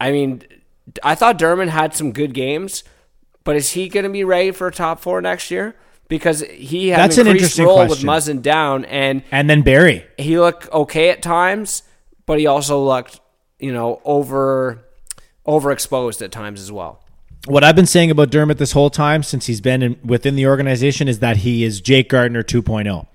I 0.00 0.12
mean, 0.12 0.42
I 1.02 1.14
thought 1.14 1.38
Dermott 1.38 1.68
had 1.68 1.94
some 1.94 2.12
good 2.12 2.32
games, 2.34 2.82
but 3.44 3.54
is 3.56 3.72
he 3.72 3.88
going 3.88 4.04
to 4.04 4.10
be 4.10 4.24
ready 4.24 4.50
for 4.50 4.66
a 4.68 4.72
top 4.72 5.00
four 5.00 5.20
next 5.20 5.50
year? 5.50 5.76
Because 6.08 6.40
he 6.50 6.88
had 6.88 6.98
That's 6.98 7.18
an 7.18 7.28
an 7.28 7.34
interesting 7.36 7.66
role 7.66 7.86
question. 7.86 8.08
with 8.08 8.16
Muzzin 8.24 8.42
down, 8.42 8.84
and 8.86 9.22
and 9.30 9.48
then 9.48 9.62
Barrie. 9.62 10.04
he 10.18 10.40
looked 10.40 10.68
okay 10.72 11.10
at 11.10 11.22
times, 11.22 11.84
but 12.26 12.38
he 12.40 12.46
also 12.48 12.82
looked, 12.84 13.20
you 13.60 13.72
know, 13.72 14.00
over 14.04 14.84
overexposed 15.46 16.22
at 16.22 16.32
times 16.32 16.60
as 16.60 16.72
well. 16.72 16.99
What 17.46 17.64
I've 17.64 17.76
been 17.76 17.86
saying 17.86 18.10
about 18.10 18.30
Dermott 18.30 18.58
this 18.58 18.72
whole 18.72 18.90
time 18.90 19.22
since 19.22 19.46
he's 19.46 19.60
been 19.60 19.82
in, 19.82 19.98
within 20.04 20.36
the 20.36 20.46
organization 20.46 21.08
is 21.08 21.20
that 21.20 21.38
he 21.38 21.64
is 21.64 21.80
Jake 21.80 22.10
Gardiner 22.10 22.42
2.0. 22.42 23.06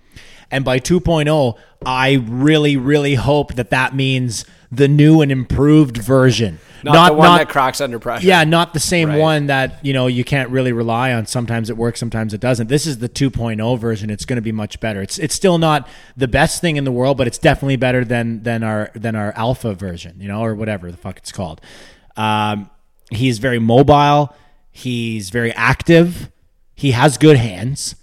And 0.51 0.65
by 0.65 0.80
2.0, 0.80 1.57
I 1.86 2.13
really, 2.28 2.78
really 2.78 3.15
hope 3.15 3.55
that 3.55 3.69
that 3.69 3.95
means 3.95 4.45
the 4.71 4.88
new 4.88 5.21
and 5.21 5.32
improved 5.32 5.97
version. 5.97 6.59
Not, 6.84 7.09
the 7.09 7.13
one 7.13 7.38
that 7.38 7.49
cracks 7.49 7.82
under 7.82 7.97
pressure. 7.97 8.28
Yeah, 8.28 8.43
not 8.43 8.73
the 8.73 8.80
same 8.80 9.09
Right. 9.09 9.19
one 9.19 9.47
that, 9.47 9.84
you 9.84 9.91
know, 9.93 10.05
you 10.07 10.23
can't 10.23 10.49
really 10.49 10.71
rely 10.71 11.13
on. 11.13 11.26
Sometimes 11.26 11.69
it 11.69 11.78
works, 11.78 11.99
sometimes 11.99 12.34
it 12.34 12.41
doesn't. 12.41 12.67
This 12.67 12.86
is 12.86 12.99
the 12.99 13.09
2.0 13.09 13.80
version. 13.80 14.09
It's 14.11 14.26
going 14.26 14.38
to 14.38 14.41
be 14.41 14.51
much 14.51 14.80
better. 14.80 15.01
It's 15.01 15.17
it's 15.17 15.34
still 15.34 15.57
not 15.57 15.88
the 16.15 16.28
best 16.28 16.61
thing 16.61 16.78
in 16.78 16.84
the 16.84 16.91
world, 16.91 17.17
but 17.17 17.26
it's 17.26 17.39
definitely 17.39 17.78
better 17.78 18.05
than 18.05 18.43
than 18.43 18.63
our 18.63 18.91
than 18.93 19.15
our 19.15 19.34
alpha 19.36 19.73
version, 19.73 20.15
you 20.19 20.28
know, 20.28 20.43
or 20.43 20.53
whatever 20.53 20.91
the 20.91 20.97
fuck 20.97 21.17
it's 21.17 21.32
called. 21.32 21.59
Um, 22.17 22.69
he's 23.12 23.39
very 23.39 23.60
mobile, 23.60 24.36
he's 24.72 25.30
very 25.30 25.51
active. 25.53 26.32
He 26.74 26.91
has 26.91 27.18
good 27.18 27.38
hands, 27.38 27.95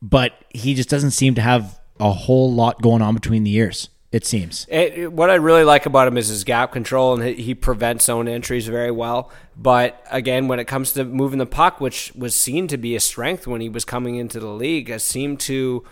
but 0.00 0.32
he 0.50 0.74
just 0.74 0.88
doesn't 0.88 1.10
seem 1.10 1.34
to 1.34 1.42
have 1.42 1.78
a 2.00 2.10
whole 2.12 2.52
lot 2.52 2.80
going 2.80 3.02
on 3.02 3.14
between 3.14 3.44
the 3.44 3.54
ears. 3.54 3.90
It 4.12 4.24
seems. 4.24 4.66
It, 4.70 4.94
it- 4.94 5.12
what 5.12 5.28
I 5.28 5.34
really 5.34 5.64
like 5.64 5.84
about 5.84 6.08
him 6.08 6.16
is 6.16 6.28
his 6.28 6.44
gap 6.44 6.72
control, 6.72 7.20
and 7.20 7.36
he, 7.38 7.54
prevents 7.54 8.06
zone 8.06 8.28
entries 8.28 8.66
very 8.68 8.90
well. 8.90 9.30
But 9.56 10.02
again, 10.10 10.48
when 10.48 10.58
it 10.58 10.64
comes 10.66 10.92
to 10.92 11.04
moving 11.04 11.38
the 11.38 11.44
puck, 11.46 11.80
which 11.80 12.12
was 12.14 12.34
seen 12.34 12.66
to 12.68 12.78
be 12.78 12.96
a 12.96 13.00
strength 13.00 13.46
when 13.46 13.60
he 13.60 13.68
was 13.68 13.84
coming 13.84 14.14
into 14.16 14.40
the 14.40 14.48
league, 14.48 14.88
has 14.88 15.02
seemed 15.04 15.40
to 15.40 15.84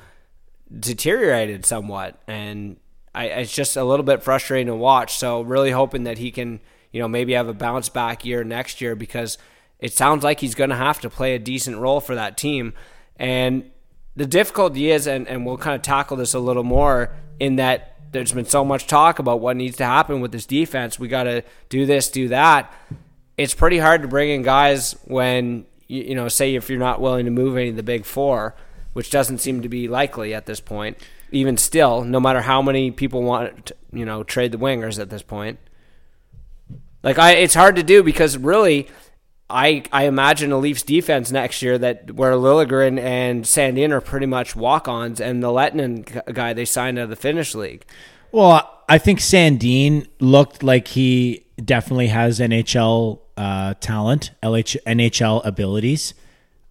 deteriorated 0.79 1.67
somewhat, 1.67 2.21
and 2.27 2.77
I, 3.15 3.27
it's 3.27 3.53
just 3.55 3.77
a 3.77 3.85
little 3.85 4.05
bit 4.05 4.23
frustrating 4.23 4.67
to 4.69 4.75
watch. 4.77 5.17
So 5.19 5.43
really 5.43 5.71
hoping 5.73 6.05
that 6.05 6.19
he 6.19 6.31
can, 6.31 6.61
you 6.95 7.01
know, 7.01 7.09
maybe 7.09 7.33
have 7.33 7.49
a 7.49 7.53
bounce 7.53 7.89
back 7.89 8.25
year 8.25 8.45
next 8.45 8.81
year 8.81 8.95
because 8.95 9.37
it 9.81 9.93
sounds 9.93 10.23
like 10.23 10.39
he's 10.39 10.55
going 10.55 10.71
to 10.71 10.77
have 10.77 11.01
to 11.01 11.11
play 11.11 11.35
a 11.35 11.41
decent 11.41 11.77
role 11.77 11.99
for 11.99 12.15
that 12.15 12.37
team. 12.37 12.73
And 13.17 13.69
the 14.15 14.27
difficulty 14.27 14.93
is, 14.93 15.09
and, 15.09 15.27
and 15.27 15.45
we'll 15.45 15.59
kind 15.59 15.75
of 15.75 15.83
tackle 15.83 16.17
this 16.17 16.35
a 16.35 16.39
little 16.39 16.63
more, 16.63 17.11
in 17.41 17.57
that 17.57 17.97
there's 18.13 18.31
been 18.31 18.45
so 18.45 18.65
much 18.65 18.87
talk 18.87 19.19
about 19.19 19.41
what 19.41 19.57
needs 19.57 19.77
to 19.79 19.85
happen 19.85 20.21
with 20.21 20.31
this 20.31 20.47
defense. 20.47 20.97
We 20.97 21.09
got 21.09 21.25
to 21.25 21.43
do 21.69 21.85
this, 21.85 22.09
do 22.13 22.29
that. 22.29 22.73
It's 23.37 23.55
pretty 23.55 23.79
hard 23.79 24.03
to 24.03 24.09
bring 24.09 24.31
in 24.31 24.43
guys 24.43 24.93
when, 25.03 25.67
you, 25.89 26.05
you 26.05 26.15
know, 26.15 26.29
say 26.29 26.55
if 26.55 26.71
you're 26.71 26.79
not 26.79 27.01
willing 27.01 27.25
to 27.25 27.33
move 27.33 27.57
any 27.57 27.71
of 27.71 27.77
the 27.77 27.83
big 27.83 28.05
four, 28.05 28.55
which 28.93 29.11
doesn't 29.11 29.39
seem 29.39 29.63
to 29.63 29.69
be 29.69 29.89
likely 29.89 30.33
at 30.33 30.47
this 30.47 30.61
point. 30.61 30.97
Even 31.33 31.57
still, 31.57 32.05
no 32.05 32.21
matter 32.21 32.43
how 32.43 32.63
many 32.63 32.93
people 32.93 33.25
want 33.25 33.67
to, 33.67 33.75
you 33.93 34.05
know, 34.05 34.23
trade 34.23 34.53
the 34.53 34.59
wingers 34.59 35.01
at 35.01 35.11
this 35.11 35.23
point. 35.23 35.59
Like 37.05 37.19
I, 37.19 37.33
it's 37.33 37.55
hard 37.55 37.77
to 37.77 37.83
do 37.83 38.03
because 38.03 38.37
really, 38.39 38.89
I 39.51 39.85
I 39.93 40.07
imagine 40.07 40.51
a 40.51 40.59
Leafs 40.59 40.83
defense 40.83 41.31
next 41.31 41.61
year 41.61 41.77
that 41.79 42.13
where 42.13 42.33
Liljegren 42.33 42.99
and 42.99 43.45
Sandin 43.45 43.91
are 43.91 44.01
pretty 44.01 44.27
much 44.27 44.57
walk-ons, 44.57 45.21
and 45.21 45.43
the 45.43 45.49
Lehtonen 45.49 46.33
guy 46.33 46.55
they 46.55 46.65
signed 46.65 46.99
out 46.99 47.05
of 47.05 47.11
the 47.11 47.17
Finnish 47.17 47.55
league. 47.55 47.85
Well, 48.33 48.83
I 48.89 48.99
think 48.99 49.21
Sandin 49.21 50.09
looked 50.19 50.63
like 50.63 50.89
he 50.89 51.45
definitely 51.63 52.09
has 52.09 52.41
NHL 52.41 53.21
uh, 53.37 53.75
talent, 53.75 54.33
LH, 54.43 54.77
NHL 54.87 55.45
abilities. 55.45 56.15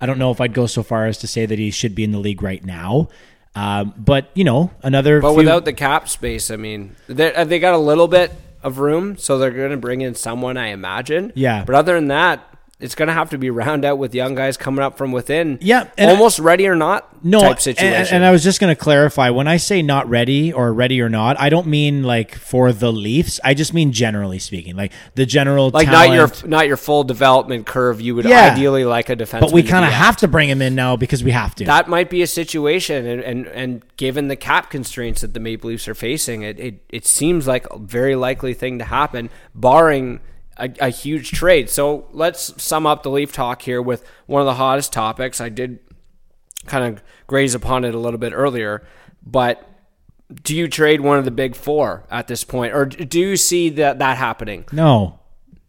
I 0.02 0.08
don't 0.08 0.18
know 0.18 0.32
if 0.32 0.42
I'd 0.42 0.54
go 0.54 0.66
so 0.66 0.84
far 0.84 1.06
as 1.06 1.20
to 1.20 1.28
say 1.28 1.46
that 1.46 1.58
he 1.58 1.72
should 1.72 1.96
be 1.96 2.04
in 2.04 2.12
the 2.12 2.20
league 2.20 2.42
right 2.42 2.64
now. 2.66 3.08
Um, 3.56 3.94
but 3.96 4.32
you 4.34 4.44
know, 4.44 4.72
another. 4.82 5.22
But 5.22 5.30
few- 5.30 5.38
without 5.38 5.64
the 5.64 5.74
cap 5.74 6.10
space, 6.10 6.50
I 6.50 6.56
mean, 6.56 6.96
they 7.08 7.44
they 7.44 7.60
got 7.60 7.76
a 7.76 7.78
little 7.78 8.08
bit 8.08 8.32
of 8.64 8.80
room, 8.80 9.18
so 9.18 9.38
they're 9.38 9.52
going 9.52 9.72
to 9.72 9.78
bring 9.78 10.02
in 10.02 10.16
someone, 10.16 10.58
I 10.58 10.68
imagine. 10.68 11.32
Yeah. 11.36 11.64
But 11.66 11.76
other 11.76 11.96
than 11.96 12.08
that, 12.08 12.48
it's 12.80 12.96
going 12.96 13.08
to 13.08 13.14
have 13.14 13.30
to 13.30 13.38
be 13.38 13.50
round 13.50 13.86
out 13.86 13.98
with 13.98 14.14
young 14.14 14.36
guys 14.36 14.58
coming 14.58 14.84
up 14.84 14.98
from 14.98 15.12
within. 15.14 15.58
Yeah, 15.62 15.88
and 15.98 16.10
I- 16.10 16.14
almost 16.14 16.40
ready 16.40 16.68
or 16.68 16.76
not 16.76 17.24
no 17.24 17.40
type 17.40 17.52
and- 17.52 17.60
situation. 17.62 18.16
And, 18.18 18.26
I 18.26 18.32
was 18.32 18.44
just 18.44 18.60
going 18.60 18.76
to 18.76 18.80
clarify 18.82 19.30
when 19.30 19.48
I 19.48 19.56
say 19.58 19.82
not 19.82 20.10
ready 20.10 20.52
or 20.52 20.74
ready 20.74 21.00
or 21.02 21.08
not, 21.08 21.40
I 21.40 21.48
don't 21.50 21.68
mean 21.68 22.04
like 22.04 22.36
for 22.36 22.74
the 22.74 22.92
Leafs. 22.92 23.40
I 23.44 23.54
just 23.54 23.74
mean 23.74 23.94
generally 23.94 24.40
speaking, 24.40 24.76
like 24.76 24.92
the 25.16 25.26
general 25.26 25.70
like 25.70 25.88
talent. 25.88 26.10
not 26.10 26.16
your 26.44 26.50
not 26.50 26.68
your 26.68 26.76
full 26.78 27.04
development 27.06 27.66
curve. 27.66 28.02
You 28.02 28.16
would 28.16 28.26
Yeah. 28.26 28.52
ideally 28.54 28.84
like 28.84 29.10
a 29.10 29.16
defenseman. 29.16 29.42
but 29.42 29.52
we 29.54 29.64
kind 29.64 29.86
of 29.86 29.92
have 29.92 30.18
to 30.18 30.28
bring 30.28 30.50
him 30.50 30.62
in 30.62 30.76
now 30.76 30.98
because 30.98 31.24
we 31.24 31.32
have 31.32 31.56
to. 31.56 31.66
that 31.66 31.88
might 31.88 32.10
be 32.10 32.22
a 32.22 32.28
situation 32.28 33.06
and, 33.06 33.22
and, 33.22 33.48
and 33.48 33.84
given 33.96 34.28
the 34.28 34.36
cap 34.36 34.70
constraints 34.70 35.22
that 35.22 35.34
the 35.34 35.40
Maple 35.40 35.70
Leafs 35.70 35.88
are 35.88 35.96
facing, 35.96 36.42
it, 36.42 36.60
it, 36.60 36.84
it 36.90 37.06
seems 37.06 37.48
like 37.48 37.66
a 37.72 37.78
very 37.78 38.16
likely 38.16 38.54
thing 38.54 38.80
to 38.80 38.86
happen, 38.86 39.30
barring 39.56 40.20
a, 40.58 40.70
a 40.80 40.90
huge 40.90 41.32
trade. 41.32 41.70
So 41.70 42.08
let's 42.12 42.62
sum 42.62 42.86
up 42.86 43.04
the 43.04 43.10
Leaf 43.10 43.32
talk 43.32 43.62
here 43.64 43.82
with 43.82 44.04
one 44.26 44.42
of 44.42 44.46
the 44.46 44.56
hottest 44.56 44.94
topics. 44.94 45.40
I 45.42 45.50
did 45.50 45.80
kind 46.68 46.86
of 46.98 47.04
graze 47.28 47.56
upon 47.56 47.84
it 47.86 47.94
a 47.96 48.00
little 48.00 48.20
bit 48.20 48.34
earlier, 48.34 48.84
but 49.26 49.68
do 50.44 50.56
you 50.56 50.68
trade 50.68 51.02
one 51.02 51.18
of 51.20 51.26
the 51.26 51.32
big 51.32 51.56
four 51.56 52.06
at 52.10 52.28
this 52.28 52.44
point, 52.44 52.74
or 52.74 52.86
do 52.86 53.20
you 53.20 53.38
see 53.38 53.70
that 53.70 54.00
that 54.00 54.18
happening? 54.18 54.66
no, 54.72 55.20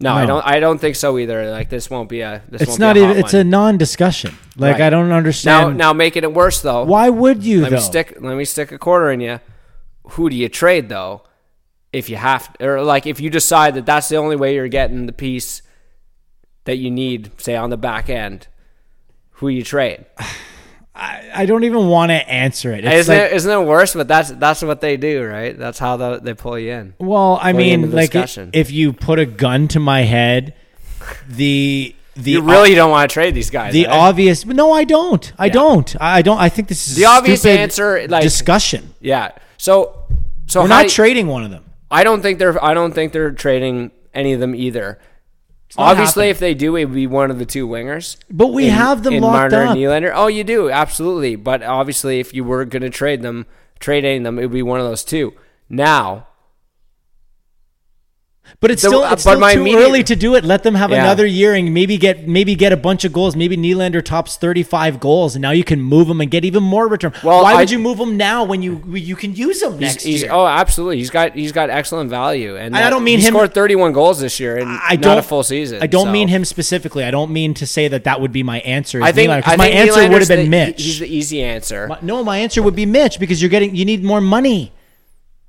No, 0.01 0.13
I 0.15 0.27
don't. 0.27 0.47
I 0.47 0.61
don't 0.61 0.79
think 0.79 0.97
so 0.97 1.19
either. 1.19 1.51
Like 1.51 1.69
this 1.69 1.91
won't 1.91 2.09
be 2.09 2.21
a. 2.21 2.43
This 2.49 2.63
it's 2.63 2.69
won't 2.71 2.81
not 2.81 2.95
be 2.95 3.01
a 3.01 3.05
even. 3.11 3.17
It's 3.25 3.33
one. 3.33 3.41
a 3.41 3.45
non-discussion. 3.45 4.37
Like 4.57 4.75
Right. 4.75 4.83
I 4.83 4.91
don't 4.91 5.09
now. 5.09 5.17
understand. 5.17 5.77
Now 5.77 5.93
making 5.93 6.23
it 6.23 6.33
worse 6.33 6.61
though. 6.63 6.85
why 6.85 7.11
would 7.11 7.43
you 7.45 7.63
Let 7.63 7.71
though? 7.71 7.77
me 7.77 7.83
stick. 7.83 8.17
Let 8.21 8.37
me 8.37 8.45
stick 8.45 8.73
a 8.73 8.79
quarter 8.79 9.11
in 9.11 9.21
you. 9.21 9.41
Who 10.11 10.31
do 10.31 10.37
you 10.37 10.49
trade 10.49 10.89
though? 10.89 11.23
If 11.95 12.09
you 12.11 12.17
have, 12.17 12.55
or 12.61 12.83
like 12.83 13.07
if 13.07 13.21
you 13.21 13.31
decide 13.31 13.75
that 13.75 13.87
that's 13.87 14.09
the 14.09 14.17
only 14.17 14.37
way 14.37 14.55
you're 14.55 14.69
getting 14.69 15.07
the 15.07 15.13
piece 15.13 15.63
that 16.65 16.77
you 16.77 16.91
need, 16.91 17.31
say 17.41 17.55
on 17.57 17.71
the 17.71 17.77
back 17.77 18.09
end, 18.11 18.49
who 19.33 19.49
you 19.49 19.63
trade? 19.63 20.05
I, 20.97 21.29
I 21.35 21.47
don't 21.47 21.65
even 21.65 21.89
want 21.89 22.11
to 22.11 22.29
answer 22.29 22.73
it. 22.73 22.85
It's 22.85 22.95
Isn't 23.01 23.17
like, 23.19 23.31
it? 23.33 23.37
Isn't 23.37 23.51
it 23.63 23.67
worse? 23.67 23.95
But 23.95 24.07
that's 24.07 24.31
that's 24.31 24.63
what 24.63 24.81
they 24.81 24.97
do, 24.97 25.25
right? 25.25 25.59
That's 25.59 25.79
how 25.81 25.97
the, 25.97 26.21
they 26.21 26.35
pull 26.35 26.57
you 26.59 26.71
in. 26.73 26.95
well, 26.99 27.37
I 27.43 27.51
Pull 27.53 27.59
mean, 27.59 27.91
like 27.91 28.13
if 28.15 28.71
you 28.71 28.93
put 28.93 29.19
a 29.19 29.27
gun 29.27 29.67
to 29.69 29.81
my 29.81 30.03
head, 30.03 30.55
the 31.29 31.95
the 32.15 32.31
You 32.31 32.43
really 32.43 32.77
don't 32.77 32.93
want 32.93 33.11
to 33.11 33.13
trade 33.13 33.35
these 33.35 33.51
guys. 33.51 33.73
the 33.73 33.87
eh? 33.87 33.91
obvious. 33.91 34.47
No, 34.47 34.71
I 34.73 34.85
don't. 34.85 35.33
I 35.37 35.47
Yeah. 35.47 35.53
don't. 35.53 35.97
I 36.01 36.23
don't. 36.23 36.39
I 36.39 36.49
think 36.49 36.69
this 36.69 36.87
is 36.89 36.95
The 36.95 37.03
a 37.05 37.09
obvious 37.09 37.45
answer, 37.45 38.07
like- 38.07 38.23
discussion. 38.23 38.95
yeah. 39.01 39.33
So 39.57 40.05
so 40.47 40.63
We're 40.63 40.69
not 40.69 40.89
trading 40.89 41.27
one 41.27 41.43
of 41.43 41.51
them. 41.51 41.64
I 41.91 42.05
don't 42.05 42.23
think 42.23 42.39
they're. 42.39 42.63
I 42.63 42.75
don't 42.75 42.93
think 42.93 43.13
they're 43.13 43.33
trading 43.33 43.91
any 44.13 44.33
of 44.33 44.41
them 44.41 44.55
either. 44.55 44.99
Obviously, 45.77 46.27
happening. 46.27 46.31
if 46.31 46.39
they 46.39 46.55
do, 46.55 46.77
it 46.77 46.85
would 46.85 46.95
be 46.95 47.07
one 47.07 47.31
of 47.31 47.39
the 47.39 47.47
two 47.47 47.67
wingers. 47.67 48.17
But 48.31 48.49
we 48.49 48.69
have 48.69 49.03
them 49.03 49.15
in 49.15 49.23
locked 49.23 49.53
Marner 49.53 49.67
up. 49.67 49.71
and 49.71 49.79
Nylander. 49.81 50.13
Oh, 50.15 50.29
you 50.29 50.45
do 50.45 50.71
absolutely. 50.71 51.37
But 51.37 51.63
obviously, 51.63 52.21
if 52.21 52.33
you 52.33 52.45
were 52.45 52.65
going 52.65 52.83
to 52.83 52.91
trade 52.91 53.23
them, 53.23 53.47
trade 53.81 54.05
any 54.05 54.19
of 54.19 54.25
them, 54.25 54.39
it 54.39 54.43
would 54.43 54.53
be 54.53 54.63
one 54.63 54.79
of 54.79 54.87
those 54.87 55.03
two. 55.05 55.35
Now, 55.69 56.29
But 58.61 58.71
it's 58.71 58.81
still, 58.83 59.03
uh, 59.03 59.13
it's 59.13 59.25
but 59.25 59.33
still 59.33 59.41
my 59.41 59.55
too 59.55 59.61
immediate- 59.61 59.81
early 59.81 60.03
to 60.05 60.17
do 60.17 60.35
it. 60.37 60.45
Let 60.45 60.63
them 60.63 60.75
have 60.75 60.91
Yeah. 60.91 61.03
another 61.03 61.27
year 61.27 61.53
and 61.55 61.75
maybe 61.75 61.99
get 61.99 62.27
maybe 62.27 62.55
get 62.55 62.73
a 62.73 62.77
bunch 62.79 63.05
of 63.05 63.13
goals. 63.13 63.37
Maybe 63.37 63.57
Nylander 63.59 64.03
tops 64.03 64.37
thirty 64.37 64.63
five 64.63 65.01
goals, 65.01 65.35
and 65.35 65.43
now 65.43 65.51
you 65.51 65.65
can 65.65 65.83
move 65.83 66.09
him 66.09 66.21
and 66.23 66.31
get 66.31 66.45
even 66.47 66.63
more 66.63 66.89
return. 66.89 67.13
Well, 67.23 67.43
Why 67.43 67.53
I- 67.53 67.57
would 67.57 67.71
you 67.71 67.79
move 67.79 67.99
him 67.99 68.17
now 68.17 68.43
when 68.45 68.63
you 68.63 68.83
you 68.95 69.17
can 69.17 69.35
use 69.35 69.63
him 69.63 69.79
next 69.79 70.03
he's 70.05 70.23
year? 70.23 70.31
oh, 70.33 70.47
absolutely. 70.47 70.97
He's 70.99 71.11
got 71.11 71.35
he's 71.35 71.53
got 71.53 71.69
excellent 71.69 72.09
value, 72.09 72.57
and 72.57 72.75
I 72.75 72.89
don't 72.89 73.05
mean 73.05 73.19
he 73.19 73.27
him- 73.27 73.35
scored 73.35 73.53
thirty 73.53 73.77
one 73.77 73.93
goals 73.93 74.19
this 74.21 74.41
year, 74.41 74.57
and 74.57 74.79
I 74.89 74.97
don't 74.97 75.19
a 75.19 75.23
full 75.23 75.43
season. 75.43 75.83
I 75.83 75.87
don't 75.87 76.07
so. 76.07 76.13
mean 76.13 76.29
him 76.29 76.45
specifically. 76.47 77.05
I 77.05 77.11
don't 77.11 77.33
mean 77.33 77.53
to 77.55 77.67
say 77.67 77.89
that 77.89 78.05
that 78.05 78.21
would 78.21 78.33
be 78.33 78.43
my 78.43 78.61
answer. 78.61 79.03
I 79.03 79.13
think, 79.13 79.31
I 79.31 79.57
my 79.57 79.65
think 79.67 79.75
answer 79.77 80.09
would 80.09 80.21
have 80.23 80.29
been 80.29 80.45
the- 80.45 80.49
Mitch. 80.49 80.83
He's 80.83 80.99
the 81.01 81.15
easy 81.15 81.43
answer. 81.43 81.89
My- 81.89 81.99
no, 82.01 82.25
my 82.25 82.39
answer 82.39 82.63
would 82.63 82.77
be 82.77 82.87
Mitch 82.87 83.19
because 83.21 83.43
you're 83.43 83.51
getting 83.51 83.75
you 83.77 83.85
need 83.85 84.03
more 84.03 84.21
money. 84.23 84.73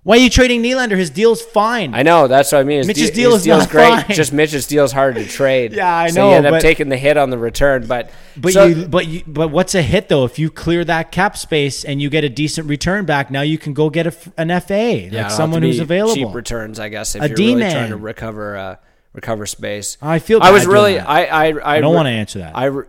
Why 0.06 0.18
are 0.18 0.20
you 0.20 0.30
trading 0.30 0.62
Nylander? 0.62 0.96
His 0.96 1.10
deal's 1.10 1.42
fine. 1.42 1.96
I 1.96 2.04
know 2.04 2.28
that's 2.28 2.52
what 2.52 2.60
I 2.60 2.64
mean. 2.64 2.78
His 2.78 2.86
Mitch's 2.88 3.10
de- 3.10 3.16
deal 3.16 3.32
his 3.32 3.40
is 3.40 3.44
deal's 3.46 3.64
not 3.64 3.70
great. 3.72 4.06
fine. 4.06 4.16
Just 4.16 4.32
Mitch's 4.34 4.68
deal's 4.68 4.92
hard 4.92 5.16
to 5.16 5.26
trade. 5.26 5.74
Yeah, 5.74 5.92
I 5.92 6.10
so 6.10 6.22
know, 6.22 6.30
You 6.30 6.36
end 6.36 6.46
up 6.46 6.52
but- 6.52 6.62
taking 6.62 6.90
the 6.90 6.96
hit 6.98 7.18
on 7.18 7.32
the 7.32 7.40
return, 7.40 7.88
but 7.88 8.12
But 8.38 8.54
so- 8.54 8.66
you, 8.66 8.86
but 8.86 9.08
you, 9.08 9.24
but 9.26 9.50
what's 9.50 9.74
a 9.74 9.82
hit 9.82 10.08
though? 10.08 10.24
If 10.24 10.38
you 10.38 10.52
clear 10.52 10.86
that 10.86 11.12
cap 11.12 11.36
space 11.36 11.84
and 11.84 12.00
you 12.00 12.12
get 12.12 12.24
a 12.24 12.30
decent 12.30 12.70
return 12.70 13.06
back, 13.06 13.32
now 13.32 13.42
you 13.42 13.58
can 13.58 13.74
go 13.74 13.90
get 13.90 14.06
a 14.06 14.10
f 14.10 14.30
an 14.38 14.50
FA, 14.62 14.76
Yeah, 14.76 14.94
like 14.94 15.06
it'll 15.08 15.22
have 15.24 15.32
someone 15.32 15.64
who's 15.64 15.78
be 15.78 15.82
available. 15.84 16.14
Cheap 16.16 16.36
returns, 16.36 16.80
I 16.80 16.90
guess, 16.90 17.16
if 17.16 17.24
A 17.24 17.28
you're 17.28 17.36
really 17.38 17.54
D-man. 17.56 17.72
trying 17.72 17.90
to 17.90 17.98
recover 17.98 18.56
uh, 18.58 18.76
recover 19.14 19.48
space. 19.48 19.98
I 20.04 20.20
feel 20.20 20.40
I 20.44 20.52
was 20.52 20.66
doing 20.66 20.74
really. 20.76 20.94
that. 20.98 21.10
I 21.10 21.26
I 21.26 21.46
I, 21.48 21.78
I 21.78 21.82
don't 21.82 21.94
re- 21.94 21.96
wanna 21.98 22.10
answer 22.12 22.38
that. 22.40 22.56
I 22.56 22.66
re- 22.66 22.86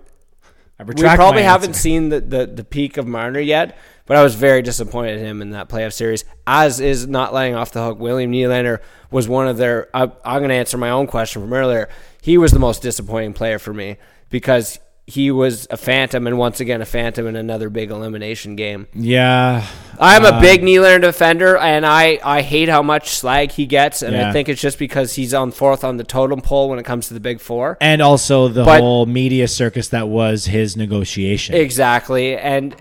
I 0.78 0.82
we 0.82 0.88
retract 0.90 1.16
probably 1.16 1.40
my 1.40 1.48
haven't 1.48 1.70
answer. 1.70 1.80
seen 1.80 2.10
the, 2.10 2.20
the 2.20 2.46
the 2.46 2.62
peak 2.64 2.98
of 2.98 3.06
Marner 3.06 3.40
yet, 3.40 3.78
but 4.06 4.16
I 4.16 4.22
was 4.22 4.34
very 4.34 4.62
disappointed 4.62 5.18
in 5.18 5.26
him 5.26 5.42
in 5.42 5.50
that 5.50 5.68
playoff 5.68 5.92
series. 5.92 6.24
As 6.46 6.80
is 6.80 7.06
not 7.06 7.34
letting 7.34 7.54
off 7.54 7.72
the 7.72 7.84
hook. 7.84 7.98
William 7.98 8.32
Nylander 8.32 8.78
was 9.10 9.28
one 9.28 9.48
of 9.48 9.56
their. 9.56 9.88
I, 9.94 10.02
I'm 10.24 10.38
going 10.40 10.48
to 10.48 10.54
answer 10.54 10.78
my 10.78 10.90
own 10.90 11.06
question 11.06 11.42
from 11.42 11.52
earlier. 11.52 11.88
He 12.22 12.38
was 12.38 12.52
the 12.52 12.58
most 12.58 12.82
disappointing 12.82 13.34
player 13.34 13.58
for 13.58 13.72
me 13.74 13.96
because 14.30 14.78
he 15.08 15.30
was 15.30 15.68
a 15.70 15.76
phantom, 15.76 16.26
and 16.26 16.36
once 16.36 16.58
again 16.58 16.82
a 16.82 16.84
phantom 16.84 17.28
in 17.28 17.36
another 17.36 17.70
big 17.70 17.92
elimination 17.92 18.56
game. 18.56 18.88
Yeah. 18.92 19.64
I'm 20.00 20.24
a 20.24 20.30
Uh, 20.30 20.40
big 20.40 20.62
Nylander 20.62 21.00
defender, 21.02 21.56
and 21.56 21.86
I, 21.86 22.18
I 22.24 22.42
hate 22.42 22.68
how 22.68 22.82
much 22.82 23.10
slag 23.10 23.52
he 23.52 23.66
gets, 23.66 24.02
and 24.02 24.14
Yeah. 24.16 24.28
I 24.28 24.32
think 24.32 24.48
it's 24.48 24.60
just 24.60 24.80
because 24.80 25.14
he's 25.14 25.32
on 25.32 25.52
fourth 25.52 25.84
on 25.84 25.96
the 25.96 26.02
totem 26.02 26.40
pole 26.40 26.68
when 26.68 26.80
it 26.80 26.84
comes 26.84 27.06
to 27.06 27.14
the 27.14 27.20
big 27.20 27.38
four. 27.40 27.78
And 27.80 28.02
also 28.02 28.48
the 28.48 28.64
But- 28.64 28.80
whole 28.80 29.06
media 29.06 29.46
circus 29.46 29.86
that 29.90 30.08
was 30.08 30.46
his 30.46 30.76
negotiation. 30.76 31.54
Exactly, 31.54 32.36
and 32.36 32.74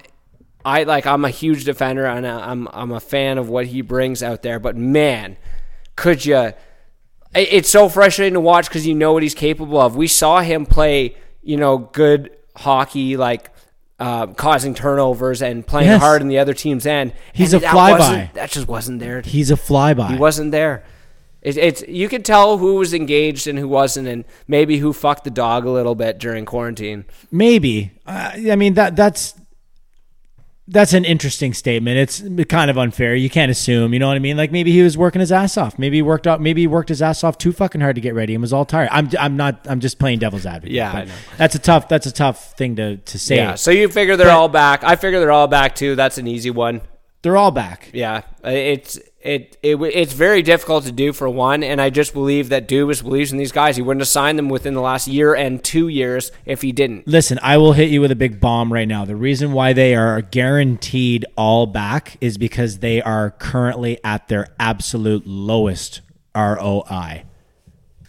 I 0.65 0.83
like 0.83 1.05
I'm 1.05 1.23
a 1.23 1.29
huge 1.29 1.63
defender, 1.63 2.05
and 2.05 2.25
I'm 2.27 2.67
I'm 2.73 2.91
a 2.91 2.99
fan 2.99 3.37
of 3.37 3.47
what 3.49 3.67
he 3.67 3.81
brings 3.81 4.23
out 4.23 4.41
there. 4.41 4.59
But 4.59 4.75
man, 4.75 5.37
could 5.95 6.25
you? 6.25 6.53
It's 7.35 7.69
so 7.69 7.87
frustrating 7.89 8.33
to 8.33 8.39
watch 8.39 8.67
because 8.67 8.87
you 8.87 8.95
know 8.95 9.13
what 9.13 9.21
he's 9.21 9.35
capable 9.35 9.79
of. 9.79 9.95
We 9.95 10.07
saw 10.07 10.39
him 10.41 10.65
play, 10.65 11.17
you 11.43 11.57
know, 11.57 11.77
good 11.77 12.31
hockey, 12.55 13.17
like 13.17 13.51
uh, 13.99 14.27
causing 14.27 14.73
turnovers 14.73 15.41
and 15.41 15.65
playing 15.67 15.89
Yes. 15.89 16.01
hard 16.01 16.21
in 16.21 16.29
the 16.29 16.39
other 16.39 16.53
team's 16.53 16.85
end. 16.85 17.13
He's 17.33 17.53
and 17.53 17.61
a 17.63 17.67
flyby. 17.67 18.33
That 18.33 18.49
just 18.51 18.67
wasn't 18.67 18.99
there. 19.01 19.21
He's 19.21 19.51
a 19.51 19.55
flyby. 19.55 20.11
He 20.11 20.15
wasn't 20.17 20.51
there. 20.51 20.83
It, 21.41 21.57
it's 21.57 21.83
you 21.87 22.09
could 22.09 22.25
tell 22.25 22.57
who 22.57 22.75
was 22.75 22.93
engaged 22.93 23.47
and 23.47 23.59
who 23.59 23.67
wasn't, 23.67 24.07
and 24.07 24.23
maybe 24.47 24.77
who 24.79 24.93
fucked 24.93 25.25
the 25.25 25.29
dog 25.29 25.65
a 25.65 25.69
little 25.69 25.93
bit 25.93 26.17
during 26.17 26.45
quarantine. 26.45 27.05
Maybe. 27.31 27.91
Uh, 28.07 28.31
I 28.49 28.55
mean 28.55 28.73
that 28.75 28.95
that's 28.95 29.33
that's 30.67 30.93
an 30.93 31.05
interesting 31.05 31.53
statement. 31.53 31.97
It's 31.97 32.23
kind 32.49 32.71
of 32.71 32.77
unfair. 32.77 33.13
You 33.15 33.29
can't 33.29 33.51
assume. 33.51 33.93
You 33.93 33.99
know 33.99 34.07
what 34.07 34.15
I 34.15 34.19
mean? 34.19 34.35
Like 34.35 34.51
maybe 34.51 34.71
he 34.71 34.81
was 34.81 34.97
working 34.97 35.19
his 35.19 35.31
ass 35.31 35.57
off. 35.57 35.77
Maybe 35.77 35.97
he 35.97 36.01
worked 36.01 36.25
out. 36.25 36.41
Maybe 36.41 36.61
he 36.61 36.67
worked 36.67 36.89
his 36.89 37.01
ass 37.01 37.23
off 37.23 37.37
too 37.37 37.51
fucking 37.51 37.81
hard 37.81 37.95
to 37.95 38.01
get 38.01 38.15
ready 38.15 38.33
and 38.33 38.41
was 38.41 38.51
all 38.53 38.65
tired. 38.65 38.89
I'm 38.91 39.09
I'm 39.19 39.37
not. 39.37 39.59
I'm 39.65 39.79
just 39.79 39.99
playing 39.99 40.19
devil's 40.19 40.45
advocate. 40.45 40.71
Yeah, 40.73 40.91
I 40.91 41.05
know. 41.05 41.13
That's 41.37 41.53
a 41.55 41.59
tough. 41.59 41.87
That's 41.87 42.07
a 42.07 42.11
tough 42.11 42.53
thing 42.57 42.75
to 42.77 42.97
to 42.97 43.19
say. 43.19 43.35
Yeah. 43.35 43.55
So 43.55 43.69
you 43.71 43.87
figure 43.89 44.15
they're 44.17 44.27
But- 44.27 44.33
all 44.35 44.49
back. 44.49 44.83
I 44.83 44.95
figure 44.95 45.19
they're 45.19 45.31
all 45.31 45.47
back 45.47 45.75
too. 45.75 45.95
That's 45.95 46.17
an 46.17 46.27
easy 46.27 46.49
one. 46.49 46.81
They're 47.25 47.37
all 47.37 47.49
back. 47.49 47.89
Yeah. 47.91 48.21
It's 48.43 48.99
it, 49.19 49.57
it 49.63 49.81
it's 49.81 50.13
very 50.13 50.43
difficult 50.43 50.83
to 50.83 50.91
do 50.91 51.11
for 51.11 51.27
one, 51.27 51.63
and 51.63 51.81
I 51.81 51.89
just 51.89 52.13
believe 52.13 52.49
that 52.49 52.67
Dubas 52.67 53.01
believes 53.01 53.31
in 53.31 53.39
these 53.39 53.51
guys. 53.51 53.77
He 53.77 53.81
wouldn't 53.81 54.01
have 54.01 54.07
signed 54.07 54.37
them 54.37 54.47
within 54.47 54.75
the 54.75 54.81
last 54.81 55.07
year 55.07 55.33
and 55.33 55.63
two 55.63 55.87
years 55.87 56.31
if 56.45 56.61
he 56.61 56.71
didn't. 56.71 57.07
Listen, 57.07 57.39
I 57.41 57.57
will 57.57 57.73
hit 57.73 57.89
you 57.89 57.99
with 57.99 58.11
a 58.11 58.15
big 58.15 58.39
bomb 58.39 58.71
right 58.71 58.87
now. 58.87 59.05
The 59.05 59.15
reason 59.15 59.53
why 59.53 59.73
they 59.73 59.95
are 59.95 60.21
guaranteed 60.21 61.25
all 61.35 61.65
back 61.65 62.15
is 62.21 62.37
because 62.37 62.77
they 62.77 63.01
are 63.01 63.31
currently 63.31 63.97
at 64.03 64.27
their 64.27 64.49
absolute 64.59 65.25
lowest 65.25 66.01
ROI. 66.35 67.23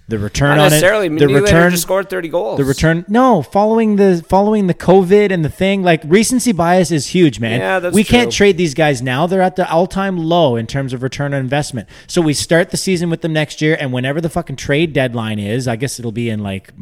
The 0.08 0.18
return 0.20 0.50
Not 0.50 0.58
on 0.58 0.70
necessarily. 0.70 1.06
it, 1.06 1.18
the 1.18 1.24
Nylander 1.26 1.42
return, 1.42 1.70
just 1.72 1.82
scored 1.82 2.08
thirty 2.08 2.28
goals. 2.28 2.58
the 2.58 2.64
return. 2.64 3.04
No, 3.08 3.42
following 3.42 3.96
the 3.96 4.24
following 4.28 4.68
the 4.68 4.74
COVID 4.74 5.32
and 5.32 5.44
the 5.44 5.48
thing, 5.48 5.82
like 5.82 6.00
recency 6.04 6.52
bias 6.52 6.92
is 6.92 7.08
huge, 7.08 7.40
man. 7.40 7.58
Yeah, 7.58 7.80
that's 7.80 7.92
we 7.92 8.04
can't 8.04 8.30
trade 8.30 8.56
these 8.56 8.72
guys 8.72 9.02
now. 9.02 9.26
They're 9.26 9.42
at 9.42 9.56
the 9.56 9.68
all 9.68 9.88
time 9.88 10.16
low 10.16 10.54
in 10.54 10.68
terms 10.68 10.92
of 10.92 11.02
return 11.02 11.34
on 11.34 11.40
investment. 11.40 11.88
So 12.06 12.22
we 12.22 12.34
start 12.34 12.70
the 12.70 12.76
season 12.76 13.10
with 13.10 13.22
them 13.22 13.32
next 13.32 13.60
year, 13.60 13.76
and 13.80 13.92
whenever 13.92 14.20
the 14.20 14.28
fucking 14.30 14.54
trade 14.56 14.92
deadline 14.92 15.40
is, 15.40 15.66
I 15.66 15.74
guess 15.74 15.98
it'll 15.98 16.12
be 16.12 16.30
in 16.30 16.38
like 16.40 16.72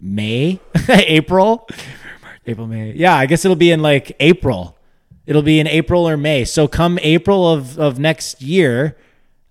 May, 0.00 0.58
April, 0.88 1.68
April, 2.46 2.66
May. 2.66 2.92
Yeah, 2.92 3.14
I 3.14 3.26
guess 3.26 3.44
it'll 3.44 3.56
be 3.56 3.72
in 3.72 3.80
like 3.82 4.16
April. 4.20 4.78
It'll 5.26 5.42
be 5.42 5.60
in 5.60 5.66
April 5.66 6.08
or 6.08 6.16
May. 6.16 6.46
So 6.46 6.66
come 6.66 6.98
April 7.02 7.46
of 7.46 7.78
of 7.78 7.98
next 7.98 8.40
year. 8.40 8.96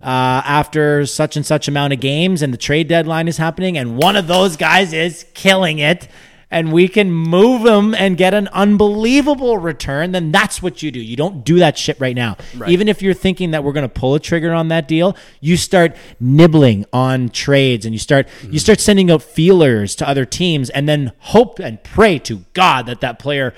Uh, 0.04 0.42
after 0.44 1.06
such 1.06 1.38
and 1.38 1.46
such 1.46 1.70
amount 1.70 1.94
of 1.94 2.00
games 2.02 2.42
and 2.42 2.54
the 2.54 2.58
trade 2.58 2.90
deadline 2.90 3.30
is 3.30 3.38
happening 3.38 3.78
and 3.78 3.98
one 3.98 4.18
of 4.18 4.28
those 4.28 4.58
guys 4.58 4.92
is 4.92 5.26
killing 5.34 5.80
it 5.80 6.10
and 6.52 6.74
we 6.74 6.90
can 6.90 7.10
move 7.10 7.66
him 7.66 7.96
and 7.96 8.18
get 8.18 8.34
an 8.34 8.50
unbelievable 8.50 9.58
return 9.58 10.12
then 10.12 10.30
that's 10.30 10.62
what 10.62 10.84
you 10.84 10.92
do. 10.92 11.00
You 11.00 11.16
don't 11.16 11.46
do 11.46 11.60
that 11.60 11.78
shit 11.78 11.98
right 12.02 12.16
now. 12.16 12.36
Even 12.70 12.90
if 12.90 13.02
you're 13.02 13.14
thinking 13.14 13.52
that 13.52 13.64
we're 13.64 13.72
going 13.72 13.90
to 13.90 14.00
pull 14.00 14.14
a 14.14 14.20
trigger 14.20 14.52
on 14.52 14.68
that 14.68 14.90
deal 14.90 15.16
you 15.40 15.56
start 15.56 15.96
nibbling 16.20 16.86
on 16.92 17.30
trades 17.30 17.86
and 17.86 17.96
you 17.96 18.00
start 18.00 18.28
you 18.52 18.60
start 18.60 18.82
sending 18.82 19.10
out 19.10 19.24
feelers 19.24 19.96
to 19.96 20.08
other 20.08 20.26
teams 20.26 20.70
and 20.70 20.88
then 20.90 21.14
hope 21.20 21.60
and 21.60 21.82
pray 21.84 22.20
to 22.20 22.44
god 22.54 22.88
that 22.88 23.00
that 23.00 23.20
player 23.20 23.54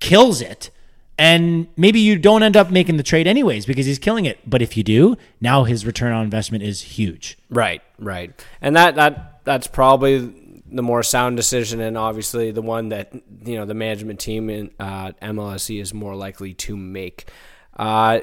kills 0.00 0.40
it 0.40 0.70
and 1.18 1.68
maybe 1.76 2.00
you 2.00 2.18
don't 2.18 2.42
end 2.42 2.56
up 2.56 2.70
making 2.70 2.96
the 2.96 3.02
trade 3.02 3.26
anyways 3.26 3.66
because 3.66 3.86
he's 3.86 3.98
killing 3.98 4.24
it. 4.24 4.38
But 4.48 4.62
if 4.62 4.76
you 4.76 4.82
do, 4.82 5.16
now 5.40 5.64
his 5.64 5.86
return 5.86 6.12
on 6.12 6.24
investment 6.24 6.64
is 6.64 6.82
huge. 6.82 7.38
Right, 7.50 7.82
right, 7.98 8.44
and 8.60 8.76
that 8.76 8.96
that 8.96 9.44
that's 9.44 9.66
probably 9.66 10.62
the 10.70 10.82
more 10.82 11.02
sound 11.02 11.36
decision, 11.36 11.80
and 11.80 11.96
obviously 11.96 12.50
the 12.50 12.62
one 12.62 12.88
that 12.88 13.12
you 13.44 13.56
know 13.56 13.64
the 13.64 13.74
management 13.74 14.20
team 14.20 14.50
in 14.50 14.70
uh, 14.80 15.12
MLSE 15.22 15.80
is 15.80 15.94
more 15.94 16.16
likely 16.16 16.54
to 16.54 16.76
make. 16.76 17.30
Uh, 17.76 18.20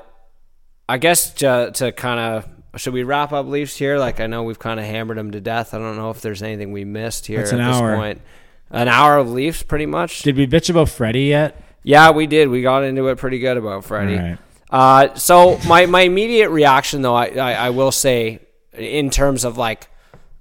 I 0.90 0.98
guess 0.98 1.34
to 1.36 1.72
to 1.76 1.92
kind 1.92 2.20
of 2.20 2.50
should 2.80 2.94
we 2.94 3.04
wrap 3.04 3.32
up 3.32 3.48
Leafs 3.48 3.78
here? 3.78 3.98
Like 3.98 4.20
I 4.20 4.28
know 4.28 4.44
we've 4.44 4.60
kind 4.60 4.80
of 4.80 4.86
hammered 4.86 5.18
them 5.18 5.32
to 5.32 5.42
death. 5.42 5.74
I 5.74 5.78
don't 5.78 5.98
know 5.98 6.10
if 6.10 6.22
there's 6.22 6.44
anything 6.44 6.72
we 6.72 6.86
missed 6.86 7.28
here 7.28 7.40
That's 7.40 7.54
at 7.54 7.60
an 7.60 7.68
this 7.68 7.76
hour. 7.78 7.96
point. 7.96 8.22
An 8.70 8.88
hour 8.88 9.18
of 9.18 9.30
Leafs, 9.30 9.64
pretty 9.64 9.86
much. 9.86 10.22
Did 10.22 10.38
we 10.38 10.48
bitch 10.48 10.70
about 10.70 10.88
Freddie 10.88 11.24
yet? 11.24 11.62
Yeah, 11.84 12.12
we 12.12 12.28
did. 12.28 12.50
We 12.50 12.62
got 12.62 12.84
into 12.84 13.08
it 13.08 13.18
pretty 13.18 13.40
good 13.40 13.58
about 13.58 13.86
Freddie. 13.86 14.18
Right. 14.18 14.38
Uh, 14.70 15.14
so 15.16 15.58
my, 15.68 15.86
my 15.86 16.02
immediate 16.02 16.50
reaction, 16.50 17.02
though, 17.02 17.16
I, 17.16 17.28
I, 17.28 17.54
I 17.54 17.70
will 17.72 17.92
say, 17.92 18.40
in 18.74 19.10
terms 19.10 19.44
of 19.44 19.58
like, 19.58 19.88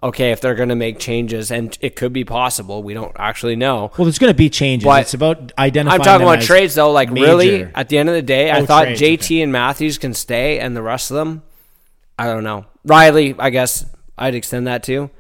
okay, 0.03 0.31
if 0.33 0.41
they're 0.41 0.55
going 0.55 0.69
to 0.69 0.77
make 0.77 0.99
changes, 0.99 1.51
and 1.51 1.77
it 1.81 1.97
could 1.97 2.13
be 2.13 2.25
possible, 2.25 2.83
we 2.83 2.95
don't 2.95 3.13
actually 3.19 3.57
know. 3.57 3.91
Well, 3.99 4.05
there's 4.05 4.19
going 4.19 4.33
to 4.33 4.37
be 4.37 4.49
changes. 4.51 4.85
But 4.85 5.03
it's 5.03 5.15
about 5.15 5.53
identifying. 5.59 6.01
I'm 6.01 6.05
talking 6.05 6.27
about 6.27 6.43
trades, 6.43 6.75
though. 6.75 6.93
Like, 6.93 7.11
really, 7.11 7.65
at 7.65 7.89
the 7.89 7.99
end 7.99 8.09
of 8.09 8.15
the 8.15 8.23
day, 8.23 8.51
I 8.51 8.61
Oh, 8.61 8.67
thought 8.67 8.85
trades, 8.85 9.01
JT 9.01 9.25
okay. 9.25 9.41
and 9.43 9.53
Matthews 9.53 9.99
can 9.99 10.15
stay, 10.15 10.59
and 10.61 10.77
the 10.77 10.83
rest 10.83 11.11
of 11.11 11.17
them, 11.17 11.43
I 12.19 12.27
don't 12.27 12.45
know. 12.45 12.67
Rielly, 12.87 13.35
I 13.39 13.51
guess 13.51 13.85
I'd 14.17 14.35
extend 14.35 14.67
that 14.69 14.83
too. 14.83 15.11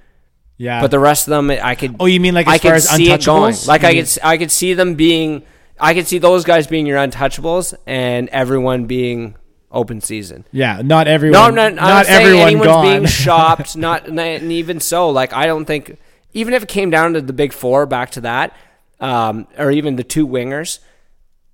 Yeah, 0.56 0.82
But 0.82 0.90
the 0.90 0.98
rest 0.98 1.26
of 1.26 1.30
them, 1.30 1.50
I 1.50 1.74
could. 1.74 1.96
Oh, 1.98 2.04
you 2.06 2.20
mean 2.20 2.34
like 2.34 2.46
as 2.46 2.54
I 2.54 2.58
far 2.58 2.74
as 2.74 2.88
see 2.90 3.10
it 3.10 3.24
going. 3.24 3.52
untouchables? 3.54 3.66
Like 3.66 3.80
You 3.82 3.88
I 3.88 3.92
mean- 3.94 4.04
could, 4.04 4.18
I 4.22 4.36
could 4.38 4.50
see 4.50 4.74
them 4.74 4.94
being. 4.94 5.42
I 5.80 5.94
could 5.94 6.06
see 6.06 6.18
those 6.18 6.44
guys 6.44 6.66
being 6.66 6.86
your 6.86 6.98
untouchables, 6.98 7.74
and 7.86 8.28
everyone 8.30 8.86
being 8.86 9.36
open 9.72 10.00
season. 10.00 10.44
yeah, 10.52 10.82
not 10.84 11.06
everyone. 11.06 11.32
No, 11.40 11.42
I'm 11.46 11.54
not. 11.54 11.66
I'm 11.72 11.76
not 11.76 11.84
not 11.86 12.06
everyone 12.08 12.46
anyone's 12.48 12.66
gone. 12.66 12.84
being 12.84 13.06
shopped. 13.06 13.76
Not, 13.76 14.08
and 14.08 14.52
even 14.52 14.80
so, 14.80 15.10
like 15.10 15.32
I 15.32 15.46
don't 15.46 15.64
think, 15.64 15.96
even 16.34 16.54
if 16.54 16.62
it 16.64 16.68
came 16.68 16.90
down 16.90 17.14
to 17.14 17.20
the 17.20 17.32
big 17.32 17.52
four, 17.52 17.86
back 17.86 18.10
to 18.12 18.20
that, 18.22 18.54
um, 19.00 19.46
or 19.58 19.70
even 19.70 19.96
the 19.96 20.04
two 20.04 20.26
wingers, 20.26 20.80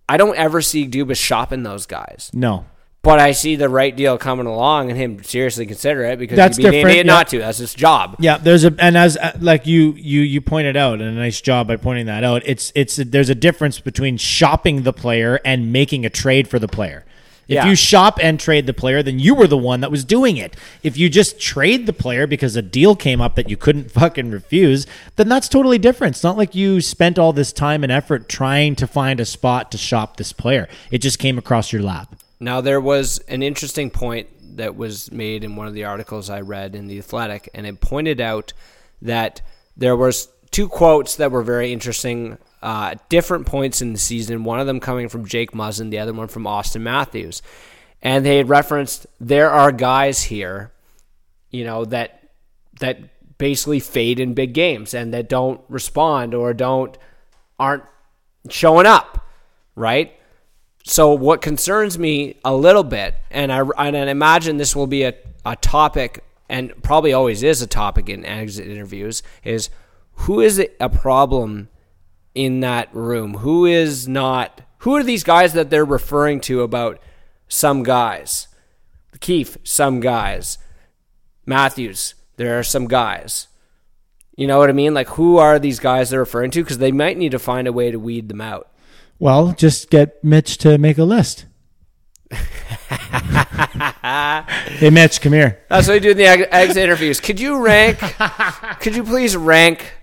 I 0.08 0.16
don't 0.16 0.36
ever 0.36 0.62
see 0.62 0.88
Dubas 0.88 1.16
shopping 1.16 1.62
those 1.62 1.86
guys. 1.86 2.30
no, 2.32 2.64
But 3.06 3.20
I 3.20 3.30
see 3.30 3.54
the 3.54 3.68
right 3.68 3.94
deal 3.94 4.18
coming 4.18 4.46
along, 4.46 4.90
and 4.90 4.98
him 4.98 5.22
seriously 5.22 5.64
consider 5.64 6.02
it 6.06 6.18
because 6.18 6.34
That's 6.34 6.56
he'd 6.56 6.64
be 6.64 6.80
an 6.80 6.86
idiot 6.88 7.06
yeah. 7.06 7.12
not 7.12 7.28
to. 7.28 7.38
That's 7.38 7.58
his 7.58 7.72
job. 7.72 8.16
Yeah, 8.18 8.36
there's 8.36 8.64
a 8.64 8.74
and 8.80 8.98
as 8.98 9.16
uh, 9.16 9.38
like 9.40 9.64
you 9.64 9.92
you 9.92 10.22
you 10.22 10.40
pointed 10.40 10.76
out, 10.76 11.00
and 11.00 11.02
a 11.02 11.12
nice 11.12 11.40
job 11.40 11.68
by 11.68 11.76
pointing 11.76 12.06
that 12.06 12.24
out. 12.24 12.42
It's 12.44 12.72
it's 12.74 12.96
there's 12.96 13.28
a 13.28 13.34
difference 13.36 13.78
between 13.78 14.16
shopping 14.16 14.82
the 14.82 14.92
player 14.92 15.38
and 15.44 15.72
making 15.72 16.04
a 16.04 16.10
trade 16.10 16.48
for 16.48 16.58
the 16.58 16.66
player. 16.66 17.04
If 17.46 17.54
Yeah. 17.54 17.68
you 17.68 17.76
shop 17.76 18.18
and 18.20 18.40
trade 18.40 18.66
the 18.66 18.74
player, 18.74 19.04
then 19.04 19.20
you 19.20 19.36
were 19.36 19.46
the 19.46 19.56
one 19.56 19.82
that 19.82 19.90
was 19.92 20.04
doing 20.04 20.36
it. 20.36 20.56
If 20.82 20.98
you 20.98 21.08
just 21.08 21.38
trade 21.38 21.86
the 21.86 21.92
player 21.92 22.26
because 22.26 22.56
a 22.56 22.62
deal 22.62 22.96
came 22.96 23.20
up 23.20 23.36
that 23.36 23.48
you 23.48 23.56
couldn't 23.56 23.90
fucking 24.00 24.32
refuse, 24.32 24.84
then 25.14 25.28
that's 25.28 25.48
totally 25.48 25.78
different. 25.78 26.16
It's 26.16 26.24
not 26.24 26.36
like 26.36 26.56
you 26.56 26.80
spent 26.80 27.20
all 27.20 27.32
this 27.32 27.52
time 27.52 27.84
and 27.84 27.92
effort 27.92 28.28
trying 28.28 28.74
to 28.74 28.88
find 28.88 29.20
a 29.20 29.24
spot 29.24 29.70
to 29.70 29.78
shop 29.78 30.16
this 30.16 30.32
player. 30.32 30.66
It 30.90 30.98
just 30.98 31.20
came 31.20 31.38
across 31.38 31.72
your 31.72 31.82
lap. 31.82 32.16
Now 32.38 32.60
there 32.60 32.80
was 32.80 33.18
an 33.28 33.42
interesting 33.42 33.90
point 33.90 34.28
that 34.56 34.76
was 34.76 35.10
made 35.12 35.44
in 35.44 35.56
one 35.56 35.66
of 35.66 35.74
the 35.74 35.84
articles 35.84 36.30
I 36.30 36.40
read 36.40 36.74
in 36.74 36.86
the 36.86 36.98
Athletic, 36.98 37.48
and 37.54 37.66
it 37.66 37.80
pointed 37.80 38.20
out 38.20 38.52
that 39.02 39.42
there 39.76 39.96
was 39.96 40.28
two 40.50 40.68
quotes 40.68 41.16
that 41.16 41.30
were 41.30 41.42
very 41.42 41.72
interesting. 41.72 42.38
Uh, 42.62 42.88
at 42.92 43.08
different 43.10 43.46
points 43.46 43.80
in 43.80 43.92
the 43.92 43.98
season, 43.98 44.42
one 44.42 44.58
of 44.58 44.66
them 44.66 44.80
coming 44.80 45.08
from 45.08 45.26
Jake 45.26 45.52
Muzzin, 45.52 45.90
the 45.90 45.98
other 45.98 46.12
one 46.12 46.26
from 46.26 46.44
Auston 46.44 46.80
Matthews, 46.80 47.42
and 48.02 48.24
they 48.24 48.38
had 48.38 48.48
referenced 48.48 49.06
there 49.20 49.50
are 49.50 49.70
guys 49.70 50.22
here, 50.24 50.72
you 51.50 51.64
know 51.64 51.84
that 51.84 52.30
that 52.80 53.38
basically 53.38 53.80
fade 53.80 54.18
in 54.18 54.34
big 54.34 54.54
games 54.54 54.94
and 54.94 55.12
that 55.12 55.28
don't 55.28 55.60
respond 55.68 56.34
or 56.34 56.54
don't 56.54 56.96
aren't 57.58 57.84
showing 58.48 58.86
up, 58.86 59.24
right? 59.74 60.12
So 60.88 61.12
what 61.12 61.42
concerns 61.42 61.98
me 61.98 62.36
a 62.44 62.54
little 62.54 62.84
bit, 62.84 63.16
and 63.32 63.52
I, 63.52 63.58
and 63.76 63.96
I 63.96 64.06
imagine 64.06 64.56
this 64.56 64.76
will 64.76 64.86
be 64.86 65.02
a, 65.02 65.14
a 65.44 65.56
topic, 65.56 66.22
and 66.48 66.72
probably 66.80 67.12
always 67.12 67.42
is 67.42 67.60
a 67.60 67.66
topic 67.66 68.08
in 68.08 68.24
exit 68.24 68.68
interviews, 68.68 69.24
is 69.42 69.68
who 70.12 70.40
is 70.40 70.64
a 70.78 70.88
problem 70.88 71.70
in 72.36 72.60
that 72.60 72.94
room? 72.94 73.38
Who 73.38 73.66
is 73.66 74.06
not? 74.06 74.60
Who 74.78 74.94
are 74.94 75.02
these 75.02 75.24
guys 75.24 75.54
that 75.54 75.70
they're 75.70 75.84
referring 75.84 76.40
to 76.42 76.62
about 76.62 77.00
some 77.48 77.82
guys? 77.82 78.46
Keefe, 79.18 79.58
some 79.64 79.98
guys. 79.98 80.56
Matthews, 81.44 82.14
there 82.36 82.60
are 82.60 82.64
some 82.64 82.86
guys. 82.86 83.48
You 84.36 84.46
know 84.46 84.58
what 84.58 84.70
I 84.70 84.72
mean? 84.72 84.94
Like, 84.94 85.08
who 85.08 85.38
are 85.38 85.58
these 85.58 85.80
guys 85.80 86.10
they're 86.10 86.20
referring 86.20 86.52
to? 86.52 86.62
Because 86.62 86.78
they 86.78 86.92
might 86.92 87.18
need 87.18 87.32
to 87.32 87.40
find 87.40 87.66
a 87.66 87.72
way 87.72 87.90
to 87.90 87.98
weed 87.98 88.28
them 88.28 88.40
out. 88.40 88.70
Well, 89.18 89.52
just 89.52 89.90
get 89.90 90.22
Mitch 90.22 90.58
to 90.58 90.78
make 90.78 90.98
a 90.98 91.04
list. 91.04 91.46
hey, 94.78 94.90
Mitch, 94.90 95.20
come 95.20 95.32
here. 95.32 95.60
That's 95.68 95.88
what 95.88 95.94
you 95.94 96.00
do 96.00 96.10
in 96.10 96.16
the 96.16 96.26
ex- 96.26 96.48
exit 96.50 96.76
interviews. 96.82 97.20
Could 97.20 97.40
you 97.40 97.62
rank? 97.64 97.98
could 98.80 98.94
you 98.94 99.04
please 99.04 99.36
rank 99.36 99.94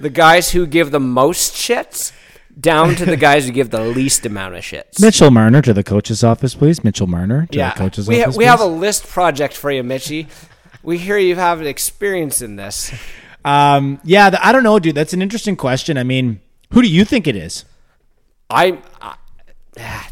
the 0.00 0.10
guys 0.10 0.50
who 0.50 0.66
give 0.66 0.90
the 0.90 1.00
most 1.00 1.54
shits 1.54 2.12
down 2.60 2.94
to 2.96 3.06
the 3.06 3.16
guys 3.16 3.46
who 3.46 3.52
give 3.52 3.70
the 3.70 3.80
least 3.80 4.26
amount 4.26 4.54
of 4.56 4.62
shits? 4.62 5.00
Mitchell 5.00 5.30
Marner 5.30 5.62
to 5.62 5.72
the 5.72 5.84
coach's 5.84 6.22
office, 6.22 6.54
please. 6.54 6.84
Mitchell 6.84 7.06
Marner 7.06 7.46
to 7.46 7.58
the 7.58 7.72
coach's 7.76 8.06
we, 8.08 8.16
ha- 8.18 8.24
office. 8.24 8.36
we 8.36 8.44
have 8.44 8.60
a 8.60 8.66
list 8.66 9.06
project 9.06 9.54
for 9.54 9.70
you, 9.70 9.82
Mitchy. 9.82 10.28
We 10.82 10.98
hear 10.98 11.16
you 11.18 11.36
have 11.36 11.62
experience 11.62 12.42
in 12.42 12.56
this. 12.56 12.92
Um, 13.44 14.00
yeah, 14.04 14.30
the, 14.30 14.44
I 14.44 14.52
don't 14.52 14.62
know, 14.62 14.78
dude. 14.78 14.94
That's 14.94 15.12
an 15.12 15.22
interesting 15.22 15.56
question. 15.56 15.96
I 15.96 16.02
mean, 16.02 16.40
who 16.72 16.82
do 16.82 16.88
you 16.88 17.04
think 17.04 17.26
it 17.26 17.36
is? 17.36 17.64
I. 18.50 18.78
I 19.00 19.14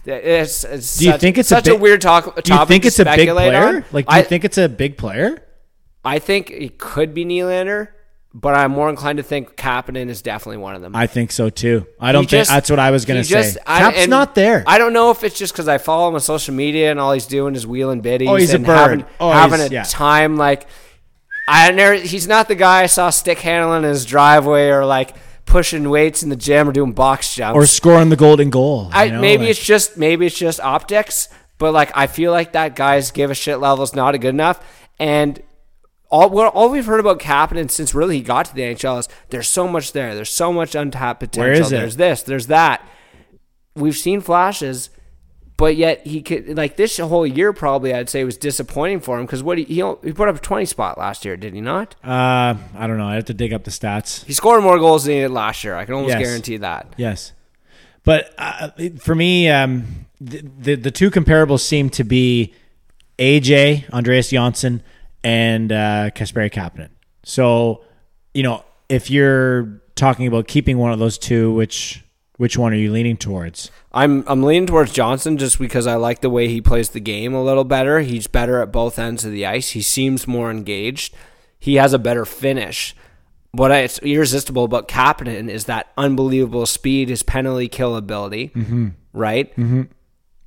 it's, 0.04 0.62
it's 0.62 0.98
Do 0.98 1.06
you 1.06 1.10
such, 1.12 1.20
think 1.20 1.38
it's 1.38 1.48
such 1.48 1.66
a, 1.66 1.72
a, 1.72 1.74
big, 1.74 1.82
weird 1.82 2.00
talk, 2.00 2.40
Do 2.42 2.54
you 2.54 2.66
think 2.66 2.84
it's 2.84 3.00
a 3.00 3.04
big 3.04 3.28
player? 3.28 3.56
on? 3.78 3.84
Like, 3.90 4.06
do 4.06 4.14
you 4.14 4.20
I, 4.20 4.22
think 4.22 4.44
it's 4.44 4.58
a 4.58 4.68
big 4.68 4.96
player? 4.96 5.42
I 6.04 6.20
think 6.20 6.52
it 6.52 6.78
could 6.78 7.14
be 7.14 7.24
Nylander, 7.24 7.88
but 8.32 8.54
I'm 8.54 8.70
more 8.70 8.88
inclined 8.88 9.16
to 9.16 9.24
think 9.24 9.56
Kapanen 9.56 10.08
is 10.08 10.22
definitely 10.22 10.58
one 10.58 10.76
of 10.76 10.82
them. 10.82 10.94
I 10.94 11.08
think 11.08 11.32
so 11.32 11.50
too. 11.50 11.84
I 11.98 12.12
don't 12.12 12.30
think 12.30 12.46
that's 12.46 12.70
what 12.70 12.78
I 12.78 12.92
was 12.92 13.04
going 13.06 13.20
to 13.20 13.24
say. 13.24 13.42
just- 13.42 13.58
Cap's 13.66 14.06
not 14.06 14.36
there. 14.36 14.62
I 14.68 14.78
don't 14.78 14.92
know 14.92 15.10
if 15.10 15.24
it's 15.24 15.36
just 15.36 15.52
because 15.52 15.66
I 15.66 15.78
follow 15.78 16.08
him 16.08 16.14
on 16.14 16.20
social 16.20 16.54
media 16.54 16.92
and 16.92 17.00
all 17.00 17.12
he's 17.12 17.26
doing 17.26 17.56
is 17.56 17.66
wheeling 17.66 18.02
biddies. 18.02 18.28
Oh, 18.28 18.36
he's 18.36 18.54
a 18.54 18.60
bird. 18.60 19.00
Having, 19.00 19.04
Oh, 19.18 19.32
having 19.32 19.60
a 19.60 19.66
yeah. 19.68 19.82
time 19.82 20.36
like 20.36 20.68
I 21.48 21.70
never. 21.72 21.94
He's 21.94 22.28
not 22.28 22.46
the 22.48 22.54
guy 22.54 22.82
I 22.82 22.86
saw 22.86 23.10
stick 23.10 23.38
handling 23.40 23.84
in 23.84 23.88
his 23.88 24.04
driveway 24.04 24.68
or 24.68 24.84
like 24.84 25.16
pushing 25.46 25.88
weights 25.88 26.22
in 26.22 26.28
the 26.28 26.36
gym 26.36 26.68
or 26.68 26.72
doing 26.72 26.92
box 26.92 27.34
jumps 27.34 27.56
or 27.56 27.66
scoring 27.66 28.10
the 28.10 28.16
golden 28.16 28.50
goal. 28.50 28.90
I, 28.92 29.08
know, 29.08 29.20
maybe 29.20 29.44
like- 29.44 29.50
it's 29.52 29.64
just 29.64 29.96
maybe 29.96 30.26
it's 30.26 30.36
just 30.38 30.60
optics, 30.60 31.28
but 31.58 31.72
like 31.72 31.90
I 31.94 32.06
feel 32.08 32.32
like 32.32 32.52
that 32.52 32.76
guy's 32.76 33.10
give 33.10 33.30
a 33.30 33.34
shit 33.34 33.58
level 33.58 33.82
is 33.84 33.94
not 33.94 34.12
good 34.20 34.24
enough. 34.34 34.60
And 34.98 35.40
all 36.10 36.30
well, 36.30 36.48
all 36.50 36.68
we've 36.68 36.86
heard 36.86 37.00
about 37.00 37.18
Kapanen 37.20 37.70
since 37.70 37.94
really 37.94 38.16
he 38.16 38.22
got 38.22 38.46
to 38.46 38.54
the 38.54 38.62
NHL 38.62 38.98
is 39.00 39.08
there's 39.30 39.48
so 39.48 39.66
much 39.66 39.92
there. 39.92 40.14
There's 40.14 40.30
so 40.30 40.52
much 40.52 40.74
untapped 40.74 41.20
potential. 41.20 41.44
Where 41.44 41.52
is 41.60 41.72
it? 41.72 41.76
There's 41.76 41.96
this. 41.96 42.22
There's 42.22 42.46
that. 42.48 42.86
We've 43.74 43.96
seen 43.96 44.20
flashes, 44.20 44.90
but 45.56 45.76
yet 45.76 46.06
he 46.06 46.20
could 46.22 46.56
like 46.56 46.76
this 46.76 46.98
whole 46.98 47.26
year 47.26 47.52
probably 47.52 47.94
I'd 47.94 48.08
say 48.10 48.22
was 48.24 48.36
disappointing 48.36 49.00
for 49.00 49.18
him 49.18 49.24
because 49.26 49.42
what 49.42 49.58
he 49.58 49.64
he, 49.64 49.76
he 50.04 50.12
put 50.12 50.28
up 50.28 50.36
a 50.36 50.38
20 50.38 50.64
spot 50.66 50.98
last 50.98 51.24
year, 51.24 51.36
did 51.36 51.54
he 51.54 51.60
not? 51.60 51.94
Uh, 52.04 52.54
I 52.76 52.86
don't 52.86 52.98
know. 52.98 53.06
I 53.08 53.14
have 53.14 53.24
to 53.26 53.34
dig 53.34 53.52
up 53.52 53.64
the 53.64 53.70
stats. 53.70 54.24
He 54.24 54.32
scored 54.32 54.62
more 54.62 54.78
goals 54.78 55.04
than 55.04 55.14
he 55.14 55.20
did 55.20 55.30
last 55.30 55.64
year. 55.64 55.74
I 55.76 55.84
can 55.84 55.94
almost 55.94 56.12
Yes. 56.12 56.22
guarantee 56.22 56.56
that. 56.58 56.92
Yes, 56.96 57.32
but 58.04 58.34
uh, 58.38 58.70
for 58.98 59.14
me, 59.14 59.48
um, 59.48 60.06
the, 60.20 60.42
the 60.58 60.74
the 60.76 60.90
two 60.90 61.10
comparables 61.10 61.60
seem 61.60 61.90
to 61.90 62.04
be 62.04 62.54
AJ 63.18 63.90
Andreas 63.92 64.30
Johnsson 64.30 64.82
and 65.24 65.72
uh, 65.72 66.10
Kasperi 66.14 66.50
Kapanen. 66.52 66.90
So, 67.24 67.82
you 68.34 68.42
know, 68.42 68.62
if 68.88 69.10
you're 69.10 69.80
talking 69.96 70.26
about 70.26 70.46
keeping 70.46 70.78
one 70.78 70.92
of 70.92 70.98
those 70.98 71.18
two, 71.18 71.52
which 71.54 72.04
which 72.36 72.58
one 72.58 72.72
are 72.72 72.76
you 72.76 72.92
leaning 72.92 73.16
towards? 73.16 73.70
I'm 73.92 74.24
I'm 74.26 74.42
leaning 74.42 74.66
towards 74.66 74.92
Johnsson 74.92 75.38
just 75.38 75.58
because 75.58 75.86
I 75.86 75.94
like 75.94 76.20
the 76.20 76.30
way 76.30 76.48
he 76.48 76.60
plays 76.60 76.90
the 76.90 77.00
game 77.00 77.34
a 77.34 77.42
little 77.42 77.64
better. 77.64 78.00
He's 78.00 78.26
better 78.26 78.60
at 78.60 78.72
both 78.72 78.98
ends 78.98 79.24
of 79.24 79.32
the 79.32 79.46
ice. 79.46 79.70
He 79.70 79.82
seems 79.82 80.26
more 80.26 80.50
engaged. 80.50 81.14
He 81.58 81.76
has 81.76 81.92
a 81.92 81.98
better 81.98 82.24
finish. 82.24 82.94
What 83.52 83.72
I, 83.72 83.78
it's 83.78 83.98
irresistible 84.00 84.64
about 84.64 84.86
Kapanen 84.86 85.48
is 85.48 85.64
that 85.64 85.90
unbelievable 85.96 86.66
speed, 86.66 87.08
his 87.08 87.22
penalty 87.22 87.68
kill 87.68 87.96
ability, 87.96 88.52
right? 89.14 89.50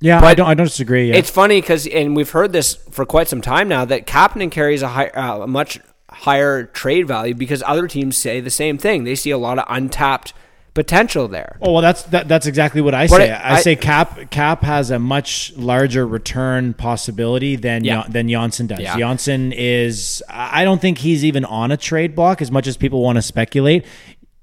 Yeah, 0.00 0.24
I 0.24 0.34
don't 0.34 0.46
I 0.46 0.54
don't 0.54 0.66
disagree. 0.66 1.08
Yeah. 1.08 1.16
It's 1.16 1.28
funny 1.28 1.60
because, 1.60 1.88
and 1.88 2.14
we've 2.14 2.30
heard 2.30 2.52
this 2.52 2.74
for 2.90 3.04
quite 3.04 3.26
some 3.26 3.40
time 3.40 3.68
now, 3.68 3.84
that 3.84 4.06
Kapanen 4.06 4.50
carries 4.50 4.82
a, 4.82 4.88
high, 4.88 5.08
uh, 5.08 5.42
a 5.42 5.46
much 5.46 5.80
higher 6.08 6.64
trade 6.64 7.08
value 7.08 7.34
because 7.34 7.62
other 7.66 7.86
teams 7.86 8.16
say 8.16 8.40
the 8.40 8.50
same 8.50 8.78
thing. 8.78 9.04
They 9.04 9.14
see 9.14 9.30
a 9.30 9.38
lot 9.38 9.58
of 9.58 9.64
untapped 9.68 10.32
potential 10.74 11.26
there. 11.28 11.56
Oh 11.60 11.72
well, 11.72 11.82
that's 11.82 12.04
that, 12.04 12.28
that's 12.28 12.46
exactly 12.46 12.80
what 12.80 12.94
I 12.94 13.06
But 13.06 13.16
say. 13.18 13.30
I- 13.30 13.56
I, 13.56 13.60
say 13.60 13.76
Cap 13.76 14.30
Cap 14.30 14.62
has 14.62 14.90
a 14.90 14.98
much 14.98 15.52
larger 15.56 16.06
return 16.06 16.74
possibility 16.74 17.56
than 17.56 17.84
Yeah. 17.84 18.04
Than 18.08 18.28
Johnsson 18.28 18.66
does. 18.66 18.80
Yeah. 18.80 18.96
Johnsson 18.98 19.52
is 19.52 20.22
I 20.28 20.64
don't 20.64 20.80
think 20.80 20.98
he's 20.98 21.24
even 21.24 21.44
on 21.44 21.70
a 21.72 21.76
trade 21.76 22.14
block 22.14 22.40
as 22.40 22.50
much 22.50 22.66
as 22.66 22.76
people 22.76 23.02
want 23.02 23.16
to 23.16 23.22
speculate. 23.22 23.84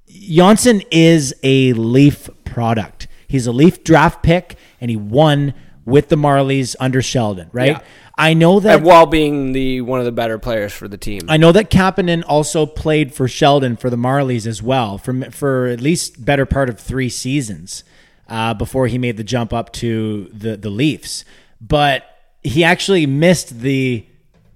Johnsson 0.09 0.82
is 0.91 1.34
a 1.43 1.73
Leaf 1.73 2.30
product. 2.45 3.07
He's 3.28 3.45
a 3.47 3.51
Leaf 3.51 3.84
draft 3.84 4.23
pick, 4.23 4.57
and 4.80 4.89
he 4.89 4.95
won 4.97 5.53
with 5.86 6.09
the 6.09 6.15
Marlies 6.15 6.75
under 6.80 7.01
Sheldon. 7.01 7.49
Right? 7.51 7.71
Yeah. 7.73 7.80
I 8.18 8.34
know 8.34 8.59
that 8.59 8.78
And 8.78 8.86
while 8.86 9.05
being 9.05 9.51
the 9.53 9.82
one 9.82 9.99
of 9.99 10.05
the 10.05 10.11
better 10.11 10.39
players 10.39 10.74
for 10.74 10.88
the 10.88 10.97
team. 10.97 11.22
I 11.28 11.38
know 11.38 11.51
that 11.51 11.70
Kapanen 11.70 12.24
also 12.28 12.65
played 12.65 13.13
for 13.13 13.28
Sheldon 13.28 13.78
for 13.78 13.89
the 13.89 13.97
Marlies 13.97 14.47
as 14.47 14.61
well 14.63 14.97
for 14.97 15.30
for 15.32 15.68
at 15.68 15.82
least 15.82 16.26
better 16.26 16.45
part 16.45 16.70
of 16.70 16.80
three 16.80 17.09
seasons 17.09 17.84
uh, 18.28 18.53
before 18.53 18.88
he 18.88 18.97
made 18.97 19.18
the 19.18 19.24
jump 19.24 19.53
up 19.53 19.72
to 19.74 20.30
the 20.34 20.57
the 20.57 20.70
Leafs. 20.70 21.26
But 21.61 22.05
he 22.43 22.63
actually 22.63 23.05
missed 23.05 23.59
the 23.59 24.05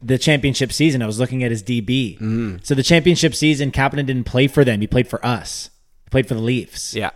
the 0.01 0.17
championship 0.17 0.71
season. 0.73 1.03
I 1.03 1.05
was 1.05 1.19
looking 1.19 1.43
at 1.43 1.51
his 1.51 1.61
DB. 1.61 2.15
Mm-hmm. 2.15 2.55
So 2.63 2.73
the 2.73 2.83
championship 2.83 3.35
season, 3.35 3.71
Kapanen 3.71 4.07
didn't 4.07 4.23
play 4.23 4.47
for 4.47 4.65
them. 4.65 4.81
He 4.81 4.87
played 4.87 5.07
for 5.07 5.23
us. 5.23 5.69
He 6.05 6.09
played 6.09 6.27
for 6.27 6.33
the 6.33 6.41
Leafs. 6.41 6.95
yeah. 6.95 7.11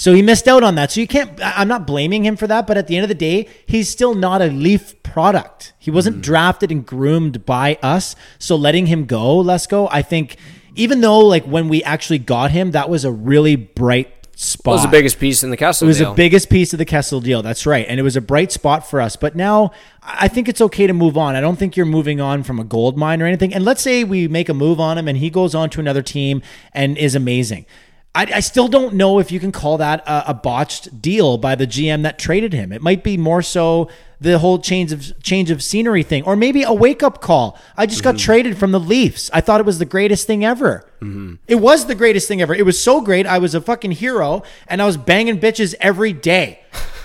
So 0.00 0.14
he 0.14 0.22
missed 0.22 0.48
out 0.48 0.62
on 0.62 0.76
that. 0.76 0.90
So 0.90 1.00
you 1.02 1.06
can't. 1.06 1.38
I'm 1.42 1.68
not 1.68 1.86
blaming 1.86 2.24
him 2.24 2.34
for 2.36 2.46
that, 2.46 2.66
but 2.66 2.78
at 2.78 2.86
the 2.86 2.96
end 2.96 3.04
of 3.04 3.08
the 3.10 3.14
day, 3.14 3.46
he's 3.66 3.88
still 3.90 4.14
not 4.14 4.40
a 4.40 4.46
Leaf 4.46 5.00
product. 5.02 5.74
He 5.78 5.90
wasn't 5.90 6.16
Mm-hmm. 6.16 6.22
drafted 6.22 6.70
and 6.72 6.86
groomed 6.86 7.44
by 7.44 7.78
us. 7.82 8.16
So 8.38 8.56
letting 8.56 8.86
him 8.86 9.04
go, 9.04 9.36
Lesko, 9.44 9.88
I 9.92 10.00
think, 10.00 10.36
even 10.74 11.02
though 11.02 11.18
like 11.18 11.44
when 11.44 11.68
we 11.68 11.82
actually 11.84 12.18
got 12.18 12.50
him, 12.50 12.70
that 12.70 12.88
was 12.88 13.04
a 13.04 13.12
really 13.12 13.56
bright 13.56 14.08
spot. 14.36 14.64
That 14.64 14.70
was 14.70 14.82
the 14.84 14.88
biggest 14.88 15.18
piece 15.20 15.42
in 15.42 15.50
the 15.50 15.56
Kessel 15.58 15.86
It 15.86 15.88
was 15.90 15.98
deal. 15.98 16.10
the 16.12 16.16
biggest 16.16 16.48
piece 16.48 16.72
of 16.72 16.78
the 16.78 16.86
Kessel 16.86 17.20
deal. 17.20 17.42
That's 17.42 17.66
right. 17.66 17.84
And 17.86 18.00
it 18.00 18.02
was 18.02 18.16
a 18.16 18.22
bright 18.22 18.50
spot 18.52 18.88
for 18.88 19.02
us. 19.02 19.16
But 19.16 19.36
now 19.36 19.72
I 20.02 20.28
think 20.28 20.48
it's 20.48 20.62
okay 20.62 20.86
to 20.86 20.94
move 20.94 21.18
on. 21.18 21.36
I 21.36 21.42
don't 21.42 21.56
think 21.58 21.76
you're 21.76 21.84
moving 21.84 22.22
on 22.22 22.42
from 22.42 22.58
a 22.58 22.64
gold 22.64 22.96
mine 22.96 23.20
or 23.20 23.26
anything. 23.26 23.52
And 23.52 23.66
let's 23.66 23.82
say 23.82 24.02
we 24.02 24.28
make 24.28 24.48
a 24.48 24.54
move 24.54 24.80
on 24.80 24.96
him 24.96 25.08
and 25.08 25.18
he 25.18 25.28
goes 25.28 25.54
on 25.54 25.68
to 25.70 25.80
another 25.80 26.00
team 26.02 26.40
and 26.72 26.96
is 26.96 27.14
amazing. 27.14 27.66
I, 28.14 28.26
I 28.34 28.40
still 28.40 28.66
don't 28.66 28.94
know 28.94 29.20
if 29.20 29.30
you 29.30 29.38
can 29.38 29.52
call 29.52 29.78
that 29.78 30.00
a, 30.06 30.30
a 30.30 30.34
botched 30.34 31.00
deal 31.00 31.38
by 31.38 31.54
the 31.54 31.66
GM 31.66 32.02
that 32.02 32.18
traded 32.18 32.52
him. 32.52 32.72
It 32.72 32.82
might 32.82 33.04
be 33.04 33.16
more 33.16 33.40
so 33.40 33.88
the 34.20 34.38
whole 34.38 34.58
change 34.58 34.92
of 34.92 35.12
change 35.22 35.50
of 35.50 35.62
scenery 35.62 36.02
thing, 36.02 36.24
or 36.24 36.36
maybe 36.36 36.62
a 36.62 36.72
wake 36.72 37.02
up 37.02 37.20
call. 37.20 37.58
I 37.76 37.86
just 37.86 38.02
got 38.02 38.16
mm-hmm. 38.16 38.24
traded 38.24 38.58
from 38.58 38.72
the 38.72 38.80
Leafs. 38.80 39.30
I 39.32 39.40
thought 39.40 39.60
it 39.60 39.66
was 39.66 39.78
the 39.78 39.84
greatest 39.84 40.26
thing 40.26 40.44
ever. 40.44 40.84
Mm-hmm. 41.00 41.36
It 41.46 41.54
was 41.56 41.86
the 41.86 41.94
greatest 41.94 42.26
thing 42.28 42.42
ever. 42.42 42.54
It 42.54 42.66
was 42.66 42.82
so 42.82 43.00
great. 43.00 43.26
I 43.26 43.38
was 43.38 43.54
a 43.54 43.60
fucking 43.60 43.92
hero, 43.92 44.42
and 44.66 44.82
I 44.82 44.86
was 44.86 44.96
banging 44.96 45.38
bitches 45.38 45.74
every 45.80 46.12
day. 46.12 46.60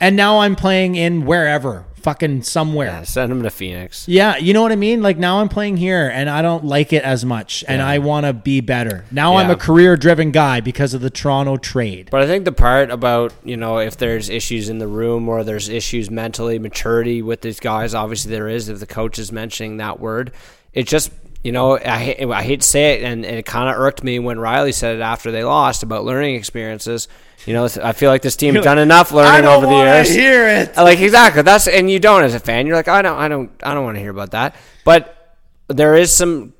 and 0.00 0.16
now 0.16 0.38
I'm 0.38 0.56
playing 0.56 0.96
in 0.96 1.26
wherever, 1.26 1.84
fucking 1.94 2.42
somewhere. 2.42 2.88
Yeah, 2.88 3.02
send 3.02 3.30
him 3.30 3.42
to 3.42 3.50
Phoenix. 3.50 4.08
Yeah, 4.08 4.36
you 4.38 4.54
know 4.54 4.62
what 4.62 4.72
I 4.72 4.76
mean? 4.76 5.02
Like 5.02 5.18
now 5.18 5.40
I'm 5.40 5.48
playing 5.48 5.76
here 5.76 6.08
and 6.08 6.28
I 6.30 6.42
don't 6.42 6.64
like 6.64 6.92
it 6.92 7.04
as 7.04 7.24
much 7.24 7.62
and 7.68 7.82
I 7.82 7.98
want 7.98 8.26
to 8.26 8.32
be 8.32 8.60
better. 8.60 9.04
Now 9.10 9.36
I'm 9.36 9.50
a 9.50 9.56
career 9.56 9.96
driven 9.96 10.30
guy 10.30 10.60
because 10.60 10.94
of 10.94 11.02
the 11.02 11.10
Toronto 11.10 11.56
trade. 11.56 12.08
But 12.10 12.22
I 12.22 12.26
think 12.26 12.44
the 12.44 12.52
part 12.52 12.90
about, 12.90 13.32
you 13.44 13.56
know, 13.56 13.78
if 13.78 13.96
there's 13.96 14.28
issues 14.30 14.68
in 14.68 14.78
the 14.78 14.88
room 14.88 15.28
or 15.28 15.44
there's 15.44 15.68
issues 15.68 16.10
mentally, 16.10 16.58
maturity 16.58 17.22
with 17.22 17.42
these 17.42 17.60
guys, 17.60 17.94
obviously 17.94 18.30
there 18.30 18.48
is 18.48 18.68
if 18.68 18.80
the 18.80 18.86
coach 18.86 19.18
is 19.18 19.30
mentioning 19.30 19.76
that 19.76 20.00
word. 20.00 20.32
It 20.72 20.86
just, 20.86 21.10
you 21.42 21.52
know, 21.52 21.78
I, 21.78 21.98
hate- 21.98 22.30
I 22.30 22.42
hate 22.42 22.60
to 22.60 22.66
say 22.66 22.94
it, 22.94 23.02
and, 23.02 23.24
and 23.24 23.36
it 23.36 23.46
kind 23.46 23.68
of 23.70 23.80
irked 23.80 24.04
me 24.04 24.18
when 24.18 24.36
Rielly 24.36 24.74
said 24.74 24.96
it 24.96 25.00
after 25.00 25.30
they 25.30 25.42
lost 25.42 25.82
about 25.82 26.04
learning 26.04 26.34
experiences. 26.34 27.08
You 27.46 27.54
know, 27.54 27.64
I 27.82 27.92
feel 27.92 28.10
like 28.10 28.20
this 28.20 28.36
team's 28.36 28.62
done 28.62 28.78
enough 28.78 29.12
learning 29.12 29.48
over 29.48 29.64
the 29.64 29.72
years. 29.72 30.10
i 30.10 30.12
hear 30.12 30.46
it. 30.46 30.76
Like 30.76 31.00
exactly. 31.00 31.40
That's 31.40 31.66
and 31.66 31.90
you 31.90 31.98
don't 31.98 32.22
as 32.22 32.34
a 32.34 32.40
fan. 32.40 32.66
You're 32.66 32.76
like, 32.76 32.88
I 32.88 33.00
don't, 33.00 33.18
I 33.18 33.28
don't, 33.28 33.50
I 33.62 33.72
don't 33.72 33.84
want 33.84 33.96
to 33.96 34.00
hear 34.00 34.10
about 34.10 34.32
that. 34.32 34.54
But 34.84 35.36
there 35.68 35.96
is 35.96 36.12
some, 36.12 36.52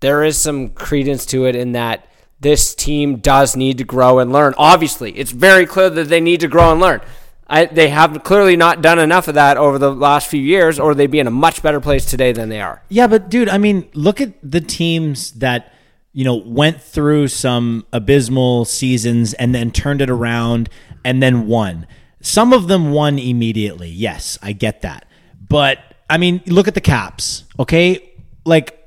there 0.00 0.24
is 0.24 0.36
some 0.36 0.70
credence 0.70 1.24
to 1.26 1.46
it 1.46 1.54
in 1.54 1.72
that 1.72 2.08
this 2.40 2.74
team 2.74 3.16
does 3.16 3.54
need 3.56 3.78
to 3.78 3.84
grow 3.84 4.18
and 4.18 4.32
learn. 4.32 4.54
Obviously, 4.58 5.12
it's 5.16 5.30
very 5.30 5.66
clear 5.66 5.90
that 5.90 6.08
they 6.08 6.20
need 6.20 6.40
to 6.40 6.48
grow 6.48 6.72
and 6.72 6.80
learn. 6.80 7.00
I, 7.48 7.64
they 7.64 7.88
have 7.88 8.22
clearly 8.24 8.56
not 8.56 8.82
done 8.82 8.98
enough 8.98 9.26
of 9.26 9.34
that 9.34 9.56
over 9.56 9.78
the 9.78 9.92
last 9.92 10.28
few 10.28 10.40
years, 10.40 10.78
or 10.78 10.94
they'd 10.94 11.10
be 11.10 11.18
in 11.18 11.26
a 11.26 11.30
much 11.30 11.62
better 11.62 11.80
place 11.80 12.04
today 12.04 12.32
than 12.32 12.48
they 12.50 12.60
are. 12.60 12.82
Yeah, 12.88 13.06
but 13.06 13.30
dude, 13.30 13.48
I 13.48 13.58
mean, 13.58 13.88
look 13.94 14.20
at 14.20 14.34
the 14.42 14.60
teams 14.60 15.32
that 15.32 15.72
you 16.12 16.24
know 16.24 16.34
went 16.34 16.82
through 16.82 17.28
some 17.28 17.86
abysmal 17.92 18.64
seasons 18.66 19.32
and 19.34 19.54
then 19.54 19.70
turned 19.70 20.02
it 20.02 20.10
around 20.10 20.68
and 21.04 21.22
then 21.22 21.46
won. 21.46 21.86
Some 22.20 22.52
of 22.52 22.68
them 22.68 22.90
won 22.92 23.18
immediately. 23.18 23.88
Yes, 23.88 24.38
I 24.42 24.52
get 24.52 24.82
that. 24.82 25.06
But 25.48 25.78
I 26.10 26.18
mean, 26.18 26.42
look 26.46 26.68
at 26.68 26.74
the 26.74 26.80
Caps. 26.80 27.44
Okay, 27.58 28.12
like 28.44 28.77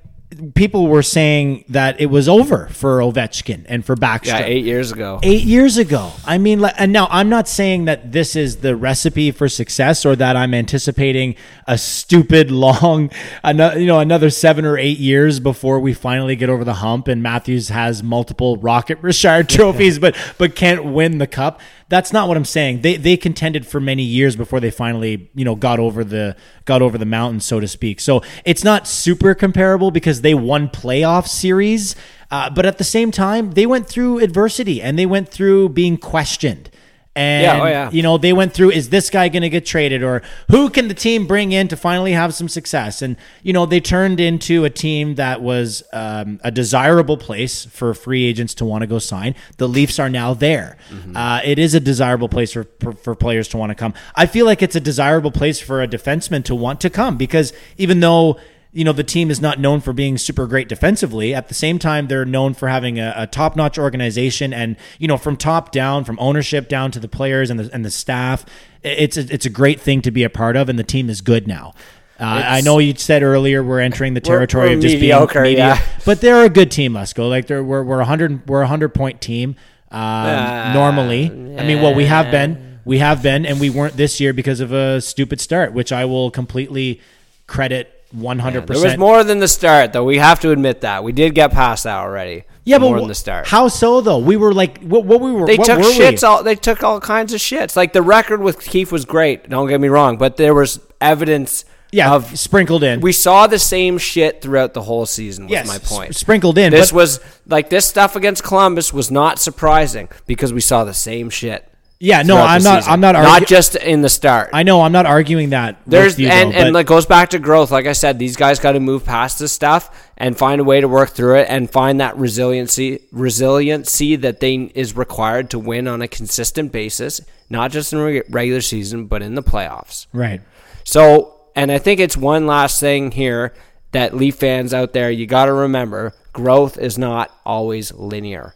people 0.55 0.87
were 0.87 1.03
saying 1.03 1.65
that 1.69 1.99
it 1.99 2.07
was 2.07 2.29
over 2.29 2.67
for 2.67 2.99
Ovechkin 2.99 3.65
and 3.67 3.85
for 3.85 3.95
Backstrom. 3.95 4.39
Yeah, 4.39 4.43
eight 4.43 4.65
years 4.65 4.91
ago. 4.91 5.19
Eight 5.23 5.43
years 5.43 5.77
ago. 5.77 6.11
I 6.25 6.37
mean, 6.37 6.59
like, 6.59 6.75
and 6.77 6.93
now 6.93 7.07
I'm 7.09 7.29
not 7.29 7.47
saying 7.47 7.85
that 7.85 8.11
this 8.11 8.35
is 8.35 8.57
the 8.57 8.75
recipe 8.75 9.31
for 9.31 9.49
success 9.49 10.05
or 10.05 10.15
that 10.15 10.35
I'm 10.35 10.53
anticipating 10.53 11.35
a 11.67 11.77
stupid 11.77 12.51
long, 12.61 13.11
you 13.45 13.85
know, 13.85 13.99
another 13.99 14.29
seven 14.29 14.65
or 14.65 14.77
eight 14.77 14.99
years 14.99 15.39
before 15.39 15.79
we 15.79 15.93
finally 15.93 16.35
get 16.35 16.49
over 16.49 16.63
the 16.63 16.75
hump 16.75 17.07
and 17.07 17.21
Matthews 17.21 17.69
has 17.69 18.01
multiple 18.01 18.57
Rocket 18.57 18.99
Richard 19.01 19.49
trophies, 19.49 19.99
but 19.99 20.15
but 20.37 20.55
can't 20.55 20.85
win 20.85 21.17
the 21.17 21.27
cup. 21.27 21.59
That's 21.89 22.13
not 22.13 22.29
what 22.29 22.37
I'm 22.37 22.45
saying. 22.45 22.81
They 22.81 22.95
they 22.95 23.17
contended 23.17 23.67
for 23.67 23.81
many 23.81 24.03
years 24.03 24.37
before 24.37 24.61
they 24.61 24.71
finally 24.71 25.29
you 25.35 25.43
know 25.43 25.55
got 25.55 25.77
over 25.77 26.05
the 26.05 26.37
got 26.63 26.81
over 26.81 26.97
the 26.97 27.05
mountain, 27.05 27.41
so 27.41 27.59
to 27.59 27.67
speak. 27.67 27.99
So 27.99 28.23
it's 28.45 28.63
not 28.63 28.87
super 28.87 29.35
comparable 29.35 29.91
because 29.91 30.20
they 30.21 30.33
won 30.33 30.69
playoff 30.69 31.27
series. 31.27 31.95
Uh, 32.29 32.49
but 32.49 32.65
at 32.65 32.77
the 32.77 32.83
same 32.83 33.11
time, 33.11 33.51
they 33.51 33.65
went 33.65 33.87
through 33.87 34.19
adversity 34.19 34.81
and 34.81 34.97
they 34.97 35.05
went 35.05 35.29
through 35.29 35.69
being 35.69 35.97
questioned. 35.97 36.69
And 37.13 37.43
Yeah, 37.43 37.61
oh, 37.61 37.65
yeah. 37.65 37.91
you 37.91 38.01
know, 38.01 38.17
they 38.17 38.31
went 38.31 38.53
through 38.53 38.71
is 38.71 38.89
this 38.89 39.09
guy 39.09 39.27
going 39.27 39.41
to 39.41 39.49
get 39.49 39.65
traded 39.65 40.01
or 40.01 40.21
who 40.49 40.69
can 40.69 40.87
the 40.87 40.93
team 40.93 41.27
bring 41.27 41.51
in 41.51 41.67
to 41.67 41.75
finally 41.75 42.13
have 42.13 42.33
some 42.33 42.47
success? 42.47 43.01
And 43.01 43.17
you 43.43 43.51
know, 43.51 43.65
they 43.65 43.81
turned 43.81 44.21
into 44.21 44.63
a 44.63 44.69
team 44.69 45.15
that 45.15 45.41
was 45.41 45.83
um, 45.91 46.39
a 46.41 46.51
desirable 46.51 47.17
place 47.17 47.65
for 47.65 47.93
free 47.93 48.23
agents 48.23 48.53
to 48.55 48.65
want 48.65 48.83
to 48.83 48.87
go 48.87 48.97
sign. 48.97 49.35
The 49.57 49.67
Leafs 49.67 49.99
are 49.99 50.09
now 50.09 50.33
there. 50.33 50.77
Uh, 51.13 51.41
it 51.43 51.59
is 51.59 51.73
a 51.75 51.81
desirable 51.81 52.29
place 52.29 52.53
for, 52.53 52.65
for 52.79 52.93
for 52.93 53.13
players 53.13 53.49
to 53.49 53.57
want 53.57 53.71
to 53.71 53.75
come. 53.75 53.93
I 54.15 54.25
feel 54.25 54.45
like 54.45 54.61
it's 54.61 54.77
a 54.77 54.81
desirable 54.81 55.31
place 55.31 55.59
for 55.59 55.83
a 55.83 55.89
defenseman 55.89 56.45
to 56.45 56.55
want 56.55 56.79
to 56.79 56.89
come 56.89 57.17
because 57.17 57.51
even 57.77 57.99
though 57.99 58.39
you 58.73 58.85
know 58.85 58.93
the 58.93 59.03
team 59.03 59.29
is 59.29 59.41
not 59.41 59.59
known 59.59 59.81
for 59.81 59.93
being 59.93 60.17
super 60.17 60.47
great 60.47 60.69
defensively 60.69 61.33
at 61.33 61.47
the 61.47 61.53
same 61.53 61.77
time 61.77 62.07
they're 62.07 62.25
known 62.25 62.53
for 62.53 62.69
having 62.69 62.99
a, 62.99 63.13
a 63.15 63.27
top-notch 63.27 63.77
organization 63.77 64.53
and 64.53 64.75
you 64.97 65.07
know 65.07 65.17
from 65.17 65.35
top 65.35 65.71
down 65.71 66.03
from 66.03 66.17
ownership 66.19 66.69
down 66.69 66.91
to 66.91 66.99
the 66.99 67.07
players 67.07 67.49
and 67.49 67.59
the, 67.59 67.69
and 67.73 67.83
the 67.83 67.91
staff 67.91 68.45
it's 68.83 69.17
a, 69.17 69.21
it's 69.33 69.45
a 69.45 69.49
great 69.49 69.79
thing 69.79 70.01
to 70.01 70.11
be 70.11 70.23
a 70.23 70.29
part 70.29 70.55
of 70.55 70.69
and 70.69 70.79
the 70.79 70.83
team 70.83 71.09
is 71.09 71.21
good 71.21 71.47
now 71.47 71.73
uh, 72.19 72.43
I 72.45 72.61
know 72.61 72.77
you 72.77 72.93
said 72.95 73.23
earlier 73.23 73.63
we're 73.63 73.79
entering 73.79 74.13
the 74.13 74.21
We're- 74.23 74.37
territory 74.37 74.69
we're 74.69 74.75
of 74.75 74.81
just 74.81 74.93
mediocre, 74.93 75.41
being 75.41 75.57
yeah. 75.57 75.83
but 76.05 76.21
they're 76.21 76.45
a 76.45 76.49
good 76.49 76.69
team. 76.69 76.93
Let's 76.93 77.13
go. 77.13 77.27
Like 77.27 77.47
they're 77.47 77.63
we're 77.63 77.81
we're 77.81 77.99
a 77.99 78.05
hundred 78.05 78.47
we're 78.47 78.61
a 78.61 78.67
hundred 78.67 78.89
point 78.89 79.21
team. 79.21 79.55
Um, 79.89 80.73
normally, 80.73 81.25
I 81.25 81.65
mean, 81.65 81.81
well, 81.81 81.95
we 81.95 82.05
have 82.05 82.29
been 82.29 82.79
we 82.85 82.99
have 82.99 83.23
been, 83.23 83.47
and 83.47 83.59
we 83.59 83.71
weren't 83.71 83.97
this 83.97 84.19
year 84.19 84.33
because 84.33 84.59
of 84.59 84.71
a 84.71 85.01
stupid 85.01 85.41
start, 85.41 85.73
which 85.73 85.91
I 85.91 86.05
will 86.05 86.29
completely 86.29 87.01
credit 87.47 88.00
one 88.11 88.39
hundred 88.39 88.67
There 88.67 88.81
was 88.81 88.97
more 88.97 89.23
than 89.23 89.39
the 89.39 89.47
start, 89.47 89.93
though. 89.93 90.03
We 90.05 90.17
have 90.17 90.39
to 90.41 90.51
admit 90.51 90.81
that 90.81 91.03
we 91.03 91.11
did 91.11 91.33
get 91.35 91.51
past 91.51 91.83
that 91.85 91.97
already. 91.97 92.43
Yeah, 92.63 92.77
but 92.77 92.85
more 92.85 92.97
wh- 92.97 92.99
than 92.99 93.07
the 93.07 93.15
start. 93.15 93.47
How 93.47 93.67
so 93.69 94.01
though? 94.01 94.19
We 94.19 94.37
were 94.37 94.53
like, 94.53 94.79
what, 94.83 95.05
what 95.05 95.19
we 95.21 95.31
were? 95.31 95.47
They 95.47 95.57
took 95.57 95.77
were 95.79 95.83
shits. 95.83 96.21
We? 96.21 96.27
All 96.27 96.43
they 96.43 96.55
took 96.55 96.83
all 96.83 96.99
kinds 96.99 97.33
of 97.33 97.39
shits. 97.39 97.75
Like 97.75 97.93
the 97.93 98.01
record 98.03 98.41
with 98.41 98.59
Keefe 98.59 98.91
was 98.91 99.05
great. 99.05 99.49
Don't 99.49 99.67
get 99.67 99.81
me 99.81 99.87
wrong, 99.87 100.17
but 100.17 100.37
there 100.37 100.53
was 100.53 100.79
evidence. 100.99 101.65
Yeah, 101.93 102.13
of 102.13 102.37
sprinkled 102.39 102.83
in. 102.83 103.01
We 103.01 103.11
saw 103.11 103.47
the 103.47 103.59
same 103.59 103.97
shit 103.97 104.41
throughout 104.41 104.73
the 104.73 104.81
whole 104.81 105.05
season. 105.05 105.45
Was 105.45 105.51
Yes, 105.51 105.67
my 105.67 105.77
point. 105.77 106.15
sprinkled 106.15 106.57
in, 106.57 106.71
This 106.71 106.91
but- 106.91 106.95
was 106.95 107.19
like 107.47 107.69
this 107.69 107.85
stuff 107.85 108.15
against 108.15 108.43
Columbus 108.43 108.93
was 108.93 109.11
not 109.11 109.39
surprising 109.39 110.07
because 110.25 110.53
we 110.53 110.61
saw 110.61 110.83
the 110.85 110.93
same 110.93 111.29
shit. 111.29 111.67
Yeah, 112.03 112.23
no, 112.23 112.37
I'm 112.37 112.63
not. 112.63 112.79
season. 112.79 112.93
I'm 112.93 112.99
not. 112.99 113.15
Arguing 113.15 113.33
not 113.41 113.47
just 113.47 113.75
in 113.75 114.01
the 114.01 114.09
start. 114.09 114.49
I 114.53 114.63
know. 114.63 114.81
I'm 114.81 114.91
not 114.91 115.05
arguing 115.05 115.51
that. 115.51 115.79
There's 115.85 116.17
you, 116.17 116.29
and 116.29 116.51
though, 116.51 116.57
and 116.57 116.75
it 116.75 116.87
goes 116.87 117.05
back 117.05 117.29
to 117.29 117.39
growth. 117.39 117.69
Like 117.69 117.85
I 117.85 117.91
said, 117.91 118.17
these 118.17 118.35
guys 118.35 118.59
got 118.59 118.71
to 118.71 118.79
move 118.79 119.05
past 119.05 119.37
this 119.37 119.51
stuff 119.51 120.09
and 120.17 120.35
find 120.35 120.59
a 120.59 120.63
way 120.63 120.81
to 120.81 120.87
work 120.87 121.11
through 121.11 121.35
it 121.37 121.47
and 121.47 121.69
find 121.69 121.99
that 121.99 122.17
resiliency 122.17 123.01
resiliency 123.11 124.15
that 124.15 124.39
they 124.39 124.55
is 124.73 124.95
required 124.95 125.51
to 125.51 125.59
win 125.59 125.87
on 125.87 126.01
a 126.01 126.07
consistent 126.07 126.71
basis, 126.71 127.21
not 127.51 127.69
just 127.69 127.93
in 127.93 128.01
reg- 128.01 128.25
regular 128.29 128.61
season 128.61 129.05
but 129.05 129.21
in 129.21 129.35
the 129.35 129.43
playoffs. 129.43 130.07
right. 130.11 130.41
So, 130.83 131.39
and 131.55 131.71
I 131.71 131.77
think 131.77 131.99
it's 131.99 132.17
one 132.17 132.47
last 132.47 132.79
thing 132.79 133.11
here 133.11 133.53
that 133.91 134.15
Leaf 134.15 134.37
fans 134.37 134.73
out 134.73 134.93
there, 134.93 135.11
you 135.11 135.27
got 135.27 135.45
to 135.45 135.53
remember, 135.53 136.13
growth 136.33 136.79
is 136.79 136.97
not 136.97 137.29
always 137.45 137.93
linear. 137.93 138.55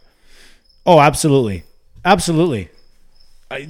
Oh, 0.84 0.98
absolutely, 0.98 1.62
absolutely. 2.04 2.70
I, 3.50 3.68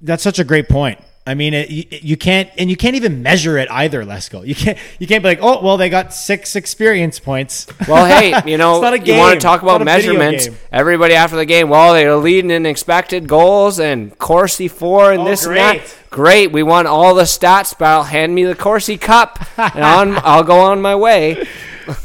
that's 0.00 0.22
such 0.22 0.38
a 0.38 0.44
great 0.44 0.68
point. 0.68 0.98
I 1.24 1.34
mean, 1.34 1.54
it, 1.54 1.70
you, 1.70 1.84
you 1.90 2.16
can't, 2.16 2.50
and 2.58 2.68
you 2.68 2.76
can't 2.76 2.96
even 2.96 3.22
measure 3.22 3.56
it 3.56 3.70
either. 3.70 4.02
Lesko, 4.02 4.44
you 4.44 4.56
can't, 4.56 4.76
you 4.98 5.06
can't 5.06 5.22
be 5.22 5.28
like, 5.28 5.38
oh, 5.40 5.62
well, 5.62 5.76
they 5.76 5.88
got 5.88 6.12
six 6.12 6.56
experience 6.56 7.20
points. 7.20 7.68
Well, 7.86 8.06
hey, 8.06 8.34
you 8.50 8.58
know, 8.58 8.74
It's 8.74 8.82
not 8.82 8.94
a 8.94 8.98
you 8.98 9.16
want 9.16 9.34
to 9.34 9.40
talk 9.40 9.62
about 9.62 9.84
measurements. 9.84 10.48
Everybody 10.72 11.14
after 11.14 11.36
the 11.36 11.44
game, 11.46 11.68
well, 11.68 11.94
they're 11.94 12.16
leading 12.16 12.50
in 12.50 12.66
expected 12.66 13.28
goals 13.28 13.78
and 13.78 14.18
Corsi 14.18 14.66
four 14.66 15.12
and 15.12 15.22
Oh, 15.22 15.24
this 15.26 15.44
and 15.44 15.52
great. 15.54 15.82
that. 15.82 15.96
Great, 16.10 16.50
we 16.50 16.64
won 16.64 16.88
all 16.88 17.14
the 17.14 17.22
stats, 17.22 17.72
but 17.78 18.02
hand 18.04 18.34
me 18.34 18.42
the 18.44 18.56
Corsi 18.56 18.98
Cup, 18.98 19.38
and 19.56 19.84
on, 19.84 20.20
I'll 20.24 20.42
go 20.42 20.58
on 20.58 20.82
my 20.82 20.96
way. 20.96 21.46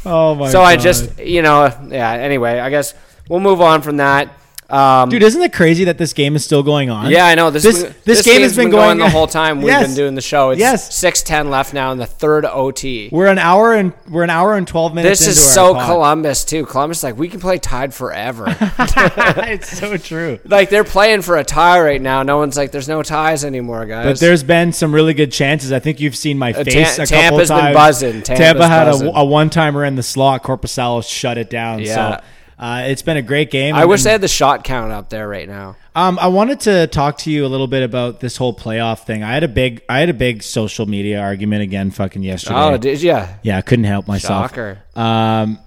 oh 0.06 0.36
my! 0.36 0.50
So 0.50 0.62
I 0.62 0.78
just, 0.78 1.20
you 1.20 1.42
know, 1.42 1.76
yeah. 1.90 2.12
Anyway, 2.14 2.60
I 2.60 2.70
guess 2.70 2.94
we'll 3.28 3.40
move 3.42 3.62
on 3.62 3.82
from 3.82 3.98
that. 3.98 4.37
Um, 4.70 5.08
dude, 5.08 5.24
isn't 5.24 5.42
it 5.42 5.54
crazy 5.54 5.86
that 5.86 5.98
this 5.98 6.12
game 6.12 6.36
is 6.36 6.44
still 6.44 6.62
going 6.62 6.90
on? 6.90 7.10
yeah, 7.10 7.26
I 7.26 7.36
know 7.36 7.50
this. 7.52 7.64
This, 7.64 7.84
this, 7.84 7.96
this, 8.04 8.22
game 8.26 8.42
has 8.42 8.52
game's 8.52 8.58
been, 8.58 8.70
going, 8.70 8.98
the 8.98 9.10
whole 9.10 9.26
time 9.28 9.60
we've 9.60 9.68
Yes. 9.68 9.88
been 9.88 9.96
doing 9.96 10.16
the 10.16 10.22
show. 10.22 10.50
It's 10.50 10.60
Yes. 10.60 10.94
six 10.94 11.22
ten 11.22 11.50
left 11.50 11.74
now 11.74 11.94
in 11.94 11.98
the 11.98 12.06
third 12.06 12.44
OT. 12.46 13.08
We're 13.12 13.28
an 13.28 13.40
hour 13.40 13.74
and 13.74 13.94
we're 14.10 14.24
an 14.24 14.30
hour 14.30 14.56
and 14.58 14.68
twelve 14.68 14.94
minutes. 14.94 15.20
This 15.20 15.38
is 15.38 15.54
so 15.54 15.74
pod. 15.74 15.86
Columbus 15.88 16.44
too. 16.44 16.66
Columbus 16.66 17.02
like 17.02 17.18
we 17.18 17.30
can 17.30 17.40
play 17.40 17.58
tied 17.60 17.94
forever. 17.94 18.46
it's 18.50 19.78
so 19.80 19.96
true. 19.98 20.40
like 20.46 20.70
they're 20.70 20.84
playing 20.84 21.22
for 21.22 21.38
a 21.38 21.44
tie 21.46 21.80
right 21.80 22.02
now. 22.02 22.24
No 22.24 22.38
one's 22.38 22.58
like, 22.58 22.72
there's 22.72 22.90
no 22.90 23.02
ties 23.04 23.46
anymore, 23.46 23.86
guys. 23.86 24.06
But 24.06 24.20
there's 24.20 24.44
been 24.44 24.74
some 24.74 24.94
really 24.94 25.14
good 25.14 25.32
chances. 25.32 25.72
I 25.72 25.80
think 25.80 26.00
you've 26.02 26.16
seen 26.16 26.38
my 26.38 26.52
Uh, 26.52 26.64
face 26.66 26.98
Ta- 26.98 27.04
a 27.04 27.06
couple 27.06 27.22
Tampa's 27.22 27.50
been 27.50 27.58
times. 27.60 27.74
buzzing. 27.76 28.22
Tampa 28.24 28.68
had 28.68 28.86
buzzing. 28.86 29.08
a, 29.08 29.12
a 29.12 29.24
one 29.26 29.50
timer 29.50 29.86
in 29.86 29.96
the 29.96 30.04
slot. 30.04 30.44
Korpisalo 30.44 31.08
shut 31.08 31.38
it 31.38 31.50
down. 31.50 31.80
Yeah. 31.80 32.18
So 32.18 32.24
uh, 32.60 32.84
it's 32.88 33.02
been 33.02 33.18
a 33.18 33.22
great 33.22 33.52
game. 33.52 33.76
I 33.76 33.82
And- 33.82 33.90
wish 33.90 34.04
they 34.04 34.12
had 34.12 34.22
the 34.22 34.28
shot 34.28 34.64
count 34.64 34.92
up 34.92 35.10
there 35.10 35.28
right 35.28 35.48
now. 35.48 35.76
Um, 35.96 36.18
I 36.22 36.28
wanted 36.28 36.60
to 36.62 36.88
talk 36.88 37.18
to 37.20 37.32
you 37.32 37.46
a 37.46 37.50
little 37.50 37.68
bit 37.68 37.82
about 37.84 38.20
this 38.20 38.38
whole 38.38 38.54
playoff 38.54 39.00
thing. 39.06 39.24
I 39.24 39.34
had 39.34 39.44
a 39.44 39.48
big, 39.48 39.82
I 39.90 40.00
had 40.00 40.10
a 40.10 40.14
big 40.14 40.44
social 40.44 40.86
media 40.86 41.20
argument 41.20 41.64
again, 41.64 41.90
fucking 41.92 42.22
yesterday. 42.24 42.56
Oh, 42.60 42.78
did 42.78 43.02
you? 43.02 43.20
yeah, 43.44 43.58
I 43.58 43.62
couldn't 43.62 43.86
help 43.86 44.08
myself. 44.08 44.52
Shocker. 44.52 44.80
Um, 44.96 45.60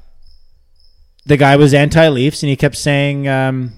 the 1.26 1.36
guy 1.36 1.56
was 1.56 1.74
anti-Leafs, 1.74 2.42
and 2.42 2.50
he 2.50 2.56
kept 2.56 2.76
saying, 2.76 3.28
um, 3.28 3.72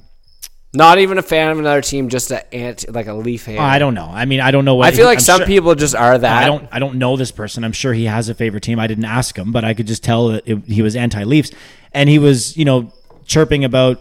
Not 0.74 0.98
even 0.98 1.18
a 1.18 1.22
fan 1.22 1.50
of 1.50 1.58
another 1.58 1.80
team, 1.82 2.08
just 2.08 2.30
a 2.30 2.54
ant 2.54 2.84
like 2.90 3.06
a 3.06 3.12
Leaf 3.14 3.42
fan. 3.42 3.58
oh, 3.58 3.62
"I 3.62 3.78
don't 3.78 3.92
know. 3.94 4.08
I 4.10 4.24
mean, 4.24 4.40
I 4.40 4.50
don't 4.50 4.64
know 4.64 4.74
what." 4.76 4.88
I 4.88 4.96
feel 4.96 5.04
like 5.06 5.18
I'm 5.18 5.24
some 5.24 5.38
sure- 5.40 5.46
people 5.46 5.74
just 5.74 5.94
are 5.94 6.16
that. 6.16 6.42
I 6.44 6.46
don't. 6.46 6.66
I 6.72 6.78
don't 6.78 6.94
know 6.96 7.16
this 7.16 7.30
person. 7.30 7.62
I'm 7.64 7.72
sure 7.72 7.92
he 7.92 8.04
has 8.04 8.28
a 8.30 8.34
favorite 8.34 8.62
team. 8.62 8.78
I 8.78 8.86
didn't 8.86 9.04
ask 9.04 9.36
him, 9.36 9.52
but 9.52 9.64
I 9.64 9.74
could 9.74 9.86
just 9.86 10.02
tell 10.02 10.28
that 10.28 10.44
it, 10.46 10.64
he 10.66 10.80
was 10.80 10.96
anti-Leafs, 10.96 11.50
and 11.92 12.08
he 12.08 12.18
was, 12.18 12.56
you 12.56 12.64
know, 12.64 12.90
chirping 13.32 13.64
about 13.64 13.98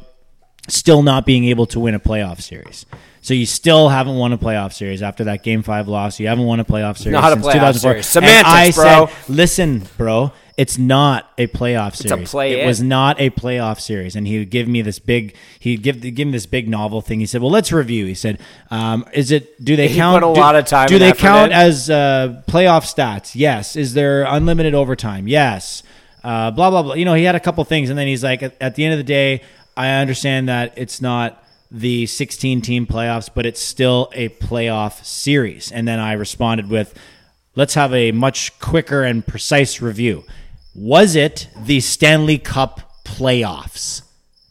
still 0.67 1.01
not 1.03 1.25
being 1.25 1.45
able 1.45 1.65
to 1.67 1.79
win 1.79 1.95
a 1.95 1.99
playoff 1.99 2.41
series. 2.41 2.85
So 3.23 3.33
you 3.35 3.45
still 3.45 3.89
haven't 3.89 4.15
won 4.17 4.33
a 4.33 4.37
playoff 4.37 4.73
series 4.73 5.01
after 5.03 5.25
that 5.25 5.43
Game 5.43 5.61
Five 5.63 5.87
loss. 5.87 6.19
You 6.19 6.27
haven't 6.27 6.45
won 6.45 6.59
a 6.59 6.65
playoff 6.65 6.97
series 6.97 7.13
Not 7.13 7.31
a 7.31 7.35
since 7.35 7.45
playoff 7.45 7.53
2004. 7.53 8.01
series. 8.03 8.15
And 8.17 8.47
I 8.47 8.71
bro. 8.71 9.07
said, 9.07 9.29
"Listen, 9.29 9.83
bro, 9.95 10.31
it's 10.57 10.79
not 10.79 11.29
a 11.37 11.45
playoff 11.45 11.95
series. 11.95 12.21
It's 12.23 12.31
a 12.31 12.33
play 12.33 12.53
it 12.53 12.59
in. 12.61 12.65
was 12.67 12.81
not 12.81 13.21
a 13.21 13.29
playoff 13.29 13.79
series." 13.79 14.15
And 14.15 14.25
he 14.27 14.39
would 14.39 14.49
give 14.49 14.67
me 14.67 14.81
this 14.81 14.97
big. 14.97 15.35
He'd 15.59 15.83
give 15.83 16.01
give 16.01 16.25
me 16.27 16.31
this 16.31 16.47
big 16.47 16.67
novel 16.67 17.01
thing. 17.01 17.19
He 17.19 17.27
said, 17.27 17.41
"Well, 17.43 17.51
let's 17.51 17.71
review." 17.71 18.07
He 18.07 18.15
said, 18.15 18.39
um, 18.71 19.05
"Is 19.13 19.29
it? 19.29 19.63
Do 19.63 19.75
they 19.75 19.87
He 19.89 19.97
count? 19.97 20.23
a 20.23 20.33
do, 20.33 20.39
lot 20.39 20.55
of 20.55 20.65
time 20.65 20.87
Do 20.87 20.97
they 20.97 21.13
count 21.13 21.51
in. 21.51 21.57
as 21.59 21.91
uh, 21.91 22.41
playoff 22.47 22.91
stats? 22.91 23.33
Yes. 23.35 23.75
Is 23.75 23.93
there 23.93 24.23
unlimited 24.23 24.73
overtime? 24.73 25.27
Yes. 25.27 25.83
Uh, 26.23 26.51
blah 26.51 26.69
blah 26.69 26.83
blah. 26.83 26.93
You 26.93 27.05
know, 27.05 27.13
he 27.13 27.23
had 27.23 27.35
a 27.35 27.39
couple 27.39 27.63
things, 27.63 27.89
and 27.89 27.97
then 27.97 28.07
he's 28.07 28.23
like, 28.23 28.43
at, 28.43 28.55
at 28.61 28.75
the 28.75 28.85
end 28.85 28.93
of 28.93 28.99
the 28.99 29.03
day, 29.03 29.41
I 29.75 29.89
understand 29.89 30.49
that 30.49 30.73
it's 30.77 31.01
not 31.01 31.43
the 31.71 32.05
16 32.05 32.61
team 32.61 32.85
playoffs, 32.85 33.29
but 33.33 33.45
it's 33.45 33.61
still 33.61 34.11
a 34.13 34.29
playoff 34.29 35.03
series. 35.05 35.71
And 35.71 35.87
then 35.87 35.99
I 35.99 36.13
responded 36.13 36.69
with, 36.69 36.93
let's 37.55 37.75
have 37.75 37.93
a 37.93 38.11
much 38.11 38.59
quicker 38.59 39.03
and 39.03 39.25
precise 39.25 39.81
review. 39.81 40.23
Was 40.75 41.15
it 41.15 41.47
the 41.57 41.79
Stanley 41.79 42.37
Cup 42.37 43.03
playoffs? 43.05 44.01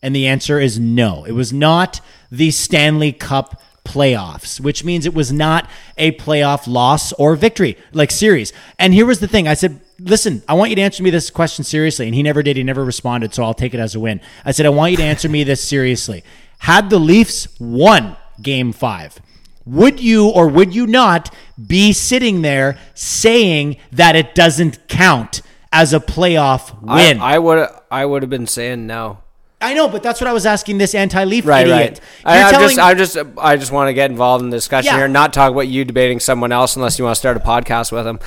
And 0.02 0.16
the 0.16 0.26
answer 0.26 0.58
is 0.58 0.78
no. 0.78 1.24
It 1.24 1.32
was 1.32 1.52
not 1.52 2.00
the 2.32 2.50
Stanley 2.50 3.12
Cup 3.12 3.60
playoffs, 3.84 4.60
which 4.60 4.84
means 4.84 5.04
it 5.04 5.14
was 5.14 5.32
not 5.32 5.68
a 5.98 6.12
playoff 6.12 6.66
loss 6.66 7.12
or 7.14 7.36
victory, 7.36 7.76
like 7.92 8.10
series. 8.10 8.52
And 8.78 8.94
here 8.94 9.06
was 9.06 9.20
the 9.20 9.28
thing 9.28 9.46
I 9.46 9.54
said, 9.54 9.80
listen, 10.02 10.42
I 10.48 10.54
want 10.54 10.70
you 10.70 10.76
to 10.76 10.82
answer 10.82 11.02
me 11.02 11.10
this 11.10 11.30
question 11.30 11.64
seriously. 11.64 12.06
And 12.06 12.14
he 12.14 12.22
never 12.22 12.42
did. 12.42 12.56
He 12.56 12.62
never 12.62 12.84
responded. 12.84 13.34
So 13.34 13.42
I'll 13.44 13.54
take 13.54 13.74
it 13.74 13.80
as 13.80 13.94
a 13.94 14.00
win. 14.00 14.20
I 14.44 14.52
said, 14.52 14.66
I 14.66 14.70
want 14.70 14.90
you 14.92 14.96
to 14.98 15.04
answer 15.04 15.28
me 15.28 15.44
this 15.44 15.62
seriously. 15.62 16.24
Had 16.58 16.90
the 16.90 16.98
Leafs 16.98 17.48
won 17.60 18.16
game 18.42 18.72
five, 18.72 19.18
would 19.66 20.00
you 20.00 20.28
or 20.28 20.48
would 20.48 20.74
you 20.74 20.86
not 20.86 21.34
be 21.66 21.92
sitting 21.92 22.42
there 22.42 22.78
saying 22.94 23.76
that 23.92 24.16
it 24.16 24.34
doesn't 24.34 24.88
count 24.88 25.42
as 25.72 25.92
a 25.92 26.00
playoff 26.00 26.80
win. 26.82 27.20
I, 27.20 27.34
I 27.34 27.38
would 27.38 27.68
I 27.90 28.04
would 28.04 28.22
have 28.22 28.30
been 28.30 28.46
saying 28.46 28.86
no. 28.86 29.18
I 29.62 29.74
know, 29.74 29.88
but 29.88 30.02
that's 30.02 30.22
what 30.22 30.26
I 30.28 30.32
was 30.32 30.46
asking 30.46 30.78
this 30.78 30.94
anti-leaf 30.94 31.46
Right, 31.46 31.66
idiot. 31.68 32.00
right. 32.24 32.34
You're 32.34 32.44
I, 32.44 32.46
I'm 32.46 32.50
telling- 32.50 32.68
just, 32.68 32.78
I 32.78 32.94
just, 32.94 33.38
I 33.38 33.56
just 33.56 33.70
want 33.70 33.88
to 33.88 33.92
get 33.92 34.10
involved 34.10 34.42
in 34.42 34.48
the 34.48 34.56
discussion 34.56 34.86
Yeah. 34.86 34.96
here, 34.96 35.04
and 35.04 35.12
not 35.12 35.34
talk 35.34 35.52
about 35.52 35.68
you 35.68 35.84
debating 35.84 36.18
someone 36.18 36.50
else, 36.50 36.76
unless 36.76 36.98
you 36.98 37.04
want 37.04 37.14
to 37.14 37.18
start 37.18 37.36
a 37.36 37.40
podcast 37.40 37.92
with 37.92 38.04
them. 38.06 38.20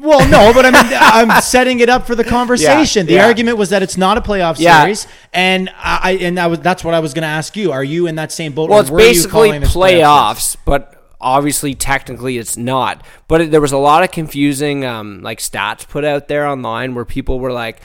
Well, 0.00 0.26
no, 0.28 0.52
but 0.54 0.64
I 0.64 0.70
mean, 0.70 0.92
I'm 0.98 1.42
setting 1.42 1.80
it 1.80 1.88
up 1.88 2.06
for 2.06 2.14
the 2.14 2.24
conversation. 2.24 3.06
the 3.06 3.14
yeah. 3.14 3.26
argument 3.26 3.58
was 3.58 3.70
that 3.70 3.82
it's 3.82 3.96
not 3.96 4.16
a 4.16 4.20
playoff 4.20 4.58
Yeah. 4.58 4.80
series, 4.82 5.06
and 5.32 5.70
I 5.76 6.18
and 6.20 6.38
that 6.38 6.48
was 6.48 6.60
that's 6.60 6.82
what 6.82 6.94
I 6.94 7.00
was 7.00 7.12
going 7.12 7.22
to 7.22 7.28
ask 7.28 7.56
you. 7.56 7.72
Are 7.72 7.84
you 7.84 8.06
in 8.06 8.14
that 8.14 8.32
same 8.32 8.52
boat? 8.52 8.70
Well, 8.70 8.80
it's 8.80 8.90
basically 8.90 9.50
playoffs, 9.50 10.56
but 10.64 11.00
obviously, 11.20 11.74
technically, 11.74 12.38
it's 12.38 12.56
not. 12.56 13.04
But 13.28 13.42
it, 13.42 13.50
there 13.50 13.60
was 13.60 13.72
a 13.72 13.78
lot 13.78 14.02
of 14.02 14.10
confusing, 14.10 14.84
um, 14.84 15.22
like 15.22 15.38
stats 15.38 15.86
put 15.86 16.04
out 16.04 16.28
there 16.28 16.46
online 16.46 16.94
where 16.94 17.04
people 17.04 17.38
were 17.38 17.52
like, 17.52 17.80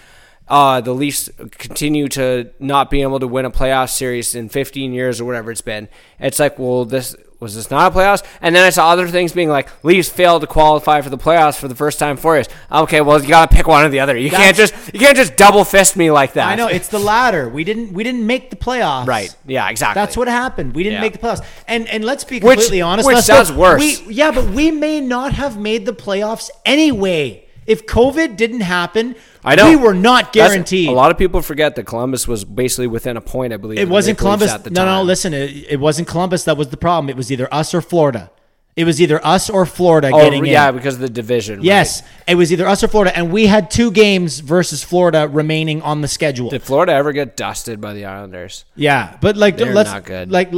uh, 0.48 0.80
the 0.82 0.94
Leafs 0.94 1.30
continue 1.52 2.08
to 2.10 2.52
not 2.60 2.90
be 2.90 3.02
able 3.02 3.20
to 3.20 3.28
win 3.28 3.46
a 3.46 3.52
playoff 3.52 3.90
series 3.90 4.36
in 4.36 4.48
15 4.48 4.94
years 4.94 5.20
or 5.20 5.26
whatever 5.26 5.52
it's 5.52 5.62
been. 5.62 5.90
It's 6.20 6.40
like, 6.40 6.60
well, 6.60 6.86
this 6.86 7.16
was 7.40 7.54
this 7.56 7.70
not 7.70 7.92
a 7.92 7.96
playoffs? 7.96 8.24
And 8.42 8.56
then 8.56 8.64
I 8.66 8.70
saw 8.70 8.90
other 8.90 9.08
things 9.08 9.34
being 9.34 9.50
like, 9.50 9.70
Leafs 9.84 10.08
failed 10.10 10.42
to 10.42 10.48
qualify 10.48 11.02
for 11.02 11.10
the 11.10 11.18
playoffs 11.18 11.58
for 11.58 11.68
the 11.68 11.76
first 11.76 12.00
time 12.00 12.12
in 12.12 12.18
four 12.18 12.36
years. 12.36 12.48
Okay, 12.72 13.02
well, 13.02 13.22
you 13.22 13.28
got 13.28 13.50
to 13.52 13.56
pick 13.56 13.68
one 13.68 13.84
or 13.86 13.90
the 13.90 14.00
other. 14.00 14.18
You 14.18 14.30
can't 14.30 14.56
just 14.56 14.74
you 14.94 15.00
can't 15.00 15.18
just 15.18 15.36
double 15.36 15.64
fist 15.66 15.96
me 15.98 16.12
like 16.12 16.34
that. 16.34 16.48
I 16.48 16.56
know 16.56 16.68
it's 16.68 16.88
the 16.88 17.00
latter. 17.00 17.50
We 17.50 17.64
didn't 17.64 17.94
we 17.94 18.04
didn't 18.04 18.26
make 18.26 18.50
the 18.50 18.56
playoffs. 18.56 19.08
right. 19.08 19.36
Yeah, 19.46 19.70
exactly. 19.70 20.00
That's 20.02 20.16
what 20.18 20.28
happened. 20.28 20.74
We 20.76 20.84
didn't 20.84 20.96
Yeah. 20.96 21.02
make 21.02 21.14
the 21.14 21.20
playoffs. 21.20 21.46
And 21.68 21.88
and 21.90 22.04
let's 22.06 22.24
be 22.24 22.36
Which- 22.40 22.42
completely 22.60 22.82
honest. 22.82 23.06
which 23.06 23.18
sounds 23.20 23.52
go- 23.52 23.58
worse. 23.60 23.82
We, 23.82 24.14
yeah, 24.14 24.32
but 24.32 24.46
we 24.52 24.72
may 24.72 25.02
not 25.02 25.34
have 25.34 25.58
made 25.60 25.86
the 25.86 25.94
playoffs 25.94 26.50
anyway. 26.66 27.42
If 27.68 27.88
COVID 27.88 28.38
didn't 28.38 28.62
happen, 28.62 29.16
I 29.46 29.56
know 29.56 29.70
we 29.70 29.76
were 29.76 29.94
not 29.94 30.34
That's- 30.34 30.52
guaranteed. 30.52 30.90
A 30.90 30.92
lot 30.92 31.12
of 31.12 31.18
people 31.18 31.42
forget 31.42 31.76
that 31.76 31.84
Columbus 31.86 32.28
was 32.28 32.44
basically 32.44 32.88
within 32.88 33.16
a 33.18 33.22
point, 33.22 33.54
I 33.54 33.58
believe. 33.58 33.78
It 33.80 33.88
wasn't 33.90 34.18
Columbus. 34.18 34.52
at 34.52 34.64
the 34.64 34.70
No, 34.72 34.86
no, 34.86 35.04
listen. 35.04 35.34
It, 35.34 35.68
it 35.70 35.80
wasn't 35.80 36.08
Columbus 36.08 36.44
that 36.46 36.58
was 36.58 36.70
the 36.70 36.78
problem. 36.78 37.10
It 37.10 37.16
was 37.16 37.32
either 37.32 37.48
us 37.54 37.74
or 37.74 37.82
Florida. 37.82 38.32
It 38.76 38.84
was 38.84 39.00
either 39.00 39.26
us 39.26 39.50
or 39.50 39.66
Florida 39.66 40.10
Oh, 40.14 40.20
getting 40.22 40.46
yeah, 40.46 40.68
in. 40.68 40.76
because 40.76 40.96
of 40.96 41.00
the 41.00 41.10
division. 41.10 41.64
Yes, 41.64 42.04
it 42.28 42.36
was 42.36 42.52
either 42.52 42.68
us 42.68 42.84
or 42.84 42.90
Florida, 42.90 43.16
and 43.18 43.32
we 43.32 43.46
had 43.48 43.72
two 43.72 43.90
games 43.90 44.40
versus 44.42 44.84
Florida 44.84 45.30
remaining 45.32 45.82
on 45.82 46.02
the 46.02 46.10
schedule. 46.10 46.50
Did 46.50 46.62
Florida 46.62 46.92
ever 46.92 47.14
get 47.14 47.38
dusted 47.38 47.80
by 47.80 47.94
the 47.94 48.04
Islanders? 48.04 48.66
Yeah, 48.76 49.16
but 49.22 49.38
like, 49.38 49.56
They're 49.56 49.74
let's 49.74 49.92
not 49.92 50.04
good. 50.04 50.30
like 50.30 50.52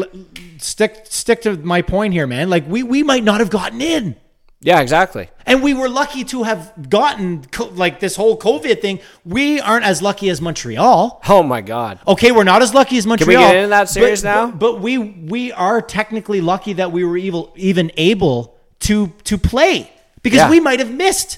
stick 0.57 1.01
stick 1.09 1.41
to 1.43 1.57
my 1.57 1.84
point 1.84 2.14
here, 2.14 2.26
man. 2.26 2.49
Like, 2.49 2.68
we 2.68 2.81
we 2.81 3.03
might 3.03 3.23
not 3.23 3.39
have 3.39 3.51
gotten 3.51 3.81
in. 3.81 4.15
Yeah, 4.60 4.82
exactly. 4.82 5.30
And 5.46 5.62
we 5.62 5.74
were 5.76 5.88
lucky 5.88 6.24
to 6.26 6.44
have 6.44 6.90
gotten 6.90 7.46
co- 7.46 7.68
like 7.68 8.00
this 8.00 8.16
whole 8.16 8.38
COVID 8.38 8.82
thing. 8.82 9.00
We 9.24 9.60
aren't 9.60 9.86
as 9.86 10.02
lucky 10.02 10.30
as 10.30 10.42
Montreal. 10.42 11.22
Oh 11.30 11.44
my 11.44 11.62
God. 11.62 12.00
Okay, 12.08 12.32
we're 12.32 12.44
not 12.44 12.62
as 12.64 12.74
lucky 12.74 12.98
as 12.98 13.06
montreal 13.06 13.28
we 13.28 13.36
Montreal. 13.36 13.52
get 13.54 13.58
into 13.60 13.70
that 13.70 13.90
series 13.90 14.24
but, 14.24 14.30
now? 14.34 14.48
But, 14.48 14.58
but 14.60 14.82
we 14.82 14.98
we 14.98 15.52
are 15.52 15.82
technically 15.82 16.42
lucky 16.42 16.74
that 16.74 16.92
we 16.92 17.04
were 17.04 17.18
evil, 17.18 17.54
even 17.56 17.92
able 17.98 18.58
to 18.80 19.08
to 19.26 19.38
play 19.38 19.92
because 20.24 20.38
Yeah. 20.38 20.50
we 20.50 20.60
might 20.60 20.80
have 20.80 20.92
missed. 20.92 21.38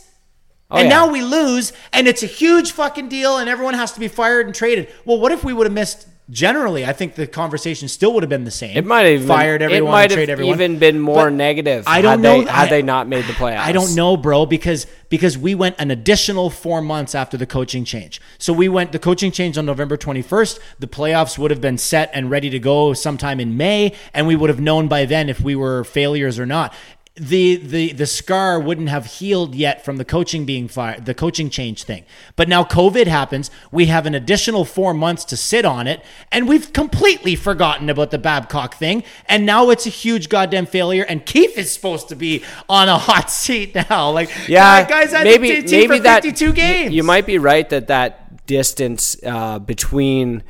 Oh, 0.72 0.78
and 0.78 0.86
yeah. 0.88 0.98
now 0.98 1.12
we 1.12 1.22
lose, 1.24 1.74
and 1.92 2.08
it's 2.08 2.22
a 2.22 2.28
huge 2.28 2.72
fucking 2.74 3.10
deal, 3.10 3.38
and 3.40 3.50
everyone 3.50 3.74
has 3.74 3.92
to 3.94 4.00
be 4.00 4.08
fired 4.08 4.46
and 4.46 4.54
traded. 4.54 4.88
Well, 5.04 5.20
what 5.20 5.32
if 5.32 5.44
we 5.44 5.52
would 5.52 5.66
have 5.66 5.74
missed? 5.74 6.08
Generally, 6.32 6.86
I 6.86 6.94
think 6.94 7.16
the 7.16 7.26
conversation 7.26 7.88
still 7.88 8.14
would 8.14 8.22
have 8.22 8.30
been 8.30 8.44
the 8.44 8.52
same. 8.52 8.78
It 8.78 8.86
might 8.86 9.02
have 9.02 9.26
fired 9.26 9.64
everyone, 9.64 9.90
It 9.90 9.92
might 9.92 10.12
have 10.12 10.30
everyone. 10.30 10.54
even 10.54 10.78
been 10.78 11.00
more 11.00 11.26
But 11.26 11.34
negative. 11.34 11.86
I 11.88 12.02
don't 12.04 12.12
had 12.12 12.20
know. 12.20 12.42
They, 12.44 12.52
had 12.52 12.68
I- 12.68 12.70
they 12.70 12.82
not 12.84 13.08
made 13.08 13.26
the 13.26 13.34
playoffs? 13.34 13.58
I 13.60 13.72
don't 13.72 13.96
know, 13.96 14.16
bro, 14.16 14.46
because 14.46 14.86
because 15.10 15.40
we 15.40 15.56
went 15.56 15.76
an 15.80 15.90
additional 15.90 16.52
four 16.52 16.84
months 16.84 17.16
after 17.16 17.36
the 17.36 17.48
coaching 17.48 17.84
change. 17.84 18.22
So 18.38 18.54
we 18.54 18.70
went 18.70 18.92
the 18.92 19.00
coaching 19.00 19.32
change 19.32 19.58
on 19.58 19.66
November 19.66 19.98
21st. 19.98 20.60
The 20.78 20.86
playoffs 20.86 21.40
would 21.40 21.50
have 21.50 21.62
been 21.62 21.80
set 21.80 22.12
and 22.14 22.30
ready 22.30 22.52
to 22.52 22.60
go 22.60 22.94
sometime 22.94 23.40
in 23.40 23.58
May, 23.58 23.94
and 24.14 24.28
we 24.28 24.36
would 24.36 24.52
have 24.52 24.60
known 24.60 24.88
by 24.88 25.06
then 25.06 25.28
if 25.28 25.42
we 25.42 25.56
were 25.56 25.84
failures 25.84 26.38
or 26.38 26.46
not. 26.46 26.76
The 27.20 27.58
the 27.58 27.92
the 27.92 28.06
scar 28.06 28.60
wouldn't 28.60 28.88
have 28.88 29.06
healed 29.06 29.54
yet 29.54 29.84
from 29.84 29.98
the 29.98 30.06
coaching 30.06 30.46
being 30.46 30.70
fired, 30.70 31.06
the 31.06 31.14
coaching 31.14 31.50
change 31.50 31.84
thing. 31.84 32.06
But 32.38 32.48
now 32.48 32.64
COVID 32.64 33.08
happens. 33.08 33.52
We 33.74 33.88
have 33.88 34.06
an 34.06 34.16
additional 34.16 34.64
four 34.64 34.94
months 34.94 35.26
to 35.26 35.36
sit 35.38 35.66
on 35.66 35.86
it, 35.86 36.02
and 36.32 36.48
we've 36.48 36.72
completely 36.72 37.36
forgotten 37.36 37.90
about 37.90 38.12
the 38.12 38.18
Babcock 38.18 38.76
thing. 38.76 39.04
And 39.26 39.46
now 39.46 39.70
it's 39.70 39.86
a 39.86 39.90
huge 39.90 40.30
goddamn 40.30 40.66
failure. 40.66 41.04
And 41.04 41.26
Keefe 41.26 41.58
is 41.58 41.72
supposed 41.74 42.08
to 42.08 42.16
be 42.16 42.42
on 42.70 42.88
a 42.88 42.98
hot 42.98 43.30
seat 43.44 43.76
now. 43.76 44.12
Like, 44.12 44.30
Yeah, 44.48 44.88
guys 44.88 45.12
had 45.12 45.26
maybe 45.26 45.60
the 45.60 45.70
maybe 45.72 45.98
for 45.98 46.04
that 46.04 46.24
52 46.24 46.46
you- 46.46 46.54
games. 46.54 46.94
You, 46.94 47.04
might 47.04 47.26
be 47.26 47.38
right 47.38 47.68
that 47.70 47.88
that 47.88 48.46
distance 48.46 49.18
uh, 49.26 49.60
between 49.60 50.42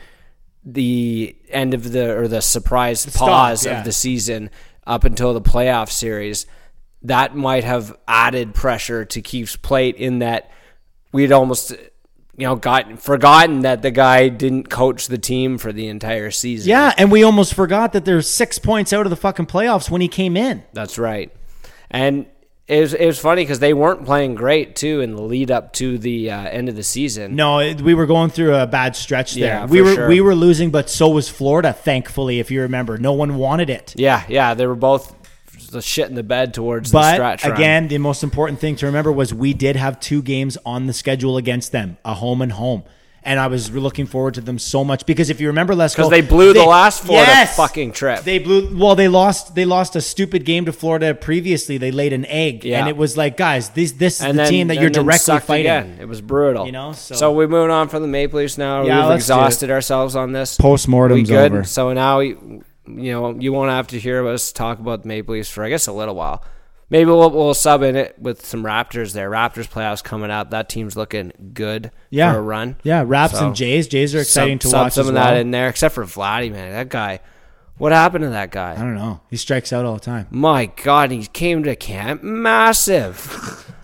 the 0.63 1.35
end 1.49 1.73
of 1.73 1.91
the 1.91 2.15
or 2.15 2.27
the 2.27 2.41
surprise 2.41 2.99
stop, 3.01 3.27
pause 3.27 3.65
yeah. 3.65 3.79
of 3.79 3.85
the 3.85 3.91
season 3.91 4.51
up 4.85 5.03
until 5.03 5.33
the 5.33 5.41
playoff 5.41 5.89
series 5.89 6.45
that 7.03 7.35
might 7.35 7.63
have 7.63 7.95
added 8.07 8.53
pressure 8.53 9.05
to 9.05 9.21
Keefe's 9.21 9.55
plate 9.55 9.95
in 9.95 10.19
that 10.19 10.51
we'd 11.11 11.31
almost 11.31 11.71
you 11.71 12.45
know 12.45 12.55
gotten 12.55 12.97
forgotten 12.97 13.61
that 13.61 13.81
the 13.81 13.91
guy 13.91 14.29
didn't 14.29 14.69
coach 14.69 15.07
the 15.07 15.17
team 15.17 15.57
for 15.57 15.71
the 15.71 15.87
entire 15.87 16.31
season. 16.31 16.69
Yeah, 16.69 16.93
and 16.97 17.11
we 17.11 17.23
almost 17.23 17.53
forgot 17.53 17.93
that 17.93 18.05
there's 18.05 18.29
six 18.29 18.59
points 18.59 18.93
out 18.93 19.05
of 19.05 19.09
the 19.09 19.15
fucking 19.17 19.45
playoffs 19.47 19.89
when 19.89 20.01
he 20.01 20.07
came 20.07 20.35
in. 20.37 20.63
That's 20.73 20.97
right. 20.97 21.31
And 21.89 22.27
it 22.67 22.81
was, 22.81 22.93
it 22.93 23.05
was 23.07 23.17
funny 23.19 23.41
because 23.41 23.57
they 23.59 23.73
weren't 23.73 24.05
playing 24.05 24.35
great 24.35 24.75
too 24.75 25.01
in 25.01 25.15
the 25.15 25.21
lead 25.23 25.49
up 25.49 25.73
to 25.73 25.97
the 25.97 26.29
uh, 26.29 26.43
end 26.43 26.69
of 26.69 26.75
the 26.75 26.83
season. 26.83 27.35
No, 27.35 27.57
it- 27.59 27.81
we 27.81 27.93
were 27.95 28.05
going 28.05 28.29
through 28.29 28.55
a 28.55 28.67
bad 28.67 28.95
stretch 28.95 29.33
there. 29.33 29.61
Yeah, 29.61 29.65
we 29.65 29.81
were 29.81 29.95
sure. 29.95 30.07
we 30.07 30.21
were 30.21 30.35
losing, 30.35 30.69
but 30.69 30.87
so 30.89 31.09
was 31.09 31.27
Florida. 31.27 31.73
Thankfully, 31.73 32.39
if 32.39 32.51
you 32.51 32.61
remember, 32.61 32.97
no 32.99 33.13
one 33.13 33.37
wanted 33.37 33.69
it. 33.71 33.95
Yeah, 33.97 34.23
yeah, 34.29 34.53
they 34.53 34.67
were 34.67 34.75
both 34.75 35.15
the 35.69 35.81
shit 35.81 36.09
in 36.09 36.15
the 36.15 36.23
bed 36.23 36.53
towards 36.53 36.91
the 36.91 36.97
But 36.97 37.13
stretch. 37.15 37.43
run. 37.43 37.53
again, 37.53 37.87
the 37.87 37.97
most 37.97 38.23
important 38.23 38.59
thing 38.59 38.75
to 38.77 38.85
remember 38.85 39.11
was 39.11 39.33
we 39.33 39.53
did 39.53 39.75
have 39.75 39.99
two 39.99 40.21
games 40.21 40.57
on 40.65 40.87
the 40.87 40.93
schedule 40.93 41.37
against 41.37 41.71
them, 41.71 41.97
a 42.05 42.13
home 42.15 42.41
and 42.41 42.51
home. 42.53 42.83
And 43.21 43.37
I 43.37 43.47
was 43.47 43.69
looking 43.69 44.05
forward 44.05 44.35
to 44.35 44.41
them 44.41 44.57
so 44.57 44.85
much 44.85 45.05
because 45.05 45.29
if 45.29 45.41
you 45.41 45.47
remember, 45.47 45.75
Les, 45.75 45.93
because 45.93 46.09
they 46.09 46.21
blew 46.21 46.53
the 46.53 46.63
last 46.63 47.03
Florida 47.03 47.45
fucking 47.47 47.91
trip. 47.91 48.23
They 48.23 48.39
blew. 48.39 48.73
Well, 48.77 48.95
they 48.95 49.09
lost. 49.09 49.55
They 49.55 49.65
lost 49.65 49.97
a 49.97 50.01
stupid 50.01 50.45
game 50.45 50.63
to 50.65 50.71
Florida 50.71 51.13
previously. 51.13 51.77
They 51.77 51.91
laid 51.91 52.13
an 52.13 52.25
egg, 52.27 52.63
Yeah. 52.63 52.79
and 52.79 52.87
it 52.87 52.95
was 52.95 53.17
like, 53.17 53.35
guys, 53.35 53.69
this 53.71 53.91
this 53.91 54.21
is 54.21 54.25
and 54.25 54.39
the 54.39 54.43
then, 54.43 54.49
team 54.51 54.67
that 54.69 54.79
you're 54.79 54.89
directly 54.89 55.37
fighting. 55.39 55.65
Again. 55.65 55.97
It 55.99 56.07
was 56.07 56.21
brutal. 56.21 56.65
You 56.65 56.71
know, 56.71 56.93
so- 56.93 57.13
so, 57.13 57.31
we're 57.33 57.49
moving 57.49 57.71
on 57.71 57.89
from 57.89 58.03
the 58.03 58.07
Maple 58.07 58.39
Leafs 58.39 58.57
now. 58.57 58.83
Yeah, 58.85 59.01
We've 59.01 59.09
let's 59.09 59.27
do 59.27 59.33
it. 59.33 59.35
exhausted 59.35 59.69
ourselves 59.69 60.15
on 60.15 60.31
this. 60.31 60.57
Postmortem's 60.57 61.29
We 61.29 61.35
good? 61.35 61.51
over. 61.51 61.63
So 61.65 61.91
now, 61.91 62.19
we, 62.19 62.37
you 62.97 63.11
know, 63.11 63.31
you 63.39 63.51
won't 63.53 63.71
have 63.71 63.87
to 63.87 63.99
hear 63.99 64.25
us 64.27 64.51
talk 64.51 64.79
about 64.79 65.01
the 65.03 65.07
Maple 65.07 65.33
Leafs 65.35 65.49
for 65.49 65.63
I 65.63 65.69
guess 65.69 65.87
a 65.87 65.91
little 65.93 66.15
while. 66.15 66.43
Maybe 66.91 67.05
we'll, 67.05 67.29
we'll 67.29 67.53
sub 67.53 67.83
in 67.83 67.95
it 67.95 68.17
with 68.17 68.43
some 68.43 68.63
Raptors 68.63 69.13
there. 69.13 69.29
Raptors 69.29 69.69
playoffs 69.69 70.03
coming 70.03 70.31
up. 70.31 70.49
That 70.49 70.69
team's 70.69 70.97
looking 70.97 71.31
good 71.53 71.91
Yeah, 72.09 72.33
for 72.33 72.39
a 72.39 72.41
run. 72.41 72.77
Yeah, 72.81 73.03
Raps 73.05 73.37
So, 73.37 73.45
and 73.47 73.55
Jays. 73.55 73.87
Jays 73.87 74.15
are 74.15 74.21
exciting 74.21 74.55
sub, 74.55 74.61
to 74.61 74.67
sub 74.69 74.83
watch. 74.85 74.93
some 74.93 75.07
of 75.09 75.13
well. 75.13 75.23
that 75.23 75.37
in 75.39 75.51
there, 75.51 75.69
except 75.69 75.93
for 75.93 76.03
Vladdy, 76.03 76.51
man. 76.51 76.71
That 76.71 76.89
guy. 76.89 77.19
What 77.77 77.91
happened 77.91 78.23
to 78.23 78.29
that 78.31 78.49
guy? 78.51 78.71
I 78.73 78.77
don't 78.77 78.95
know. 78.95 79.21
He 79.29 79.37
strikes 79.37 79.71
out 79.71 79.85
all 79.85 79.93
the 79.93 79.99
time. 79.99 80.27
My 80.31 80.65
God, 80.65 81.11
he 81.11 81.27
came 81.27 81.63
to 81.63 81.75
camp 81.75 82.23
massive. 82.23 83.65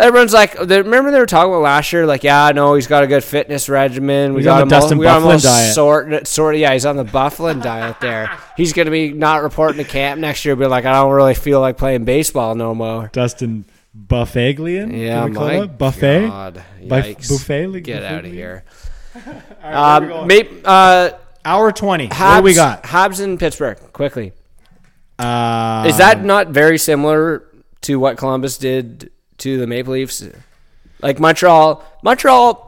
Everyone's 0.00 0.32
like, 0.32 0.54
they, 0.58 0.80
remember 0.82 1.10
they 1.10 1.18
were 1.18 1.26
talking 1.26 1.52
about 1.52 1.62
last 1.62 1.92
year, 1.92 2.06
like, 2.06 2.24
yeah, 2.24 2.50
no, 2.54 2.74
he's 2.74 2.86
got 2.86 3.04
a 3.04 3.06
good 3.06 3.22
fitness 3.22 3.68
regimen. 3.68 4.32
We 4.34 4.40
He's 4.40 4.44
got 4.46 4.62
on 4.62 4.68
the 4.68 4.74
him 4.74 4.76
all- 4.76 4.80
Dustin 4.88 4.98
we 4.98 5.04
got 5.04 5.18
him 5.18 5.24
all 5.28 5.32
Byfuglien 5.34 5.42
diet. 5.42 5.74
Sort, 5.74 6.26
sort 6.26 6.54
of, 6.54 6.60
yeah, 6.60 6.72
he's 6.72 6.86
on 6.86 6.96
the 6.96 7.04
Byfuglien 7.04 7.62
diet 7.62 8.00
there. 8.00 8.30
He's 8.56 8.72
gonna 8.72 8.90
be 8.90 9.12
not 9.12 9.42
reporting 9.42 9.82
to 9.82 9.90
camp 9.90 10.20
next 10.20 10.44
year, 10.44 10.54
be 10.56 10.66
like, 10.66 10.84
I 10.84 10.92
don't 10.92 11.12
really 11.12 11.34
feel 11.34 11.60
like 11.60 11.76
playing 11.78 12.04
baseball 12.04 12.54
no 12.54 12.74
more. 12.74 13.08
Dustin 13.12 13.64
Byfuglien. 13.96 14.96
Yeah, 14.98 15.22
Can 15.22 15.30
we 15.30 15.36
call 15.36 15.46
my 15.46 15.62
it? 15.64 15.78
buffet. 15.78 16.26
God, 16.28 16.62
yikes. 16.82 17.28
buffet- 17.28 17.80
Get 17.82 18.02
out 18.02 18.24
of 18.24 18.30
here. 18.32 18.64
where 19.12 19.76
Um, 19.76 20.26
maybe, 20.26 20.48
uh, 20.64 21.10
Hour 21.44 21.72
twenty. 21.72 22.08
Habs, 22.08 22.30
what 22.34 22.36
do 22.40 22.42
we 22.44 22.54
got? 22.54 22.82
Habs 22.82 23.20
in 23.24 23.38
Pittsburgh, 23.38 23.78
quickly. 23.94 24.32
Uh, 25.18 25.84
Is 25.86 25.96
that 25.98 26.22
not 26.24 26.48
very 26.48 26.76
similar 26.78 27.44
to 27.82 27.98
what 27.98 28.16
Columbus 28.18 28.58
did 28.58 29.10
to 29.40 29.58
the 29.58 29.66
Maple 29.66 29.92
Leafs? 29.94 30.24
Like 31.02 31.18
Montreal, 31.20 31.82
Montreal. 32.02 32.66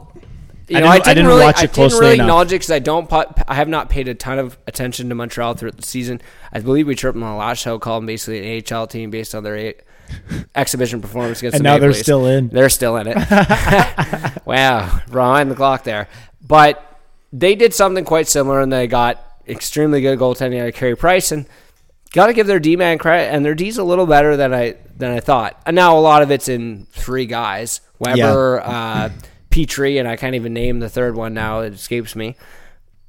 You 0.69 0.79
I 0.79 0.81
know, 0.81 0.87
I 0.87 0.95
didn't- 0.97 1.09
I 1.09 1.15
didn't 1.15 1.27
really, 1.29 1.43
watch 1.43 1.63
it 1.63 1.71
I 1.71 1.73
didn't 1.83 1.99
really 1.99 2.15
enough. 2.15 2.25
acknowledge 2.25 2.49
it 2.49 2.55
because 2.55 2.71
I 2.71 2.79
don't. 2.79 3.13
I 3.47 3.55
have 3.55 3.69
not 3.69 3.91
paid 3.91 4.09
a 4.09 4.15
ton 4.15 4.39
of 4.39 4.57
attention 4.67 5.09
to 5.11 5.15
Montreal 5.15 5.55
throughout 5.55 5.77
the 5.77 5.83
season. 5.83 6.21
I 6.53 6.61
believe 6.61 6.87
we 6.87 6.95
tripped 6.95 7.15
them 7.15 7.23
on 7.25 7.33
the 7.33 7.39
last 7.39 7.59
show, 7.61 7.79
called 7.79 8.03
them 8.03 8.07
basically 8.07 8.39
an 8.59 8.63
AHL 8.73 8.87
team 8.87 9.11
based 9.11 9.35
on 9.35 9.43
their 9.43 9.57
a- 9.57 9.75
exhibition 10.55 11.03
performance 11.03 11.41
against. 11.41 11.57
And 11.57 11.65
the 11.65 11.69
now 11.69 11.75
Maple 11.75 11.81
they're 11.81 11.91
Leafs. 11.91 12.01
still 12.03 12.27
in. 12.27 12.49
They're 12.49 12.69
still 12.71 12.97
in 12.97 13.07
it. 13.09 13.17
wow, 14.47 15.01
rewind 15.09 15.51
the 15.51 15.55
clock 15.55 15.85
there. 15.85 16.09
But 16.47 16.83
they 17.33 17.55
did 17.55 17.75
something 17.75 18.05
quite 18.05 18.29
similar, 18.29 18.61
and 18.61 18.73
they 18.73 18.87
got 18.87 19.23
extremely 19.47 20.01
good 20.01 20.19
goaltending 20.19 20.61
out 20.63 20.69
of 20.69 20.75
Carey 20.75 20.97
Price, 20.97 21.33
and 21.33 21.47
got 22.13 22.27
to 22.27 22.33
give 22.33 22.47
their 22.47 22.61
D 22.61 22.77
man 22.77 22.99
credit, 22.99 23.33
and 23.33 23.45
their 23.45 23.55
D's 23.55 23.79
a 23.79 23.85
little 23.85 24.07
better 24.07 24.37
than 24.37 24.55
I 24.55 24.77
than 24.97 25.11
I 25.11 25.21
thought. 25.21 25.61
And 25.67 25.75
now 25.75 25.99
a 25.99 26.01
lot 26.01 26.23
of 26.23 26.31
it's 26.31 26.49
in 26.49 26.87
three 26.93 27.27
guys: 27.27 27.81
Weber, 27.99 28.61
uh, 28.65 29.11
Petry, 29.51 29.99
and 29.99 30.09
I 30.09 30.17
can't 30.17 30.35
even 30.35 30.53
name 30.53 30.81
the 30.81 30.89
third 30.89 31.15
one 31.17 31.35
now. 31.35 31.61
It 31.61 31.73
escapes 31.73 32.15
me. 32.15 32.37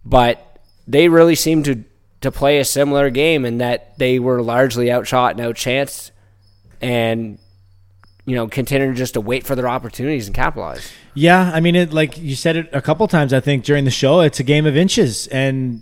But 0.05 0.59
they 0.87 1.09
really 1.09 1.35
seem 1.35 1.63
to 1.63 1.83
to 2.21 2.31
play 2.31 2.59
a 2.59 2.65
similar 2.65 3.09
game 3.09 3.45
in 3.45 3.57
that 3.59 3.97
they 3.97 4.17
were 4.19 4.41
largely 4.41 4.91
outshot 4.91 5.37
and 5.37 5.41
outchanced, 5.41 6.11
and 6.81 7.37
you 8.25 8.35
know 8.35 8.47
continued 8.47 8.95
just 8.95 9.13
to 9.15 9.21
wait 9.21 9.45
for 9.45 9.55
their 9.55 9.67
opportunities 9.67 10.27
and 10.27 10.35
capitalize. 10.35 10.91
Yeah, 11.13 11.51
I 11.53 11.59
mean, 11.59 11.75
it 11.75 11.93
like 11.93 12.17
you 12.17 12.35
said 12.35 12.55
it 12.55 12.69
a 12.73 12.81
couple 12.81 13.07
times. 13.07 13.33
I 13.33 13.39
think 13.39 13.63
during 13.63 13.85
the 13.85 13.91
show, 13.91 14.21
it's 14.21 14.39
a 14.39 14.43
game 14.43 14.65
of 14.65 14.75
inches, 14.75 15.27
and 15.27 15.81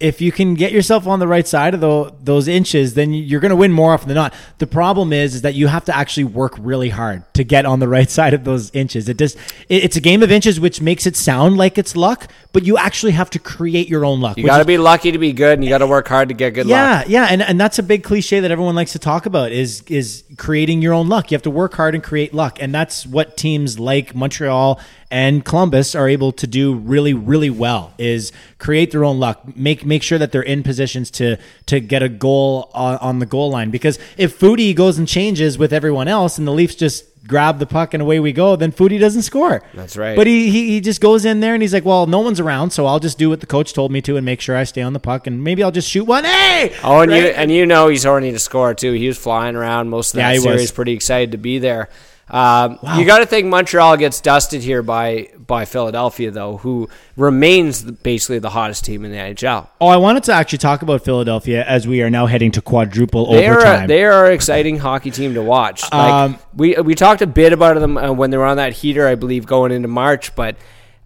if 0.00 0.22
you 0.22 0.32
can 0.32 0.54
get 0.54 0.72
yourself 0.72 1.06
on 1.06 1.20
the 1.20 1.28
right 1.28 1.46
side 1.46 1.74
of 1.74 1.80
the, 1.80 2.12
those 2.22 2.48
inches, 2.48 2.94
then 2.94 3.12
you're 3.12 3.40
going 3.40 3.50
to 3.50 3.56
win 3.56 3.70
more 3.70 3.92
often 3.92 4.08
than 4.08 4.14
not. 4.14 4.34
The 4.56 4.66
problem 4.66 5.12
is, 5.12 5.34
is 5.34 5.42
that 5.42 5.54
you 5.54 5.66
have 5.66 5.84
to 5.84 5.96
actually 5.96 6.24
work 6.24 6.54
really 6.58 6.88
hard 6.88 7.22
to 7.34 7.44
get 7.44 7.66
on 7.66 7.80
the 7.80 7.88
right 7.88 8.10
side 8.18 8.32
of 8.32 8.44
those 8.44 8.74
inches. 8.74 9.08
It 9.10 9.18
just, 9.18 9.36
it, 9.68 9.84
it's 9.84 9.96
a 9.96 10.00
game 10.00 10.22
of 10.22 10.32
inches, 10.32 10.58
which 10.58 10.80
makes 10.80 11.06
it 11.06 11.16
sound 11.16 11.58
like 11.58 11.76
it's 11.76 11.94
luck, 11.94 12.30
but 12.52 12.64
you 12.64 12.78
actually 12.78 13.12
have 13.12 13.28
to 13.30 13.38
create 13.38 13.88
your 13.88 14.06
own 14.06 14.22
luck. 14.22 14.38
You 14.38 14.46
got 14.46 14.58
to 14.58 14.64
be 14.64 14.78
lucky 14.78 15.12
to 15.12 15.18
be 15.18 15.34
good, 15.34 15.54
and 15.54 15.64
you 15.64 15.68
got 15.68 15.78
to 15.78 15.86
work 15.86 16.08
hard 16.08 16.28
to 16.28 16.34
get 16.34 16.54
good 16.54 16.66
yeah, 16.66 16.98
luck. 16.98 17.08
Yeah, 17.08 17.24
yeah, 17.24 17.28
and 17.30 17.42
and 17.42 17.60
that's 17.60 17.78
a 17.78 17.82
big 17.82 18.02
cliche 18.02 18.40
that 18.40 18.50
everyone 18.50 18.74
likes 18.74 18.92
to 18.92 18.98
talk 18.98 19.26
about 19.26 19.52
is 19.52 19.82
is 19.82 20.24
creating 20.38 20.80
your 20.80 20.94
own 20.94 21.08
luck. 21.08 21.30
You 21.30 21.34
have 21.34 21.42
to 21.42 21.50
work 21.50 21.74
hard 21.74 21.94
and 21.94 22.02
create 22.02 22.32
luck, 22.32 22.58
and 22.60 22.74
that's 22.74 23.06
what 23.06 23.36
teams 23.36 23.78
like 23.78 24.14
Montreal 24.14 24.80
and 25.10 25.44
Columbus 25.44 25.94
are 25.94 26.08
able 26.08 26.32
to 26.32 26.46
do 26.46 26.74
really, 26.74 27.12
really 27.12 27.50
well 27.50 27.92
is 27.98 28.32
create 28.60 28.92
their 28.92 29.04
own 29.04 29.18
luck, 29.18 29.56
make 29.56 29.84
make 29.84 30.02
sure 30.04 30.18
that 30.18 30.30
they're 30.30 30.42
in 30.42 30.62
positions 30.62 31.10
to 31.12 31.36
to 31.66 31.80
get 31.80 32.02
a 32.02 32.08
goal 32.08 32.70
on, 32.74 32.96
on 32.98 33.18
the 33.18 33.26
goal 33.26 33.50
line. 33.50 33.70
Because 33.70 33.98
if 34.16 34.38
Foudy 34.38 34.74
goes 34.76 34.98
and 34.98 35.08
changes 35.08 35.58
with 35.58 35.72
everyone 35.72 36.06
else, 36.06 36.38
and 36.38 36.46
the 36.46 36.52
Leafs 36.52 36.74
just 36.76 37.06
grab 37.26 37.58
the 37.58 37.66
puck 37.66 37.92
and 37.94 38.02
away 38.02 38.18
we 38.18 38.32
go, 38.32 38.56
then 38.56 38.72
Foudy 38.72 38.98
doesn't 38.98 39.22
score. 39.22 39.62
That's 39.74 39.96
right. 39.96 40.16
But 40.16 40.26
he, 40.26 40.50
he 40.50 40.68
he 40.70 40.80
just 40.80 41.00
goes 41.00 41.24
in 41.24 41.40
there 41.40 41.54
and 41.54 41.62
he's 41.62 41.72
like, 41.74 41.84
well, 41.84 42.06
no 42.06 42.20
one's 42.20 42.40
around, 42.40 42.70
so 42.70 42.86
I'll 42.86 43.00
just 43.00 43.18
do 43.18 43.28
what 43.30 43.40
the 43.40 43.46
coach 43.46 43.72
told 43.72 43.90
me 43.92 44.00
to 44.02 44.16
and 44.16 44.24
make 44.24 44.40
sure 44.40 44.56
I 44.56 44.64
stay 44.64 44.82
on 44.82 44.92
the 44.92 45.00
puck, 45.00 45.26
and 45.26 45.42
maybe 45.42 45.62
I'll 45.62 45.70
just 45.72 45.88
shoot 45.88 46.04
one. 46.04 46.24
Hey! 46.24 46.74
Oh, 46.84 47.00
and 47.00 47.10
you 47.12 47.22
Right? 47.24 47.34
and 47.36 47.50
you 47.50 47.66
know 47.66 47.88
he's 47.88 48.04
horny 48.04 48.30
to 48.32 48.38
score 48.38 48.74
too. 48.74 48.92
He 48.92 49.06
was 49.08 49.18
flying 49.18 49.56
around 49.56 49.88
most 49.88 50.14
of 50.14 50.18
Yeah, 50.18 50.28
that 50.30 50.34
was. 50.36 50.42
series, 50.44 50.70
pretty 50.72 50.92
excited 50.92 51.32
to 51.32 51.38
be 51.38 51.58
there. 51.58 51.88
Um, 52.30 52.78
You 52.96 53.04
got 53.04 53.18
to 53.18 53.26
think 53.26 53.46
Montreal 53.46 53.96
gets 53.96 54.20
dusted 54.20 54.62
here 54.62 54.82
by 54.82 55.28
by 55.46 55.64
Philadelphia, 55.64 56.30
though, 56.30 56.58
who 56.58 56.88
remains 57.16 57.82
basically 57.82 58.38
the 58.38 58.50
hottest 58.50 58.84
team 58.84 59.04
in 59.04 59.10
the 59.10 59.16
NHL. 59.18 59.66
Oh, 59.80 59.88
I 59.88 59.96
wanted 59.96 60.22
to 60.24 60.32
actually 60.32 60.58
talk 60.58 60.82
about 60.82 61.04
Philadelphia 61.04 61.64
as 61.64 61.88
we 61.88 62.02
are 62.02 62.10
now 62.10 62.26
heading 62.26 62.52
to 62.52 62.62
quadruple 62.62 63.32
They 63.32 63.48
overtime. 63.48 63.84
a, 63.84 63.88
they 63.88 64.04
are 64.04 64.26
an 64.26 64.32
exciting 64.32 64.78
hockey 64.78 65.10
team 65.10 65.34
to 65.34 65.42
watch. 65.42 65.82
Like, 65.92 66.12
Um, 66.12 66.38
we 66.54 66.74
we 66.76 66.94
talked 66.94 67.20
a 67.22 67.26
bit 67.26 67.52
about 67.52 67.78
them 67.80 67.96
uh, 67.98 68.12
when 68.12 68.30
they 68.30 68.36
were 68.36 68.46
on 68.46 68.58
that 68.58 68.72
heater, 68.74 69.08
I 69.08 69.16
believe, 69.16 69.46
going 69.46 69.72
into 69.72 69.88
March. 69.88 70.34
But 70.36 70.56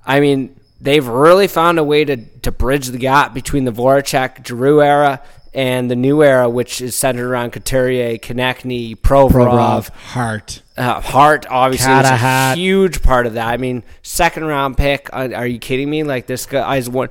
I 0.07 0.21
mean, 0.21 0.55
they've 0.81 1.07
really 1.07 1.49
found 1.49 1.79
a 1.79 1.85
way 1.85 2.05
to 2.05 2.17
to 2.43 2.53
bridge 2.53 2.89
the 2.89 2.99
gap 2.99 3.33
between 3.33 3.65
the 3.65 3.73
Voracek 3.73 4.47
Giroux 4.47 4.83
era 4.83 5.23
and 5.55 5.91
the 5.91 5.97
new 5.97 6.23
era, 6.23 6.51
which 6.51 6.81
is 6.81 6.97
centered 6.97 7.31
around 7.31 7.53
Couturier, 7.53 8.19
Konecny, 8.19 8.95
Provorov. 8.97 9.31
Provorov, 9.31 9.89
Hart. 9.91 10.61
Uh, 10.77 11.01
Hart 11.01 11.47
obviously 11.49 11.93
is 11.93 12.01
a 12.01 12.03
Catahat. 12.13 12.55
huge 12.57 13.03
part 13.03 13.27
of 13.27 13.35
that. 13.35 13.47
I 13.49 13.57
mean, 13.59 13.85
second 14.03 14.45
round 14.45 14.77
pick. 14.77 15.09
Uh, 15.13 15.29
are 15.35 15.47
you 15.47 15.59
kidding 15.59 15.89
me? 15.89 16.03
Like 16.03 16.27
this 16.27 16.47
guy 16.47 16.77
is 16.79 16.91
one 16.91 17.11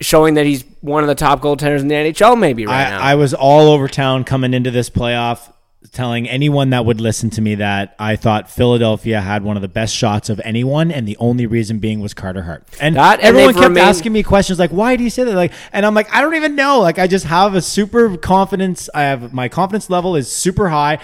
showing 0.00 0.34
that 0.34 0.46
he's 0.46 0.64
one 0.80 1.04
of 1.04 1.08
the 1.08 1.14
top 1.14 1.40
goaltenders 1.42 1.80
in 1.80 1.88
the 1.88 1.94
NHL, 1.94 2.38
maybe 2.38 2.66
right 2.66 2.86
I, 2.86 2.90
now. 2.90 3.00
I 3.00 3.14
was 3.14 3.34
all 3.34 3.68
over 3.68 3.86
town 3.86 4.24
coming 4.24 4.54
into 4.54 4.70
this 4.70 4.88
playoff, 4.90 5.52
telling 5.92 6.28
anyone 6.28 6.70
that 6.70 6.84
would 6.86 7.00
listen 7.00 7.28
to 7.30 7.40
me 7.42 7.56
that 7.56 7.94
I 7.98 8.16
thought 8.16 8.50
Philadelphia 8.50 9.20
had 9.20 9.44
one 9.44 9.56
of 9.56 9.62
the 9.62 9.68
best 9.68 9.94
shots 9.94 10.28
of 10.30 10.40
anyone, 10.44 10.90
and 10.90 11.06
the 11.06 11.16
only 11.18 11.46
reason 11.46 11.78
being 11.80 12.00
was 12.00 12.14
Carter 12.14 12.42
Hart. 12.42 12.66
And 12.80 12.96
That- 12.96 13.20
everyone 13.20 13.48
they've 13.48 13.56
kept 13.56 13.68
remained- 13.68 13.88
asking 13.88 14.12
me 14.12 14.22
questions 14.22 14.58
like, 14.58 14.70
"Why 14.70 14.96
do 14.96 15.04
you 15.04 15.10
say 15.10 15.22
that?" 15.24 15.34
Like, 15.34 15.52
and 15.72 15.84
I'm 15.84 15.94
like, 15.94 16.12
I 16.14 16.20
don't 16.22 16.34
even 16.34 16.56
know. 16.56 16.80
Like, 16.80 16.98
I 16.98 17.06
just 17.06 17.26
have 17.26 17.54
a 17.54 17.60
super 17.62 18.16
confidence. 18.16 18.88
I 18.94 19.02
have 19.02 19.32
my 19.34 19.48
confidence 19.48 19.90
level 19.90 20.16
is 20.16 20.32
super 20.32 20.70
high. 20.70 20.98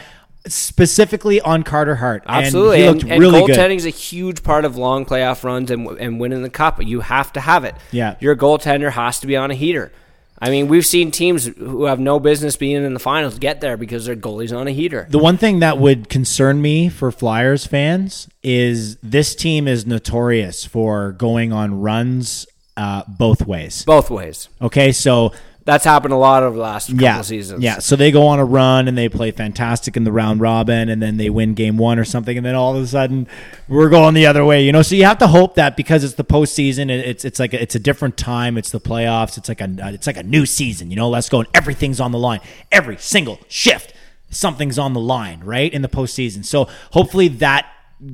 Specifically 0.46 1.40
on 1.40 1.62
Carter 1.62 1.96
Hart, 1.96 2.22
Absolutely, 2.26 2.76
and 2.76 2.82
he 2.82 2.88
looked 2.88 3.02
and, 3.02 3.12
and 3.12 3.20
really 3.20 3.46
good. 3.46 3.56
goaltending 3.56 3.76
is 3.76 3.86
a 3.86 3.90
huge 3.90 4.42
part 4.42 4.64
of 4.64 4.76
long 4.76 5.04
playoff 5.04 5.44
runs 5.44 5.70
and 5.70 5.86
and 5.98 6.20
winning 6.20 6.42
the 6.42 6.50
cup. 6.50 6.82
You 6.82 7.00
have 7.00 7.32
to 7.34 7.40
have 7.40 7.64
it. 7.64 7.74
Yeah. 7.90 8.16
your 8.20 8.36
goaltender 8.36 8.90
has 8.92 9.20
to 9.20 9.26
be 9.26 9.36
on 9.36 9.50
a 9.50 9.54
heater. 9.54 9.92
I 10.40 10.50
mean, 10.50 10.68
we've 10.68 10.86
seen 10.86 11.10
teams 11.10 11.46
who 11.46 11.84
have 11.86 11.98
no 11.98 12.20
business 12.20 12.56
being 12.56 12.84
in 12.84 12.94
the 12.94 13.00
finals 13.00 13.38
get 13.38 13.60
there 13.60 13.76
because 13.76 14.06
their 14.06 14.14
goalie's 14.14 14.52
on 14.52 14.68
a 14.68 14.70
heater. 14.70 15.06
The 15.10 15.18
one 15.18 15.36
thing 15.36 15.58
that 15.58 15.78
would 15.78 16.08
concern 16.08 16.62
me 16.62 16.88
for 16.88 17.10
Flyers 17.10 17.66
fans 17.66 18.28
is 18.42 18.96
this 18.98 19.34
team 19.34 19.66
is 19.66 19.84
notorious 19.84 20.64
for 20.64 21.10
going 21.12 21.52
on 21.52 21.80
runs 21.80 22.46
uh, 22.76 23.02
both 23.08 23.46
ways. 23.46 23.84
Both 23.84 24.10
ways. 24.10 24.48
Okay, 24.62 24.92
so 24.92 25.32
That's 25.68 25.84
happened 25.84 26.14
a 26.14 26.16
lot 26.16 26.44
over 26.44 26.56
the 26.56 26.62
last 26.62 26.86
couple 26.86 27.02
yeah, 27.02 27.20
seasons. 27.20 27.62
yeah. 27.62 27.78
So 27.78 27.94
they 27.94 28.10
go 28.10 28.28
on 28.28 28.38
a 28.38 28.44
run 28.46 28.88
and 28.88 28.96
they 28.96 29.10
play 29.10 29.32
fantastic 29.32 29.98
in 29.98 30.04
the 30.04 30.10
round 30.10 30.40
robin, 30.40 30.88
and 30.88 31.02
then 31.02 31.18
they 31.18 31.28
win 31.28 31.52
game 31.52 31.76
one 31.76 31.98
or 31.98 32.06
something, 32.06 32.38
and 32.38 32.46
then 32.46 32.54
all 32.54 32.74
of 32.74 32.82
a 32.82 32.86
sudden 32.86 33.28
we're 33.68 33.90
going 33.90 34.14
the 34.14 34.24
other 34.24 34.46
way. 34.46 34.64
You 34.64 34.72
know, 34.72 34.80
so 34.80 34.94
you 34.94 35.04
have 35.04 35.18
to 35.18 35.26
hope 35.26 35.56
that 35.56 35.76
because 35.76 36.04
it's 36.04 36.14
the 36.14 36.24
postseason, 36.24 36.88
it's 36.88 37.22
it's 37.22 37.38
like 37.38 37.52
a, 37.52 37.60
it's 37.60 37.74
a 37.74 37.78
different 37.78 38.16
time. 38.16 38.56
It's 38.56 38.70
the 38.70 38.80
playoffs. 38.80 39.36
It's 39.36 39.50
like 39.50 39.60
a 39.60 39.68
it's 39.92 40.06
like 40.06 40.16
a 40.16 40.22
new 40.22 40.46
season. 40.46 40.88
You 40.88 40.96
know, 40.96 41.10
let's 41.10 41.28
go 41.28 41.40
and 41.40 41.48
everything's 41.52 42.00
on 42.00 42.12
the 42.12 42.18
line. 42.18 42.40
Every 42.72 42.96
single 42.96 43.38
shift, 43.48 43.92
something's 44.30 44.78
on 44.78 44.94
the 44.94 45.00
line, 45.00 45.40
right 45.44 45.70
in 45.70 45.82
the 45.82 45.88
postseason. 45.90 46.46
So 46.46 46.66
hopefully 46.92 47.28
that 47.28 47.70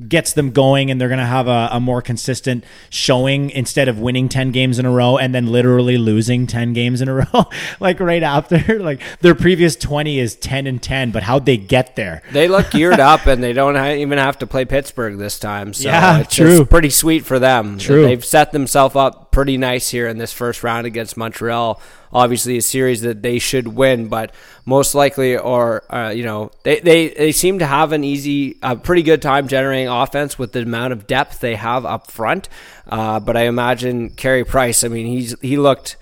gets 0.07 0.33
them 0.33 0.49
going 0.51 0.89
and 0.89 0.99
they're 0.99 1.07
going 1.09 1.19
to 1.19 1.25
have 1.25 1.47
a, 1.47 1.69
a 1.71 1.79
more 1.79 2.01
consistent 2.01 2.63
showing 2.89 3.51
instead 3.51 3.87
of 3.87 3.99
winning 3.99 4.27
10 4.27 4.51
games 4.51 4.79
in 4.79 4.85
a 4.85 4.89
row 4.91 5.17
and 5.17 5.35
then 5.35 5.45
literally 5.47 5.97
losing 5.97 6.47
10 6.47 6.73
games 6.73 7.01
in 7.01 7.07
a 7.07 7.13
row 7.33 7.45
like 7.79 7.99
right 7.99 8.23
after 8.23 8.79
like 8.79 8.99
their 9.19 9.35
previous 9.35 9.75
20 9.75 10.17
is 10.17 10.35
10 10.37 10.65
and 10.65 10.81
10 10.81 11.11
but 11.11 11.21
how'd 11.21 11.45
they 11.45 11.57
get 11.57 11.95
there 11.95 12.23
They 12.31 12.47
look 12.47 12.71
geared 12.71 12.99
up, 12.99 13.27
and 13.27 13.43
they 13.43 13.53
don't 13.53 13.75
ha- 13.75 13.91
even 13.91 14.17
have 14.17 14.39
to 14.39 14.47
play 14.47 14.65
Pittsburgh 14.65 15.17
this 15.19 15.37
time. 15.37 15.73
So 15.73 15.87
Yeah, 15.89 16.21
it's, 16.21 16.35
true. 16.35 16.65
pretty 16.65 16.89
sweet 16.89 17.23
for 17.25 17.37
them. 17.37 17.77
True. 17.77 18.03
They've 18.03 18.25
set 18.25 18.51
themselves 18.53 18.95
up 18.95 19.31
pretty 19.31 19.57
nice 19.57 19.89
here 19.89 20.07
in 20.07 20.17
this 20.17 20.33
first 20.33 20.63
round 20.63 20.87
against 20.87 21.15
Montreal. 21.15 21.79
Obviously, 22.15 22.55
a 22.55 22.61
series 22.61 23.01
that 23.01 23.21
they 23.21 23.39
should 23.39 23.67
win, 23.67 24.07
but 24.07 24.33
most 24.65 24.95
likely, 24.95 25.37
or 25.37 25.83
uh, 25.93 26.11
you 26.11 26.23
know, 26.23 26.49
they, 26.63 26.79
they 26.79 27.09
they 27.09 27.31
seem 27.33 27.59
to 27.59 27.65
have 27.65 27.91
an 27.91 28.05
easy, 28.05 28.57
a 28.63 28.77
pretty 28.77 29.03
good 29.03 29.21
time 29.21 29.49
generating 29.49 29.89
offense 29.89 30.39
with 30.39 30.53
the 30.53 30.61
amount 30.61 30.93
of 30.93 31.07
depth 31.07 31.41
they 31.41 31.55
have 31.55 31.85
up 31.85 32.09
front. 32.09 32.47
Uh, 32.87 33.19
but 33.19 33.35
I 33.35 33.47
imagine 33.47 34.11
Carey 34.11 34.45
Price. 34.45 34.85
I 34.85 34.87
mean, 34.87 35.07
he's 35.07 35.37
he 35.41 35.57
looked. 35.57 35.97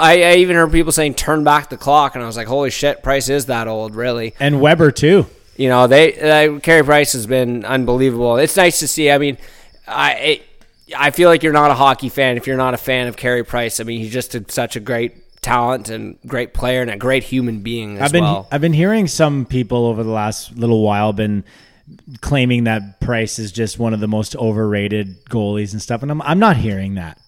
I, 0.00 0.22
I 0.22 0.34
even 0.36 0.54
heard 0.54 0.70
people 0.70 0.92
saying 0.92 1.14
turn 1.14 1.42
back 1.42 1.68
the 1.68 1.76
clock, 1.76 2.14
and 2.14 2.22
I 2.22 2.28
was 2.28 2.36
like, 2.36 2.46
"Holy 2.46 2.70
shit, 2.70 3.02
Price 3.02 3.28
is 3.28 3.46
that 3.46 3.66
old, 3.66 3.96
really?" 3.96 4.34
and 4.38 4.60
weber 4.60 4.92
too 4.92 5.26
You 5.56 5.68
know, 5.68 5.88
they 5.88 6.14
uh, 6.20 6.60
Carey 6.60 6.84
Price 6.84 7.12
has 7.12 7.26
been 7.26 7.64
unbelievable. 7.64 8.36
It's 8.36 8.56
nice 8.56 8.78
to 8.78 8.86
see. 8.86 9.10
I 9.10 9.18
mean, 9.18 9.38
I 9.88 10.12
it, 10.12 10.42
I 10.96 11.10
feel 11.10 11.28
like 11.28 11.42
you're 11.42 11.52
not 11.52 11.70
a 11.70 11.74
hockey 11.74 12.08
fan 12.08 12.36
if 12.36 12.46
you're 12.46 12.56
not 12.56 12.74
a 12.74 12.78
fan 12.78 13.08
of 13.08 13.16
Carey 13.16 13.44
Price. 13.44 13.80
I 13.80 13.84
mean, 13.84 14.00
he's 14.00 14.12
just 14.12 14.34
a, 14.36 14.44
such 14.48 14.76
a 14.76 14.80
great 14.80 15.23
talent 15.44 15.90
and 15.90 16.18
great 16.26 16.54
player 16.54 16.80
and 16.80 16.90
a 16.90 16.96
great 16.96 17.22
human 17.22 17.60
being 17.60 17.96
as 17.96 18.02
i've 18.02 18.12
been 18.12 18.24
well. 18.24 18.48
i've 18.50 18.62
been 18.62 18.72
hearing 18.72 19.06
some 19.06 19.44
people 19.44 19.84
over 19.86 20.02
the 20.02 20.10
last 20.10 20.56
little 20.56 20.82
while 20.82 21.12
been 21.12 21.44
claiming 22.22 22.64
that 22.64 22.98
price 22.98 23.38
is 23.38 23.52
just 23.52 23.78
one 23.78 23.92
of 23.92 24.00
the 24.00 24.08
most 24.08 24.34
overrated 24.36 25.22
goalies 25.26 25.72
and 25.72 25.82
stuff 25.82 26.02
and 26.02 26.10
i'm, 26.10 26.22
I'm 26.22 26.38
not 26.38 26.56
hearing 26.56 26.94
that 26.94 27.20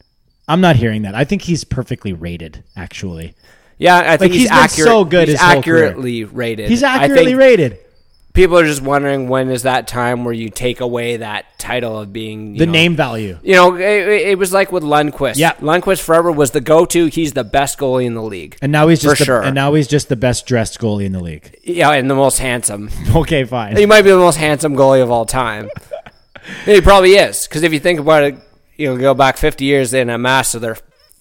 i'm 0.49 0.63
not 0.63 0.77
hearing 0.77 1.03
that 1.03 1.15
i 1.15 1.25
think 1.25 1.43
he's 1.43 1.63
perfectly 1.63 2.15
rated 2.15 2.65
actually 2.75 3.35
yeah, 3.79 4.11
I 4.11 4.17
think 4.17 4.33
he's 4.33 4.45
he's, 4.45 4.51
been 4.51 4.59
accurate. 4.59 4.89
so 4.89 5.05
good 5.05 5.29
He's 5.29 5.39
accurately 5.39 6.25
rated. 6.25 6.71
he's 6.71 6.83
accurately 6.83 7.35
rated 7.35 7.79
People 8.37 8.59
are 8.59 8.67
just 8.67 8.83
wondering 8.83 9.29
when 9.29 9.49
is 9.49 9.63
that 9.63 9.89
time 9.89 10.27
where 10.27 10.35
you 10.35 10.51
take 10.51 10.81
away 10.81 11.17
that 11.17 11.59
title 11.59 11.99
of 11.99 12.13
being 12.13 12.53
you 12.53 12.59
the 12.59 12.67
know, 12.67 12.73
name 12.73 12.95
value 12.95 13.39
You 13.43 13.55
know, 13.55 13.77
it, 13.77 13.83
it 13.83 14.39
was 14.39 14.53
like 14.53 14.71
with 14.71 14.83
Lundqvist. 14.83 15.37
Yeah. 15.37 15.55
Lundqvist 15.55 16.03
forever 16.03 16.31
was 16.31 16.51
the 16.51 16.61
go-to. 16.61 17.07
He's 17.07 17.33
the 17.33 17.45
best 17.45 17.79
goalie 17.79 18.05
in 18.05 18.13
the 18.13 18.23
league. 18.23 18.59
And 18.61 18.71
now 18.71 18.89
he's 18.89 19.01
just 19.01 19.21
the, 19.21 19.25
sure. 19.25 19.43
and 19.43 19.55
now 19.55 19.73
he's 19.73 19.89
just 19.89 20.11
the 20.11 20.17
best 20.17 20.47
dressed 20.47 20.79
goalie 20.79 21.07
in 21.07 21.13
the 21.13 21.21
league. 21.23 21.59
Yeah, 21.65 21.93
and 21.93 22.11
the 22.11 22.15
most 22.15 22.39
handsome. 22.39 22.91
Okay, 23.17 23.45
fine. 23.45 23.77
He 23.77 23.87
might 23.87 24.03
be 24.03 24.11
the 24.11 24.19
most 24.19 24.37
handsome 24.37 24.77
goalie 24.77 25.03
of 25.03 25.11
all 25.11 25.25
time. 25.25 25.71
he 26.67 26.83
probably 26.83 27.15
is, 27.15 27.49
because 27.49 27.63
if 27.63 27.73
you 27.73 27.81
think 27.81 27.99
about 27.99 28.25
it, 28.25 28.37
you 28.77 28.89
know, 28.89 29.01
go 29.01 29.15
back 29.15 29.39
50 29.39 29.65
years 29.65 29.95
in 29.95 30.11
a 30.11 30.19
mass, 30.19 30.49
so 30.51 30.59
their 30.59 30.77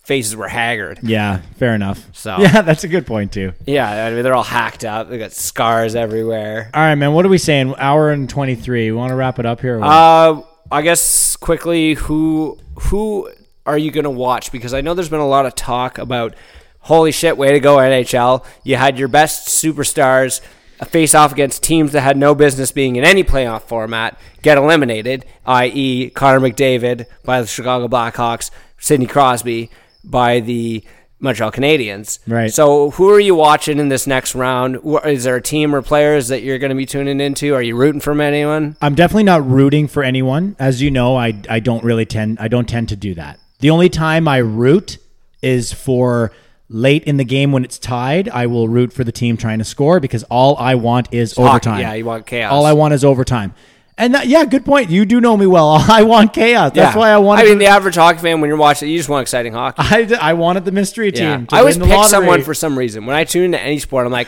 faces 0.06 0.36
were 0.36 0.48
haggard. 0.48 0.99
Yeah, 1.03 1.41
fair 1.57 1.73
enough. 1.76 2.07
So- 2.14 2.38
yeah, 2.40 2.61
that's 2.61 2.84
a 2.84 2.88
good 2.88 3.06
point 3.06 3.32
too. 3.32 3.53
Yeah, 3.65 4.06
I 4.06 4.11
mean, 4.11 4.23
they're 4.23 4.36
all 4.36 4.44
hacked 4.44 4.86
up. 4.86 5.10
They 5.10 5.18
got 5.18 5.32
scars 5.34 5.95
everywhere. 5.95 6.69
All 6.73 6.82
right, 6.82 6.95
man. 6.95 7.14
What 7.14 7.26
are 7.26 7.30
we 7.30 7.38
saying? 7.38 7.73
Hour 7.77 8.11
and 8.11 8.30
twenty 8.30 8.56
three. 8.56 8.91
We 8.91 8.98
want 8.98 9.10
to 9.11 9.15
wrap 9.15 9.40
it 9.40 9.45
up 9.45 9.61
here. 9.61 9.80
Uh, 9.84 10.41
I 10.72 10.82
guess 10.82 11.36
quickly, 11.36 11.94
who 11.95 12.57
who 12.76 13.30
are 13.65 13.77
you 13.77 13.91
going 13.91 14.03
to 14.03 14.10
watch? 14.11 14.52
Because 14.52 14.73
I 14.73 14.82
know 14.82 14.94
there's 14.94 15.10
been 15.10 15.19
a 15.19 15.27
lot 15.27 15.45
of 15.45 15.56
talk 15.56 15.98
about, 15.98 16.36
holy 16.82 17.11
shit, 17.11 17.38
way 17.38 17.52
to 17.52 17.60
go 17.60 17.77
NHL. 17.77 18.45
You 18.64 18.76
had 18.76 18.99
your 18.99 19.07
best 19.07 19.48
superstars 19.48 20.41
face 20.88 21.15
off 21.15 21.32
against 21.32 21.64
teams 21.64 21.94
that 21.94 22.02
had 22.02 22.18
no 22.18 22.36
business 22.36 22.72
being 22.72 22.95
in 22.98 23.03
any 23.06 23.23
playoff 23.23 23.61
format, 23.64 24.19
get 24.41 24.57
eliminated, 24.57 25.26
i.e., 25.45 26.10
Connor 26.10 26.41
McDavid 26.41 27.06
by 27.23 27.41
the 27.41 27.48
Chicago 27.48 27.88
Blackhawks, 27.88 28.52
Sidney 28.77 29.07
Crosby 29.07 29.69
by 30.10 30.40
the 30.40 30.84
Montreal 31.19 31.52
Canadiens. 31.52 32.19
Right. 32.27 32.53
So, 32.53 32.91
who 32.91 33.10
are 33.10 33.19
you 33.19 33.36
watching 33.36 33.80
in 33.80 33.90
this 33.90 34.06
next 34.06 34.36
round? 34.36 34.80
Is 35.06 35.23
there 35.23 35.38
a 35.38 35.41
team 35.41 35.73
or 35.73 35.82
players 35.82 36.27
that 36.27 36.44
you're 36.44 36.57
going 36.60 36.69
to 36.69 36.76
be 36.76 36.86
tuning 36.86 37.19
into? 37.19 37.53
Are 37.53 37.61
you 37.61 37.76
rooting 37.76 38.02
for 38.02 38.19
anyone? 38.22 38.76
I'm 38.82 38.95
definitely 38.95 39.23
not 39.23 39.48
rooting 39.49 39.88
for 39.88 40.03
anyone. 40.03 40.56
As 40.60 40.82
you 40.82 40.91
know, 40.91 41.15
I 41.15 41.41
I 41.49 41.60
don't 41.60 41.84
really 41.84 42.06
tend 42.06 42.40
I 42.40 42.48
don't 42.48 42.68
tend 42.68 42.90
to 42.90 42.95
do 42.95 43.14
that. 43.15 43.40
The 43.60 43.69
only 43.69 43.90
time 43.90 44.27
I 44.27 44.38
root 44.38 44.98
is 45.41 45.72
for 45.72 46.32
late 46.68 47.03
in 47.06 47.18
the 47.18 47.23
game 47.23 47.52
when 47.52 47.64
it's 47.64 47.80
tied. 47.80 48.27
I 48.30 48.48
will 48.48 48.68
root 48.68 48.91
for 48.91 49.03
the 49.03 49.11
team 49.11 49.38
trying 49.38 49.60
to 49.60 49.65
score 49.65 49.99
because 49.99 50.23
all 50.23 50.57
I 50.57 50.76
want 50.76 51.14
is 51.14 51.36
Hockey, 51.36 51.49
overtime. 51.49 51.80
yeah, 51.80 51.94
you 51.94 52.06
want 52.06 52.26
chaos. 52.26 52.52
All 52.52 52.65
I 52.65 52.73
want 52.73 52.94
is 52.94 53.06
overtime. 53.06 53.53
And 53.97 54.13
that, 54.13 54.27
yeah, 54.27 54.43
good 54.43 54.65
point. 54.65 54.89
You 54.89 55.05
do 55.05 55.22
know 55.22 55.38
me 55.38 55.45
well. 55.47 55.69
I 55.89 56.03
want 56.03 56.34
chaos. 56.34 56.72
That's 56.73 56.93
Yeah. 56.95 56.99
why 56.99 57.11
I 57.11 57.17
want. 57.17 57.39
I 57.39 57.45
mean, 57.45 57.59
the 57.59 57.67
average 57.67 57.95
hockey 57.95 58.19
fan, 58.19 58.41
when 58.41 58.49
you're 58.49 58.57
watching, 58.57 58.89
you 58.89 58.97
just 58.97 59.07
want 59.09 59.22
exciting 59.22 59.53
hockey. 59.53 59.77
I, 59.80 60.17
I 60.19 60.34
wanted 60.34 60.65
the 60.65 60.72
mystery 60.73 61.11
team. 61.13 61.23
Yeah. 61.23 61.45
I 61.51 61.59
always 61.59 61.77
pick 61.77 62.03
someone 62.05 62.41
for 62.43 62.53
some 62.53 62.77
reason. 62.77 63.05
When 63.05 63.15
I 63.15 63.23
tune 63.23 63.45
into 63.45 63.59
any 63.59 63.80
sport, 63.80 64.05
I'm 64.05 64.11
like, 64.11 64.27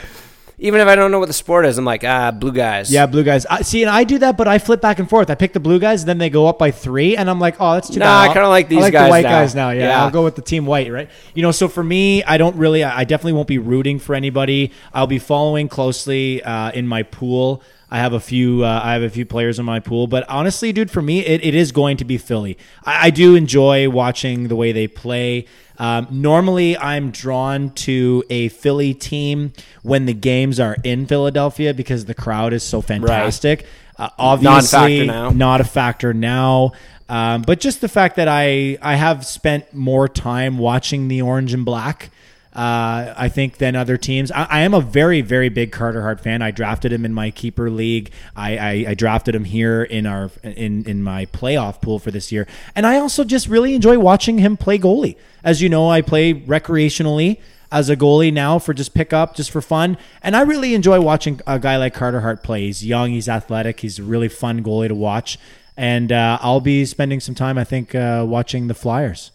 even 0.59 0.79
if 0.81 0.87
I 0.87 0.95
don't 0.95 1.11
know 1.11 1.19
what 1.19 1.27
the 1.27 1.33
sport 1.33 1.65
is, 1.67 1.77
I'm 1.77 1.85
like, 1.85 2.03
ah, 2.05 2.31
blue 2.31 2.51
guys. 2.53 2.91
Yeah, 2.91 3.05
blue 3.05 3.23
guys. 3.23 3.45
I, 3.45 3.61
see, 3.61 3.83
and 3.83 3.91
I 3.91 4.05
do 4.05 4.17
that, 4.19 4.37
but 4.37 4.47
I 4.47 4.57
flip 4.57 4.81
back 4.81 4.97
and 4.99 5.07
forth. 5.07 5.29
I 5.29 5.35
pick 5.35 5.53
the 5.53 5.59
blue 5.59 5.79
guys, 5.79 6.03
then 6.05 6.17
they 6.17 6.31
go 6.31 6.47
up 6.47 6.57
by 6.57 6.71
three, 6.71 7.15
and 7.15 7.29
I'm 7.29 7.39
like, 7.39 7.57
oh, 7.59 7.73
that's 7.73 7.89
too 7.89 7.99
Nah, 7.99 8.05
bad. 8.23 8.29
I 8.31 8.33
kinda 8.33 8.49
like 8.49 8.67
these 8.69 8.79
I 8.79 8.81
like 8.83 8.93
guys 8.93 9.05
the 9.05 9.09
white 9.11 9.23
now. 9.23 9.29
guys 9.29 9.53
now. 9.53 9.69
Yeah, 9.71 9.81
Yeah. 9.89 10.03
I'll 10.03 10.09
go 10.09 10.23
with 10.23 10.35
the 10.35 10.41
team 10.41 10.65
white, 10.65 10.91
right? 10.91 11.09
You 11.35 11.43
know, 11.43 11.51
so 11.51 11.67
for 11.67 11.83
me, 11.83 12.23
I 12.23 12.37
don't 12.37 12.55
really, 12.55 12.83
I 12.83 13.03
definitely 13.03 13.33
won't 13.33 13.47
be 13.49 13.59
rooting 13.59 13.99
for 13.99 14.15
anybody. 14.15 14.71
I'll 14.95 15.05
be 15.07 15.19
following 15.19 15.67
closely 15.67 16.41
uh, 16.41 16.71
in 16.71 16.87
my 16.87 17.03
pool. 17.03 17.61
I 17.89 17.99
have 17.99 18.13
a 18.13 18.19
few, 18.19 18.65
uh, 18.65 18.81
I 18.83 18.93
have 18.93 19.01
a 19.01 19.09
few 19.09 19.25
players 19.25 19.59
in 19.59 19.65
my 19.65 19.79
pool, 19.79 20.07
but 20.07 20.27
honestly, 20.29 20.73
dude, 20.73 20.91
for 20.91 21.01
me, 21.01 21.25
it, 21.25 21.43
it 21.43 21.55
is 21.55 21.71
going 21.71 21.97
to 21.97 22.05
be 22.05 22.17
Philly. 22.17 22.57
I, 22.83 23.07
I 23.07 23.09
do 23.11 23.35
enjoy 23.35 23.89
watching 23.89 24.49
the 24.49 24.55
way 24.55 24.73
they 24.73 24.87
play. 24.87 25.45
Um, 25.77 26.07
normally, 26.09 26.77
I'm 26.77 27.11
drawn 27.11 27.69
to 27.71 28.23
a 28.29 28.49
Philly 28.49 28.93
team 28.93 29.53
when 29.83 30.05
the 30.05 30.13
games 30.13 30.59
are 30.59 30.75
in 30.83 31.05
Philadelphia 31.05 31.73
because 31.73 32.05
the 32.05 32.15
crowd 32.15 32.51
is 32.51 32.63
so 32.63 32.81
fantastic. 32.81 33.65
Uh, 33.97 34.09
obviously, 34.17 35.07
now. 35.07 35.29
not 35.29 35.61
a 35.61 35.63
factor 35.63 36.13
now. 36.13 36.73
Um, 37.09 37.43
but 37.43 37.59
just 37.59 37.81
the 37.81 37.87
fact 37.87 38.17
that 38.17 38.27
I 38.27 38.77
I 38.81 38.95
have 38.95 39.25
spent 39.25 39.73
more 39.73 40.09
time 40.09 40.57
watching 40.57 41.07
the 41.07 41.21
orange 41.21 41.53
and 41.53 41.63
black. 41.63 42.09
Uh, 42.57 43.13
I 43.15 43.29
think 43.29 43.59
than 43.59 43.75
other 43.75 43.97
teams. 43.97 44.31
I, 44.31 44.45
I 44.45 44.59
am 44.61 44.73
a 44.73 44.81
very, 44.81 45.21
very 45.21 45.47
big 45.47 45.71
Carter 45.71 46.01
Hart 46.01 46.19
fan. 46.19 46.41
I 46.41 46.49
drafted 46.49 46.91
him 46.91 47.05
in 47.05 47.13
my 47.13 47.29
keeper 47.29 47.69
league. 47.69 48.09
I, 48.35 48.57
I, 48.57 48.71
I 48.89 48.93
drafted 48.95 49.35
him 49.35 49.43
here 49.43 49.83
in 49.83 50.07
our 50.07 50.31
in 50.41 50.83
in 50.85 51.03
my 51.03 51.27
playoff 51.27 51.83
pool 51.83 51.99
for 51.99 52.09
this 52.09 52.31
year, 52.31 52.47
and 52.75 52.87
I 52.87 52.97
also 52.97 53.23
just 53.23 53.47
really 53.47 53.75
enjoy 53.75 53.99
watching 53.99 54.39
him 54.39 54.57
play 54.57 54.79
goalie. 54.79 55.17
As 55.43 55.61
you 55.61 55.69
know, 55.69 55.87
I 55.87 56.01
play 56.01 56.33
recreationally 56.33 57.37
as 57.71 57.89
a 57.91 57.95
goalie 57.95 58.33
now 58.33 58.57
for 58.57 58.73
just 58.73 58.95
pick 58.95 59.13
up, 59.13 59.35
just 59.35 59.51
for 59.51 59.61
fun. 59.61 59.95
And 60.23 60.35
I 60.35 60.41
really 60.41 60.73
enjoy 60.73 60.99
watching 60.99 61.41
a 61.45 61.59
guy 61.59 61.77
like 61.77 61.93
Carter 61.93 62.21
Hart 62.21 62.41
play. 62.41 62.65
He's 62.65 62.83
young, 62.83 63.11
he's 63.11 63.29
athletic, 63.29 63.81
he's 63.81 63.99
a 63.99 64.03
really 64.03 64.29
fun 64.29 64.63
goalie 64.63 64.87
to 64.87 64.95
watch. 64.95 65.37
And 65.75 66.11
uh, 66.11 66.39
I'll 66.41 66.61
be 66.61 66.85
spending 66.85 67.19
some 67.19 67.35
time, 67.35 67.57
I 67.57 67.63
think, 67.63 67.93
uh, 67.93 68.25
watching 68.27 68.67
the 68.67 68.73
Flyers. 68.73 69.31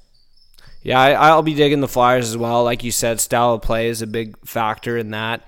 Yeah, 0.83 1.01
I, 1.01 1.13
I'll 1.29 1.43
be 1.43 1.55
digging 1.55 1.81
the 1.81 1.89
Flyers 1.89 2.29
as 2.29 2.37
well. 2.37 2.65
Like 2.65 2.85
you 2.85 2.91
said, 2.91 3.21
style 3.21 3.55
of 3.55 3.63
play 3.63 3.89
is 3.89 4.03
a 4.03 4.07
big 4.07 4.37
factor 4.47 4.97
in 4.97 5.11
that. 5.11 5.41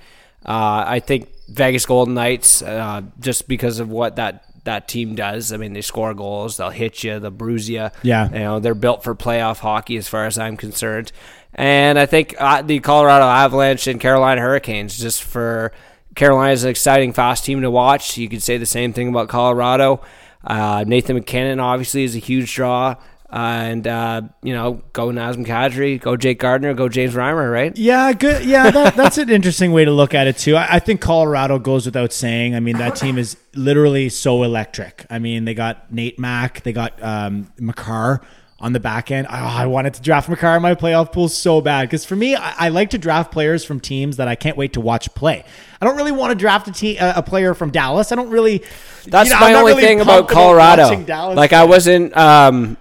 Uh, 0.45 0.85
I 0.87 1.01
think 1.01 1.29
Vegas 1.49 1.87
Golden 1.87 2.15
Knights, 2.15 2.63
uh, 2.63 3.03
just 3.21 3.49
because 3.49 3.81
of 3.81 3.89
what 3.89 4.17
that 4.17 4.45
that 4.65 4.89
team 4.89 5.15
does. 5.15 5.53
I 5.53 5.59
mean, 5.59 5.75
they 5.75 5.83
score 5.83 6.15
goals, 6.15 6.57
they'll 6.57 6.71
hit 6.71 7.05
you, 7.05 7.19
they'll 7.21 7.31
bruise 7.31 7.69
you. 7.69 7.91
Yeah. 8.03 8.31
you 8.31 8.39
know 8.39 8.61
they're 8.61 8.75
built 8.75 9.05
for 9.05 9.15
playoff 9.15 9.59
hockey, 9.59 9.97
as 9.97 10.09
far 10.09 10.27
as 10.27 10.39
I'm 10.39 10.57
concerned. 10.57 11.13
And 11.55 11.99
I 11.99 12.07
think 12.07 12.35
uh, 12.39 12.63
the 12.63 12.81
Colorado 12.81 13.27
Avalanche 13.27 13.87
and 13.87 14.01
Carolina 14.01 14.41
Hurricanes, 14.41 14.99
just 14.99 15.23
for 15.23 15.73
Carolina's 16.15 16.65
an 16.65 16.71
exciting, 16.71 17.13
fast 17.13 17.45
team 17.45 17.61
to 17.63 17.71
watch. 17.71 18.17
You 18.19 18.29
could 18.29 18.43
say 18.43 18.57
the 18.57 18.67
same 18.67 18.93
thing 18.93 19.09
about 19.09 19.29
Colorado. 19.29 20.01
Uh, 20.43 20.85
Nathan 20.87 21.17
MacKinnon 21.17 21.61
obviously 21.61 22.05
is 22.05 22.17
a 22.17 22.19
huge 22.19 22.55
draw. 22.55 22.97
And 23.31 23.87
uh, 23.87 24.23
you 24.43 24.53
know, 24.53 24.83
go 24.93 25.09
Nazem 25.09 25.45
Kadri, 25.45 26.01
go 26.01 26.17
Jake 26.17 26.39
Gardiner, 26.39 26.73
go 26.75 26.89
James 26.89 27.15
Reimer, 27.15 27.51
right? 27.51 27.77
Yeah, 27.77 28.13
good. 28.13 28.45
Yeah, 28.45 28.71
that, 28.71 28.95
that's 28.95 29.19
an 29.19 29.29
interesting 29.29 29.73
way 29.73 29.85
to 29.85 29.91
look 29.91 30.15
at 30.15 30.27
it 30.29 30.39
too. 30.39 30.57
I, 30.57 30.77
I 30.77 30.79
think 30.79 31.01
Colorado 31.01 31.59
goes 31.59 31.85
without 31.85 32.13
saying. 32.13 32.55
I 32.55 32.61
mean, 32.61 32.79
that 32.79 32.95
team 32.95 33.19
is 33.19 33.37
literally 33.55 34.09
so 34.09 34.45
electric. 34.45 35.05
I 35.11 35.19
mean, 35.19 35.47
they 35.47 35.55
got 35.55 35.93
Nate 35.93 36.19
Mack, 36.19 36.63
they 36.63 36.73
got 36.73 37.03
um, 37.03 37.53
Makar 37.59 38.21
on 38.61 38.73
the 38.73 38.81
back 38.81 39.11
end. 39.11 39.27
Oh, 39.29 39.35
I 39.35 39.67
wanted 39.67 39.95
to 39.95 40.03
draft 40.03 40.29
Makar 40.29 40.57
in 40.57 40.63
my 40.63 40.75
playoff 40.75 41.13
pool 41.13 41.29
so 41.29 41.61
bad 41.61 41.83
because 41.83 42.05
for 42.05 42.17
me, 42.17 42.35
I, 42.35 42.55
I 42.59 42.69
like 42.69 42.91
to 42.91 42.99
draft 42.99 43.31
players 43.33 43.65
from 43.65 43.81
teams 43.81 44.17
that 44.17 44.29
I 44.29 44.37
can't 44.37 44.57
wait 44.57 44.73
to 44.75 44.81
watch 44.81 45.13
play. 45.15 45.45
I 45.81 45.85
don't 45.85 45.97
really 45.97 46.13
want 46.13 46.31
to 46.31 46.35
draft 46.35 46.83
a 46.83 46.97
a, 46.97 47.19
a 47.19 47.23
player 47.23 47.53
from 47.53 47.71
Dallas. 47.71 48.11
I 48.11 48.15
don't 48.15 48.31
really. 48.31 48.63
That's 49.07 49.29
you 49.29 49.35
know, 49.35 49.41
my 49.41 49.55
only 49.55 49.73
really 49.73 49.83
thing 49.83 50.01
about 50.01 50.29
Colorado. 50.29 51.35
like 51.35 51.53
I 51.53 51.65
wasn't. 51.65 52.17
Um, 52.17 52.77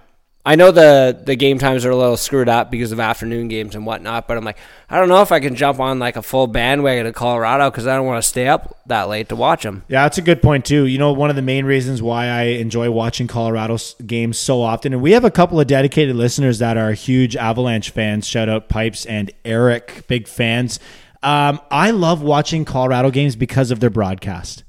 I 0.46 0.56
know 0.56 0.70
the 0.70 1.18
the 1.24 1.36
game 1.36 1.58
times 1.58 1.86
are 1.86 1.90
a 1.90 1.96
little 1.96 2.18
screwed 2.18 2.50
up 2.50 2.70
because 2.70 2.92
of 2.92 3.00
afternoon 3.00 3.48
games 3.48 3.74
and 3.74 3.86
whatnot, 3.86 4.28
but 4.28 4.36
I'm 4.36 4.44
like, 4.44 4.58
I 4.90 4.98
don't 4.98 5.08
know 5.08 5.22
if 5.22 5.32
I 5.32 5.40
can 5.40 5.54
jump 5.54 5.80
on 5.80 5.98
like 5.98 6.16
a 6.16 6.22
full 6.22 6.46
bandwagon 6.46 7.06
of 7.06 7.14
Colorado 7.14 7.70
because 7.70 7.86
I 7.86 7.96
don't 7.96 8.04
want 8.04 8.22
to 8.22 8.28
stay 8.28 8.46
up 8.46 8.78
that 8.86 9.08
late 9.08 9.30
to 9.30 9.36
watch 9.36 9.62
them. 9.62 9.84
Yeah, 9.88 10.02
that's 10.02 10.18
a 10.18 10.22
good 10.22 10.42
point 10.42 10.66
too. 10.66 10.84
You 10.84 10.98
know, 10.98 11.12
one 11.14 11.30
of 11.30 11.36
the 11.36 11.42
main 11.42 11.64
reasons 11.64 12.02
why 12.02 12.26
I 12.26 12.42
enjoy 12.42 12.90
watching 12.90 13.26
Colorado 13.26 13.78
games 14.04 14.38
so 14.38 14.60
often, 14.60 14.92
and 14.92 15.00
we 15.00 15.12
have 15.12 15.24
a 15.24 15.30
couple 15.30 15.58
of 15.58 15.66
dedicated 15.66 16.14
listeners 16.14 16.58
that 16.58 16.76
are 16.76 16.92
huge 16.92 17.36
Avalanche 17.36 17.88
fans. 17.88 18.26
Shout 18.26 18.50
out 18.50 18.68
Pipes 18.68 19.06
and 19.06 19.32
Eric, 19.46 20.04
big 20.08 20.28
fans. 20.28 20.78
Um, 21.22 21.58
I 21.70 21.90
love 21.90 22.20
watching 22.20 22.66
Colorado 22.66 23.10
games 23.10 23.34
because 23.34 23.70
of 23.70 23.80
their 23.80 23.88
broadcast. 23.88 24.62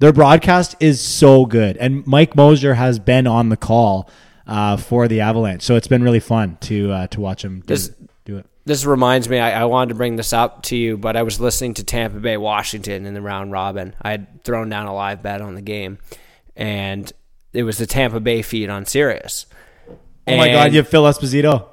Their 0.00 0.12
broadcast 0.12 0.74
is 0.80 1.00
so 1.00 1.46
good, 1.46 1.76
and 1.76 2.04
Mike 2.04 2.34
Mosier 2.34 2.74
has 2.74 2.98
been 2.98 3.28
on 3.28 3.48
the 3.48 3.56
call 3.56 4.10
uh, 4.46 4.76
for 4.76 5.08
the 5.08 5.20
Avalanche, 5.20 5.62
so 5.62 5.76
it's 5.76 5.88
been 5.88 6.02
really 6.02 6.20
fun 6.20 6.58
to 6.62 6.92
uh, 6.92 7.06
to 7.08 7.20
watch 7.20 7.44
him 7.44 7.60
do, 7.60 7.66
This- 7.66 7.90
do 8.24 8.38
it. 8.38 8.46
This 8.66 8.86
reminds 8.86 9.28
me, 9.28 9.38
I, 9.38 9.60
I 9.60 9.64
wanted 9.66 9.90
to 9.90 9.94
bring 9.94 10.16
this 10.16 10.32
up 10.32 10.62
to 10.64 10.76
you, 10.76 10.96
but 10.96 11.16
I 11.18 11.22
was 11.22 11.38
listening 11.38 11.74
to 11.74 11.84
Tampa 11.84 12.18
Bay, 12.18 12.38
Washington 12.38 13.04
in 13.04 13.12
the 13.12 13.20
round 13.20 13.52
robin. 13.52 13.94
I 14.00 14.12
had 14.12 14.42
thrown 14.42 14.70
down 14.70 14.86
a 14.86 14.94
live 14.94 15.22
bet 15.22 15.42
on 15.42 15.54
the 15.54 15.60
game, 15.60 15.98
and 16.56 17.12
it 17.52 17.62
was 17.64 17.76
the 17.76 17.84
Tampa 17.86 18.20
Bay 18.20 18.40
feed 18.40 18.70
on 18.70 18.86
Sirius. 18.86 19.44
Oh 20.26 20.36
my 20.38 20.48
God, 20.48 20.72
you 20.72 20.78
have 20.78 20.88
Phil 20.88 21.02
Esposito. 21.04 21.66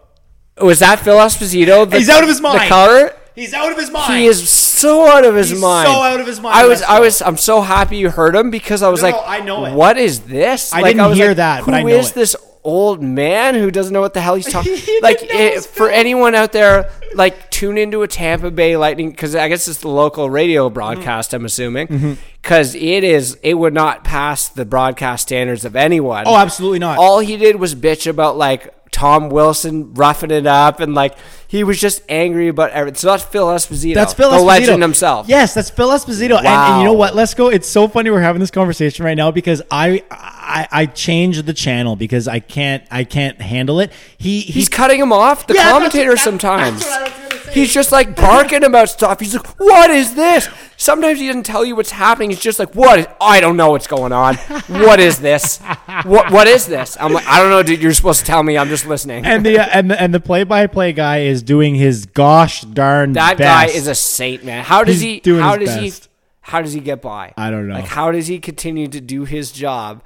was 0.61 0.79
that 0.79 0.99
Phil 0.99 1.15
Esposito? 1.15 1.89
The, 1.89 1.97
He's 1.97 2.09
out 2.09 2.23
of 2.23 2.27
his 2.29 2.41
mind. 2.41 2.59
The 2.61 2.67
color. 2.67 3.15
He's 3.35 3.53
out 3.53 3.71
of 3.71 3.77
his 3.77 3.89
mind. 3.89 4.13
He 4.19 4.25
is 4.25 4.49
so 4.49 5.07
out 5.09 5.23
of 5.23 5.33
his 5.35 5.51
He's 5.51 5.61
mind. 5.61 5.87
so 5.87 5.93
out 5.93 6.19
of 6.19 6.27
his 6.27 6.41
mind, 6.41 6.53
I 6.53 6.65
was, 6.67 6.81
I 6.81 6.99
was, 6.99 7.21
I'm 7.21 7.37
so 7.37 7.61
happy 7.61 7.95
you 7.95 8.09
heard 8.09 8.35
him 8.35 8.51
because 8.51 8.83
I 8.83 8.89
was 8.89 9.01
No, 9.01 9.07
like, 9.11 9.15
no, 9.15 9.23
I 9.25 9.39
know 9.39 9.65
it. 9.67 9.73
What 9.75 9.95
is 9.97 10.19
this? 10.21 10.73
I 10.73 10.81
like, 10.81 10.97
didn't 10.97 11.07
was 11.07 11.17
hear 11.17 11.29
like, 11.29 11.37
that, 11.37 11.63
but 11.65 11.73
I 11.73 11.81
Who 11.83 11.87
is 11.87 12.11
this 12.11 12.35
old 12.63 13.01
man 13.01 13.55
who 13.55 13.71
doesn't 13.71 13.93
know 13.93 14.01
what 14.01 14.13
the 14.13 14.21
hell 14.21 14.35
he's 14.35 14.45
talking? 14.51 14.75
He 14.75 14.99
like, 15.01 15.19
his 15.21 15.65
for 15.65 15.89
anyone 15.89 16.35
out 16.35 16.51
there, 16.51 16.89
like, 17.15 17.49
tune 17.51 17.77
into 17.77 18.03
a 18.03 18.07
Tampa 18.07 18.51
Bay 18.51 18.77
Lightning 18.77 19.09
because 19.11 19.35
I 19.35 19.47
guess 19.49 19.67
it's 19.67 19.79
the 19.79 19.89
local 19.89 20.29
radio 20.29 20.69
broadcast. 20.69 21.33
I'm 21.33 21.45
assuming 21.45 21.87
Mm-hmm. 21.87 22.13
because 22.41 22.75
it 22.75 23.03
is, 23.03 23.37
it 23.43 23.55
would 23.55 23.73
not 23.73 24.03
pass 24.03 24.47
the 24.49 24.65
broadcast 24.65 25.23
standards 25.23 25.65
of 25.65 25.75
anyone. 25.75 26.23
Oh, 26.27 26.35
absolutely 26.37 26.79
not. 26.79 26.97
All 26.97 27.19
he 27.19 27.37
did 27.37 27.55
was 27.57 27.75
bitch 27.75 28.07
about 28.07 28.37
like 28.37 28.73
Tom 28.91 29.29
Wilson 29.29 29.93
roughing 29.93 30.31
it 30.31 30.45
up, 30.45 30.79
and 30.81 30.93
like 30.93 31.15
he 31.47 31.63
was 31.63 31.79
just 31.79 32.01
angry 32.09 32.49
about 32.49 32.71
everything. 32.71 32.97
So 32.97 33.07
that's 33.07 33.23
Phil 33.23 33.47
Esposito. 33.47 33.93
That's 33.95 34.13
Phil 34.13 34.29
the 34.31 34.37
Esposito. 34.37 34.45
legend 34.45 34.81
himself. 34.81 35.27
Yes, 35.29 35.53
that's 35.53 35.69
Phil 35.69 35.89
Esposito. 35.89 36.37
And, 36.37 36.45
and 36.47 36.79
you 36.79 36.85
know 36.85 36.93
what? 36.93 37.15
Let's 37.15 37.33
go. 37.33 37.47
It's 37.49 37.67
so 37.69 37.87
funny 37.87 38.09
we're 38.09 38.19
having 38.21 38.41
this 38.41 38.51
conversation 38.51 39.05
right 39.05 39.15
now 39.15 39.31
because 39.31 39.61
I 39.71 40.03
I, 40.51 40.67
I 40.71 40.85
changed 40.85 41.45
the 41.45 41.53
channel 41.53 41.95
because 41.95 42.27
I 42.27 42.39
can't 42.39 42.83
I 42.91 43.03
can't 43.03 43.39
handle 43.41 43.79
it. 43.79 43.91
He 44.17 44.41
He's 44.41 44.69
cutting 44.69 44.99
him 44.99 45.11
off, 45.13 45.47
the 45.47 45.55
Yeah, 45.55 45.71
commentator, 45.71 46.11
that- 46.11 46.19
sometimes. 46.19 46.79
that's 46.79 46.89
what 46.89 47.01
I 47.01 47.03
was 47.35 47.41
say. 47.43 47.51
He's 47.53 47.73
just 47.73 47.91
like 47.91 48.15
barking 48.15 48.63
about 48.63 48.87
stuff. 48.89 49.19
He's 49.19 49.35
like, 49.35 49.45
"What 49.59 49.89
is 49.89 50.15
this?" 50.15 50.47
Sometimes 50.77 51.19
he 51.19 51.27
doesn't 51.27 51.43
tell 51.43 51.65
you 51.65 51.75
what's 51.75 51.91
happening. 51.91 52.29
He's 52.29 52.39
just 52.39 52.59
like, 52.59 52.73
"What? 52.75 52.99
Is, 52.99 53.07
I 53.19 53.41
don't 53.41 53.57
know 53.57 53.71
what's 53.71 53.87
going 53.87 54.13
on. 54.13 54.35
What 54.67 55.01
is 55.01 55.19
this? 55.19 55.59
What? 56.03 56.31
What 56.31 56.47
is 56.47 56.67
this?" 56.67 56.95
I'm 56.97 57.11
like, 57.11 57.27
"I 57.27 57.39
don't 57.41 57.49
know, 57.49 57.61
dude. 57.61 57.81
You're 57.81 57.91
supposed 57.93 58.21
to 58.21 58.25
tell 58.25 58.41
me. 58.41 58.57
I'm 58.57 58.69
just 58.69 58.85
listening." 58.85 59.25
and 59.25 59.45
the 59.45 59.59
uh, 59.59 59.67
and 59.73 59.91
the, 59.91 60.01
and 60.01 60.13
the 60.13 60.21
play 60.21 60.45
by 60.45 60.65
play 60.67 60.93
guy 60.93 61.21
is 61.23 61.43
doing 61.43 61.75
his 61.75 62.05
gosh 62.05 62.61
darn 62.61 63.13
that 63.13 63.37
best. 63.37 63.73
guy 63.73 63.75
is 63.77 63.87
a 63.87 63.95
saint, 63.95 64.45
man. 64.45 64.63
How 64.63 64.85
does 64.85 65.01
He's 65.01 65.21
he? 65.25 65.37
How 65.39 65.57
does 65.57 65.69
best. 65.75 66.03
he? 66.05 66.09
How 66.41 66.61
does 66.61 66.71
he 66.71 66.79
get 66.79 67.01
by? 67.01 67.33
I 67.35 67.51
don't 67.51 67.67
know. 67.67 67.73
Like, 67.75 67.85
how 67.85 68.11
does 68.13 68.27
he 68.27 68.39
continue 68.39 68.87
to 68.87 69.01
do 69.01 69.25
his 69.25 69.51
job? 69.51 70.03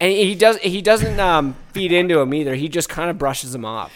And 0.00 0.12
he 0.12 0.34
does. 0.34 0.58
He 0.58 0.82
doesn't 0.82 1.18
um, 1.18 1.56
feed 1.72 1.90
into 1.92 2.18
him 2.20 2.34
either. 2.34 2.54
He 2.54 2.68
just 2.68 2.88
kind 2.88 3.08
of 3.10 3.16
brushes 3.18 3.54
him 3.54 3.64
off. 3.64 3.92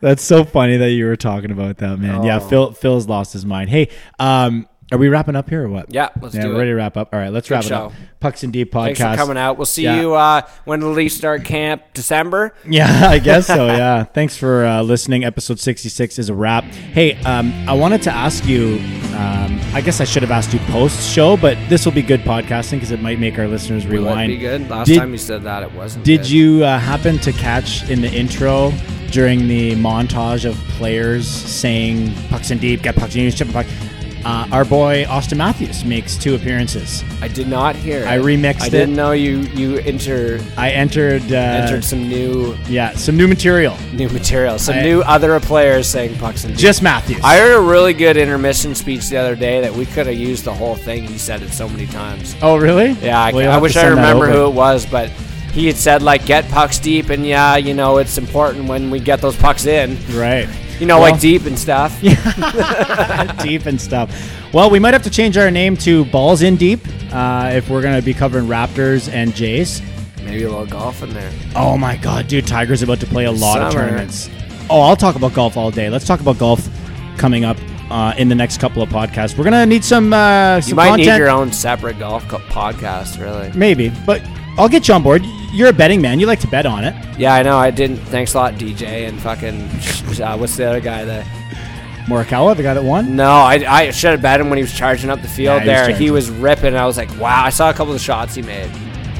That's 0.00 0.22
so 0.22 0.44
funny 0.44 0.76
that 0.78 0.90
you 0.92 1.04
were 1.06 1.16
talking 1.16 1.50
about 1.50 1.76
that, 1.78 1.98
man. 1.98 2.22
Yeah, 2.22 2.38
Oh. 2.40 2.48
Phil 2.48 2.72
Phil's 2.72 3.06
lost 3.08 3.32
his 3.32 3.44
mind. 3.44 3.68
Hey, 3.68 3.88
um, 4.18 4.66
Are 4.92 4.98
we 4.98 5.08
wrapping 5.08 5.36
up 5.36 5.48
here 5.48 5.64
or 5.64 5.68
what? 5.68 5.94
Yeah, 5.94 6.08
let's 6.20 6.34
yeah, 6.34 6.42
do 6.42 6.48
we're 6.48 6.54
it. 6.54 6.58
ready 6.58 6.70
to 6.70 6.74
wrap 6.74 6.96
up. 6.96 7.10
All 7.14 7.20
right, 7.20 7.32
let's 7.32 7.48
wrap 7.48 7.64
it 7.64 7.70
up. 7.70 7.92
Pucks 8.18 8.42
in 8.42 8.50
Deep 8.50 8.72
podcast. 8.72 8.96
Thanks 8.96 9.00
for 9.00 9.16
coming 9.16 9.36
out. 9.38 9.56
We'll 9.56 9.64
see 9.66 9.84
Yeah. 9.84 10.00
you 10.00 10.14
uh, 10.14 10.42
when 10.64 10.80
the 10.80 10.88
Leafs 10.88 11.14
start 11.14 11.44
camp 11.44 11.82
December. 11.94 12.52
Yeah, 12.68 13.08
I 13.08 13.18
guess 13.20 13.46
so. 13.46 13.66
Yeah. 13.66 14.02
Thanks 14.04 14.36
for 14.36 14.64
uh, 14.66 14.82
listening. 14.82 15.24
Episode 15.24 15.60
66 15.60 16.18
is 16.18 16.28
a 16.28 16.34
wrap. 16.34 16.64
Hey, 16.64 17.14
um, 17.22 17.52
I 17.68 17.72
wanted 17.72 18.02
to 18.02 18.10
ask 18.10 18.44
you. 18.46 18.80
Um, 19.14 19.60
I 19.74 19.80
guess 19.84 20.00
I 20.00 20.04
should 20.04 20.22
have 20.22 20.30
asked 20.32 20.52
you 20.54 20.58
post 20.60 21.08
show, 21.14 21.36
but 21.36 21.56
this 21.68 21.84
will 21.84 21.92
be 21.92 22.02
good 22.02 22.20
podcasting 22.20 22.72
because 22.72 22.90
it 22.90 23.00
might 23.02 23.18
make 23.20 23.38
our 23.38 23.46
listeners 23.46 23.84
Will 23.86 24.06
it 24.06 24.10
rewind. 24.10 24.28
be 24.32 24.38
good? 24.38 24.68
Last 24.70 24.86
Did- 24.88 24.98
time 24.98 25.12
you 25.12 25.18
said 25.18 25.42
that, 25.44 25.62
it 25.62 25.72
wasn't. 25.74 26.04
Did 26.04 26.22
good. 26.22 26.30
you 26.30 26.64
uh, 26.64 26.78
happen 26.78 27.18
to 27.18 27.32
catch 27.32 27.88
in 27.90 28.00
the 28.00 28.10
intro 28.10 28.72
during 29.10 29.46
the 29.46 29.74
montage 29.76 30.48
of 30.48 30.56
players 30.78 31.28
saying 31.28 32.14
pucks 32.28 32.50
and 32.50 32.60
deep, 32.60 32.82
get 32.82 32.96
pucks 32.96 33.14
and 33.14 33.36
chip 33.36 33.48
a 33.50 33.52
puck? 33.52 33.66
Uh, 34.24 34.46
our 34.52 34.64
boy 34.64 35.04
Auston 35.04 35.38
Matthews 35.38 35.84
makes 35.84 36.16
two 36.16 36.34
appearances. 36.34 37.02
I 37.22 37.28
did 37.28 37.48
not 37.48 37.74
hear. 37.74 38.06
I 38.06 38.16
it. 38.18 38.22
remixed 38.22 38.60
I 38.62 38.66
it. 38.66 38.66
I 38.66 38.68
didn't 38.68 38.94
know 38.96 39.12
you 39.12 39.38
you 39.54 39.78
enter 39.78 40.40
I 40.58 40.70
entered, 40.70 41.22
uh, 41.32 41.36
entered 41.36 41.84
some 41.84 42.06
new 42.08 42.54
yeah, 42.68 42.92
some 42.94 43.16
new 43.16 43.26
material. 43.26 43.76
new 43.92 44.08
material, 44.10 44.58
some 44.58 44.76
I- 44.76 44.82
new 44.82 45.00
other 45.02 45.38
players 45.40 45.86
saying 45.86 46.18
pucks 46.18 46.44
and. 46.44 46.56
Just 46.58 46.82
Matthews. 46.82 47.20
I 47.24 47.38
heard 47.38 47.56
a 47.56 47.60
really 47.60 47.94
good 47.94 48.16
intermission 48.16 48.74
speech 48.74 49.08
the 49.08 49.16
other 49.16 49.34
day 49.36 49.60
that 49.62 49.72
we 49.72 49.86
could 49.86 50.06
have 50.06 50.16
used 50.16 50.44
the 50.44 50.52
whole 50.54 50.76
thing. 50.76 51.04
He 51.04 51.16
said 51.18 51.42
it 51.42 51.50
so 51.52 51.68
many 51.68 51.86
times. 51.86 52.36
oh, 52.42 52.56
really? 52.56 52.90
Yeah, 52.92 53.18
I, 53.20 53.32
Well, 53.32 53.50
I 53.50 53.56
wish 53.58 53.76
I 53.76 53.86
remember 53.88 54.28
who 54.30 54.46
it 54.46 54.54
was, 54.54 54.84
but 54.86 55.08
he 55.52 55.66
had 55.66 55.76
said 55.76 56.02
like 56.02 56.26
get 56.26 56.46
pucks 56.50 56.78
deep, 56.78 57.08
and 57.08 57.26
yeah, 57.26 57.56
you 57.56 57.72
know 57.74 57.96
it's 57.98 58.18
important 58.18 58.68
when 58.68 58.90
we 58.90 59.00
get 59.00 59.20
those 59.20 59.36
pucks 59.36 59.64
in. 59.66 59.96
Right. 60.14 60.48
You 60.80 60.86
know, 60.86 60.98
Well- 61.00 61.12
like 61.12 61.20
deep 61.20 61.44
and 61.46 61.58
stuff. 61.58 61.96
Yeah. 62.02 63.36
deep 63.42 63.66
and 63.66 63.80
stuff. 63.80 64.10
Well, 64.52 64.70
we 64.70 64.78
might 64.78 64.94
have 64.94 65.02
to 65.04 65.10
change 65.10 65.36
our 65.36 65.50
name 65.50 65.76
to 65.78 66.04
Balls 66.06 66.42
in 66.42 66.56
Deep 66.56 66.80
uh, 67.12 67.50
if 67.54 67.68
we're 67.70 67.82
going 67.82 67.96
to 68.00 68.04
be 68.04 68.14
covering 68.14 68.46
Raptors 68.46 69.08
and 69.12 69.34
Jays. 69.34 69.80
Maybe 70.24 70.42
a 70.44 70.48
little 70.48 70.66
golf 70.66 71.02
in 71.02 71.10
there. 71.10 71.30
Oh 71.54 71.76
my 71.78 71.96
God, 71.96 72.28
dude! 72.28 72.46
Tiger's 72.46 72.82
about 72.82 73.00
to 73.00 73.06
play 73.06 73.24
a 73.26 73.32
lot 73.32 73.60
of 73.62 73.72
tournaments. 73.72 74.28
Oh, 74.68 74.80
I'll 74.80 74.96
talk 74.96 75.16
about 75.16 75.34
golf 75.34 75.56
all 75.56 75.70
day. 75.70 75.88
Let's 75.90 76.04
talk 76.06 76.20
about 76.20 76.38
golf 76.38 76.68
coming 77.16 77.44
up 77.44 77.56
uh, 77.90 78.14
in 78.18 78.28
the 78.28 78.34
next 78.34 78.60
couple 78.60 78.82
of 78.82 78.88
podcasts. 78.90 79.36
We're 79.36 79.44
gonna 79.44 79.66
need 79.66 79.82
some 79.84 80.12
uh, 80.12 80.60
some 80.60 80.68
You 80.70 80.74
might 80.76 80.88
content. 80.90 81.08
need 81.08 81.16
your 81.16 81.30
own 81.30 81.52
separate 81.52 81.98
golf 81.98 82.24
podcast, 82.28 83.20
really. 83.20 83.50
Maybe, 83.56 83.90
but 84.06 84.22
I'll 84.58 84.68
get 84.68 84.88
you 84.88 84.94
on 84.94 85.02
board. 85.02 85.22
You're 85.52 85.68
a 85.68 85.72
betting 85.72 86.00
man. 86.00 86.20
You 86.20 86.26
like 86.26 86.40
to 86.40 86.46
bet 86.48 86.64
on 86.66 86.84
it. 86.84 86.94
Yeah, 87.18 87.34
I 87.34 87.42
know. 87.42 87.58
I 87.58 87.70
didn't. 87.70 87.96
Thanks 87.98 88.34
a 88.34 88.38
lot, 88.38 88.54
DJ, 88.54 89.08
and 89.08 89.20
fucking. 89.20 90.22
Uh, 90.22 90.36
what's 90.38 90.56
the 90.56 90.64
other 90.68 90.80
guy 90.80 91.04
that? 91.04 91.26
Morikawa, 92.06 92.56
the 92.56 92.62
guy 92.62 92.74
that 92.74 92.82
won. 92.82 93.14
No, 93.14 93.30
I, 93.30 93.54
I 93.68 93.90
should 93.90 94.10
have 94.12 94.22
bet 94.22 94.40
him 94.40 94.48
when 94.48 94.56
he 94.58 94.62
was 94.62 94.72
charging 94.72 95.10
up 95.10 95.22
the 95.22 95.28
field 95.28 95.62
Yeah, 95.64 95.86
he 95.86 95.88
was 95.88 95.88
there. 95.88 95.96
He 95.96 96.10
was 96.10 96.30
ripping. 96.30 96.74
I 96.74 96.84
was 96.86 96.96
like, 96.96 97.10
wow. 97.20 97.44
I 97.44 97.50
saw 97.50 97.70
a 97.70 97.72
couple 97.72 97.92
of 97.92 97.98
the 97.98 98.04
shots 98.04 98.34
he 98.34 98.42
made, 98.42 98.70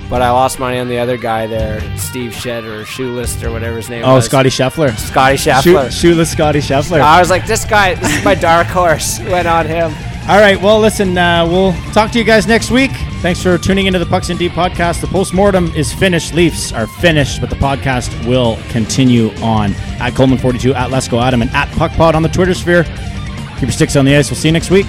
but 0.09 0.23
I 0.23 0.31
lost 0.31 0.59
money 0.59 0.79
on 0.79 0.89
the 0.89 0.99
other 0.99 1.17
guy 1.17 1.47
there, 1.47 1.81
Steve 1.97 2.35
Shed 2.35 2.65
or 2.65 2.85
Shoelist 2.85 3.45
or 3.45 3.53
whatever 3.53 3.77
his 3.77 3.89
name 3.91 4.03
Oh, 4.05 4.15
was. 4.15 4.25
Scotty 4.25 4.51
Scheffler. 4.51 4.97
Scotty 4.99 5.37
Shoe- 5.37 5.51
Scheffler. 5.51 5.91
shoeless 5.93 6.33
Scotty 6.33 6.59
Scheffler. 6.61 7.01
I 7.01 7.21
was 7.21 7.31
like, 7.31 7.47
this 7.47 7.65
guy, 7.65 7.95
this 7.95 8.17
is 8.19 8.25
my 8.25 8.35
dark 8.35 8.67
horse. 8.67 9.21
Went 9.25 9.47
on 9.47 9.67
him. 9.67 9.93
All 10.29 10.41
right. 10.41 10.61
Well, 10.61 10.81
listen, 10.81 11.17
uh, 11.17 11.47
we'll 11.49 11.73
talk 11.93 12.11
to 12.13 12.19
you 12.19 12.25
guys 12.25 12.47
next 12.49 12.71
week. 12.73 12.91
Thanks 13.21 13.43
for 13.43 13.59
tuning 13.59 13.87
into 13.87 13.99
the 13.99 14.07
Pucks 14.07 14.31
in 14.31 14.39
Deep 14.39 14.53
podcast. 14.53 15.03
The 15.03 15.07
postmortem 15.07 15.67
is 15.75 15.93
finished. 15.93 16.33
Leafs 16.33 16.73
are 16.73 16.87
finished, 16.87 17.39
but 17.43 17.51
the 17.51 17.57
podcast 17.57 18.27
will 18.27 18.57
continue 18.71 19.29
on 19.43 19.75
at 20.01 20.15
Coleman42, 20.15 20.75
at 20.75 20.91
Let's 20.91 21.07
Go 21.07 21.21
Adam, 21.21 21.43
and 21.43 21.51
at 21.51 21.69
PuckPod 21.69 22.15
on 22.15 22.23
the 22.23 22.31
Twitter 22.31 22.55
sphere. 22.55 22.85
Keep 22.85 23.63
your 23.63 23.73
sticks 23.73 23.95
on 23.95 24.07
the 24.07 24.17
ice. 24.17 24.31
We'll 24.31 24.39
see 24.39 24.49
you 24.49 24.53
next 24.53 24.71
week. 24.71 24.87